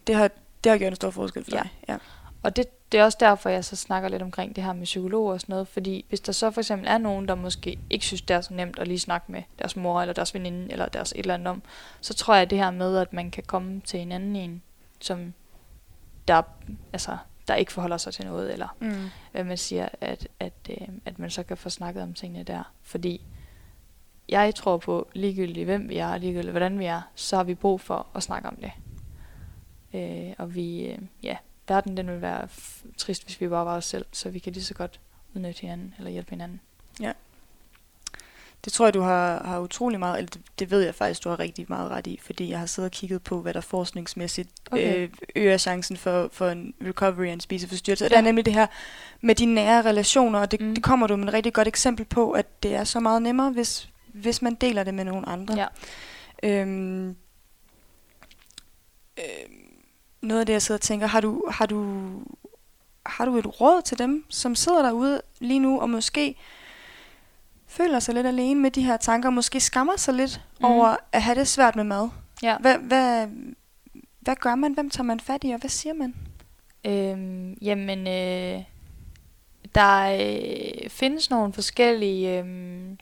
det 0.07 0.15
har, 0.15 0.29
det 0.63 0.69
har 0.71 0.77
gjort 0.79 0.89
en 0.91 0.95
stor 0.95 1.09
forskel 1.09 1.43
for 1.43 1.51
Ja. 1.51 1.57
dig. 1.61 1.69
Ja. 1.89 1.97
Og 2.43 2.55
det, 2.55 2.91
det 2.91 2.99
er 2.99 3.03
også 3.03 3.17
derfor, 3.21 3.49
jeg 3.49 3.65
så 3.65 3.75
snakker 3.75 4.09
lidt 4.09 4.21
omkring 4.21 4.55
det 4.55 4.63
her 4.63 4.73
med 4.73 4.83
psykologer 4.83 5.33
og 5.33 5.41
sådan 5.41 5.53
noget, 5.53 5.67
fordi 5.67 6.05
hvis 6.09 6.19
der 6.19 6.31
så 6.31 6.51
for 6.51 6.61
eksempel 6.61 6.87
er 6.87 6.97
nogen, 6.97 7.27
der 7.27 7.35
måske 7.35 7.79
ikke 7.89 8.05
synes, 8.05 8.21
det 8.21 8.33
er 8.33 8.41
så 8.41 8.53
nemt 8.53 8.79
at 8.79 8.87
lige 8.87 8.99
snakke 8.99 9.31
med 9.31 9.43
deres 9.59 9.75
mor, 9.75 10.01
eller 10.01 10.13
deres 10.13 10.33
veninde, 10.33 10.71
eller 10.71 10.85
deres 10.85 11.11
et 11.11 11.19
eller 11.19 11.33
andet 11.33 11.47
om, 11.47 11.61
så 12.01 12.13
tror 12.13 12.33
jeg, 12.33 12.41
at 12.41 12.49
det 12.49 12.57
her 12.57 12.71
med, 12.71 12.97
at 12.97 13.13
man 13.13 13.31
kan 13.31 13.43
komme 13.47 13.81
til 13.85 13.99
en 13.99 14.11
anden 14.11 14.35
en, 14.35 14.61
som 14.99 15.33
der, 16.27 16.41
altså, 16.93 17.17
der 17.47 17.55
ikke 17.55 17.71
forholder 17.71 17.97
sig 17.97 18.13
til 18.13 18.25
noget, 18.25 18.53
eller 18.53 18.67
Mm. 18.79 19.09
hvad 19.31 19.43
man 19.43 19.57
siger, 19.57 19.89
at, 20.01 20.27
at, 20.39 20.53
øh, 20.69 20.87
at 21.05 21.19
man 21.19 21.29
så 21.29 21.43
kan 21.43 21.57
få 21.57 21.69
snakket 21.69 22.03
om 22.03 22.13
tingene 22.13 22.43
der. 22.43 22.71
Fordi 22.83 23.21
jeg 24.41 24.55
tror 24.55 24.77
på, 24.77 25.07
ligegyldigt 25.13 25.65
hvem 25.65 25.89
vi 25.89 25.97
er, 25.97 26.07
og 26.07 26.19
ligegyldigt 26.19 26.51
hvordan 26.51 26.79
vi 26.79 26.85
er, 26.85 27.01
så 27.15 27.35
har 27.35 27.43
vi 27.43 27.55
brug 27.55 27.81
for 27.81 28.07
at 28.15 28.23
snakke 28.23 28.47
om 28.47 28.55
det. 28.55 28.71
Øh, 29.93 30.33
og 30.37 30.55
vi, 30.55 30.85
øh, 30.85 30.97
ja, 31.23 31.37
verden 31.67 31.97
den 31.97 32.07
vil 32.11 32.21
være 32.21 32.47
trist, 32.97 33.25
hvis 33.25 33.41
vi 33.41 33.47
bare 33.47 33.65
var 33.65 33.75
os 33.77 33.85
selv, 33.85 34.05
så 34.11 34.29
vi 34.29 34.39
kan 34.39 34.53
lige 34.53 34.63
så 34.63 34.73
godt 34.73 34.99
udnytte 35.35 35.61
hinanden, 35.61 35.93
eller 35.97 36.11
hjælpe 36.11 36.29
hinanden. 36.29 36.61
Det 38.65 38.73
tror 38.73 38.85
jeg, 38.85 38.93
du 38.93 39.01
har, 39.01 39.43
har 39.43 39.59
utrolig 39.59 39.99
meget, 39.99 40.17
eller 40.17 40.29
det, 40.29 40.41
det 40.59 40.71
ved 40.71 40.81
jeg 40.81 40.95
faktisk, 40.95 41.23
du 41.23 41.29
har 41.29 41.39
rigtig 41.39 41.65
meget 41.69 41.91
ret 41.91 42.07
i, 42.07 42.19
fordi 42.23 42.49
jeg 42.49 42.59
har 42.59 42.65
siddet 42.65 42.89
og 42.89 42.91
kigget 42.91 43.21
på, 43.23 43.41
hvad 43.41 43.53
der 43.53 43.61
forskningsmæssigt 43.61 44.49
Okay. 44.71 44.97
øh, 44.97 45.09
øger 45.35 45.57
chancen 45.57 45.97
for, 45.97 46.29
for 46.31 46.49
en 46.49 46.73
recovery 46.81 47.25
af 47.27 47.33
en 47.33 47.39
spiseforstyrrelse. 47.39 48.05
Og 48.05 48.09
Ja. 48.11 48.15
det 48.15 48.19
er 48.19 48.25
nemlig 48.25 48.45
det 48.45 48.53
her 48.53 48.67
med 49.21 49.35
de 49.35 49.45
nære 49.45 49.81
relationer, 49.81 50.39
og 50.39 50.51
det, 50.51 50.61
mm. 50.61 50.73
det 50.75 50.83
kommer 50.83 51.07
du 51.07 51.15
med 51.15 51.27
et 51.27 51.33
rigtig 51.33 51.53
godt 51.53 51.67
eksempel 51.67 52.05
på, 52.05 52.31
at 52.31 52.63
det 52.63 52.75
er 52.75 52.83
så 52.83 52.99
meget 52.99 53.21
nemmere, 53.21 53.51
hvis, 53.51 53.89
hvis 54.13 54.41
man 54.41 54.55
deler 54.55 54.83
det 54.83 54.93
med 54.93 55.05
nogle 55.05 55.29
andre. 55.29 55.55
Ja. 55.55 55.67
Øhm, 56.43 57.07
øhm, 59.17 59.63
noget 60.21 60.39
af 60.39 60.45
det, 60.45 60.53
jeg 60.53 60.61
sidder 60.61 60.77
og 60.77 60.81
tænker, 60.81 61.07
har 61.07 61.21
du, 61.21 61.45
har 61.51 61.65
du, 61.65 62.11
har 63.05 63.25
du 63.25 63.37
et 63.37 63.61
råd 63.61 63.81
til 63.81 63.99
dem, 63.99 64.25
som 64.29 64.55
sidder 64.55 64.81
derude 64.81 65.21
lige 65.39 65.59
nu, 65.59 65.79
og 65.79 65.89
måske 65.89 66.35
føler 67.67 67.99
sig 67.99 68.15
lidt 68.15 68.27
alene 68.27 68.59
med 68.59 68.71
de 68.71 68.81
her 68.81 68.97
tanker, 68.97 69.29
og 69.29 69.33
måske 69.33 69.59
skammer 69.59 69.97
sig 69.97 70.13
lidt 70.13 70.41
mm. 70.59 70.65
over 70.65 70.95
at 71.11 71.21
have 71.23 71.39
det 71.39 71.47
svært 71.47 71.75
med 71.75 71.83
mad? 71.83 72.09
Ja. 72.43 72.57
Hvad, 72.57 72.77
hvad, 72.77 73.27
hvad 74.19 74.35
gør 74.35 74.55
man? 74.55 74.73
Hvem 74.73 74.89
tager 74.89 75.05
man 75.05 75.19
fat 75.19 75.43
i, 75.43 75.51
og 75.51 75.59
hvad 75.59 75.69
siger 75.69 75.93
man? 75.93 76.15
Øhm, 76.85 77.53
jamen, 77.53 78.07
øh, 78.07 78.63
der 79.75 80.17
øh, 80.21 80.89
findes 80.89 81.29
nogle 81.29 81.53
forskellige... 81.53 82.39
Øh, 82.39 82.45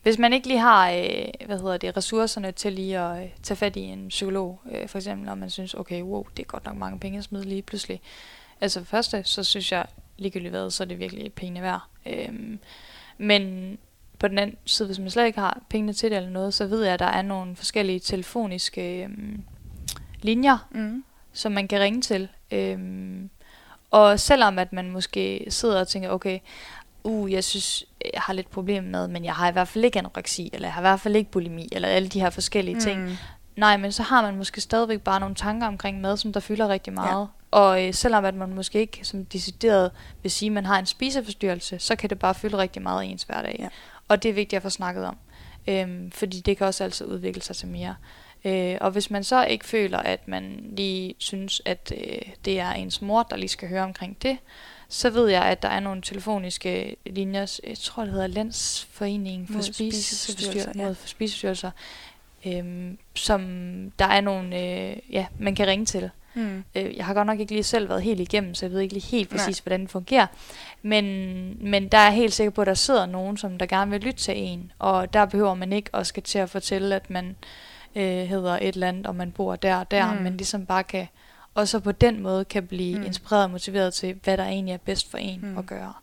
hvis 0.04 0.18
man 0.18 0.34
ikke 0.34 0.48
lige 0.48 0.60
har 0.60 0.92
øh, 0.92 1.46
hvad 1.46 1.58
hedder 1.60 1.78
det, 1.78 1.98
ressourcerne 1.98 2.52
til 2.52 2.74
lige 2.74 3.00
at 3.00 3.24
øh, 3.24 3.30
tage 3.44 3.56
fat 3.56 3.76
i 3.76 3.82
en 3.82 4.08
psykolog, 4.08 4.62
øh, 4.72 4.88
for 4.88 4.98
eksempel, 4.98 5.26
når 5.26 5.36
man 5.36 5.50
synes, 5.50 5.74
okay, 5.74 6.02
wow, 6.02 6.26
det 6.38 6.44
er 6.44 6.48
godt 6.48 6.66
nok 6.66 6.78
mange 6.78 7.00
penge 7.00 7.18
at 7.18 7.24
smide 7.24 7.46
lige 7.46 7.62
pludselig. 7.62 8.02
Altså 8.62 8.80
for 8.80 8.86
første, 8.86 9.24
så 9.24 9.44
synes 9.44 9.72
jeg 9.72 9.86
ligegyldigt 10.18 10.52
hvad, 10.52 10.72
så 10.72 10.84
er 10.84 10.88
det 10.88 11.00
virkelig 11.00 11.34
pengene 11.34 11.62
værd. 11.62 11.82
Øhm, 12.06 12.60
men 13.18 13.78
på 14.20 14.28
den 14.28 14.38
anden 14.38 14.58
side, 14.66 14.88
hvis 14.88 15.00
man 15.00 15.10
slet 15.10 15.26
ikke 15.26 15.40
har 15.40 15.62
pengene 15.70 15.94
til 15.94 16.10
det 16.12 16.18
eller 16.18 16.30
noget, 16.30 16.54
så 16.54 16.66
ved 16.68 16.84
jeg, 16.84 16.94
at 16.94 17.00
der 17.00 17.06
er 17.06 17.22
nogle 17.22 17.56
forskellige 17.56 18.00
telefoniske 18.00 19.04
øhm, 19.04 19.44
linjer, 20.22 20.68
Mm. 20.72 21.04
som 21.34 21.52
man 21.52 21.68
kan 21.68 21.80
ringe 21.80 22.02
til. 22.02 22.28
Øhm, 22.52 23.30
og 23.92 24.20
selvom 24.20 24.60
at 24.60 24.74
man 24.74 24.92
måske 24.92 25.46
sidder 25.50 25.80
og 25.80 25.88
tænker, 25.88 26.10
okay, 26.10 26.40
uh, 27.04 27.32
jeg 27.32 27.44
synes, 27.44 27.86
jeg 28.14 28.22
har 28.22 28.34
lidt 28.34 28.50
problem 28.50 28.84
med, 28.84 29.08
men 29.08 29.26
jeg 29.26 29.34
har 29.34 29.50
i 29.50 29.52
hvert 29.52 29.68
fald 29.68 29.86
ikke 29.86 30.00
anoreksi, 30.00 30.50
eller 30.54 30.68
jeg 30.68 30.74
har 30.74 30.82
i 30.82 30.84
hvert 30.84 31.00
fald 31.00 31.16
ikke 31.16 31.32
bulimi, 31.32 31.70
eller 31.72 31.88
alle 31.88 32.08
de 32.10 32.20
her 32.20 32.30
forskellige 32.30 32.80
ting. 32.80 33.04
Mm. 33.04 33.16
Nej, 33.56 33.78
men 33.78 33.92
så 33.92 34.04
har 34.04 34.22
man 34.22 34.38
måske 34.38 34.62
stadigvæk 34.62 35.02
bare 35.02 35.20
nogle 35.20 35.36
tanker 35.36 35.68
omkring 35.68 36.02
mad, 36.02 36.18
som 36.18 36.34
der 36.34 36.40
fylder 36.40 36.68
rigtig 36.68 36.94
meget. 36.94 37.20
Ja. 37.20 37.26
Og 37.52 37.88
øh, 37.88 37.94
selvom 37.94 38.26
at 38.26 38.36
man 38.36 38.54
måske 38.54 38.80
ikke 38.80 39.00
som 39.04 39.26
decideret 39.26 39.92
vil 40.22 40.32
sige, 40.32 40.50
at 40.50 40.54
man 40.54 40.66
har 40.66 40.80
en 40.80 40.86
spiseforstyrrelse, 40.86 41.80
så 41.80 41.96
kan 41.96 42.10
det 42.10 42.20
bare 42.20 42.36
fylde 42.36 42.58
rigtig 42.58 42.82
meget 42.82 43.04
i 43.04 43.08
ens 43.08 43.24
hverdag. 43.24 43.56
Ja. 43.60 43.68
Og 44.08 44.24
det 44.24 44.30
er 44.30 44.34
vigtigt 44.34 44.58
at 44.58 44.64
få 44.64 44.70
snakket 44.70 45.06
om. 45.06 45.18
Øhm, 45.68 46.12
fordi 46.12 46.40
det 46.40 46.58
kan 46.58 46.68
også 46.68 46.84
altid 46.84 47.06
udvikle 47.06 47.42
sig 47.42 47.56
til 47.56 47.68
mere. 47.68 47.96
Øh, 48.46 48.78
og 48.82 48.92
hvis 48.92 49.12
man 49.12 49.24
så 49.24 49.46
ikke 49.46 49.66
føler, 49.66 49.98
at 49.98 50.28
man 50.28 50.64
lige 50.78 51.16
synes, 51.18 51.62
at 51.66 51.94
øh, 51.98 52.22
det 52.46 52.60
er 52.60 52.72
ens 52.72 53.02
mor, 53.02 53.24
der 53.24 53.36
lige 53.36 53.50
skal 53.50 53.70
høre 53.70 53.84
omkring 53.84 54.18
det, 54.22 54.38
så 54.90 55.10
ved 55.10 55.28
jeg, 55.28 55.44
at 55.44 55.62
der 55.62 55.70
er 55.70 55.80
nogle 55.80 56.02
telefoniske 56.02 56.96
linjer, 57.06 57.60
jeg 57.68 57.78
tror 57.78 58.04
det 58.04 58.12
hedder 58.12 58.28
Landsforeningen 58.28 59.48
for 59.48 59.54
Mod 59.54 59.64
spiseforstyrrelser, 59.64 60.72
ja. 60.76 60.88
mod 60.88 60.96
spiseforstyrrelser 61.06 61.72
øhm, 62.46 62.98
som 63.16 63.42
der 64.00 64.06
er 64.06 64.22
nogle, 64.22 64.60
øh, 64.60 64.98
ja, 65.12 65.26
man 65.40 65.56
kan 65.56 65.68
ringe 65.68 65.86
til. 65.86 66.10
Mm. 66.34 66.64
Øh, 66.76 66.98
jeg 66.98 67.06
har 67.06 67.14
godt 67.14 67.28
nok 67.28 67.40
ikke 67.40 67.52
lige 67.52 67.64
selv 67.64 67.90
været 67.90 68.02
helt 68.02 68.20
igennem, 68.20 68.56
så 68.56 68.66
jeg 68.66 68.74
ved 68.74 68.80
ikke 68.80 68.94
lige 68.94 69.06
helt 69.06 69.32
Nej. 69.32 69.38
præcis, 69.38 69.60
hvordan 69.60 69.82
det 69.82 69.90
fungerer. 69.90 70.28
Men, 70.82 71.06
men 71.70 71.88
der 71.88 71.98
er 71.98 72.04
jeg 72.04 72.14
helt 72.14 72.34
sikker 72.34 72.52
på, 72.52 72.62
at 72.62 72.68
der 72.68 72.74
sidder 72.74 73.06
nogen, 73.06 73.38
som 73.38 73.58
der 73.58 73.66
gerne 73.66 73.92
vil 73.92 74.02
lytte 74.02 74.20
til 74.20 74.38
en. 74.38 74.72
Og 74.80 75.14
der 75.14 75.26
behøver 75.26 75.54
man 75.54 75.74
ikke 75.74 75.96
at 75.96 76.08
skal 76.08 76.24
til 76.24 76.40
at 76.40 76.50
fortælle, 76.50 76.96
at 76.96 77.10
man 77.10 77.26
øh, 77.26 77.36
hedder 78.00 78.52
et 78.62 78.68
eller 78.68 78.88
andet, 78.88 79.08
og 79.08 79.16
man 79.16 79.32
bor 79.32 79.56
der 79.56 79.76
og 79.76 79.92
der, 79.92 80.14
Mm. 80.14 80.22
men 80.22 80.38
ligesom 80.38 80.66
bare 80.66 80.84
kan, 80.84 81.08
og 81.54 81.68
så 81.68 81.80
på 81.80 81.92
den 81.92 82.20
måde 82.20 82.46
kan 82.46 82.68
blive 82.68 82.98
Mm. 83.00 83.06
inspireret 83.06 83.44
og 83.44 83.52
motiveret 83.52 83.94
til, 83.94 84.16
hvad 84.24 84.38
der 84.38 84.44
egentlig 84.46 84.74
er 84.74 84.78
bedst 84.78 85.12
for 85.12 85.18
en 85.18 85.40
Mm. 85.44 85.58
at 85.58 85.66
gøre. 85.66 85.94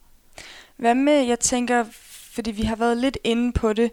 Hvad 0.77 0.95
med, 0.95 1.27
jeg 1.27 1.41
tænker, 1.41 1.85
fordi 2.33 2.51
vi 2.51 2.63
har 2.63 2.77
været 2.77 2.97
lidt 2.97 3.19
inde 3.25 3.53
på 3.53 3.73
det, 3.73 3.83
øh, 3.85 3.91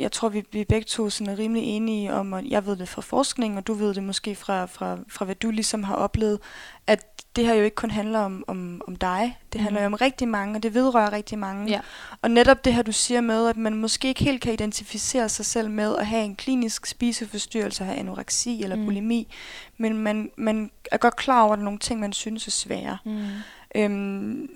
jeg 0.00 0.12
tror, 0.12 0.28
vi, 0.28 0.44
vi 0.52 0.64
begge 0.64 0.84
to 0.84 1.10
sådan 1.10 1.32
er 1.32 1.38
rimelig 1.38 1.62
enige 1.62 2.14
om, 2.14 2.32
og 2.32 2.44
jeg 2.48 2.66
ved 2.66 2.76
det 2.76 2.88
fra 2.88 3.02
forskning, 3.02 3.56
og 3.58 3.66
du 3.66 3.74
ved 3.74 3.94
det 3.94 4.02
måske 4.02 4.34
fra, 4.34 4.66
fra, 4.66 4.98
fra 5.08 5.24
hvad 5.24 5.34
du 5.34 5.50
ligesom 5.50 5.82
har 5.82 5.94
oplevet, 5.94 6.38
at 6.86 7.06
det 7.36 7.46
her 7.46 7.54
jo 7.54 7.62
ikke 7.64 7.74
kun 7.74 7.90
handler 7.90 8.18
om, 8.18 8.44
om, 8.46 8.80
om 8.88 8.96
dig, 8.96 9.38
det 9.52 9.60
handler 9.60 9.82
jo 9.82 9.88
Mhm. 9.88 9.94
om 9.94 9.98
rigtig 10.00 10.28
mange, 10.28 10.56
og 10.56 10.62
det 10.62 10.74
vedrører 10.74 11.12
rigtig 11.12 11.38
mange. 11.38 11.70
Ja. 11.70 11.80
Og 12.22 12.30
netop 12.30 12.64
det 12.64 12.74
her, 12.74 12.82
du 12.82 12.92
siger 12.92 13.20
med, 13.20 13.48
at 13.48 13.56
man 13.56 13.74
måske 13.74 14.08
ikke 14.08 14.24
helt 14.24 14.40
kan 14.42 14.52
identificere 14.52 15.28
sig 15.28 15.46
selv 15.46 15.70
med 15.70 15.96
at 15.96 16.06
have 16.06 16.24
en 16.24 16.36
klinisk 16.36 16.86
spiseforstyrrelse, 16.86 17.84
have 17.84 17.96
anoreksi 17.98 18.62
eller 18.62 18.76
Mm. 18.76 18.84
bulimi, 18.84 19.28
men 19.76 19.98
man, 19.98 20.30
man 20.36 20.70
er 20.92 20.96
godt 20.96 21.16
klar 21.16 21.42
over, 21.42 21.52
at 21.52 21.56
der 21.56 21.62
er 21.62 21.64
nogle 21.64 21.78
ting, 21.78 22.00
man 22.00 22.12
synes 22.12 22.46
er 22.46 22.50
svære. 22.50 22.98
Mm. 23.04 23.26
Øhm, 23.74 24.48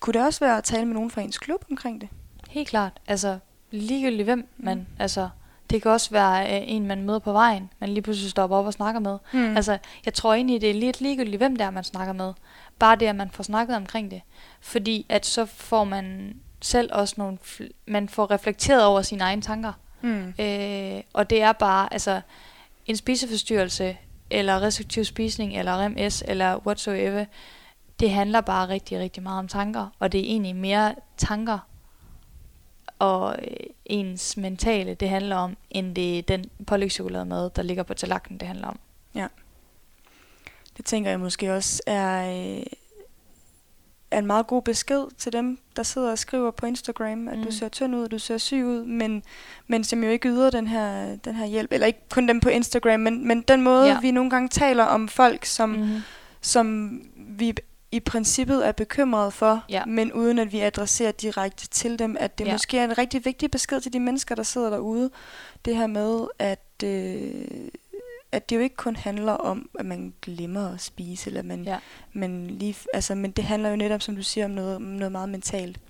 kunne 0.00 0.12
det 0.14 0.22
også 0.26 0.40
være 0.40 0.58
at 0.58 0.64
tale 0.64 0.84
med 0.86 0.94
nogen 0.94 1.10
fra 1.10 1.20
ens 1.20 1.38
klub 1.38 1.64
omkring 1.70 2.00
det? 2.00 2.08
Helt 2.50 2.68
klart. 2.68 3.00
Altså, 3.06 3.38
ligegyldigt 3.72 4.24
hvem 4.26 4.48
man, 4.56 4.78
Mm. 4.78 4.86
altså, 4.98 5.28
det 5.70 5.82
kan 5.82 5.90
også 5.90 6.10
være 6.10 6.60
øh, 6.60 6.68
en, 6.68 6.86
man 6.86 7.02
møder 7.02 7.18
på 7.18 7.32
vejen, 7.32 7.70
man 7.78 7.88
lige 7.88 8.02
pludselig 8.02 8.30
stopper 8.30 8.56
op 8.56 8.66
og 8.66 8.72
snakker 8.72 9.00
med. 9.00 9.18
Mm. 9.32 9.56
Altså, 9.56 9.78
jeg 10.04 10.14
tror 10.14 10.34
egentlig, 10.34 10.60
det 10.60 10.70
er 10.70 10.74
lidt 10.74 11.00
ligegyldigt, 11.00 11.36
hvem 11.36 11.56
det 11.56 11.64
er, 11.64 11.70
man 11.70 11.84
snakker 11.84 12.12
med. 12.12 12.32
Bare 12.78 12.96
det, 12.96 13.06
at 13.06 13.16
man 13.16 13.30
får 13.30 13.42
snakket 13.42 13.76
omkring 13.76 14.10
det. 14.10 14.22
Fordi 14.60 15.06
at 15.08 15.26
så 15.26 15.44
får 15.46 15.84
man 15.84 16.36
selv 16.60 16.90
også 16.92 17.14
nogle, 17.18 17.38
man 17.88 18.08
får 18.08 18.30
reflekteret 18.30 18.84
over 18.84 19.02
sine 19.02 19.24
egne 19.24 19.42
tanker. 19.42 19.72
mm. 20.00 20.34
Øh, 20.38 21.00
og 21.12 21.30
det 21.30 21.42
er 21.42 21.52
bare, 21.52 21.92
altså, 21.92 22.20
en 22.86 22.96
spiseforstyrrelse, 22.96 23.96
eller 24.30 24.60
restriktiv 24.62 25.04
spisning, 25.04 25.56
eller 25.58 25.80
REMS, 25.80 26.22
eller 26.28 26.56
whatsoever, 26.66 27.24
det 28.00 28.10
handler 28.10 28.40
bare 28.40 28.68
rigtig, 28.68 28.98
rigtig 28.98 29.22
meget 29.22 29.38
om 29.38 29.48
tanker. 29.48 29.86
Og 29.98 30.12
det 30.12 30.20
er 30.20 30.24
egentlig 30.24 30.56
mere 30.56 30.94
tanker 31.16 31.58
og 33.02 33.36
øh, 33.42 33.66
ens 33.84 34.36
mentale, 34.36 34.94
det 34.94 35.08
handler 35.08 35.36
om, 35.36 35.56
end 35.70 35.94
det 35.94 36.18
er 36.18 36.22
den 36.22 36.44
pålægtschokolademad, 36.66 37.50
der 37.50 37.62
ligger 37.62 37.82
på 37.82 37.94
tallerkenen, 37.94 38.40
det 38.40 38.48
handler 38.48 38.66
om. 38.66 38.78
Det 40.76 40.84
tænker 40.84 41.10
jeg 41.10 41.20
måske 41.20 41.54
også 41.54 41.82
er, 41.86 42.30
øh, 42.30 42.62
er 44.10 44.18
en 44.18 44.26
meget 44.26 44.46
god 44.46 44.62
besked 44.62 45.04
til 45.18 45.32
dem, 45.32 45.58
der 45.76 45.82
sidder 45.82 46.10
og 46.10 46.18
skriver 46.18 46.50
på 46.50 46.66
Instagram, 46.66 47.28
at 47.28 47.38
mm. 47.38 47.44
du 47.44 47.50
ser 47.50 47.68
tynd 47.68 47.96
ud, 47.96 48.08
du 48.08 48.18
ser 48.18 48.38
syg 48.38 48.64
ud, 48.64 48.84
men, 48.84 49.22
men 49.66 49.84
som 49.84 50.04
jo 50.04 50.10
ikke 50.10 50.28
yder 50.28 50.50
den 50.50 50.66
her, 50.66 51.16
den 51.16 51.34
her 51.34 51.46
hjælp. 51.46 51.72
Eller 51.72 51.86
ikke 51.86 52.08
kun 52.10 52.28
dem 52.28 52.40
på 52.40 52.48
Instagram, 52.48 53.00
men, 53.00 53.28
men 53.28 53.42
den 53.42 53.62
måde, 53.62 53.86
ja. 53.86 53.92
Ja. 53.92 54.00
vi 54.00 54.10
nogle 54.10 54.30
gange 54.30 54.48
taler 54.48 54.84
om 54.84 55.08
folk, 55.08 55.44
som, 55.44 55.70
mm. 55.70 56.00
Som 56.40 57.00
vi 57.16 57.54
i 57.92 58.00
princippet 58.00 58.66
er 58.66 58.72
bekymrede 58.72 59.30
for, 59.30 59.64
Ja. 59.68 59.84
men 59.84 60.12
uden 60.12 60.38
at 60.38 60.52
vi 60.52 60.60
adresserer 60.60 61.12
direkte 61.12 61.68
til 61.68 61.98
dem, 61.98 62.16
at 62.20 62.38
det 62.38 62.44
ja. 62.44 62.48
Ja. 62.50 62.54
måske 62.54 62.78
er 62.78 62.84
en 62.84 62.98
rigtig 62.98 63.24
vigtig 63.24 63.50
besked 63.50 63.80
til 63.80 63.92
de 63.92 64.00
mennesker, 64.00 64.34
der 64.34 64.42
sidder 64.42 64.70
derude. 64.70 65.10
Det 65.64 65.76
her 65.76 65.86
med, 65.86 66.26
at, 66.38 66.64
øh, 66.84 67.44
at 68.32 68.50
det 68.50 68.56
jo 68.56 68.60
ikke 68.60 68.76
kun 68.76 68.96
handler 68.96 69.32
om, 69.32 69.70
at 69.78 69.86
man 69.86 70.14
glemmer 70.22 70.74
at 70.74 70.80
spise, 70.80 71.30
eller 71.30 71.42
man, 71.42 71.64
Ja. 71.64 71.78
man 72.12 72.46
lige, 72.46 72.76
altså, 72.94 73.14
men 73.14 73.30
det 73.30 73.44
handler 73.44 73.68
jo 73.70 73.76
netop, 73.76 74.02
som 74.02 74.16
du 74.16 74.22
siger, 74.22 74.44
om 74.44 74.50
noget, 74.50 74.80
noget 74.80 75.12
meget 75.12 75.28
mentalt. 75.28 75.80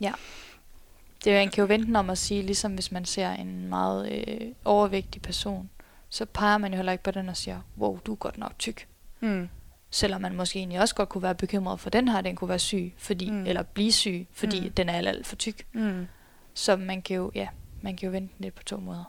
Det 1.24 1.32
er 1.32 1.34
jo, 1.36 1.40
man 1.44 1.50
kan 1.50 1.62
jo 1.62 1.66
vente 1.66 1.96
om 1.96 2.10
at 2.10 2.18
sige, 2.18 2.42
ligesom 2.42 2.74
hvis 2.74 2.92
man 2.92 3.04
ser 3.04 3.30
en 3.30 3.68
meget 3.68 4.12
øh, 4.28 4.40
overvægtig 4.64 5.22
person, 5.22 5.70
så 6.08 6.24
peger 6.24 6.58
man 6.58 6.70
jo 6.72 6.76
heller 6.76 6.92
ikke 6.92 7.04
på 7.04 7.10
den 7.10 7.28
og 7.28 7.36
siger, 7.36 7.60
wow, 7.78 7.98
du 8.06 8.12
er 8.12 8.16
godt 8.16 8.38
nok 8.38 8.52
tyk. 8.58 8.86
Mm. 9.20 9.48
Selvom 9.94 10.20
man 10.20 10.34
måske 10.36 10.58
egentlig 10.58 10.80
også 10.80 10.94
godt 10.94 11.08
kunne 11.08 11.22
være 11.22 11.34
bekymret 11.34 11.80
for 11.80 11.90
den 11.90 12.08
her, 12.08 12.20
den 12.20 12.36
kunne 12.36 12.48
være 12.48 12.58
syg, 12.58 12.92
fordi, 12.98 13.30
Mm. 13.30 13.46
eller 13.46 13.62
blive 13.62 13.92
syg, 13.92 14.26
fordi 14.32 14.60
Mm. 14.60 14.72
den 14.72 14.88
er 14.88 14.92
alt, 14.92 15.08
alt 15.08 15.26
for 15.26 15.36
tyk. 15.36 15.66
Mm. 15.72 16.06
Så 16.54 16.76
man 16.76 17.02
kan 17.02 17.16
jo, 17.16 17.30
ja, 17.34 17.48
man 17.82 17.96
kan 17.96 18.06
jo 18.06 18.12
vente 18.12 18.34
lidt 18.38 18.54
på 18.54 18.62
to 18.62 18.76
måder. 18.76 19.04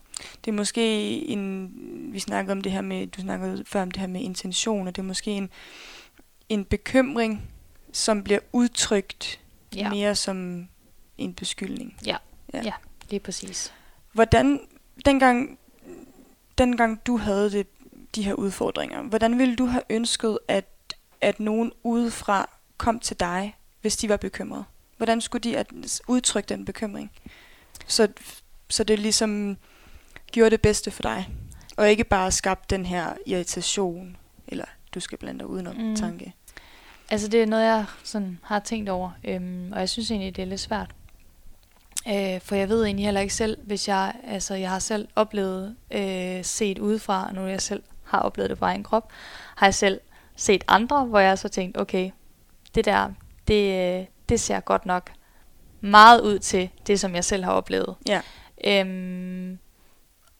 Det 0.45 0.51
er 0.51 0.55
måske 0.55 0.81
en, 1.27 1.71
vi 2.13 2.19
snakker 2.19 2.51
om 2.51 2.61
det 2.61 2.71
her 2.71 2.81
med, 2.81 3.07
du 3.07 3.21
snakkede 3.21 3.63
før 3.65 3.81
om 3.81 3.91
det 3.91 3.99
her 3.99 4.07
med 4.07 4.21
intention, 4.21 4.87
og 4.87 4.95
det 4.95 5.01
er 5.01 5.05
måske 5.05 5.31
en, 5.31 5.49
en 6.49 6.65
bekymring, 6.65 7.49
som 7.91 8.23
bliver 8.23 8.39
udtrykt. 8.51 9.39
Ja. 9.75 9.89
mere 9.89 10.15
som 10.15 10.67
en 11.17 11.33
beskyldning. 11.33 11.95
Ja. 12.05 12.17
Ja. 12.53 12.61
ja, 12.63 12.71
lige 13.09 13.19
præcis. 13.19 13.73
Hvordan, 14.11 14.59
dengang, 15.05 15.59
dengang 16.57 17.05
du 17.07 17.17
havde 17.17 17.51
det, 17.51 17.67
de 18.15 18.23
her 18.23 18.33
udfordringer, 18.33 19.01
hvordan 19.01 19.37
ville 19.39 19.55
du 19.55 19.65
have 19.65 19.83
ønsket, 19.89 20.39
at, 20.47 20.65
at 21.23 21.39
nogen 21.39 21.71
udefra 21.83 22.49
kom 22.77 22.99
til 22.99 23.19
dig, 23.19 23.55
hvis 23.81 23.97
de 23.97 24.09
var 24.09 24.17
bekymrede? 24.17 24.63
Hvordan 24.97 25.21
skulle 25.21 25.41
de 25.41 25.57
at 25.57 25.67
udtrykke 26.07 26.49
den 26.49 26.65
bekymring? 26.65 27.11
Så, 27.87 28.07
så 28.69 28.83
det 28.83 28.99
ligesom 28.99 29.57
gjorde 30.31 30.49
det 30.49 30.61
bedste 30.61 30.91
for 30.91 31.01
dig, 31.01 31.29
og 31.77 31.89
ikke 31.89 32.03
bare 32.03 32.31
skabte 32.31 32.75
den 32.75 32.85
her 32.85 33.13
irritation, 33.25 34.17
eller 34.47 34.65
du 34.93 34.99
skal 34.99 35.17
blande 35.17 35.39
dig 35.39 35.47
udenom 35.47 35.75
mm. 35.75 35.95
Tanke. 35.95 36.33
Altså 37.09 37.27
det 37.27 37.41
er 37.41 37.45
noget, 37.45 37.63
jeg 37.63 37.85
sådan 38.03 38.39
har 38.43 38.59
tænkt 38.59 38.89
over, 38.89 39.11
øhm, 39.23 39.71
og 39.71 39.79
jeg 39.79 39.89
synes 39.89 40.11
egentlig, 40.11 40.35
det 40.35 40.41
er 40.41 40.45
lidt 40.45 40.59
svært. 40.59 40.95
Øh, 42.07 42.41
for 42.41 42.55
jeg 42.55 42.69
ved 42.69 42.85
egentlig 42.85 43.05
heller 43.05 43.21
ikke 43.21 43.33
selv, 43.33 43.57
hvis 43.63 43.87
jeg, 43.87 44.13
altså 44.27 44.55
jeg 44.55 44.69
har 44.69 44.79
selv 44.79 45.07
oplevet, 45.15 45.75
øh, 45.91 46.45
set 46.45 46.79
udefra, 46.79 47.27
og 47.27 47.35
nu 47.35 47.47
jeg 47.47 47.61
selv 47.61 47.83
har 48.03 48.19
oplevet 48.19 48.49
det 48.49 48.59
på 48.59 48.65
egen 48.65 48.83
krop, 48.83 49.11
har 49.55 49.67
jeg 49.67 49.75
selv 49.75 50.01
set 50.35 50.63
andre, 50.67 51.05
hvor 51.05 51.19
jeg 51.19 51.37
så 51.37 51.49
tænkt, 51.49 51.77
okay, 51.77 52.11
det 52.75 52.85
der, 52.85 53.11
det, 53.47 54.07
det 54.29 54.39
ser 54.39 54.59
godt 54.59 54.85
nok 54.85 55.11
meget 55.81 56.21
ud 56.21 56.39
til 56.39 56.69
det, 56.87 56.99
som 56.99 57.15
jeg 57.15 57.25
selv 57.25 57.43
har 57.43 57.51
oplevet. 57.51 57.95
Ja. 58.07 58.21
Øhm, 58.65 59.59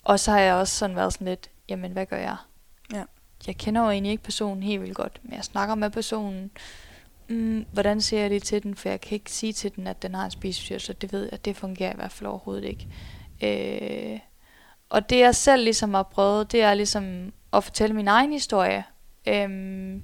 og 0.04 0.20
så 0.20 0.32
har 0.32 0.40
jeg 0.40 0.54
også 0.54 0.76
sådan 0.76 0.96
været 0.96 1.14
sådan 1.14 1.28
lidt, 1.28 1.50
jamen 1.70 1.92
hvad 1.92 2.06
gør 2.06 2.18
jeg? 2.18 2.36
Ja. 2.94 3.04
Jeg 3.48 3.58
kender 3.58 3.82
jo 3.82 3.90
egentlig 3.90 4.12
ikke 4.12 4.24
personen 4.24 4.64
helt 4.64 4.82
vildt 4.82 4.96
godt, 4.96 5.20
men 5.24 5.34
jeg 5.34 5.44
snakker 5.44 5.76
med 5.76 5.90
personen. 5.90 6.52
Mm, 7.30 7.66
hvordan 7.72 8.02
ser 8.02 8.20
jeg 8.20 8.30
det 8.30 8.44
til 8.44 8.64
den? 8.64 8.76
For 8.76 8.90
jeg 8.90 9.02
kan 9.02 9.16
ikke 9.16 9.32
sige 9.32 9.54
til 9.54 9.76
den, 9.76 9.88
at 9.88 10.02
den 10.02 10.16
har 10.16 10.26
en 10.26 10.32
spiseforstyrrelse. 10.32 10.94
Det 10.94 11.14
ved 11.14 11.30
jeg, 11.32 11.46
det 11.46 11.56
fungerer 11.56 11.92
i 11.92 11.96
hvert 11.96 12.12
fald 12.12 12.28
overhovedet 12.28 12.64
ikke. 12.64 12.88
Øh, 13.44 14.20
og 14.90 15.10
det 15.10 15.20
jeg 15.20 15.36
selv 15.36 15.64
ligesom 15.64 15.94
har 15.94 16.04
prøvet, 16.04 16.52
det 16.52 16.62
er 16.62 16.74
ligesom 16.74 17.34
at 17.54 17.64
fortælle 17.64 17.96
min 17.96 18.08
egen 18.08 18.32
historie. 18.32 18.84
Øhm, 19.28 20.02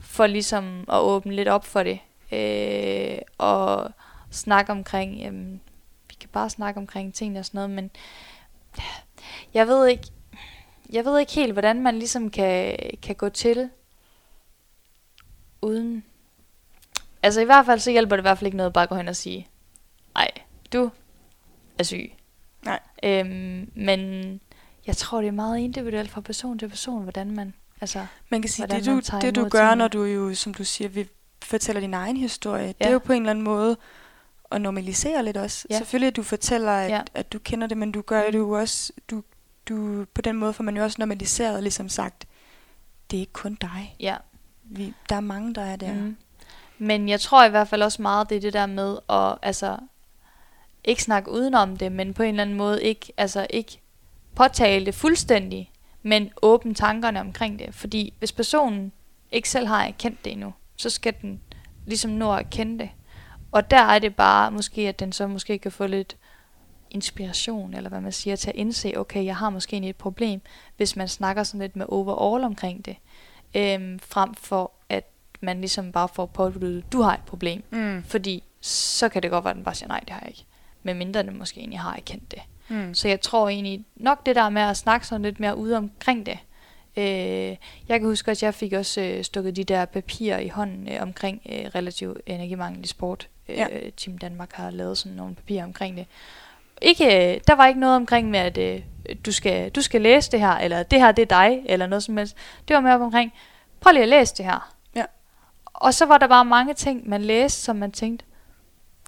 for 0.00 0.26
ligesom 0.26 0.84
at 0.88 1.00
åbne 1.00 1.34
lidt 1.34 1.48
op 1.48 1.64
for 1.64 1.82
det. 1.82 1.98
Øh, 2.32 3.18
og 3.38 3.90
snakke 4.30 4.72
omkring, 4.72 5.18
jamen, 5.18 5.60
vi 6.08 6.14
kan 6.20 6.28
bare 6.32 6.50
snakke 6.50 6.80
omkring 6.80 7.14
ting 7.14 7.38
og 7.38 7.44
sådan 7.44 7.58
noget, 7.58 7.70
men 7.70 7.90
jeg 9.54 9.68
ved 9.68 9.86
ikke, 9.86 10.06
jeg 10.92 11.04
ved 11.04 11.18
ikke 11.18 11.32
helt, 11.32 11.52
hvordan 11.52 11.82
man 11.82 11.98
ligesom 11.98 12.30
kan, 12.30 12.76
kan 13.02 13.14
gå 13.14 13.28
til 13.28 13.70
uden... 15.62 16.04
Altså 17.22 17.40
i 17.40 17.44
hvert 17.44 17.66
fald, 17.66 17.80
så 17.80 17.90
hjælper 17.90 18.16
det 18.16 18.20
i 18.20 18.26
hvert 18.28 18.38
fald 18.38 18.46
ikke 18.46 18.56
noget 18.56 18.72
bare 18.72 18.82
at 18.82 18.88
gå 18.88 18.94
hen 18.94 19.08
og 19.08 19.16
sige, 19.16 19.48
nej, 20.14 20.30
du 20.72 20.90
er 21.78 21.82
syg. 21.82 22.12
Nej. 22.64 22.80
Øhm, 23.02 23.70
men 23.74 24.40
jeg 24.86 24.96
tror, 24.96 25.20
det 25.20 25.28
er 25.28 25.32
meget 25.32 25.58
individuelt 25.58 26.10
fra 26.10 26.20
person 26.20 26.58
til 26.58 26.68
person, 26.68 27.02
hvordan 27.02 27.30
man... 27.30 27.54
Altså, 27.82 28.06
Man 28.30 28.42
kan 28.42 28.50
sige, 28.50 28.66
det 28.66 28.86
du, 28.86 29.00
det 29.20 29.34
du 29.36 29.48
gør, 29.48 29.74
når 29.74 29.88
du 29.88 30.04
jo, 30.04 30.34
som 30.34 30.54
du 30.54 30.64
siger, 30.64 30.88
vi 30.88 31.08
fortæller 31.42 31.80
din 31.80 31.94
egen 31.94 32.16
historie, 32.16 32.66
det 32.68 32.76
Ja. 32.80 32.86
er 32.86 32.90
jo 32.92 32.98
på 32.98 33.12
en 33.12 33.22
eller 33.22 33.30
anden 33.30 33.44
måde 33.44 33.76
at 34.50 34.60
normalisere 34.60 35.24
lidt 35.24 35.36
også. 35.36 35.66
Ja. 35.70 35.78
Selvfølgelig, 35.78 36.08
at 36.08 36.16
du 36.16 36.22
fortæller, 36.22 36.72
at, 36.72 36.90
Ja. 36.90 37.00
at 37.14 37.32
du 37.32 37.38
kender 37.38 37.66
det, 37.66 37.76
men 37.76 37.92
du 37.92 38.00
gør 38.02 38.22
det 38.24 38.34
Mm. 38.34 38.40
jo 38.40 38.50
også, 38.50 38.92
du, 39.10 39.22
du, 39.68 40.04
på 40.14 40.20
den 40.22 40.36
måde 40.36 40.52
får 40.52 40.64
man 40.64 40.76
jo 40.76 40.82
også 40.82 40.96
normaliseret, 40.98 41.62
ligesom 41.62 41.88
sagt, 41.88 42.26
det 43.10 43.16
er 43.16 43.20
ikke 43.20 43.32
kun 43.32 43.54
dig. 43.60 43.96
ja, 44.00 44.16
Vi, 44.64 44.94
der 45.08 45.16
er 45.16 45.20
mange, 45.20 45.54
der 45.54 45.62
er 45.62 45.76
der. 45.76 45.92
Mm. 45.94 46.16
Men 46.78 47.08
jeg 47.08 47.20
tror 47.20 47.44
i 47.44 47.50
hvert 47.50 47.68
fald 47.68 47.82
også 47.82 48.02
meget, 48.02 48.28
det 48.30 48.36
er 48.36 48.40
det 48.40 48.52
der 48.52 48.66
med 48.66 48.98
at 49.10 49.38
altså, 49.42 49.76
ikke 50.84 51.02
snakke 51.02 51.30
udenom 51.30 51.76
det, 51.76 51.92
men 51.92 52.14
på 52.14 52.22
en 52.22 52.28
eller 52.28 52.42
anden 52.42 52.56
måde 52.56 52.82
ikke, 52.82 53.12
altså, 53.16 53.46
ikke 53.50 53.80
påtale 54.36 54.86
det 54.86 54.94
fuldstændig, 54.94 55.71
men 56.02 56.30
åbne 56.42 56.74
tankerne 56.74 57.20
omkring 57.20 57.58
det. 57.58 57.74
Fordi 57.74 58.14
hvis 58.18 58.32
personen 58.32 58.92
ikke 59.32 59.48
selv 59.48 59.66
har 59.66 59.84
erkendt 59.84 60.24
det 60.24 60.32
endnu, 60.32 60.54
så 60.76 60.90
skal 60.90 61.14
den 61.22 61.40
ligesom 61.86 62.10
nå 62.10 62.32
at 62.32 62.38
erkende 62.38 62.78
det. 62.78 62.90
Og 63.52 63.70
der 63.70 63.80
er 63.80 63.98
det 63.98 64.16
bare 64.16 64.50
måske, 64.50 64.88
at 64.88 65.00
den 65.00 65.12
så 65.12 65.26
måske 65.26 65.58
kan 65.58 65.72
få 65.72 65.86
lidt 65.86 66.16
inspiration, 66.90 67.74
eller 67.74 67.90
hvad 67.90 68.00
man 68.00 68.12
siger, 68.12 68.36
til 68.36 68.50
at 68.50 68.56
indse, 68.56 68.92
okay, 68.96 69.24
jeg 69.24 69.36
har 69.36 69.50
måske 69.50 69.76
et 69.76 69.96
problem, 69.96 70.40
hvis 70.76 70.96
man 70.96 71.08
snakker 71.08 71.42
sådan 71.42 71.60
lidt 71.60 71.76
med 71.76 71.86
overall 71.88 72.44
omkring 72.44 72.84
det, 72.84 72.96
øhm, 73.56 73.98
frem 73.98 74.34
for 74.34 74.72
at 74.88 75.04
man 75.40 75.58
ligesom 75.58 75.92
bare 75.92 76.08
får 76.08 76.26
påduttet, 76.26 76.92
du 76.92 77.00
har 77.00 77.14
et 77.14 77.22
problem. 77.26 77.64
Mm. 77.70 78.02
Fordi 78.04 78.42
så 78.60 79.08
kan 79.08 79.22
det 79.22 79.30
godt 79.30 79.44
være, 79.44 79.50
at 79.50 79.56
den 79.56 79.64
bare 79.64 79.74
siger, 79.74 79.88
nej, 79.88 80.00
det 80.00 80.10
har 80.10 80.20
jeg 80.20 80.28
ikke. 80.28 80.44
Men 80.82 80.98
mindre 80.98 81.22
den 81.22 81.38
måske 81.38 81.60
egentlig 81.60 81.80
har 81.80 81.94
erkendt 81.94 82.30
det. 82.30 82.42
Mm. 82.72 82.94
Så 82.94 83.08
jeg 83.08 83.20
tror 83.20 83.48
egentlig 83.48 83.84
nok 83.96 84.26
det 84.26 84.36
der 84.36 84.48
med 84.48 84.62
at 84.62 84.76
snakke 84.76 85.06
sådan 85.06 85.22
lidt 85.22 85.40
mere 85.40 85.56
ude 85.56 85.76
omkring 85.76 86.26
det. 86.26 86.38
Øh, 86.96 87.56
jeg 87.88 88.00
kan 88.00 88.02
huske, 88.02 88.30
at 88.30 88.42
jeg 88.42 88.54
fik 88.54 88.72
også 88.72 89.00
øh, 89.00 89.24
stukket 89.24 89.56
de 89.56 89.64
der 89.64 89.84
papirer 89.84 90.38
i 90.38 90.48
hånden 90.48 90.88
øh, 90.92 91.02
omkring 91.02 91.42
øh, 91.48 91.64
relativ 91.74 92.16
energimangel 92.26 92.84
i 92.84 92.86
sport. 92.86 93.28
Øh, 93.48 93.56
Ja. 93.56 93.66
Team 93.96 94.18
Danmark 94.18 94.52
har 94.52 94.70
lavet 94.70 94.98
sådan 94.98 95.16
nogle 95.16 95.34
papirer 95.34 95.64
omkring 95.64 95.96
det. 95.96 96.06
Ikke, 96.82 97.34
øh, 97.34 97.40
der 97.46 97.54
var 97.54 97.66
ikke 97.66 97.80
noget 97.80 97.96
omkring 97.96 98.30
med, 98.30 98.40
at 98.40 98.58
øh, 98.58 98.80
du, 99.26 99.32
skal, 99.32 99.70
du 99.70 99.82
skal 99.82 100.00
læse 100.00 100.30
det 100.30 100.40
her, 100.40 100.52
eller 100.52 100.82
det 100.82 101.00
her 101.00 101.12
det 101.12 101.22
er 101.22 101.26
dig, 101.26 101.62
eller 101.66 101.86
noget 101.86 102.02
som 102.02 102.16
helst. 102.16 102.36
Det 102.68 102.74
var 102.76 102.80
mere 102.80 102.94
omkring, 102.94 103.32
prøv 103.80 103.92
lige 103.92 104.02
at 104.02 104.08
læse 104.08 104.34
det 104.36 104.44
her. 104.44 104.74
Ja. 104.94 105.04
Og 105.64 105.94
så 105.94 106.06
var 106.06 106.18
der 106.18 106.26
bare 106.26 106.44
mange 106.44 106.74
ting, 106.74 107.08
man 107.08 107.22
læste, 107.22 107.60
som 107.60 107.76
man 107.76 107.92
tænkte, 107.92 108.24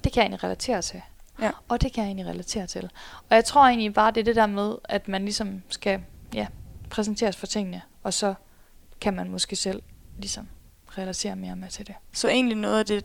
det 0.04 0.12
kan 0.12 0.20
jeg 0.20 0.24
egentlig 0.24 0.44
relatere 0.44 0.82
til. 0.82 1.02
Ja. 1.40 1.50
Og 1.68 1.82
det 1.82 1.92
kan 1.92 2.02
jeg 2.04 2.08
egentlig 2.08 2.26
relatere 2.26 2.66
til. 2.66 2.90
Og 3.30 3.36
jeg 3.36 3.44
tror 3.44 3.66
egentlig 3.66 3.94
bare, 3.94 4.10
det 4.10 4.20
er 4.20 4.24
det 4.24 4.36
der 4.36 4.46
med, 4.46 4.74
at 4.84 5.08
man 5.08 5.24
ligesom 5.24 5.62
skal 5.68 6.00
ja, 6.34 6.46
præsenteres 6.90 7.36
for 7.36 7.46
tingene, 7.46 7.82
og 8.02 8.14
så 8.14 8.34
kan 9.00 9.14
man 9.14 9.30
måske 9.30 9.56
selv 9.56 9.82
ligesom 10.18 10.48
relatere 10.98 11.36
mere 11.36 11.56
med 11.56 11.68
til 11.68 11.86
det. 11.86 11.94
Så 12.12 12.28
egentlig 12.28 12.56
noget 12.56 12.78
af 12.78 12.86
det, 12.86 13.04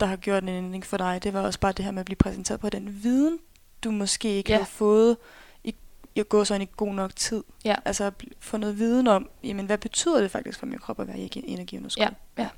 der 0.00 0.06
har 0.06 0.16
gjort 0.16 0.42
en 0.42 0.48
ændring 0.48 0.86
for 0.86 0.96
dig, 0.96 1.20
det 1.22 1.32
var 1.32 1.40
også 1.40 1.60
bare 1.60 1.72
det 1.72 1.84
her 1.84 1.92
med 1.92 2.00
at 2.00 2.06
blive 2.06 2.16
præsenteret 2.16 2.60
på 2.60 2.68
den 2.70 3.02
viden, 3.02 3.38
du 3.84 3.90
måske 3.90 4.28
ikke 4.28 4.52
Ja. 4.52 4.58
har 4.58 4.64
fået 4.64 5.16
i, 5.64 5.74
i 6.14 6.20
at 6.20 6.28
gå 6.28 6.44
sådan 6.44 6.62
i 6.62 6.68
god 6.76 6.94
nok 6.94 7.16
tid. 7.16 7.44
Ja. 7.64 7.74
Altså 7.84 8.04
at 8.04 8.14
få 8.40 8.56
noget 8.56 8.78
viden 8.78 9.06
om, 9.06 9.30
jamen 9.44 9.66
hvad 9.66 9.78
betyder 9.78 10.20
det 10.20 10.30
faktisk 10.30 10.58
for 10.58 10.66
min 10.66 10.78
krop 10.78 11.00
at 11.00 11.06
være 11.08 11.18
i 11.18 11.30
energiunderskud? 11.46 12.02
Ja, 12.02 12.08
ja, 12.42 12.48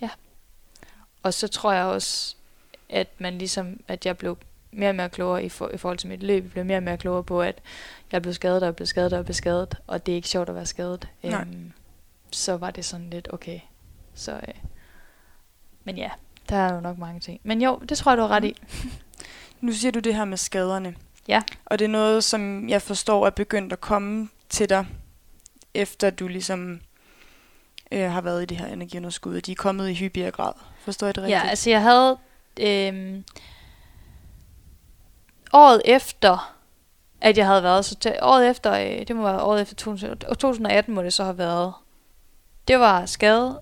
ja. 0.00 0.08
Og 1.22 1.34
så 1.34 1.48
tror 1.48 1.72
jeg 1.72 1.84
også, 1.84 2.36
at 2.90 3.08
man 3.18 3.38
ligesom, 3.38 3.80
at 3.88 4.06
jeg 4.06 4.18
blev 4.18 4.38
mere 4.72 4.88
og 4.88 4.94
mere 4.94 5.08
klogere 5.08 5.44
i, 5.44 5.48
for, 5.48 5.68
i 5.68 5.76
forhold 5.76 5.98
til 5.98 6.08
mit 6.08 6.22
løb. 6.22 6.44
Jeg 6.44 6.52
blev 6.52 6.64
mere 6.64 6.76
og 6.76 6.82
mere 6.82 6.98
klogere 6.98 7.24
på, 7.24 7.42
at 7.42 7.58
jeg 8.12 8.22
blev 8.22 8.34
skadet 8.34 8.62
og 8.62 8.76
blev 8.76 8.86
skadet 8.86 9.12
og 9.12 9.24
blev 9.24 9.34
skadet, 9.34 9.76
og 9.86 10.06
det 10.06 10.12
er 10.12 10.16
ikke 10.16 10.28
sjovt 10.28 10.48
at 10.48 10.54
være 10.54 10.66
skadet. 10.66 11.08
Nej. 11.22 11.40
Øhm, 11.40 11.72
så 12.30 12.56
var 12.56 12.70
det 12.70 12.84
sådan 12.84 13.10
lidt 13.10 13.32
okay. 13.32 13.60
Så, 14.14 14.32
øh, 14.32 14.54
men 15.84 15.98
ja, 15.98 16.10
der 16.48 16.56
er 16.56 16.74
jo 16.74 16.80
nok 16.80 16.98
mange 16.98 17.20
ting. 17.20 17.40
Men 17.42 17.62
jo, 17.62 17.80
det 17.88 17.98
tror 17.98 18.12
jeg, 18.12 18.16
du 18.18 18.22
har 18.22 18.28
ret 18.28 18.44
i. 18.44 18.56
Nu 19.60 19.72
siger 19.72 19.92
du 19.92 19.98
det 19.98 20.14
her 20.14 20.24
med 20.24 20.36
skaderne. 20.36 20.94
Ja. 21.28 21.42
Og 21.64 21.78
det 21.78 21.84
er 21.84 21.88
noget, 21.88 22.24
som 22.24 22.68
jeg 22.68 22.82
forstår 22.82 23.26
er 23.26 23.30
begyndt 23.30 23.72
at 23.72 23.80
komme 23.80 24.28
til 24.48 24.68
dig, 24.68 24.86
efter 25.74 26.10
du 26.10 26.28
ligesom 26.28 26.80
øh, 27.92 28.10
har 28.10 28.20
været 28.20 28.42
i 28.42 28.46
det 28.46 28.56
her 28.56 28.66
energiunderskud, 28.66 29.36
og 29.36 29.46
de 29.46 29.52
er 29.52 29.56
kommet 29.56 29.90
i 29.90 29.94
hyppigere 29.94 30.30
grad. 30.30 30.52
Forstår 30.78 31.06
jeg 31.06 31.14
det 31.14 31.22
rigtigt? 31.22 31.42
Ja, 31.42 31.48
altså 31.48 31.70
jeg 31.70 31.82
havde 31.82 32.18
øhm, 32.60 33.24
året 35.52 35.82
efter, 35.84 36.56
at 37.20 37.38
jeg 37.38 37.46
havde 37.46 37.62
været, 37.62 37.84
så 37.84 37.94
til, 37.98 38.16
året 38.22 38.50
efter, 38.50 38.72
øh, 38.72 39.06
det 39.08 39.16
må 39.16 39.22
være 39.22 39.42
året 39.42 39.62
efter 39.62 39.74
2000, 39.74 40.16
2018 40.18 40.94
må 40.94 41.02
det 41.02 41.12
så 41.12 41.24
have 41.24 41.38
været. 41.38 41.72
Det 42.68 42.80
var 42.80 43.06
skade, 43.06 43.60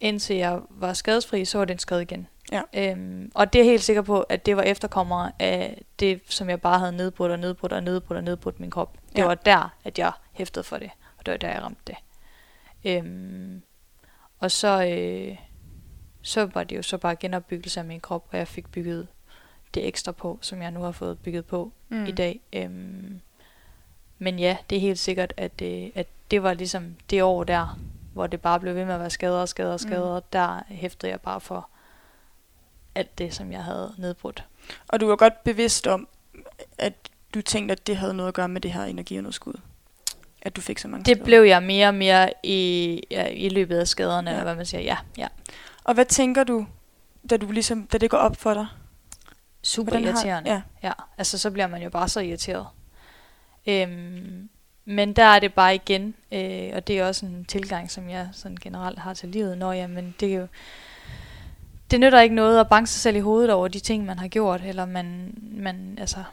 indtil 0.00 0.36
jeg 0.36 0.60
var 0.70 0.92
skadesfri, 0.92 1.44
så 1.44 1.58
var 1.58 1.64
det 1.64 1.72
en 1.74 1.78
skade 1.78 2.02
igen. 2.02 2.26
Ja. 2.52 2.62
Øhm, 2.74 3.30
og 3.34 3.52
det 3.52 3.58
er 3.58 3.64
jeg 3.64 3.70
helt 3.70 3.82
sikker 3.82 4.02
på, 4.02 4.20
at 4.20 4.46
det 4.46 4.56
var 4.56 4.62
efterkommere 4.62 5.32
af 5.38 5.82
det, 6.00 6.20
som 6.28 6.50
jeg 6.50 6.60
bare 6.60 6.78
havde 6.78 6.92
nedbrudt 6.96 7.32
og 7.32 7.38
nedbrudt 7.38 7.72
og 7.72 7.82
nedbrudt 7.82 8.16
og 8.16 8.24
nedbrudt 8.24 8.60
min 8.60 8.70
krop. 8.70 8.96
Det 9.12 9.18
Ja. 9.18 9.24
var 9.26 9.34
der, 9.34 9.74
at 9.84 9.98
jeg 9.98 10.12
hæftede 10.32 10.64
for 10.64 10.76
det, 10.78 10.90
og 11.18 11.26
det 11.26 11.32
var 11.32 11.38
der, 11.38 11.48
jeg 11.48 11.62
ramte 11.62 11.80
det. 11.86 11.96
Øhm, 12.84 13.62
og 14.40 14.50
så, 14.50 14.84
øh, 14.86 15.36
så 16.24 16.46
var 16.54 16.64
det 16.64 16.76
jo 16.76 16.82
så 16.82 16.98
bare 16.98 17.16
genopbyggelse 17.16 17.80
af 17.80 17.86
min 17.86 18.00
krop, 18.00 18.24
og 18.32 18.38
jeg 18.38 18.48
fik 18.48 18.68
bygget 18.72 19.06
det 19.74 19.86
ekstra 19.86 20.12
på, 20.12 20.38
som 20.42 20.62
jeg 20.62 20.70
nu 20.70 20.80
har 20.80 20.92
fået 20.92 21.18
bygget 21.18 21.44
på 21.46 21.72
mm. 21.88 22.04
i 22.06 22.12
dag. 22.12 22.40
Øhm, 22.52 23.20
men 24.18 24.38
ja, 24.38 24.56
det 24.70 24.76
er 24.76 24.80
helt 24.80 24.98
sikkert, 24.98 25.34
at, 25.36 25.62
øh, 25.62 25.90
at 25.94 26.06
det 26.30 26.42
var 26.42 26.54
ligesom 26.54 26.96
det 27.10 27.22
år 27.22 27.44
der, 27.44 27.78
hvor 28.12 28.26
det 28.26 28.40
bare 28.40 28.60
blev 28.60 28.74
ved 28.74 28.84
med 28.84 28.94
at 28.94 29.00
være 29.00 29.10
skader 29.10 29.40
og 29.40 29.48
skader 29.48 29.72
og 29.72 29.80
skader. 29.80 30.18
Mm. 30.20 30.24
Der 30.32 30.62
hæftede 30.68 31.12
jeg 31.12 31.20
bare 31.20 31.40
for 31.40 31.68
alt 32.94 33.18
det, 33.18 33.34
som 33.34 33.52
jeg 33.52 33.64
havde 33.64 33.94
nedbrudt. 33.98 34.44
Og 34.88 35.00
du 35.00 35.06
var 35.08 35.16
godt 35.16 35.44
bevidst 35.44 35.86
om, 35.86 36.08
at 36.78 36.92
du 37.34 37.42
tænkte, 37.42 37.72
at 37.72 37.86
det 37.86 37.96
havde 37.96 38.14
noget 38.14 38.28
at 38.28 38.34
gøre 38.34 38.48
med 38.48 38.60
det 38.60 38.72
her 38.72 38.84
energiunderskud. 38.84 39.60
At 40.42 40.56
du 40.56 40.60
fik 40.60 40.78
så 40.78 40.88
mange 40.88 41.04
Det 41.04 41.16
skader. 41.16 41.24
blev 41.24 41.42
jeg 41.42 41.62
mere 41.62 41.88
og 41.88 41.94
mere 41.94 42.32
i, 42.42 43.00
ja, 43.10 43.26
i 43.26 43.48
løbet 43.48 43.78
af 43.78 43.88
skaderne, 43.88 44.30
Ja. 44.30 44.36
ja. 44.36 44.42
hvad 44.42 44.54
man 44.54 44.66
siger. 44.66 44.80
Ja, 44.80 44.96
ja. 45.18 45.28
Og 45.84 45.94
hvad 45.94 46.04
tænker 46.04 46.44
du, 46.44 46.66
da, 47.30 47.36
du 47.36 47.50
ligesom, 47.50 47.86
da 47.86 47.98
det 47.98 48.10
går 48.10 48.18
op 48.18 48.36
for 48.36 48.54
dig? 48.54 48.66
Super 49.62 49.90
Hvordan 49.92 50.04
har- 50.06 50.12
irriterende. 50.12 50.50
ja. 50.50 50.62
ja. 50.82 50.92
Altså, 51.18 51.38
så 51.38 51.50
bliver 51.50 51.66
man 51.66 51.82
jo 51.82 51.90
bare 51.90 52.08
så 52.08 52.20
irriteret. 52.20 52.66
Øhm, 53.66 54.48
men 54.84 55.12
der 55.12 55.24
er 55.24 55.38
det 55.38 55.54
bare 55.54 55.74
igen, 55.74 56.14
øh, 56.32 56.70
og 56.74 56.86
det 56.86 56.98
er 56.98 57.06
også 57.06 57.26
en 57.26 57.44
tilgang, 57.44 57.90
som 57.90 58.10
jeg 58.10 58.28
sådan 58.32 58.56
generelt 58.62 58.98
har 58.98 59.14
til 59.14 59.28
livet, 59.28 59.58
når 59.58 59.72
jamen, 59.72 60.14
det 60.20 60.34
er 60.34 60.38
jo, 60.38 60.46
det 61.90 62.00
nytter 62.00 62.20
ikke 62.20 62.34
noget 62.34 62.60
at 62.60 62.68
banke 62.68 62.90
sig 62.90 63.00
selv 63.00 63.16
i 63.16 63.20
hovedet 63.20 63.52
over 63.52 63.68
de 63.68 63.80
ting, 63.80 64.04
man 64.04 64.18
har 64.18 64.28
gjort, 64.28 64.60
eller 64.64 64.84
man, 64.84 65.34
man 65.42 65.98
altså, 66.00 66.24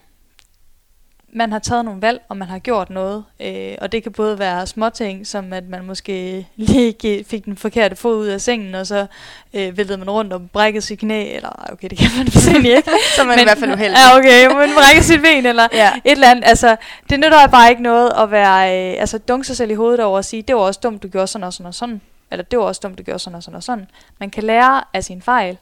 man 1.34 1.52
har 1.52 1.60
taget 1.60 1.86
nogle 1.86 2.02
valg, 2.02 2.22
og 2.30 2.38
man 2.38 2.48
har 2.48 2.60
gjort 2.60 2.90
noget. 2.90 3.24
Øh, 3.40 3.76
og 3.82 3.92
det 3.92 4.04
kan 4.04 4.12
både 4.12 4.40
være 4.40 4.68
småting, 4.68 5.28
som 5.28 5.54
at 5.54 5.64
man 5.70 5.86
måske 5.86 6.48
lige 6.56 7.24
fik 7.30 7.46
den 7.46 7.58
forkerte 7.58 7.96
fod 7.96 8.18
ud 8.18 8.28
af 8.28 8.42
sengen, 8.42 8.76
og 8.76 8.88
så 8.88 9.06
øh, 9.54 9.78
væltede 9.78 9.98
man 9.98 10.10
rundt 10.10 10.34
og 10.34 10.42
brækkede 10.54 10.82
sit 10.82 11.00
knæ, 11.00 11.36
eller 11.36 11.70
okay, 11.72 11.90
det 11.90 11.98
kan 11.98 12.08
man 12.18 12.28
egentlig 12.48 12.76
ikke. 12.78 12.92
Så 13.16 13.24
man 13.24 13.40
i 13.40 13.44
hvert 13.44 13.58
fald 13.58 13.72
uheldig. 13.74 13.98
Ja, 13.98 14.18
okay, 14.18 14.46
man 14.48 14.70
brækker 14.76 15.02
sit 15.02 15.22
ben, 15.22 15.46
eller 15.46 15.68
Ja. 15.74 15.92
et 16.06 16.12
eller 16.12 16.32
andet. 16.32 16.44
Altså, 16.48 16.76
det 17.10 17.20
nytter 17.20 17.48
bare 17.48 17.70
ikke 17.70 17.84
noget 17.84 18.12
at 18.18 18.32
være, 18.32 18.92
øh, 18.94 19.00
altså 19.02 19.18
dunke 19.18 19.48
sig 19.48 19.58
selv 19.58 19.72
i 19.72 19.74
hovedet 19.74 20.00
over 20.00 20.20
at 20.20 20.26
sige, 20.26 20.42
det 20.42 20.56
var 20.56 20.62
også 20.62 20.80
dumt, 20.84 21.04
du 21.04 21.08
gjorde 21.08 21.28
sådan 21.28 21.44
og 21.44 21.54
sådan 21.54 21.66
og 21.66 21.74
sådan. 21.74 22.02
Eller 22.32 22.44
det 22.44 22.60
var 22.60 22.66
også 22.66 22.82
dumt, 22.84 22.98
du 22.98 23.04
gjorde 23.04 23.20
sådan 23.20 23.36
og 23.36 23.44
sådan 23.44 23.56
og 23.56 23.64
sådan. 23.64 23.88
Man 24.20 24.30
kan 24.30 24.44
lære 24.44 24.84
af 24.94 25.04
sine 25.04 25.22
fejl, 25.22 25.58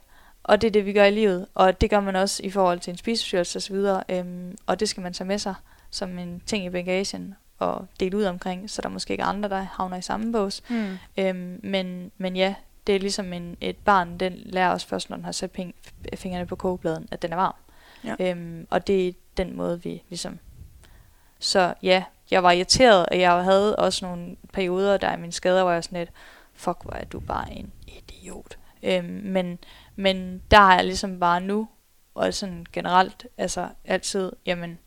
og 0.50 0.62
det 0.62 0.68
er 0.68 0.72
det, 0.72 0.86
vi 0.86 0.94
gør 0.94 1.06
i 1.06 1.12
livet. 1.12 1.48
Og 1.56 1.82
det 1.82 1.90
gør 1.90 2.00
man 2.00 2.16
også 2.16 2.44
i 2.44 2.50
forhold 2.50 2.80
til 2.80 2.92
en 2.92 2.98
spiseforstyrrelse 2.98 3.58
osv. 3.58 3.76
Øhm, 4.10 4.58
og 4.66 4.80
det 4.80 4.90
skal 4.90 5.04
man 5.04 5.14
tage 5.14 5.28
med 5.28 5.38
sig 5.38 5.56
som 5.90 6.20
en 6.20 6.42
ting 6.46 6.66
i 6.66 6.70
bagagen 6.70 7.36
og 7.60 7.88
dele 8.00 8.18
ud 8.18 8.24
omkring, 8.24 8.70
så 8.70 8.82
der 8.82 8.90
måske 8.90 9.12
ikke 9.12 9.22
er 9.22 9.28
andre, 9.28 9.50
der 9.50 9.62
havner 9.62 9.98
i 9.98 10.02
samme 10.02 10.32
bås. 10.32 10.64
Mm. 10.70 10.98
Øhm, 11.18 11.60
men, 11.64 12.12
men 12.18 12.36
ja, 12.36 12.56
det 12.88 12.96
er 12.96 13.00
ligesom 13.00 13.34
en, 13.34 13.58
et 13.62 13.78
barn, 13.78 14.18
den 14.18 14.34
lærer 14.46 14.74
os 14.74 14.86
først, 14.86 15.10
når 15.10 15.18
den 15.18 15.26
har 15.26 15.32
sat 15.32 15.52
ping, 15.52 15.76
fingrene 16.16 16.46
på 16.46 16.56
kogebladen, 16.56 17.08
at 17.12 17.22
den 17.22 17.32
er 17.32 17.36
varm. 17.36 17.56
Ja. 18.04 18.16
Øhm, 18.20 18.68
og 18.70 18.88
det 18.88 19.08
er 19.08 19.12
den 19.38 19.58
måde, 19.58 19.84
vi 19.84 20.04
ligesom... 20.10 20.40
Så 21.40 21.74
ja, 21.84 22.04
jeg 22.32 22.44
var 22.44 22.52
irriteret, 22.52 23.06
og 23.06 23.20
jeg 23.20 23.44
havde 23.44 23.76
også 23.76 24.06
nogle 24.06 24.36
perioder, 24.54 24.98
der 24.98 25.14
i 25.14 25.20
mine 25.20 25.32
skader, 25.32 25.64
hvor 25.64 25.72
jeg 25.72 25.84
sådan 25.84 26.00
lidt, 26.00 26.10
fuck, 26.54 26.78
hvor 26.84 26.94
er 26.94 27.06
du 27.06 27.20
bare 27.20 27.52
en 27.52 27.72
idiot. 27.88 28.58
Øhm, 28.84 29.22
men, 29.24 29.60
men 30.00 30.42
der 30.52 30.58
har 30.58 30.76
jeg 30.76 30.86
ligesom 30.86 31.20
bare 31.20 31.42
nu, 31.42 31.68
og 32.16 32.34
sådan 32.34 32.66
generelt, 32.74 33.28
altså 33.38 33.70
altid, 33.86 34.32
jamen, 34.46 34.80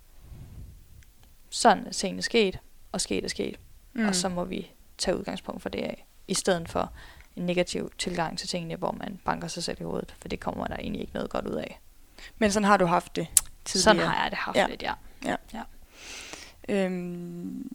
sådan 1.51 1.87
er 1.87 1.91
tingene 1.91 2.23
sket, 2.23 2.59
og 2.93 3.01
sket 3.01 3.25
er 3.25 3.29
sket, 3.29 3.59
mm. 3.93 4.09
og 4.09 4.15
så 4.15 4.29
må 4.29 4.45
vi 4.45 4.71
tage 4.99 5.19
udgangspunkt 5.19 5.63
for 5.63 5.69
det 5.69 5.79
af, 5.79 6.07
i 6.29 6.35
stedet 6.35 6.69
for 6.69 6.93
en 7.37 7.47
negativ 7.47 7.93
tilgang 7.99 8.39
til 8.39 8.49
tingene, 8.49 8.77
hvor 8.77 8.93
man 8.93 9.21
banker 9.25 9.49
sig 9.49 9.63
selv 9.63 9.81
i 9.81 9.85
hovedet, 9.85 10.15
for 10.19 10.29
det 10.29 10.41
kommer 10.41 10.67
der 10.67 10.77
egentlig 10.77 11.01
ikke 11.01 11.15
noget 11.15 11.31
godt 11.31 11.47
ud 11.47 11.55
af. 11.55 11.81
Men 12.39 12.51
sådan 12.53 12.67
har 12.67 12.77
du 12.77 12.87
haft 12.87 13.17
det 13.17 13.27
tidligere. 13.65 13.83
Sådan 13.97 14.09
har 14.09 14.23
jeg 14.23 14.31
det 14.31 14.39
haft 14.39 14.57
Ja. 14.57 14.63
ja. 14.63 14.69
lidt, 14.69 14.83
ja. 14.83 14.95
Ja. 15.25 15.37
ja. 15.55 15.63
Øhm, 16.69 17.71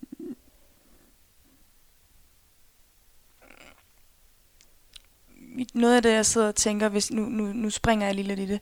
noget 5.73 5.95
af 5.95 6.01
det, 6.01 6.11
jeg 6.13 6.25
sidder 6.25 6.47
og 6.47 6.55
tænker, 6.55 6.89
hvis 6.89 7.11
nu, 7.11 7.21
nu, 7.21 7.43
nu 7.53 7.69
springer 7.69 8.05
jeg 8.05 8.15
lige 8.15 8.27
lidt 8.27 8.39
i 8.39 8.45
det, 8.45 8.59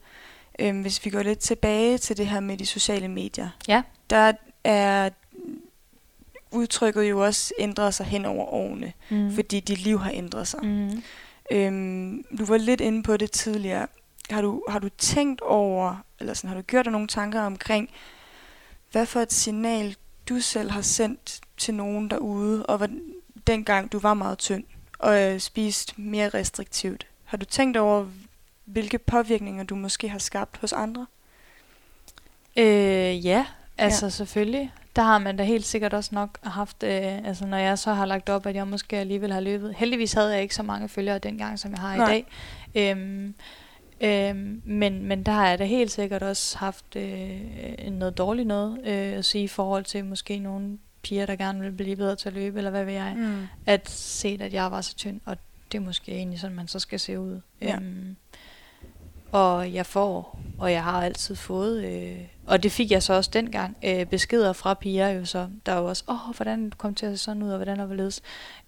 øhm, 0.60 0.82
hvis 0.82 1.06
vi 1.06 1.10
går 1.10 1.24
lidt 1.24 1.40
tilbage 1.40 1.98
til 1.98 2.18
det 2.18 2.28
her 2.28 2.40
med 2.40 2.58
de 2.58 2.66
sociale 2.66 3.08
medier, 3.08 3.50
Ja. 3.68 3.82
der 4.10 4.34
er 4.64 5.10
udtrykket 6.52 7.04
jo 7.10 7.24
også 7.26 7.54
ændret 7.60 7.94
sig 7.94 8.06
hen 8.06 8.26
over 8.26 8.46
årene, 8.46 8.94
Mm. 9.10 9.36
fordi 9.36 9.60
dit 9.60 9.80
liv 9.84 10.00
har 10.00 10.12
ændret 10.14 10.48
sig. 10.48 10.60
Mm. 10.66 11.04
Øhm, 11.52 12.26
du 12.40 12.46
var 12.46 12.58
lidt 12.58 12.82
inde 12.82 13.04
på 13.04 13.18
det 13.18 13.32
tidligere. 13.32 13.88
Har 14.30 14.42
du, 14.42 14.64
har 14.70 14.80
du 14.80 14.90
tænkt 14.98 15.42
over, 15.42 15.96
eller 16.20 16.34
sådan, 16.34 16.48
har 16.48 16.56
du 16.56 16.62
gjort 16.62 16.86
dig 16.86 16.92
nogle 16.92 17.08
tanker 17.08 17.42
omkring, 17.42 17.90
hvad 18.92 19.06
for 19.06 19.20
et 19.20 19.34
signal 19.34 19.96
du 20.30 20.40
selv 20.40 20.72
har 20.72 20.82
sendt 20.82 21.42
til 21.58 21.74
nogen 21.74 22.10
derude, 22.10 22.66
og 22.66 22.78
hvad, 22.78 22.88
dengang 23.48 23.92
du 23.92 24.00
var 24.00 24.14
meget 24.14 24.38
tynd 24.38 24.64
og 25.06 25.22
øh, 25.22 25.40
spiste 25.40 25.94
mere 25.98 26.30
restriktivt. 26.30 27.08
Har 27.24 27.38
du 27.38 27.46
tænkt 27.46 27.78
over, 27.78 28.06
hvilke 28.66 28.98
påvirkninger 28.98 29.64
du 29.64 29.76
måske 29.76 30.10
har 30.10 30.20
skabt 30.20 30.58
hos 30.58 30.74
andre? 30.74 31.06
Øh, 32.58 33.26
ja, 33.26 33.46
altså 33.78 34.06
ja. 34.06 34.10
selvfølgelig. 34.10 34.74
Der 34.96 35.02
har 35.02 35.18
man 35.18 35.38
da 35.38 35.44
helt 35.44 35.66
sikkert 35.66 35.94
også 35.94 36.16
nok 36.16 36.40
haft, 36.44 36.84
øh, 36.84 37.28
altså 37.28 37.46
når 37.46 37.58
jeg 37.58 37.80
så 37.80 37.94
har 37.94 38.06
lagt 38.06 38.30
op, 38.30 38.46
at 38.46 38.56
jeg 38.56 38.68
måske 38.68 38.98
alligevel 38.98 39.32
har 39.34 39.40
løbet. 39.40 39.76
Heldigvis 39.78 40.14
havde 40.14 40.34
jeg 40.34 40.42
ikke 40.42 40.56
så 40.56 40.64
mange 40.64 40.90
følgere 40.90 41.20
dengang, 41.20 41.60
som 41.60 41.72
jeg 41.72 41.80
har 41.80 41.98
Nej. 41.98 42.06
i 42.06 42.10
dag. 42.10 42.26
Øhm, 42.76 43.36
øhm, 44.02 44.62
men, 44.66 45.04
men 45.06 45.24
der 45.24 45.32
har 45.32 45.50
jeg 45.50 45.60
da 45.60 45.64
helt 45.66 45.92
sikkert 45.92 46.24
også 46.24 46.58
haft 46.58 46.96
øh, 46.96 47.42
noget 47.92 48.18
dårligt 48.18 48.48
noget 48.48 48.80
øh, 48.84 49.18
at 49.18 49.26
sige 49.26 49.44
i 49.44 49.48
forhold 49.48 49.84
til 49.84 50.06
måske 50.06 50.40
nogle 50.40 50.78
piger, 51.06 51.26
der 51.26 51.36
gerne 51.36 51.60
vil 51.60 51.72
blive 51.72 51.96
bedre 51.96 52.16
til 52.16 52.30
at 52.30 52.36
løbe, 52.36 52.58
eller 52.58 52.72
hvad 52.72 52.86
ved 52.86 52.94
jeg. 52.94 53.14
Mm. 53.18 53.48
At 53.66 53.90
se, 53.90 54.38
at 54.42 54.54
jeg 54.54 54.72
var 54.72 54.82
så 54.82 54.96
tynd, 54.96 55.22
og 55.26 55.38
det 55.72 55.78
er 55.78 55.82
måske 55.82 56.12
egentlig 56.12 56.40
sådan, 56.40 56.56
man 56.56 56.68
så 56.68 56.80
skal 56.80 57.00
se 57.00 57.20
ud. 57.20 57.42
Ja. 57.62 57.76
Øhm, 57.76 58.16
og 59.32 59.74
jeg 59.74 59.86
får, 59.86 60.40
og 60.60 60.72
jeg 60.72 60.84
har 60.84 61.02
altid 61.04 61.36
fået, 61.36 61.84
øh, 61.84 62.18
og 62.46 62.64
det 62.64 62.72
fik 62.72 62.92
jeg 62.92 63.04
så 63.04 63.14
også 63.14 63.30
dengang, 63.34 63.78
øh, 63.86 64.06
beskeder 64.06 64.54
fra 64.54 64.74
piger 64.74 65.08
jo 65.10 65.26
så, 65.26 65.48
der 65.66 65.74
var 65.74 65.82
også, 65.82 66.04
åh, 66.08 66.30
oh, 66.30 66.36
hvordan 66.36 66.72
kom 66.78 66.96
til 66.96 67.06
at 67.06 67.20
se 67.20 67.24
sådan 67.26 67.44
ud, 67.44 67.50
og 67.50 67.56
hvordan 67.58 67.80
og 67.80 67.86
hvorledes. 67.86 68.22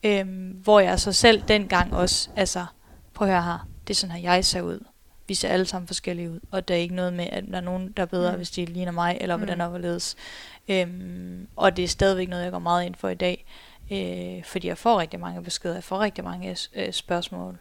Øhm, 0.04 0.60
hvor 0.64 0.80
jeg 0.80 1.00
så 1.00 1.12
selv 1.14 1.42
dengang 1.48 1.94
også, 1.96 2.30
altså, 2.36 2.66
prøv 3.14 3.28
at 3.28 3.34
høre 3.34 3.44
her, 3.44 3.68
det 3.88 3.94
er 3.94 3.96
sådan 3.96 4.16
her, 4.16 4.22
jeg 4.34 4.46
ser 4.46 4.62
ud. 4.62 4.80
Vi 5.28 5.34
ser 5.34 5.50
alle 5.50 5.66
sammen 5.66 5.88
forskellige 5.88 6.32
ud, 6.32 6.40
og 6.52 6.68
der 6.68 6.74
er 6.74 6.80
ikke 6.80 6.96
noget 6.96 7.14
med, 7.14 7.28
at 7.32 7.44
der 7.52 7.58
er 7.58 7.62
nogen, 7.62 7.94
der 7.98 8.04
er 8.04 8.08
bedre, 8.08 8.32
mm. 8.32 8.38
hvis 8.38 8.50
de 8.52 8.66
ligner 8.66 8.92
mig, 8.92 9.18
eller 9.22 9.36
Mm. 9.38 9.42
hvordan 9.44 9.62
og 9.62 9.70
hvorledes. 9.70 10.16
Øhm, 10.70 11.48
og 11.56 11.78
det 11.78 11.84
er 11.84 11.88
stadigvæk 11.88 12.30
noget, 12.30 12.44
jeg 12.44 12.52
går 12.52 12.60
meget 12.60 12.86
ind 12.86 12.96
for 12.96 13.10
i 13.10 13.16
dag, 13.16 13.46
øh, 13.92 14.44
fordi 14.44 14.68
jeg 14.68 14.78
får 14.78 15.00
rigtig 15.00 15.20
mange 15.20 15.44
beskeder, 15.44 15.76
jeg 15.76 15.84
får 15.84 16.00
rigtig 16.00 16.24
mange 16.24 16.58
øh, 16.76 16.94
spørgsmål, 16.94 17.58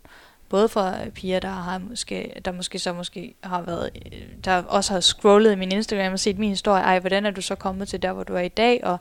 både 0.49 0.69
fra 0.69 0.95
piger, 1.15 1.41
der 1.41 1.49
har 1.49 1.79
måske, 1.79 2.41
der 2.45 2.53
måske 2.53 2.79
så 2.79 2.93
måske 2.93 3.35
har 3.43 3.63
været, 3.63 3.91
øh, 4.07 4.23
der 4.45 4.63
også 4.63 4.93
har 4.93 5.01
scrollet 5.01 5.53
i 5.53 5.55
min 5.55 5.73
Instagram 5.73 6.13
og 6.13 6.19
set 6.19 6.39
min 6.39 6.49
historie, 6.51 6.83
ej, 6.83 6.99
hvordan 6.99 7.27
er 7.27 7.31
du 7.31 7.41
så 7.41 7.55
kommet 7.55 7.89
til 7.89 8.03
der, 8.03 8.13
hvor 8.13 8.25
du 8.25 8.35
er 8.35 8.41
i 8.41 8.49
dag, 8.49 8.85
og 8.85 8.99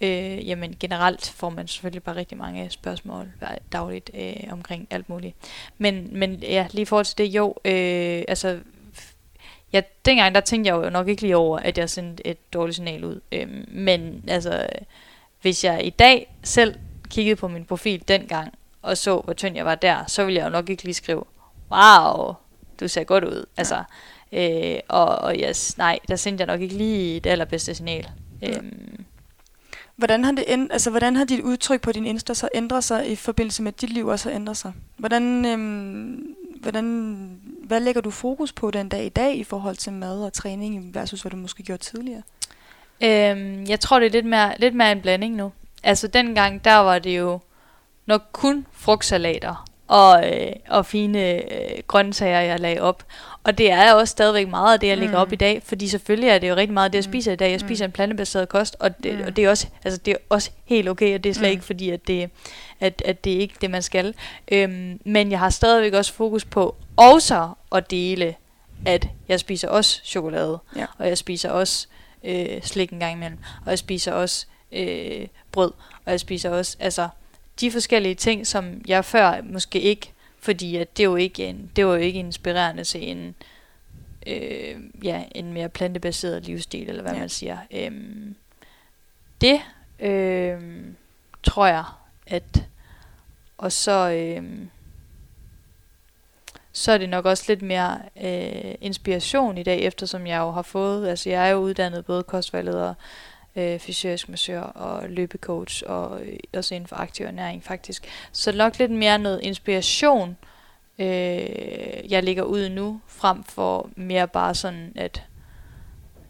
øh, 0.00 0.48
jamen 0.48 0.76
generelt 0.80 1.30
får 1.36 1.50
man 1.50 1.68
selvfølgelig 1.68 2.02
bare 2.02 2.16
rigtig 2.16 2.38
mange 2.38 2.70
spørgsmål 2.70 3.32
dagligt 3.72 4.10
øh, 4.14 4.52
omkring 4.52 4.86
alt 4.90 5.08
muligt. 5.08 5.36
Men, 5.78 6.08
men 6.12 6.34
ja, 6.34 6.66
lige 6.70 6.82
i 6.82 6.84
forhold 6.84 7.04
til 7.04 7.18
det, 7.18 7.24
jo, 7.24 7.54
øh, 7.64 8.22
altså, 8.28 8.58
ja, 9.74 9.80
dengang 10.04 10.34
der 10.34 10.40
tænkte 10.40 10.68
jeg 10.68 10.84
jo 10.84 10.90
nok 10.90 11.08
ikke 11.08 11.22
lige 11.22 11.36
over, 11.36 11.58
at 11.58 11.78
jeg 11.78 11.90
sendte 11.90 12.26
et 12.26 12.52
dårligt 12.52 12.76
signal 12.76 13.04
ud. 13.04 13.20
Øhm, 13.32 13.64
men 13.68 14.24
altså, 14.28 14.66
hvis 15.42 15.64
jeg 15.64 15.86
i 15.86 15.90
dag 15.90 16.34
selv 16.42 16.74
kiggede 17.10 17.36
på 17.36 17.48
min 17.48 17.64
profil 17.64 18.08
dengang, 18.08 18.54
og 18.82 18.96
så, 18.96 19.20
hvor 19.20 19.32
tynd 19.32 19.56
jeg 19.56 19.64
var 19.64 19.74
der, 19.74 20.04
så 20.06 20.24
ville 20.24 20.38
jeg 20.38 20.44
jo 20.44 20.50
nok 20.50 20.70
ikke 20.70 20.84
lige 20.84 20.94
skrive, 20.94 21.24
wow, 21.70 22.34
du 22.80 22.88
ser 22.88 23.04
godt 23.04 23.24
ud. 23.24 23.46
Altså, 23.56 23.82
øh, 24.32 24.76
og, 24.88 25.06
og 25.06 25.36
yes, 25.36 25.78
nej, 25.78 25.98
der 26.08 26.16
sendte 26.16 26.42
jeg 26.42 26.46
nok 26.46 26.60
ikke 26.60 26.76
lige 26.76 27.20
det 27.20 27.30
allerbedste 27.30 27.74
signal. 27.74 28.08
Øhm, 28.42 29.04
Hvordan 29.96 30.24
har, 30.24 30.32
det 30.32 30.44
ænd- 30.48 30.72
altså, 30.72 30.90
hvordan 30.90 31.16
har 31.16 31.24
dit 31.24 31.40
udtryk 31.40 31.80
på 31.80 31.92
din 31.92 32.06
Insta 32.06 32.34
så 32.34 32.48
ændret 32.54 32.84
sig 32.84 33.10
i 33.10 33.16
forbindelse 33.16 33.62
med, 33.62 33.72
at 33.72 33.80
dit 33.80 33.90
liv 33.90 34.06
også 34.06 34.28
har 34.28 34.36
ændret 34.36 34.56
sig? 34.56 34.72
Hvordan, 34.96 35.44
øhm, 35.44 36.34
hvordan, 36.60 37.40
hvad 37.66 37.80
lægger 37.80 38.00
du 38.00 38.10
fokus 38.10 38.52
på 38.52 38.70
den 38.70 38.88
dag 38.88 39.04
i 39.04 39.08
dag 39.08 39.36
i 39.36 39.44
forhold 39.44 39.76
til 39.76 39.92
mad 39.92 40.24
og 40.24 40.32
træning 40.32 40.94
versus 40.94 41.22
hvad 41.22 41.30
du 41.30 41.36
måske 41.36 41.62
gjorde 41.62 41.82
tidligere? 41.82 42.22
Øhm, 43.02 43.64
jeg 43.64 43.80
tror, 43.80 43.98
det 43.98 44.06
er 44.06 44.10
lidt 44.10 44.26
mere, 44.26 44.54
lidt 44.58 44.74
mere 44.74 44.92
en 44.92 45.00
blanding 45.00 45.36
nu. 45.36 45.52
Altså 45.82 46.08
dengang, 46.08 46.64
der 46.64 46.76
var 46.76 46.98
det 46.98 47.18
jo 47.18 47.40
nok 48.06 48.22
kun 48.32 48.66
frugtsalater 48.72 49.73
og, 49.88 50.30
øh, 50.32 50.52
og 50.68 50.86
fine 50.86 51.34
øh, 51.34 51.82
grøntsager, 51.86 52.40
jeg 52.40 52.60
lagde 52.60 52.80
op. 52.80 53.02
Og 53.44 53.58
det 53.58 53.70
er 53.70 53.92
også 53.92 54.12
stadigvæk 54.12 54.48
meget 54.48 54.72
af 54.74 54.80
det, 54.80 54.86
jeg 54.88 54.98
lægger 54.98 55.14
Mm. 55.16 55.20
op 55.22 55.32
i 55.32 55.36
dag, 55.36 55.62
fordi 55.64 55.88
selvfølgelig 55.88 56.28
er 56.28 56.38
det 56.38 56.48
jo 56.48 56.54
rigtig 56.54 56.74
meget 56.74 56.84
af 56.84 56.92
det, 56.92 56.98
jeg 56.98 57.04
Mm. 57.06 57.12
spiser 57.12 57.32
i 57.32 57.36
dag. 57.36 57.50
Jeg 57.50 57.58
Mm. 57.62 57.68
spiser 57.68 57.84
en 57.84 57.92
plantebaseret 57.92 58.48
kost, 58.48 58.76
og 58.78 59.02
det, 59.02 59.14
Mm. 59.18 59.24
og 59.26 59.36
det, 59.36 59.44
er, 59.44 59.50
også, 59.50 59.66
altså, 59.84 60.00
det 60.04 60.12
er 60.12 60.16
også 60.28 60.50
helt 60.64 60.88
okay, 60.88 61.14
og 61.14 61.24
det 61.24 61.30
er 61.30 61.34
slet 61.34 61.48
Mm. 61.48 61.52
ikke 61.52 61.64
fordi, 61.64 61.90
at 61.90 62.06
det, 62.06 62.30
at, 62.80 63.02
at 63.04 63.24
det 63.24 63.34
er 63.34 63.38
ikke 63.38 63.54
det, 63.60 63.70
man 63.70 63.82
skal. 63.82 64.14
Øhm, 64.52 65.00
men 65.04 65.30
jeg 65.30 65.38
har 65.38 65.50
stadigvæk 65.50 65.92
også 65.94 66.12
fokus 66.12 66.44
på 66.44 66.74
også 66.96 67.48
at 67.74 67.90
dele, 67.90 68.34
at 68.86 69.08
jeg 69.28 69.40
spiser 69.40 69.68
også 69.68 70.00
chokolade, 70.04 70.58
Ja. 70.76 70.86
og 70.98 71.08
jeg 71.08 71.18
spiser 71.18 71.50
også 71.50 71.86
øh, 72.24 72.62
slik 72.62 72.90
en 72.90 73.00
gang 73.00 73.12
imellem, 73.12 73.38
og 73.64 73.70
jeg 73.70 73.78
spiser 73.78 74.12
også 74.12 74.46
øh, 74.72 75.26
brød, 75.52 75.72
og 76.04 76.10
jeg 76.12 76.20
spiser 76.20 76.50
også, 76.50 76.76
altså, 76.80 77.08
de 77.60 77.70
forskellige 77.70 78.14
ting, 78.14 78.46
som 78.46 78.82
jeg 78.86 79.04
før 79.04 79.42
måske 79.42 79.80
ikke, 79.80 80.12
fordi 80.38 80.76
at 80.76 80.96
det 80.96 81.02
er 81.02 81.08
jo 81.08 81.16
ikke 81.16 81.46
en, 81.46 81.70
det 81.76 81.86
var 81.86 81.92
jo 81.94 82.00
ikke 82.00 82.18
inspirerende 82.18 82.84
til 82.84 83.10
en, 83.10 83.34
øh, 84.26 84.76
ja, 85.04 85.24
en 85.34 85.52
mere 85.52 85.68
plantebaseret 85.68 86.44
livsstil, 86.44 86.88
eller 86.88 87.02
hvad 87.02 87.12
Ja. 87.12 87.18
man 87.18 87.28
siger. 87.28 87.58
Øhm, 87.70 88.34
det 89.40 89.60
øh, 90.00 90.60
tror 91.42 91.66
jeg, 91.66 91.84
at 92.26 92.64
og 93.58 93.72
så 93.72 94.10
øh, 94.10 94.44
så 96.72 96.92
er 96.92 96.98
det 96.98 97.08
nok 97.08 97.24
også 97.26 97.44
lidt 97.48 97.62
mere 97.62 97.98
øh, 98.22 98.74
inspiration 98.80 99.58
i 99.58 99.62
dag, 99.62 99.80
eftersom 99.80 100.26
jeg 100.26 100.38
jo 100.38 100.50
har 100.50 100.62
fået, 100.62 101.08
altså 101.08 101.30
jeg 101.30 101.46
er 101.48 101.50
jo 101.52 101.58
uddannet 101.58 102.04
både 102.04 102.22
kostvejleder, 102.22 102.94
øh, 103.56 103.78
fysisk 103.78 104.28
massør 104.28 104.60
og 104.60 105.08
løbecoach, 105.08 105.82
og 105.86 106.22
øh, 106.26 106.38
også 106.56 106.74
inden 106.74 106.88
for 106.88 106.96
aktiv 106.96 107.26
ernæring 107.26 107.64
faktisk. 107.64 108.06
Så 108.32 108.52
nok 108.52 108.78
lidt 108.78 108.90
mere 108.90 109.18
noget 109.18 109.40
inspiration, 109.42 110.36
øh, 110.98 111.06
jeg 112.12 112.22
ligger 112.22 112.42
ud 112.42 112.68
nu, 112.68 113.00
frem 113.06 113.44
for 113.44 113.90
mere 113.96 114.28
bare 114.28 114.54
sådan, 114.54 114.92
at 114.96 115.22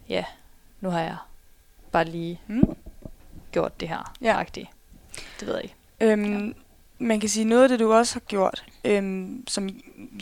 ja, 0.09 0.23
nu 0.81 0.89
har 0.89 1.01
jeg 1.01 1.17
bare 1.91 2.05
lige 2.05 2.41
Mm. 2.47 2.75
gjort 3.51 3.79
det 3.79 3.89
her. 3.89 4.13
Ja. 4.21 4.37
Ja. 4.37 4.43
Det 5.39 5.47
ved 5.47 5.53
jeg 5.55 5.63
ikke. 5.63 5.75
Øhm, 6.01 6.55
Man 6.97 7.19
kan 7.19 7.29
sige, 7.29 7.45
noget 7.45 7.63
af 7.63 7.69
det, 7.69 7.79
du 7.79 7.93
også 7.93 8.15
har 8.15 8.19
gjort, 8.19 8.63
øhm, 8.85 9.43
som 9.47 9.69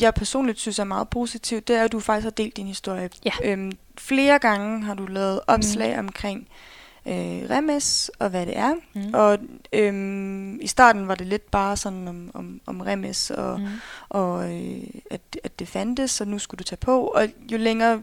jeg 0.02 0.14
personligt 0.14 0.60
synes 0.60 0.80
er 0.80 0.84
meget 0.84 1.10
positivt, 1.10 1.68
det 1.68 1.76
er, 1.76 1.84
at 1.84 1.92
du 1.92 2.00
faktisk 2.00 2.24
har 2.24 2.30
delt 2.32 2.58
din 2.58 2.68
historie. 2.68 3.10
Ja. 3.26 3.32
Øhm, 3.44 3.72
flere 3.98 4.40
gange 4.40 4.84
har 4.84 4.94
du 4.94 5.06
lavet 5.06 5.40
opslag 5.48 5.94
mm. 5.94 6.00
omkring 6.08 6.48
øh, 7.06 7.50
remes 7.50 8.12
og 8.20 8.30
hvad 8.30 8.46
det 8.46 8.58
er. 8.58 8.74
Mm. 8.94 9.14
Og 9.14 9.38
øhm, 9.74 10.60
i 10.62 10.68
starten 10.68 11.08
var 11.08 11.16
det 11.16 11.28
lidt 11.28 11.52
bare 11.52 11.78
sådan 11.78 12.08
om, 12.08 12.32
om, 12.34 12.62
om 12.66 12.82
remes 12.82 13.32
og, 13.32 13.60
mm. 13.60 13.68
og 14.10 14.54
øh, 14.54 14.84
at, 15.12 15.22
at 15.44 15.60
det 15.60 15.68
fandtes, 15.68 16.22
og 16.22 16.28
nu 16.28 16.40
skulle 16.40 16.60
du 16.60 16.64
tage 16.64 16.78
på. 16.78 17.08
Og 17.08 17.28
jo 17.52 17.58
længere 17.58 18.02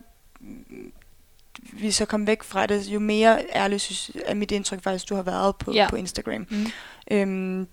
vi 1.72 1.90
så 1.90 2.04
kom 2.04 2.26
væk 2.26 2.42
fra 2.42 2.66
det, 2.66 2.86
jo 2.86 3.00
mere 3.00 3.42
ærligt 3.54 3.82
synes, 3.82 4.10
er 4.24 4.34
mit 4.34 4.50
indtryk 4.50 4.82
faktisk, 4.82 5.08
du 5.08 5.14
har 5.14 5.22
været 5.22 5.56
på, 5.56 5.72
Ja. 5.72 5.86
på 5.90 5.96
Instagram. 5.96 6.46
Mm. 6.50 6.66
Øhm, 7.10 7.66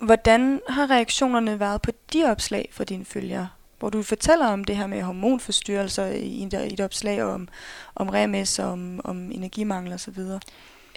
hvordan 0.00 0.60
har 0.68 0.90
reaktionerne 0.90 1.60
været 1.60 1.82
på 1.82 1.90
de 2.12 2.24
opslag 2.24 2.68
for 2.72 2.84
dine 2.84 3.04
følgere? 3.04 3.48
Hvor 3.78 3.90
du 3.90 4.02
fortæller 4.02 4.46
om 4.46 4.64
det 4.64 4.76
her 4.76 4.86
med 4.86 5.02
hormonforstyrrelser 5.02 6.06
i 6.06 6.42
et, 6.42 6.52
i 6.52 6.72
et 6.72 6.80
opslag 6.80 7.22
om, 7.22 7.48
om 7.94 8.08
remes, 8.08 8.58
om, 8.58 9.00
om 9.04 9.32
energimangel 9.32 9.92
og 9.92 10.00
så 10.00 10.10
videre. 10.10 10.40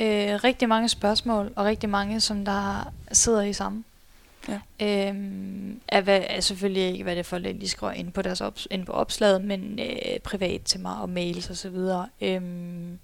Øh, 0.01 0.43
rigtig 0.43 0.69
mange 0.69 0.89
spørgsmål, 0.89 1.53
og 1.55 1.65
rigtig 1.65 1.89
mange, 1.89 2.19
som 2.19 2.45
der 2.45 2.91
sidder 3.11 3.41
i 3.41 3.53
samme. 3.53 3.83
Ja. 4.47 4.59
Øhm, 4.81 5.81
er, 5.87 6.01
hvad, 6.01 6.21
er 6.27 6.39
selvfølgelig 6.39 6.91
ikke, 6.91 7.03
hvad 7.03 7.15
det 7.15 7.19
er 7.19 7.23
for 7.23 7.37
lidt, 7.37 7.61
de 7.61 7.69
skriver 7.69 7.93
ind 7.93 8.11
på, 8.11 8.21
deres 8.21 8.41
ops, 8.41 8.67
ind 8.71 8.85
på 8.85 8.91
opslaget, 8.91 9.43
men 9.43 9.79
øh, 9.79 10.19
privat 10.23 10.61
til 10.61 10.79
mig 10.79 10.97
og 11.01 11.09
mails 11.09 11.49
og 11.49 11.55
så 11.55 11.69
videre. 11.69 12.07
Øhm, 12.21 12.99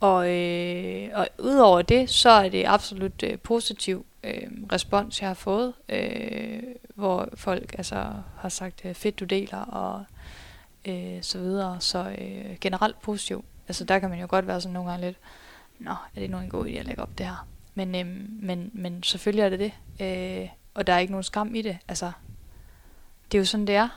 og, 0.00 0.30
øh, 0.30 1.08
og 1.14 1.28
udover 1.38 1.82
det, 1.82 2.10
så 2.10 2.30
er 2.30 2.48
det 2.48 2.64
absolut 2.66 3.22
øh, 3.22 3.38
positiv 3.38 4.06
øh, 4.24 4.50
respons, 4.72 5.20
jeg 5.20 5.28
har 5.28 5.34
fået, 5.34 5.72
øh, 5.88 6.62
hvor 6.94 7.28
folk 7.34 7.74
altså 7.78 8.12
har 8.38 8.48
sagt, 8.48 8.84
øh, 8.84 8.94
fedt 8.94 9.20
du 9.20 9.24
deler 9.24 9.58
og 9.58 10.04
øh, 10.84 11.22
så 11.22 11.38
videre. 11.38 11.80
Så 11.80 12.14
øh, 12.18 12.56
generelt 12.60 13.00
positiv. 13.00 13.44
Altså 13.68 13.84
der 13.84 13.98
kan 13.98 14.10
man 14.10 14.20
jo 14.20 14.26
godt 14.28 14.46
være 14.46 14.60
sådan 14.60 14.72
nogle 14.72 14.90
gange 14.90 15.06
lidt, 15.06 15.16
nå, 15.78 15.90
er 15.90 16.20
det 16.20 16.30
nu 16.30 16.38
en 16.38 16.48
god 16.48 16.66
idé 16.66 16.70
at 16.70 16.86
lægge 16.86 17.02
op 17.02 17.18
det 17.18 17.26
her? 17.26 17.46
Men, 17.74 17.94
øh, 17.94 18.06
men, 18.42 18.70
men 18.72 19.02
selvfølgelig 19.02 19.42
er 19.42 19.48
det 19.48 19.58
det. 19.58 19.72
Øh, 20.00 20.48
og 20.74 20.86
der 20.86 20.92
er 20.92 20.98
ikke 20.98 21.12
nogen 21.12 21.24
skam 21.24 21.54
i 21.54 21.62
det. 21.62 21.78
Altså, 21.88 22.12
det 23.32 23.38
er 23.38 23.40
jo 23.40 23.44
sådan, 23.44 23.66
det 23.66 23.74
er. 23.74 23.88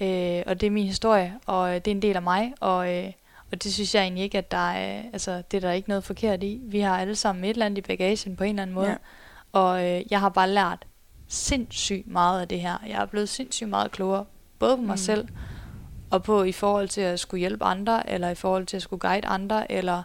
Øh, 0.00 0.42
og 0.46 0.60
det 0.60 0.66
er 0.66 0.70
min 0.70 0.86
historie, 0.86 1.34
og 1.46 1.68
øh, 1.68 1.74
det 1.74 1.86
er 1.86 1.94
en 1.94 2.02
del 2.02 2.16
af 2.16 2.22
mig. 2.22 2.54
Og, 2.60 2.94
øh, 2.94 3.12
og 3.52 3.62
det 3.62 3.74
synes 3.74 3.94
jeg 3.94 4.02
egentlig 4.02 4.24
ikke, 4.24 4.38
at 4.38 4.50
der 4.50 4.70
er, 4.70 4.98
øh, 4.98 5.04
altså, 5.12 5.42
det 5.50 5.56
er 5.56 5.60
der 5.60 5.72
ikke 5.72 5.88
noget 5.88 6.04
forkert 6.04 6.42
i. 6.42 6.60
Vi 6.62 6.80
har 6.80 6.98
alle 6.98 7.16
sammen 7.16 7.44
et 7.44 7.50
eller 7.50 7.66
andet 7.66 7.78
i 7.78 7.80
bagagen 7.80 8.36
på 8.36 8.44
en 8.44 8.50
eller 8.50 8.62
anden 8.62 8.74
måde. 8.74 8.88
Ja. 8.88 8.96
Og 9.56 9.84
øh, 9.84 10.02
jeg 10.10 10.20
har 10.20 10.28
bare 10.28 10.50
lært 10.50 10.86
sindssygt 11.28 12.06
meget 12.06 12.40
af 12.40 12.48
det 12.48 12.60
her. 12.60 12.78
Jeg 12.88 13.02
er 13.02 13.06
blevet 13.06 13.28
sindssygt 13.28 13.70
meget 13.70 13.90
klogere, 13.90 14.24
både 14.58 14.76
på 14.76 14.82
mig 14.82 14.92
mm. 14.92 14.96
selv, 14.96 15.28
og 16.10 16.22
på 16.22 16.42
i 16.42 16.52
forhold 16.52 16.88
til 16.88 17.00
at 17.00 17.20
skulle 17.20 17.38
hjælpe 17.38 17.64
andre, 17.64 18.10
eller 18.10 18.28
i 18.28 18.34
forhold 18.34 18.66
til 18.66 18.76
at 18.76 18.82
skulle 18.82 19.00
guide 19.00 19.26
andre, 19.26 19.72
eller 19.72 20.02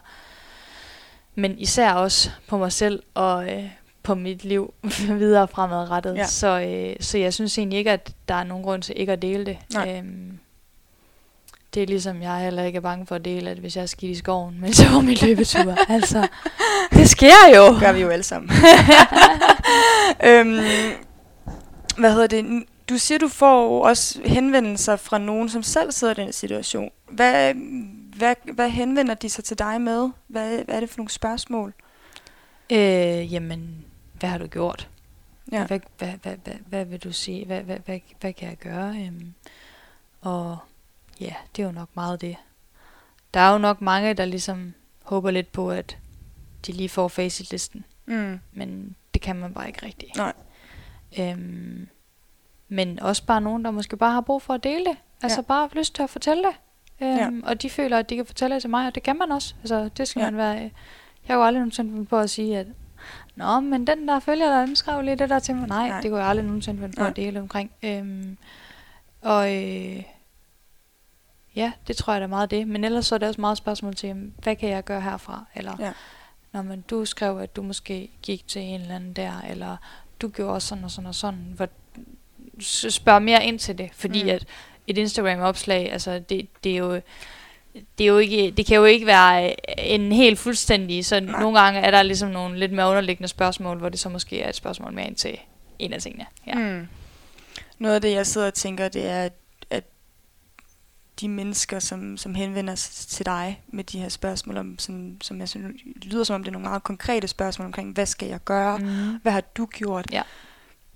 men 1.34 1.58
især 1.58 1.92
også 1.92 2.30
på 2.48 2.58
mig 2.58 2.72
selv 2.72 3.02
og 3.14 3.52
øh, 3.52 3.64
på 4.02 4.14
mit 4.14 4.44
liv 4.44 4.74
videre 5.18 5.48
fremadrettet. 5.48 6.16
Ja. 6.16 6.26
Så, 6.26 6.60
øh, 6.60 6.96
så 7.00 7.18
jeg 7.18 7.34
synes 7.34 7.58
egentlig 7.58 7.78
ikke, 7.78 7.90
at 7.90 8.14
der 8.28 8.34
er 8.34 8.44
nogen 8.44 8.64
grund 8.64 8.82
til 8.82 9.00
ikke 9.00 9.12
at 9.12 9.22
dele 9.22 9.46
det. 9.46 9.58
Nej. 9.74 9.98
Øhm, 9.98 10.38
det 11.74 11.82
er 11.82 11.86
ligesom, 11.86 12.22
jeg 12.22 12.40
heller 12.40 12.62
ikke 12.62 12.76
er 12.76 12.80
bange 12.80 13.06
for 13.06 13.14
at 13.14 13.24
dele, 13.24 13.50
at 13.50 13.58
hvis 13.58 13.76
jeg 13.76 13.82
er 13.82 13.86
skidt 13.86 14.10
i 14.10 14.14
skoven, 14.14 14.60
men 14.60 14.72
så 14.74 14.88
var 14.88 15.00
min 15.00 15.16
løbetur. 15.22 15.76
altså, 15.88 16.28
det 16.92 17.10
sker 17.10 17.56
jo. 17.56 17.72
Det 17.72 17.80
gør 17.80 17.92
vi 17.92 18.00
jo 18.00 18.08
alle 18.08 18.22
sammen. 18.22 18.50
øhm, 20.28 20.58
hvad 21.96 22.12
hedder 22.12 22.26
det? 22.26 22.64
Du 22.88 22.98
siger, 22.98 23.18
du 23.18 23.28
får 23.28 23.84
også 23.84 24.20
henvendelser 24.24 24.96
fra 24.96 25.18
nogen, 25.18 25.48
som 25.48 25.62
selv 25.62 25.92
sidder 25.92 26.12
i 26.12 26.24
den 26.24 26.32
situation. 26.32 26.90
Hvad, 27.10 27.54
hvad, 28.16 28.34
hvad 28.52 28.70
henvender 28.70 29.14
de 29.14 29.28
sig 29.28 29.44
til 29.44 29.58
dig 29.58 29.80
med? 29.80 30.10
Hvad, 30.26 30.64
hvad 30.64 30.74
er 30.74 30.80
det 30.80 30.90
for 30.90 30.98
nogle 30.98 31.10
spørgsmål? 31.10 31.74
Øh, 32.72 33.32
jamen, 33.32 33.84
hvad 34.14 34.28
har 34.28 34.38
du 34.38 34.46
gjort? 34.46 34.88
Ja. 35.52 35.66
Hvad, 35.66 35.80
hvad, 35.98 36.12
hvad, 36.22 36.36
hvad, 36.44 36.54
hvad 36.66 36.84
vil 36.84 36.98
du 36.98 37.12
sige? 37.12 37.46
Hvad, 37.46 37.60
hvad, 37.60 37.76
hvad, 37.84 37.98
hvad 38.20 38.32
kan 38.32 38.48
jeg 38.48 38.56
gøre? 38.56 38.96
Øhm, 39.06 39.34
og 40.20 40.58
ja, 41.22 41.34
det 41.56 41.62
er 41.62 41.66
jo 41.66 41.72
nok 41.72 41.88
meget 41.94 42.20
det. 42.20 42.36
Der 43.34 43.40
er 43.40 43.52
jo 43.52 43.58
nok 43.58 43.80
mange, 43.80 44.14
der 44.14 44.24
ligesom 44.24 44.74
håber 45.02 45.30
lidt 45.30 45.52
på, 45.52 45.70
at 45.70 45.98
de 46.66 46.72
lige 46.72 46.88
får 46.88 47.08
facitlisten. 47.08 47.84
Mm. 48.06 48.40
Men 48.52 48.96
det 49.14 49.22
kan 49.22 49.36
man 49.36 49.54
bare 49.54 49.66
ikke 49.66 49.86
rigtigt. 49.86 50.16
Nej. 50.16 50.32
Øhm, 51.20 51.88
men 52.68 53.00
også 53.00 53.24
bare 53.26 53.40
nogen, 53.40 53.64
der 53.64 53.70
måske 53.70 53.96
bare 53.96 54.12
har 54.12 54.20
brug 54.20 54.42
for 54.42 54.54
at 54.54 54.64
dele 54.64 54.84
det. 54.84 54.96
Altså 55.22 55.38
Ja. 55.40 55.42
bare 55.42 55.60
har 55.60 55.78
lyst 55.78 55.94
til 55.94 56.02
at 56.02 56.10
fortælle 56.10 56.42
det. 56.42 56.54
Øhm, 57.00 57.40
Ja. 57.40 57.48
Og 57.48 57.62
de 57.62 57.70
føler, 57.70 57.98
at 57.98 58.10
de 58.10 58.16
kan 58.16 58.26
fortælle 58.26 58.54
det 58.54 58.60
til 58.62 58.70
mig, 58.70 58.86
og 58.86 58.94
det 58.94 59.02
kan 59.02 59.18
man 59.18 59.32
også. 59.32 59.54
Altså 59.60 59.88
det 59.96 60.08
skal 60.08 60.20
Ja. 60.20 60.30
man 60.30 60.36
være... 60.38 60.50
Jeg 60.54 60.70
har 61.26 61.34
jo 61.34 61.44
aldrig 61.44 61.60
nogensinde 61.60 61.90
fundet 61.90 62.08
på 62.08 62.18
at 62.18 62.30
sige, 62.30 62.58
at 62.58 62.66
Nå, 63.36 63.60
men 63.60 63.86
den 63.86 64.08
der 64.08 64.20
følger 64.20 64.58
dig, 64.58 64.66
den 64.66 64.76
skrev 64.76 65.02
lige 65.02 65.16
det 65.16 65.30
der 65.30 65.38
til 65.38 65.54
mig. 65.56 65.68
Nej, 65.68 65.88
Nej. 65.88 66.00
Det 66.00 66.10
kunne 66.10 66.20
jeg 66.20 66.28
aldrig 66.28 66.46
nogensinde 66.46 66.80
finde 66.80 66.96
på 66.96 67.04
at 67.04 67.16
dele 67.16 67.40
omkring. 67.40 67.70
Øhm, 67.82 68.36
og 69.20 69.54
øh, 69.56 70.02
ja, 71.56 71.72
det 71.86 71.96
tror 71.96 72.12
jeg 72.12 72.20
da 72.22 72.26
meget 72.26 72.50
det. 72.50 72.68
Men 72.68 72.84
ellers 72.84 73.06
så 73.06 73.14
er 73.14 73.18
det 73.18 73.28
også 73.28 73.40
meget 73.40 73.58
spørgsmål 73.58 73.94
til, 73.94 74.32
hvad 74.42 74.56
kan 74.56 74.68
jeg 74.68 74.84
gøre 74.84 75.00
herfra? 75.00 75.44
Eller, 75.54 75.76
Ja. 75.80 75.92
når 76.52 76.62
man, 76.62 76.84
du 76.90 77.04
skrev, 77.04 77.38
at 77.38 77.56
du 77.56 77.62
måske 77.62 78.10
gik 78.22 78.48
til 78.48 78.62
en 78.62 78.80
eller 78.80 78.94
anden 78.96 79.12
der, 79.12 79.32
eller 79.50 79.76
du 80.20 80.28
gjorde 80.28 80.60
sådan 80.60 80.84
og 80.84 80.90
sådan 80.90 81.06
og 81.08 81.14
sådan. 81.14 81.52
Hvor, 81.56 81.68
spørg 82.90 83.22
mere 83.22 83.44
ind 83.46 83.58
til 83.58 83.78
det, 83.78 83.90
fordi 83.94 84.22
Mm. 84.22 84.28
at 84.28 84.44
et 84.86 84.98
Instagram-opslag, 84.98 85.92
altså 85.92 86.18
det, 86.18 86.48
det 86.64 86.72
er 86.72 86.76
jo 86.76 87.00
det, 87.98 88.04
er 88.04 88.08
jo 88.08 88.18
ikke, 88.18 88.50
det 88.50 88.66
kan 88.66 88.76
jo 88.76 88.84
ikke 88.84 89.06
være 89.06 89.46
øh, 89.48 89.54
en 89.78 90.12
helt 90.12 90.38
fuldstændig, 90.38 91.04
så 91.06 91.20
Nej. 91.20 91.40
nogle 91.40 91.60
gange 91.60 91.80
er 91.80 91.90
der 91.90 92.02
ligesom 92.02 92.30
nogle 92.30 92.58
lidt 92.58 92.72
mere 92.72 92.88
underliggende 92.88 93.28
spørgsmål, 93.28 93.78
hvor 93.78 93.88
det 93.88 94.00
så 94.00 94.08
måske 94.08 94.40
er 94.42 94.48
et 94.48 94.54
spørgsmål 94.54 94.92
mere 94.92 95.06
ind 95.06 95.16
til 95.16 95.38
en 95.78 95.92
af 95.92 96.00
tingene. 96.02 96.26
Ja. 96.46 96.54
Mm. 96.54 96.88
Noget 97.78 97.94
af 97.94 98.00
det, 98.00 98.12
jeg 98.12 98.26
sidder 98.26 98.46
og 98.46 98.54
tænker, 98.54 98.88
det 98.88 99.06
er, 99.06 99.22
at 99.24 99.32
de 101.22 101.28
mennesker, 101.28 101.78
som, 101.78 102.16
som 102.16 102.34
henvender 102.34 102.74
sig 102.74 103.08
til 103.08 103.26
dig 103.26 103.62
med 103.68 103.84
de 103.84 103.98
her 103.98 104.08
spørgsmål, 104.08 104.56
om, 104.56 104.78
som, 104.78 105.20
som 105.20 105.40
jeg 105.40 105.48
synes, 105.48 105.80
lyder 106.02 106.24
som 106.24 106.34
om 106.34 106.42
det 106.42 106.48
er 106.48 106.52
nogle 106.52 106.68
meget 106.68 106.82
konkrete 106.82 107.28
spørgsmål 107.28 107.66
omkring, 107.66 107.92
hvad 107.92 108.06
skal 108.06 108.28
jeg 108.28 108.44
gøre? 108.44 108.78
Mm. 108.78 109.18
Hvad 109.22 109.32
har 109.32 109.40
du 109.40 109.66
gjort? 109.66 110.06
Ja. 110.12 110.22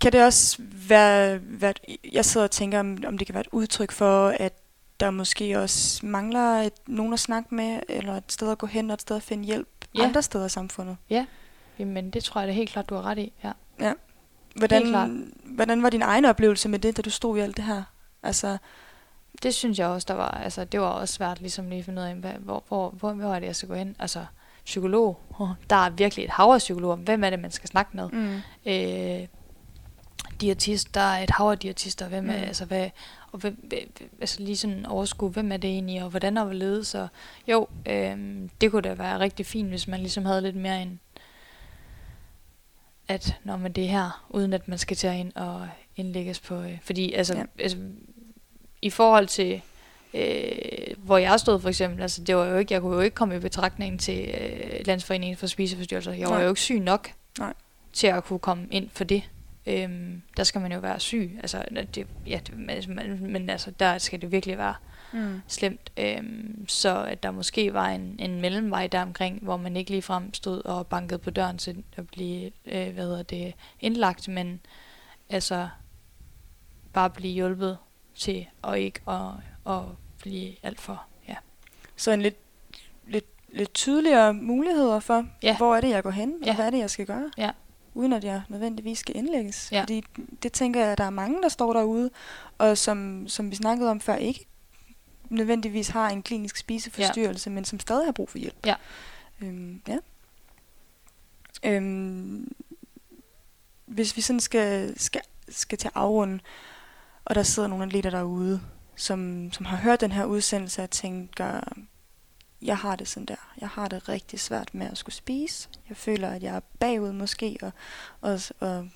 Kan 0.01 0.13
det 0.13 0.25
også 0.25 0.63
være, 0.89 1.41
være 1.43 1.73
jeg 2.13 2.25
sidder 2.25 2.45
og 2.45 2.51
tænker, 2.51 2.81
om, 2.81 2.99
om 3.07 3.19
det 3.19 3.27
kan 3.27 3.35
være 3.35 3.41
et 3.41 3.49
udtryk 3.53 3.93
for, 3.93 4.29
at 4.29 4.53
der 5.01 5.11
måske 5.11 5.59
også 5.59 6.07
mangler 6.07 6.63
et, 6.63 6.73
nogen 6.87 7.13
at 7.13 7.21
snakke 7.21 7.55
med, 7.55 7.81
eller 7.89 8.17
et 8.17 8.33
sted 8.33 8.51
at 8.51 8.59
gå 8.59 8.67
hen, 8.67 8.91
og 8.91 8.95
et 8.95 9.01
sted 9.01 9.17
at 9.17 9.23
finde 9.23 9.45
hjælp 9.45 9.69
Ja. 9.95 10.03
andre 10.03 10.23
steder 10.23 10.47
i 10.47 10.49
samfundet? 10.49 10.97
Jamen, 11.79 12.11
det 12.11 12.25
tror 12.25 12.41
jeg 12.41 12.49
da 12.49 12.53
helt 12.53 12.71
klart, 12.71 12.89
du 12.89 12.95
har 12.95 13.03
ret 13.03 13.19
i. 13.19 13.33
Ja. 13.45 13.53
Helt 13.87 13.99
Hvordan, 14.57 15.33
hvordan 15.45 15.83
var 15.83 15.91
din 15.91 16.03
egen 16.03 16.25
oplevelse 16.25 16.69
med 16.69 16.79
det, 16.79 16.97
da 16.97 17.03
du 17.03 17.11
stod 17.11 17.39
i 17.39 17.41
alt 17.41 17.57
det 17.57 17.65
her? 17.65 17.83
Altså, 18.23 18.59
Det 19.43 19.55
synes 19.55 19.79
jeg 19.79 19.87
også, 19.87 20.05
der 20.09 20.15
var, 20.15 20.29
altså, 20.31 20.65
det 20.65 20.81
var 20.81 20.87
også 20.87 21.15
svært 21.15 21.41
ligesom 21.41 21.69
lige 21.69 21.79
at 21.79 21.85
finde 21.85 22.03
ud 22.03 22.07
af, 22.07 22.15
hvor, 22.15 22.63
hvor, 22.69 22.91
hvor, 22.91 23.13
hvor 23.13 23.35
er 23.35 23.39
det, 23.41 23.47
jeg 23.47 23.57
skal 23.57 23.69
gå 23.69 23.75
hen? 23.75 23.97
Altså, 23.99 24.25
psykolog, 24.65 25.21
der 25.71 25.77
er 25.77 25.91
virkelig 25.91 26.25
et 26.25 26.31
hav 26.31 26.51
af 26.51 26.59
psykologer. 26.59 26.97
Hvem 26.97 27.25
er 27.25 27.31
det, 27.31 27.39
man 27.39 27.51
skal 27.51 27.69
snakke 27.69 27.97
med? 27.97 28.09
mm, 28.09 28.41
øh, 28.67 29.27
diætist, 30.41 30.95
der 30.95 31.01
er 31.01 31.23
et 31.23 31.31
hav 31.31 31.47
af 31.47 31.59
diætister, 31.59 32.09
hvem 32.09 32.31
er, 32.31 32.37
Mm. 32.37 32.43
altså 32.43 32.65
hvad, 32.65 32.91
og 33.33 33.39
hvem, 33.39 33.71
altså 34.21 34.43
lige 34.43 34.57
sådan 34.57 34.87
overskue, 34.87 35.31
hvem 35.31 35.53
er 35.53 35.57
det 35.57 35.71
egentlig, 35.71 36.03
og 36.03 36.11
hvordan 36.11 36.37
er 36.37 36.45
hvorledes, 36.45 36.89
så 36.89 37.09
jo, 37.49 37.69
øh, 37.87 38.19
det 38.61 38.71
kunne 38.71 38.83
da 38.83 38.95
være 38.95 39.19
rigtig 39.19 39.47
fint, 39.47 39.69
hvis 39.69 39.89
man 39.89 40.01
ligesom 40.01 40.25
havde 40.25 40.41
lidt 40.41 40.57
mere 40.57 40.83
en, 40.83 41.01
at 43.09 43.37
når 43.45 43.57
man 43.57 43.73
det 43.73 43.85
er 43.85 43.89
her, 43.89 44.27
uden 44.31 44.53
at 44.53 44.69
man 44.69 44.79
skal 44.79 44.97
at 45.09 45.15
ind 45.15 45.33
og 45.35 45.69
indlægges 45.97 46.41
på, 46.41 46.55
øh, 46.63 46.79
fordi 46.83 47.13
altså, 47.13 47.37
ja. 47.37 47.45
altså, 47.59 47.79
i 48.83 48.91
forhold 48.91 49.27
til, 49.27 49.63
øh, 50.15 50.97
hvor 50.97 51.19
jeg 51.19 51.41
stod 51.41 51.61
for 51.61 51.69
eksempel, 51.69 52.03
altså 52.03 52.23
det 52.23 52.37
var 52.37 52.47
jo 52.47 52.57
ikke, 52.57 52.75
jeg 52.75 52.81
kunne 52.81 52.95
jo 52.95 53.01
ikke 53.01 53.15
komme 53.15 53.37
i 53.37 53.39
betragtning 53.39 54.01
til 54.01 54.29
øh, 54.29 54.87
Landsforeningen 54.87 55.37
for 55.37 55.47
Spiseforstyrrelser, 55.47 56.13
jeg 56.13 56.29
var 56.29 56.35
Nej. 56.35 56.43
jo 56.43 56.49
ikke 56.49 56.61
syg 56.61 56.81
nok 56.81 57.09
Nej. 57.39 57.55
til 57.93 58.07
at 58.07 58.25
kunne 58.25 58.39
komme 58.39 58.67
ind 58.71 58.89
for 58.93 59.05
det. 59.05 59.23
Øhm, 59.67 60.23
der 60.37 60.45
skal 60.45 60.61
man 60.61 60.73
jo 60.73 60.79
være 60.79 61.01
syg, 61.01 61.39
altså, 61.41 61.65
det, 61.95 62.07
ja, 62.27 62.41
det, 62.47 62.59
men, 62.89 63.33
men 63.33 63.51
altså, 63.51 63.71
der 63.71 63.99
skal 63.99 64.21
det 64.21 64.33
virkelig 64.33 64.59
være 64.59 64.75
mm, 65.13 65.41
slemt. 65.49 65.93
Øhm, 65.97 66.69
så 66.69 67.05
at 67.05 67.23
der 67.23 67.31
måske 67.31 67.75
var 67.75 67.89
en, 67.89 68.17
en 68.19 68.41
mellemvej 68.41 68.87
der 68.87 69.03
omkring, 69.03 69.39
hvor 69.43 69.57
man 69.57 69.77
ikke 69.77 69.91
ligefrem 69.91 70.35
stod 70.35 70.65
og 70.65 70.87
bankede 70.87 71.19
på 71.19 71.31
døren 71.31 71.59
til 71.59 71.85
at 71.97 72.07
blive 72.07 72.51
øh, 72.67 72.95
hvad 72.95 73.05
hedder 73.05 73.23
det, 73.23 73.55
indlagt, 73.81 74.29
men 74.29 74.61
altså 75.31 75.69
bare 76.93 77.11
blive 77.11 77.33
hjulpet 77.33 77.79
til, 78.17 78.47
og 78.63 78.81
ikke 78.81 79.01
at, 79.09 79.31
at 79.67 79.83
blive 80.19 80.55
alt 80.63 80.81
for, 80.81 81.05
ja. 81.29 81.35
så 81.97 82.11
en 82.11 82.23
lidt, 82.23 82.37
lidt 83.07 83.25
lidt 83.49 83.75
tydeligere 83.75 84.35
muligheder 84.35 85.01
for, 85.01 85.27
Ja. 85.43 85.57
hvor 85.57 85.77
er 85.77 85.81
det, 85.81 85.89
jeg 85.91 86.03
går 86.03 86.11
hen, 86.11 86.35
Ja. 86.45 86.51
og 86.51 86.55
hvad 86.57 86.67
er 86.67 86.71
det, 86.71 86.79
jeg 86.79 86.91
skal 86.91 87.07
gøre. 87.07 87.31
Ja. 87.39 87.51
Uden 87.95 88.13
at 88.13 88.25
jeg 88.25 88.43
nødvendigvis 88.49 88.99
skal 88.99 89.17
indlægges. 89.17 89.69
Ja. 89.73 89.81
Fordi 89.83 90.05
det 90.43 90.53
tænker 90.53 90.81
jeg, 90.81 90.93
at 90.93 90.99
der 90.99 91.05
er 91.05 91.11
mange, 91.11 91.43
der 91.43 91.49
står 91.49 91.73
derude, 91.73 92.11
og 92.59 92.79
som, 92.79 93.29
som 93.29 93.51
vi 93.51 93.57
snakkede 93.57 93.91
om 93.91 94.01
før, 94.01 94.15
ikke 94.15 94.47
nødvendigvis 95.31 95.89
har 95.89 96.11
en 96.11 96.23
klinisk 96.23 96.57
spiseforstyrrelse, 96.57 97.51
ja. 97.51 97.55
men 97.55 97.65
som 97.65 97.81
stadig 97.81 98.07
har 98.07 98.13
brug 98.13 98.29
for 98.31 98.39
hjælp. 98.39 98.67
Ja. 98.67 98.75
Øhm, 99.43 99.83
ja. 99.89 99.97
Øhm, 101.65 102.53
hvis 103.87 104.17
vi 104.17 104.21
sådan 104.21 104.41
skal, 104.41 105.01
skal, 105.01 105.21
skal 105.49 105.79
til 105.79 105.91
afrunde, 105.95 106.39
og 107.27 107.35
der 107.35 107.43
sidder 107.43 107.69
nogle 107.69 107.85
atleter 107.85 108.11
derude, 108.11 108.61
som, 108.97 109.53
som 109.53 109.67
har 109.67 109.77
hørt 109.77 110.01
den 110.01 110.13
her 110.13 110.25
udsendelse 110.25 110.83
og 110.83 110.91
tænker, 110.91 111.61
jeg 112.63 112.77
har 112.77 112.97
det 112.97 113.09
sådan 113.09 113.27
der. 113.27 113.53
Jeg 113.61 113.69
har 113.69 113.89
det 113.89 114.09
rigtig 114.09 114.41
svært 114.41 114.75
med 114.75 114.87
at 114.87 114.99
skulle 114.99 115.15
spise. 115.15 115.69
Jeg 115.89 115.97
føler, 115.97 116.29
at 116.29 116.43
jeg 116.43 116.57
er 116.57 116.61
bagud 116.79 117.13
måske, 117.13 117.59
og, 117.63 117.73
og, 118.21 118.41
og 118.61 118.89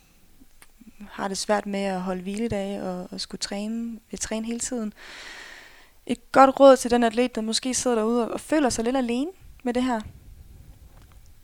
har 1.11 1.29
det 1.29 1.39
svært 1.39 1.67
med 1.67 1.81
at 1.81 2.01
holde 2.01 2.23
hviledage 2.23 2.83
og, 2.83 3.09
og 3.11 3.21
skulle 3.21 3.39
træne, 3.39 3.99
vil 4.11 4.21
træne 4.21 4.47
hele 4.47 4.61
tiden. 4.61 4.93
Et 6.07 6.33
godt 6.33 6.61
råd 6.61 6.77
til 6.77 6.91
den 6.91 7.05
atlet, 7.05 7.35
der 7.35 7.41
måske 7.41 7.75
sidder 7.75 7.97
derude 7.97 8.25
og, 8.27 8.33
og 8.33 8.41
føler 8.41 8.69
sig 8.69 8.85
lidt 8.85 8.97
alene 8.97 9.31
med 9.63 9.75
det 9.75 9.83
her. 9.83 10.01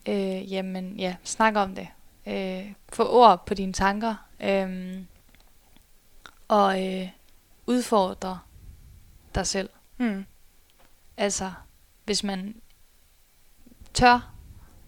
Øh, 0.09 0.53
jamen, 0.53 0.97
ja, 0.97 1.17
snak 1.25 1.57
om 1.57 1.75
det. 1.75 1.89
Øh, 2.27 2.73
få 2.93 3.09
ord 3.09 3.47
på 3.47 3.55
dine 3.55 3.73
tanker. 3.73 4.15
Øh, 4.41 4.99
og 6.49 6.87
øh, 6.87 7.09
udfordre 7.67 8.39
dig 9.35 9.47
selv. 9.47 9.71
Mm. 9.99 10.27
Altså, 11.17 11.53
hvis 12.05 12.25
man 12.25 12.61
tør, 13.95 14.33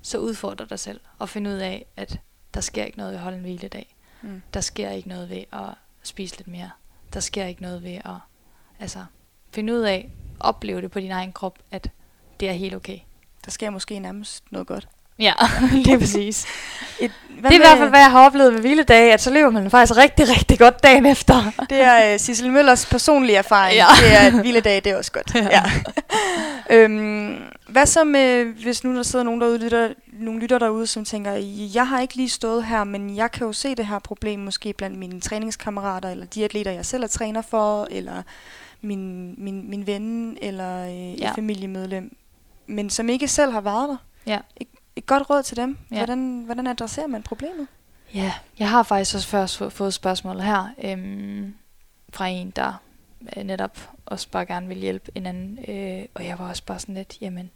så 0.02 0.18
udfordre 0.18 0.66
dig 0.66 0.78
selv. 0.78 1.00
Og 1.18 1.28
finde 1.28 1.50
ud 1.50 1.54
af, 1.54 1.86
at 1.96 2.20
der 2.54 2.60
sker 2.60 2.84
ikke 2.84 2.98
noget 2.98 3.10
ved 3.10 3.16
at 3.16 3.22
holde 3.22 3.36
en 3.36 3.42
hviledag. 3.42 3.96
Mm. 4.22 4.42
Der 4.54 4.60
sker 4.60 4.90
ikke 4.90 5.08
noget 5.08 5.30
ved 5.30 5.44
at 5.52 5.74
spise 6.02 6.36
lidt 6.36 6.48
mere. 6.48 6.70
Der 7.12 7.20
sker 7.20 7.44
ikke 7.44 7.62
noget 7.62 7.82
ved 7.82 7.94
at 7.94 8.16
altså, 8.78 9.04
finde 9.50 9.72
ud 9.72 9.80
af, 9.80 10.12
opleve 10.40 10.80
det 10.80 10.90
på 10.90 11.00
din 11.00 11.10
egen 11.10 11.32
krop, 11.32 11.58
at 11.70 11.90
det 12.40 12.48
er 12.48 12.52
helt 12.52 12.74
okay. 12.74 12.98
Der 13.44 13.50
sker 13.50 13.70
måske 13.70 13.98
nærmest 13.98 14.52
noget 14.52 14.66
godt. 14.66 14.88
Ja, 15.18 15.32
lige 15.72 15.98
præcis. 15.98 16.46
Et, 17.00 17.12
det 17.36 17.44
er 17.44 17.54
i 17.54 17.56
hvert 17.58 17.78
fald, 17.78 17.88
hvad 17.88 18.00
jeg 18.00 18.10
har 18.10 18.26
oplevet 18.26 18.52
ved 18.52 18.60
hviledage, 18.60 19.12
at 19.12 19.20
så 19.20 19.30
lever 19.30 19.50
man 19.50 19.70
faktisk 19.70 19.96
rigtig, 19.98 20.28
rigtig 20.28 20.58
godt 20.58 20.82
dagen 20.82 21.06
efter. 21.06 21.52
Det 21.70 21.80
er 21.80 22.14
uh, 22.14 22.20
Sissel 22.20 22.52
Møllers 22.52 22.86
personlige 22.86 23.36
erfaring. 23.36 23.76
Ja. 23.76 23.86
Det 24.00 24.16
er 24.16 24.26
et 24.26 24.40
hviledag, 24.40 24.84
det 24.84 24.92
er 24.92 24.96
også 24.96 25.12
godt. 25.12 25.34
Ja. 25.34 25.48
Ja. 25.50 25.62
øhm, 26.76 27.36
hvad 27.68 27.86
så 27.86 28.04
med, 28.04 28.44
hvis 28.44 28.84
nu 28.84 28.96
der 28.96 29.02
sidder 29.02 29.24
nogen 29.24 29.40
derude, 29.40 29.58
lytter, 29.58 29.88
nogle 30.12 30.40
lytter 30.40 30.58
derude, 30.58 30.86
som 30.86 31.04
tænker, 31.04 31.32
jeg 31.74 31.88
har 31.88 32.00
ikke 32.00 32.16
lige 32.16 32.28
stået 32.28 32.64
her, 32.64 32.84
men 32.84 33.16
jeg 33.16 33.32
kan 33.32 33.46
jo 33.46 33.52
se 33.52 33.74
det 33.74 33.86
her 33.86 33.98
problem 33.98 34.40
måske 34.40 34.72
blandt 34.72 34.98
mine 34.98 35.20
træningskammerater, 35.20 36.10
eller 36.10 36.26
de 36.26 36.44
atleter, 36.44 36.70
jeg 36.70 36.86
selv 36.86 37.02
er 37.02 37.06
træner 37.06 37.42
for, 37.42 37.88
eller 37.90 38.22
min, 38.80 39.34
min, 39.38 39.70
min 39.70 39.86
ven, 39.86 40.38
eller 40.42 40.84
øh, 40.86 41.20
ja. 41.20 41.28
Et 41.28 41.34
familiemedlem, 41.34 42.16
men 42.66 42.90
som 42.90 43.08
ikke 43.08 43.28
selv 43.28 43.52
har 43.52 43.60
været 43.60 43.88
der. 43.88 43.96
Ja. 44.26 44.38
Et, 44.56 44.68
et 44.98 45.06
godt 45.06 45.30
råd 45.30 45.42
til 45.42 45.56
dem. 45.56 45.78
Ja. 45.90 45.96
Hvordan, 45.96 46.42
hvordan 46.44 46.66
adresserer 46.66 47.06
man 47.06 47.22
problemet? 47.22 47.66
Ja, 48.14 48.32
jeg 48.58 48.70
har 48.70 48.82
faktisk 48.82 49.14
også 49.14 49.28
først 49.28 49.56
få- 49.56 49.68
fået 49.68 49.94
spørgsmål 49.94 50.40
her 50.40 50.68
øhm, 50.84 51.54
fra 52.12 52.26
en, 52.26 52.50
der 52.50 52.82
øh, 53.36 53.44
netop 53.44 53.90
også 54.06 54.28
bare 54.30 54.46
gerne 54.46 54.68
vil 54.68 54.76
hjælpe 54.78 55.10
en 55.14 55.26
anden. 55.26 55.58
Øh, 55.68 56.04
og 56.14 56.24
jeg 56.24 56.38
var 56.38 56.48
også 56.48 56.64
bare 56.64 56.78
sådan 56.78 56.94
lidt, 56.94 57.18
jamen, 57.20 57.50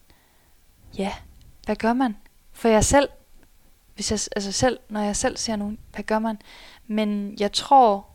ja, 0.99 1.13
hvad 1.65 1.77
gør 1.77 1.93
man? 1.93 2.17
For 2.53 2.69
jeg 2.69 2.85
selv, 2.85 3.09
hvis 3.95 4.11
jeg, 4.11 4.19
altså 4.37 4.53
selv, 4.53 4.79
når 4.89 5.01
jeg 5.01 5.17
selv 5.17 5.37
ser 5.37 5.57
nogen, 5.57 5.79
hvad 5.95 6.05
gør 6.05 6.19
man? 6.19 6.39
Men 6.87 7.37
jeg 7.41 7.53
tror 7.53 8.07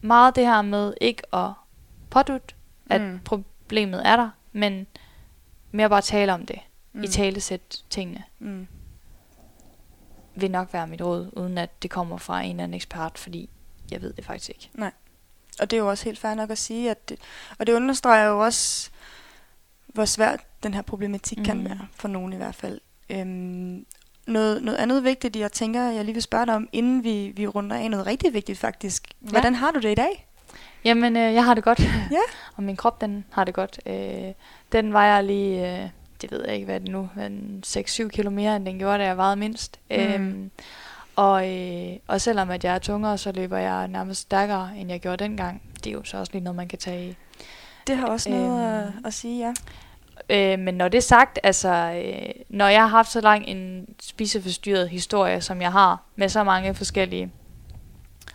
meget 0.00 0.36
det 0.36 0.46
her 0.46 0.62
med 0.62 0.94
ikke 1.00 1.34
at 1.34 1.50
pådutte, 2.10 2.54
at 2.90 3.00
mm. 3.00 3.20
problemet 3.24 4.06
er 4.06 4.16
der, 4.16 4.30
men 4.52 4.86
mere 5.70 5.88
bare 5.88 6.00
tale 6.00 6.32
om 6.34 6.46
det. 6.46 6.58
Mm. 6.94 7.02
I 7.02 7.08
tale 7.08 7.40
sætte 7.40 7.78
tingene 7.90 8.22
Mm. 8.38 8.66
vil 10.34 10.50
nok 10.50 10.72
være 10.72 10.86
mit 10.86 11.02
råd, 11.02 11.30
uden 11.32 11.58
at 11.58 11.82
det 11.82 11.90
kommer 11.90 12.16
fra 12.16 12.40
en 12.42 12.50
eller 12.50 12.64
anden 12.64 12.74
ekspert, 12.74 13.18
fordi 13.18 13.50
jeg 13.90 14.02
ved 14.02 14.12
det 14.12 14.24
faktisk 14.24 14.48
ikke. 14.48 14.70
Og 15.60 15.70
det 15.70 15.76
er 15.76 15.80
jo 15.80 15.88
også 15.90 16.04
helt 16.04 16.18
fair 16.18 16.34
nok 16.34 16.50
at 16.50 16.58
sige, 16.58 16.90
at 16.90 17.08
det, 17.08 17.18
og 17.58 17.66
det 17.66 17.72
understreger 17.72 18.26
jo 18.26 18.44
også, 18.44 18.90
hvor 19.86 20.04
svært 20.04 20.40
den 20.62 20.74
her 20.74 20.82
problematik 20.82 21.38
mm. 21.38 21.44
kan 21.44 21.64
være, 21.64 21.86
for 21.92 22.08
nogen 22.08 22.32
i 22.32 22.36
hvert 22.36 22.54
fald. 22.54 22.80
Øhm, 23.10 23.86
noget, 24.26 24.62
noget 24.62 24.78
andet 24.78 25.04
vigtigt, 25.04 25.36
jeg 25.36 25.52
tænker, 25.52 25.82
jeg 25.82 26.04
lige 26.04 26.14
vil 26.14 26.22
spørge 26.22 26.46
dig 26.46 26.54
om, 26.54 26.68
inden 26.72 27.04
vi, 27.04 27.32
vi 27.36 27.46
runder 27.46 27.76
af, 27.76 27.90
noget 27.90 28.06
rigtig 28.06 28.34
vigtigt 28.34 28.58
faktisk. 28.58 29.08
Hvordan 29.20 29.54
har 29.54 29.70
du 29.70 29.80
det 29.80 29.90
i 29.92 29.94
dag? 29.94 30.26
Jamen, 30.84 31.16
øh, 31.16 31.34
jeg 31.34 31.44
har 31.44 31.54
det 31.54 31.64
godt. 31.64 31.80
Ja. 32.10 32.20
og 32.56 32.62
min 32.62 32.76
krop, 32.76 33.00
den 33.00 33.24
har 33.30 33.44
det 33.44 33.54
godt. 33.54 33.80
Øh, 33.86 34.32
den 34.72 34.92
vejer 34.92 35.20
lige, 35.20 35.82
øh, 35.82 35.88
det 36.22 36.30
ved 36.30 36.44
jeg 36.46 36.54
ikke, 36.54 36.64
hvad 36.64 36.80
det 36.80 36.88
nu, 36.88 37.08
en 37.20 37.62
6-7 37.66 38.08
kilo 38.08 38.30
mere, 38.30 38.56
end 38.56 38.66
den 38.66 38.78
gjorde, 38.78 38.98
da 38.98 39.04
jeg 39.04 39.16
vejede 39.16 39.36
mindst. 39.36 39.80
Mm. 39.90 39.96
Øhm, 39.96 40.50
og, 41.16 41.50
øh, 41.52 41.96
og 42.06 42.20
selvom 42.20 42.50
at 42.50 42.64
jeg 42.64 42.74
er 42.74 42.78
tungere, 42.78 43.18
så 43.18 43.32
løber 43.32 43.58
jeg 43.58 43.88
nærmest 43.88 44.20
stærkere, 44.20 44.70
end 44.76 44.90
jeg 44.90 45.00
gjorde 45.00 45.24
dengang. 45.24 45.62
Det 45.76 45.86
er 45.86 45.92
jo 45.92 46.04
så 46.04 46.16
også 46.18 46.32
lige 46.32 46.44
noget, 46.44 46.56
man 46.56 46.68
kan 46.68 46.78
tage 46.78 47.08
i. 47.08 47.16
Det 47.86 47.96
har 47.96 48.06
også 48.06 48.30
noget 48.30 48.82
Øhm. 48.84 48.88
at, 48.98 49.06
at 49.06 49.14
sige, 49.14 49.46
ja. 49.46 49.52
Øh, 50.30 50.58
men 50.58 50.74
når 50.74 50.88
det 50.88 50.98
er 50.98 51.02
sagt, 51.02 51.38
altså, 51.42 51.68
øh, 52.04 52.30
når 52.48 52.68
jeg 52.68 52.80
har 52.80 52.88
haft 52.88 53.10
så 53.12 53.20
lang 53.20 53.44
en 53.46 53.86
spiseforstyrret 54.02 54.88
historie, 54.88 55.40
som 55.40 55.62
jeg 55.62 55.72
har, 55.72 56.02
med 56.16 56.28
så 56.28 56.44
mange 56.44 56.74
forskellige, 56.74 57.32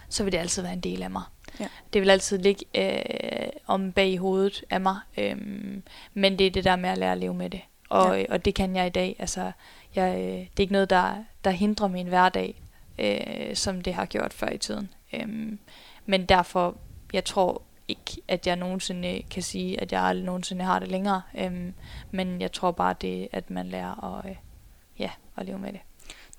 så 0.09 0.23
vil 0.23 0.31
det 0.31 0.37
altid 0.37 0.61
være 0.61 0.73
en 0.73 0.79
del 0.79 1.03
af 1.03 1.09
mig. 1.09 1.23
Ja. 1.59 1.67
Det 1.93 2.01
vil 2.01 2.09
altid 2.09 2.37
ligge 2.37 2.65
øh, 2.75 3.49
om 3.67 3.91
bag 3.91 4.09
i 4.09 4.15
hovedet 4.15 4.63
af 4.69 4.81
mig. 4.81 4.99
Øhm, 5.17 5.83
men 6.13 6.39
det 6.39 6.47
er 6.47 6.51
det 6.51 6.63
der 6.63 6.75
med 6.75 6.89
at 6.89 6.97
lære 6.97 7.11
at 7.11 7.17
leve 7.17 7.33
med 7.33 7.49
det. 7.49 7.61
Og, 7.89 8.15
Ja. 8.15 8.19
ja. 8.19 8.25
og 8.29 8.45
det 8.45 8.55
kan 8.55 8.75
jeg 8.75 8.87
i 8.87 8.89
dag. 8.89 9.15
Altså, 9.19 9.51
jeg, 9.95 10.15
øh, 10.17 10.23
det 10.23 10.39
er 10.57 10.61
ikke 10.61 10.73
noget, 10.73 10.89
der, 10.89 11.23
der 11.43 11.51
hindrer 11.51 11.87
min 11.87 12.07
hverdag, 12.07 12.61
øh, 12.99 13.55
som 13.55 13.81
det 13.81 13.93
har 13.93 14.05
gjort 14.05 14.33
før 14.33 14.49
i 14.49 14.57
tiden. 14.57 14.89
Øhm, 15.13 15.59
men 16.05 16.25
derfor, 16.25 16.75
jeg 17.13 17.25
tror 17.25 17.61
ikke, 17.87 18.21
at 18.27 18.47
jeg 18.47 18.55
nogensinde 18.55 19.21
kan 19.31 19.43
sige, 19.43 19.81
at 19.81 19.91
jeg 19.91 20.01
aldrig 20.01 20.25
nogensinde 20.25 20.65
har 20.65 20.79
det 20.79 20.87
længere. 20.87 21.21
Øhm, 21.37 21.73
men 22.11 22.41
jeg 22.41 22.51
tror 22.51 22.71
bare, 22.71 22.95
det 23.01 23.27
at 23.31 23.49
man 23.49 23.67
lærer 23.67 24.17
at, 24.17 24.29
øh, 24.29 24.35
ja, 24.99 25.09
at 25.37 25.45
leve 25.45 25.59
med 25.59 25.73
det. 25.73 25.79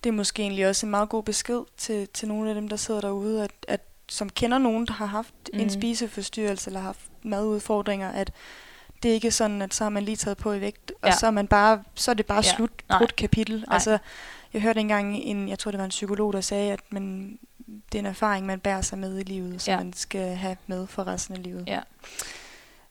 Det 0.04 0.10
er 0.10 0.14
måske 0.14 0.42
egentlig 0.42 0.68
også 0.68 0.86
en 0.86 0.90
meget 0.90 1.08
god 1.08 1.22
besked 1.22 1.60
til, 1.76 2.08
til 2.08 2.28
nogle 2.28 2.48
af 2.48 2.54
dem, 2.54 2.68
der 2.68 2.76
sidder 2.76 3.00
derude, 3.00 3.44
at, 3.44 3.50
at 3.68 3.80
som 4.10 4.30
kender 4.30 4.58
nogen, 4.58 4.86
der 4.86 4.92
har 4.92 5.06
haft 5.06 5.34
mm. 5.52 5.60
en 5.60 5.70
spiseforstyrrelse 5.70 6.70
eller 6.70 6.80
haft 6.80 7.00
madudfordringer, 7.22 8.10
at 8.10 8.32
det 9.02 9.10
er 9.10 9.14
ikke 9.14 9.30
sådan, 9.30 9.62
at 9.62 9.74
så 9.74 9.84
har 9.84 9.88
man 9.90 10.02
lige 10.02 10.16
taget 10.16 10.36
på 10.38 10.52
i 10.52 10.60
vægt, 10.60 10.92
og 11.02 11.08
Ja. 11.08 11.14
så 11.16 11.26
er, 11.26 11.30
man 11.30 11.46
bare, 11.46 11.82
så 11.94 12.10
er 12.10 12.14
det 12.14 12.26
bare 12.26 12.42
Ja. 12.44 12.54
slut, 12.56 12.70
brudt 12.98 13.16
kapitel. 13.16 13.56
Nej. 13.56 13.74
Altså, 13.74 13.98
jeg 14.52 14.62
hørte 14.62 14.80
engang 14.80 15.16
en, 15.16 15.48
jeg 15.48 15.58
tror 15.58 15.70
det 15.70 15.78
var 15.78 15.84
en 15.84 15.90
psykolog, 15.90 16.32
der 16.32 16.40
sagde, 16.40 16.72
at 16.72 16.80
man, 16.90 17.38
det 17.92 17.94
er 17.94 17.98
en 17.98 18.06
erfaring, 18.06 18.46
man 18.46 18.60
bærer 18.60 18.80
sig 18.80 18.98
med 18.98 19.18
i 19.18 19.22
livet, 19.22 19.62
som 19.62 19.72
Ja. 19.72 19.78
man 19.78 19.92
skal 19.92 20.34
have 20.36 20.56
med 20.66 20.86
for 20.86 21.06
resten 21.06 21.36
af 21.36 21.42
livet. 21.42 21.64
Ja. 21.66 21.80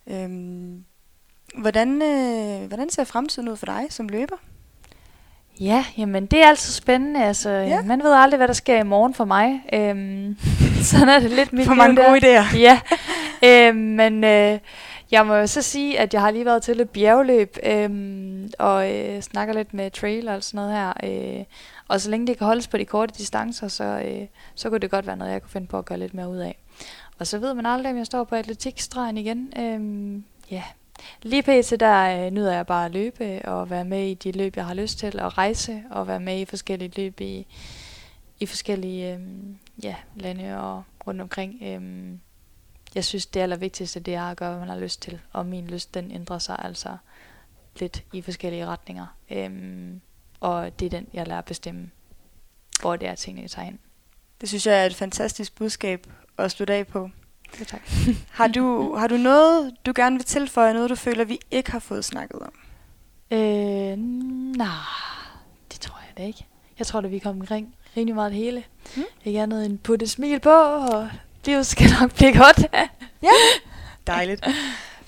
Øhm, 0.08 0.84
hvordan, 1.58 2.02
øh, 2.02 2.68
hvordan 2.68 2.90
ser 2.90 3.04
fremtiden 3.04 3.50
ud 3.50 3.56
for 3.58 3.66
dig 3.66 3.86
som 3.90 4.10
løber? 4.10 4.36
Ja, 5.60 5.86
jamen 5.98 6.26
det 6.26 6.44
er 6.44 6.48
altid 6.48 6.74
spændende. 6.74 7.24
Altså, 7.24 7.50
ja. 7.50 7.82
Man 7.82 8.04
ved 8.04 8.14
aldrig, 8.14 8.38
hvad 8.38 8.48
der 8.48 8.54
sker 8.54 8.80
i 8.80 8.84
morgen 8.84 9.14
for 9.14 9.26
mig. 9.26 9.62
Øhm, 9.74 10.38
sådan 10.92 11.10
er 11.10 11.20
det 11.20 11.32
lidt 11.32 11.54
mit 11.54 11.66
For 11.66 11.74
mange 11.74 11.96
der. 11.96 12.10
gode 12.10 12.20
idéer. 12.20 12.58
Ja, 12.58 12.80
øhm, 13.68 13.78
men 13.78 14.24
øh, 14.24 14.60
jeg 15.12 15.26
må 15.26 15.36
jo 15.36 15.48
så 15.48 15.62
sige, 15.62 16.00
at 16.00 16.14
jeg 16.14 16.22
har 16.22 16.32
lige 16.32 16.46
været 16.46 16.64
til 16.64 16.80
et 16.80 16.90
bjergløb 16.90 17.58
øhm, 17.64 18.50
og 18.60 18.96
øh, 18.96 19.22
snakker 19.22 19.54
lidt 19.54 19.74
med 19.74 19.92
trail 19.92 20.28
og 20.28 20.44
sådan 20.44 20.58
noget 20.58 20.74
her. 20.74 20.94
Øh, 21.40 21.44
og 21.88 22.02
så 22.02 22.10
længe 22.10 22.28
det 22.28 22.38
kan 22.38 22.48
holdes 22.48 22.68
på 22.68 22.78
de 22.78 22.86
korte 22.86 23.14
distancer, 23.18 23.68
så, 23.68 23.84
øh, 23.84 24.28
så 24.56 24.70
kunne 24.70 24.80
det 24.80 24.92
godt 24.92 25.08
være 25.08 25.18
noget, 25.18 25.32
jeg 25.32 25.42
kunne 25.42 25.52
finde 25.52 25.68
på 25.68 25.78
at 25.78 25.86
gøre 25.86 26.00
lidt 26.00 26.14
mere 26.14 26.30
ud 26.30 26.38
af. 26.38 26.58
Og 27.20 27.28
så 27.28 27.38
ved 27.38 27.54
man 27.54 27.66
aldrig, 27.66 27.92
om 27.92 27.98
jeg 27.98 28.06
står 28.06 28.24
på 28.24 28.36
atletikstregen 28.36 29.18
igen. 29.18 29.54
Øhm, 29.60 30.24
ja, 30.52 30.64
Lige 31.22 31.44
pt. 31.44 31.80
der 31.80 32.26
øh, 32.26 32.32
nyder 32.32 32.54
jeg 32.54 32.66
bare 32.68 32.86
at 32.86 32.92
løbe 32.92 33.42
og 33.46 33.70
være 33.70 33.86
med 33.86 34.08
i 34.08 34.14
de 34.14 34.32
løb, 34.32 34.58
jeg 34.58 34.66
har 34.66 34.74
lyst 34.74 35.00
til, 35.00 35.20
og 35.20 35.38
rejse 35.38 35.84
og 35.92 36.08
være 36.08 36.20
med 36.20 36.40
i 36.40 36.46
forskellige 36.46 36.92
løb 36.96 37.22
i, 37.22 37.46
i 38.40 38.46
forskellige 38.46 39.14
øh, 39.14 39.20
ja, 39.84 39.96
lande 40.16 40.62
og 40.62 40.84
rundt 41.08 41.22
omkring. 41.22 41.60
Øh, 41.62 42.12
jeg 42.96 43.06
synes, 43.06 43.26
det 43.26 43.40
allervigtigste, 43.40 44.00
det 44.00 44.16
er 44.16 44.24
at 44.24 44.38
gøre, 44.38 44.50
hvad 44.50 44.60
man 44.60 44.70
har 44.70 44.80
lyst 44.80 45.02
til, 45.02 45.20
og 45.34 45.46
min 45.46 45.68
lyst, 45.68 45.94
den 45.94 46.12
ændrer 46.12 46.40
sig 46.40 46.56
altså 46.60 46.98
lidt 47.80 48.04
i 48.14 48.22
forskellige 48.22 48.66
retninger. 48.66 49.06
Øh, 49.30 49.92
og 50.40 50.80
det 50.80 50.86
er 50.86 50.90
den, 50.90 51.08
jeg 51.14 51.28
lærer 51.28 51.40
at 51.40 51.46
bestemme, 51.46 51.90
hvor 52.82 52.96
det 52.96 53.08
er, 53.08 53.16
tingene 53.16 53.48
tager 53.48 53.66
hen. 53.66 53.80
Det 54.42 54.50
synes 54.50 54.68
jeg 54.68 54.82
er 54.82 54.86
et 54.86 54.96
fantastisk 54.96 55.56
budskab 55.56 56.08
at 56.38 56.52
slutte 56.52 56.74
af 56.74 56.88
på. 56.88 57.10
Jo, 57.60 57.66
tak. 57.66 57.82
Har 58.40 58.48
du, 58.48 58.96
har 58.96 59.08
du 59.08 59.18
noget, 59.18 59.76
du 59.86 59.94
gerne 59.96 60.16
vil 60.16 60.26
tilføje, 60.26 60.74
noget 60.74 60.90
du 60.90 60.96
føler, 60.96 61.26
vi 61.26 61.40
ikke 61.52 61.72
har 61.72 61.80
fået 61.80 62.06
snakket 62.06 62.40
om? 62.40 62.54
Øh, 63.32 63.98
nej, 64.58 64.70
det 65.72 65.80
tror 65.80 66.00
jeg 66.08 66.18
da 66.18 66.24
ikke. 66.24 66.46
Jeg 66.80 66.88
tror 66.88 67.02
da, 67.02 67.08
vi 67.08 67.20
kom 67.20 67.40
omkring 67.40 67.76
rimelig 67.98 68.16
meget 68.16 68.32
det 68.32 68.40
hele. 68.40 68.64
Mm. 68.96 69.02
Mm. 69.02 69.06
Ikke 69.26 69.42
andet 69.42 69.66
end 69.66 69.78
putte 69.80 70.08
smil 70.08 70.40
på, 70.40 70.50
og 70.50 71.10
det 71.46 71.66
skal 71.66 71.92
nok 72.02 72.14
blive 72.14 72.38
godt. 72.38 72.66
Dejligt. 74.08 74.48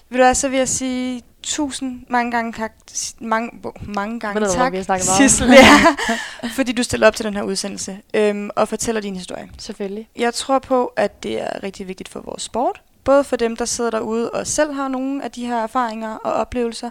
Ved 0.10 0.18
du 0.18 0.24
hvad, 0.24 0.36
så 0.36 0.50
vil 0.50 0.58
jeg 0.58 0.70
sige 0.70 1.22
tusind 1.44 2.02
mange 2.10 2.32
gange 2.32 2.54
tak, 2.54 2.72
mange, 3.20 3.52
mange 3.84 4.20
gange 4.20 4.42
Ved 4.42 4.48
du, 4.48 4.54
tak, 4.54 4.74
meget 4.74 4.90
om? 4.90 5.00
Sissel, 5.00 5.50
ja, 5.50 5.96
fordi 6.58 6.72
du 6.72 6.84
stiller 6.84 7.08
op 7.08 7.16
til 7.16 7.26
den 7.26 7.34
her 7.34 7.44
udsendelse 7.44 7.98
øhm, 8.14 8.50
og 8.56 8.68
fortæller 8.68 9.02
din 9.02 9.16
historie. 9.16 9.50
Selvfølgelig. 9.58 10.10
Jeg 10.16 10.34
tror 10.34 10.60
på, 10.60 10.86
at 10.86 11.24
det 11.24 11.42
er 11.42 11.64
rigtig 11.64 11.88
vigtigt 11.88 12.10
for 12.10 12.22
vores 12.22 12.44
sport. 12.44 12.82
Både 13.04 13.24
for 13.24 13.36
dem, 13.36 13.56
der 13.56 13.66
sidder 13.66 13.90
derude 13.90 14.32
og 14.32 14.48
selv 14.48 14.74
har 14.74 14.88
nogle 14.88 15.24
af 15.24 15.32
de 15.32 15.46
her 15.46 15.58
erfaringer 15.58 16.16
og 16.16 16.34
oplevelser, 16.34 16.90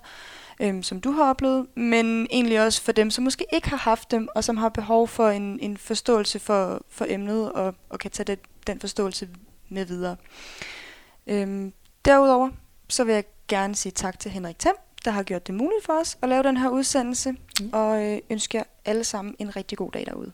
øhm, 0.60 0.82
som 0.82 1.00
du 1.00 1.10
har 1.10 1.30
oplevet, 1.30 1.66
men 1.76 2.26
egentlig 2.30 2.60
også 2.64 2.82
for 2.82 2.92
dem, 2.92 3.10
som 3.10 3.24
måske 3.24 3.46
ikke 3.52 3.68
har 3.68 3.76
haft 3.76 4.10
dem, 4.10 4.28
og 4.34 4.44
som 4.44 4.56
har 4.56 4.68
behov 4.68 5.08
for 5.08 5.28
en, 5.28 5.58
en 5.60 5.76
forståelse 5.76 6.38
for, 6.38 6.80
for 6.88 7.06
emnet, 7.08 7.52
og, 7.52 7.74
og 7.88 7.98
kan 7.98 8.10
tage 8.10 8.24
det, 8.26 8.38
den 8.66 8.80
forståelse 8.80 9.28
med 9.68 9.84
videre. 9.84 10.16
Øhm, 11.26 11.72
derudover, 12.04 12.50
så 12.88 13.04
vil 13.04 13.14
jeg 13.14 13.24
gerne 13.48 13.74
sige 13.76 13.92
tak 13.92 14.18
til 14.18 14.30
Henrik 14.30 14.58
Thiem, 14.58 14.74
der 15.04 15.10
har 15.10 15.22
gjort 15.22 15.46
det 15.46 15.54
muligt 15.54 15.84
for 15.84 15.92
os 16.00 16.18
at 16.22 16.28
lave 16.28 16.42
den 16.42 16.56
her 16.56 16.68
udsendelse, 16.68 17.34
Mm. 17.60 17.70
og 17.72 18.04
øh, 18.04 18.18
ønsker 18.30 18.58
jer 18.58 18.64
alle 18.84 19.04
sammen 19.04 19.34
en 19.38 19.56
rigtig 19.56 19.78
god 19.78 19.90
dag 19.90 20.06
derude. 20.06 20.32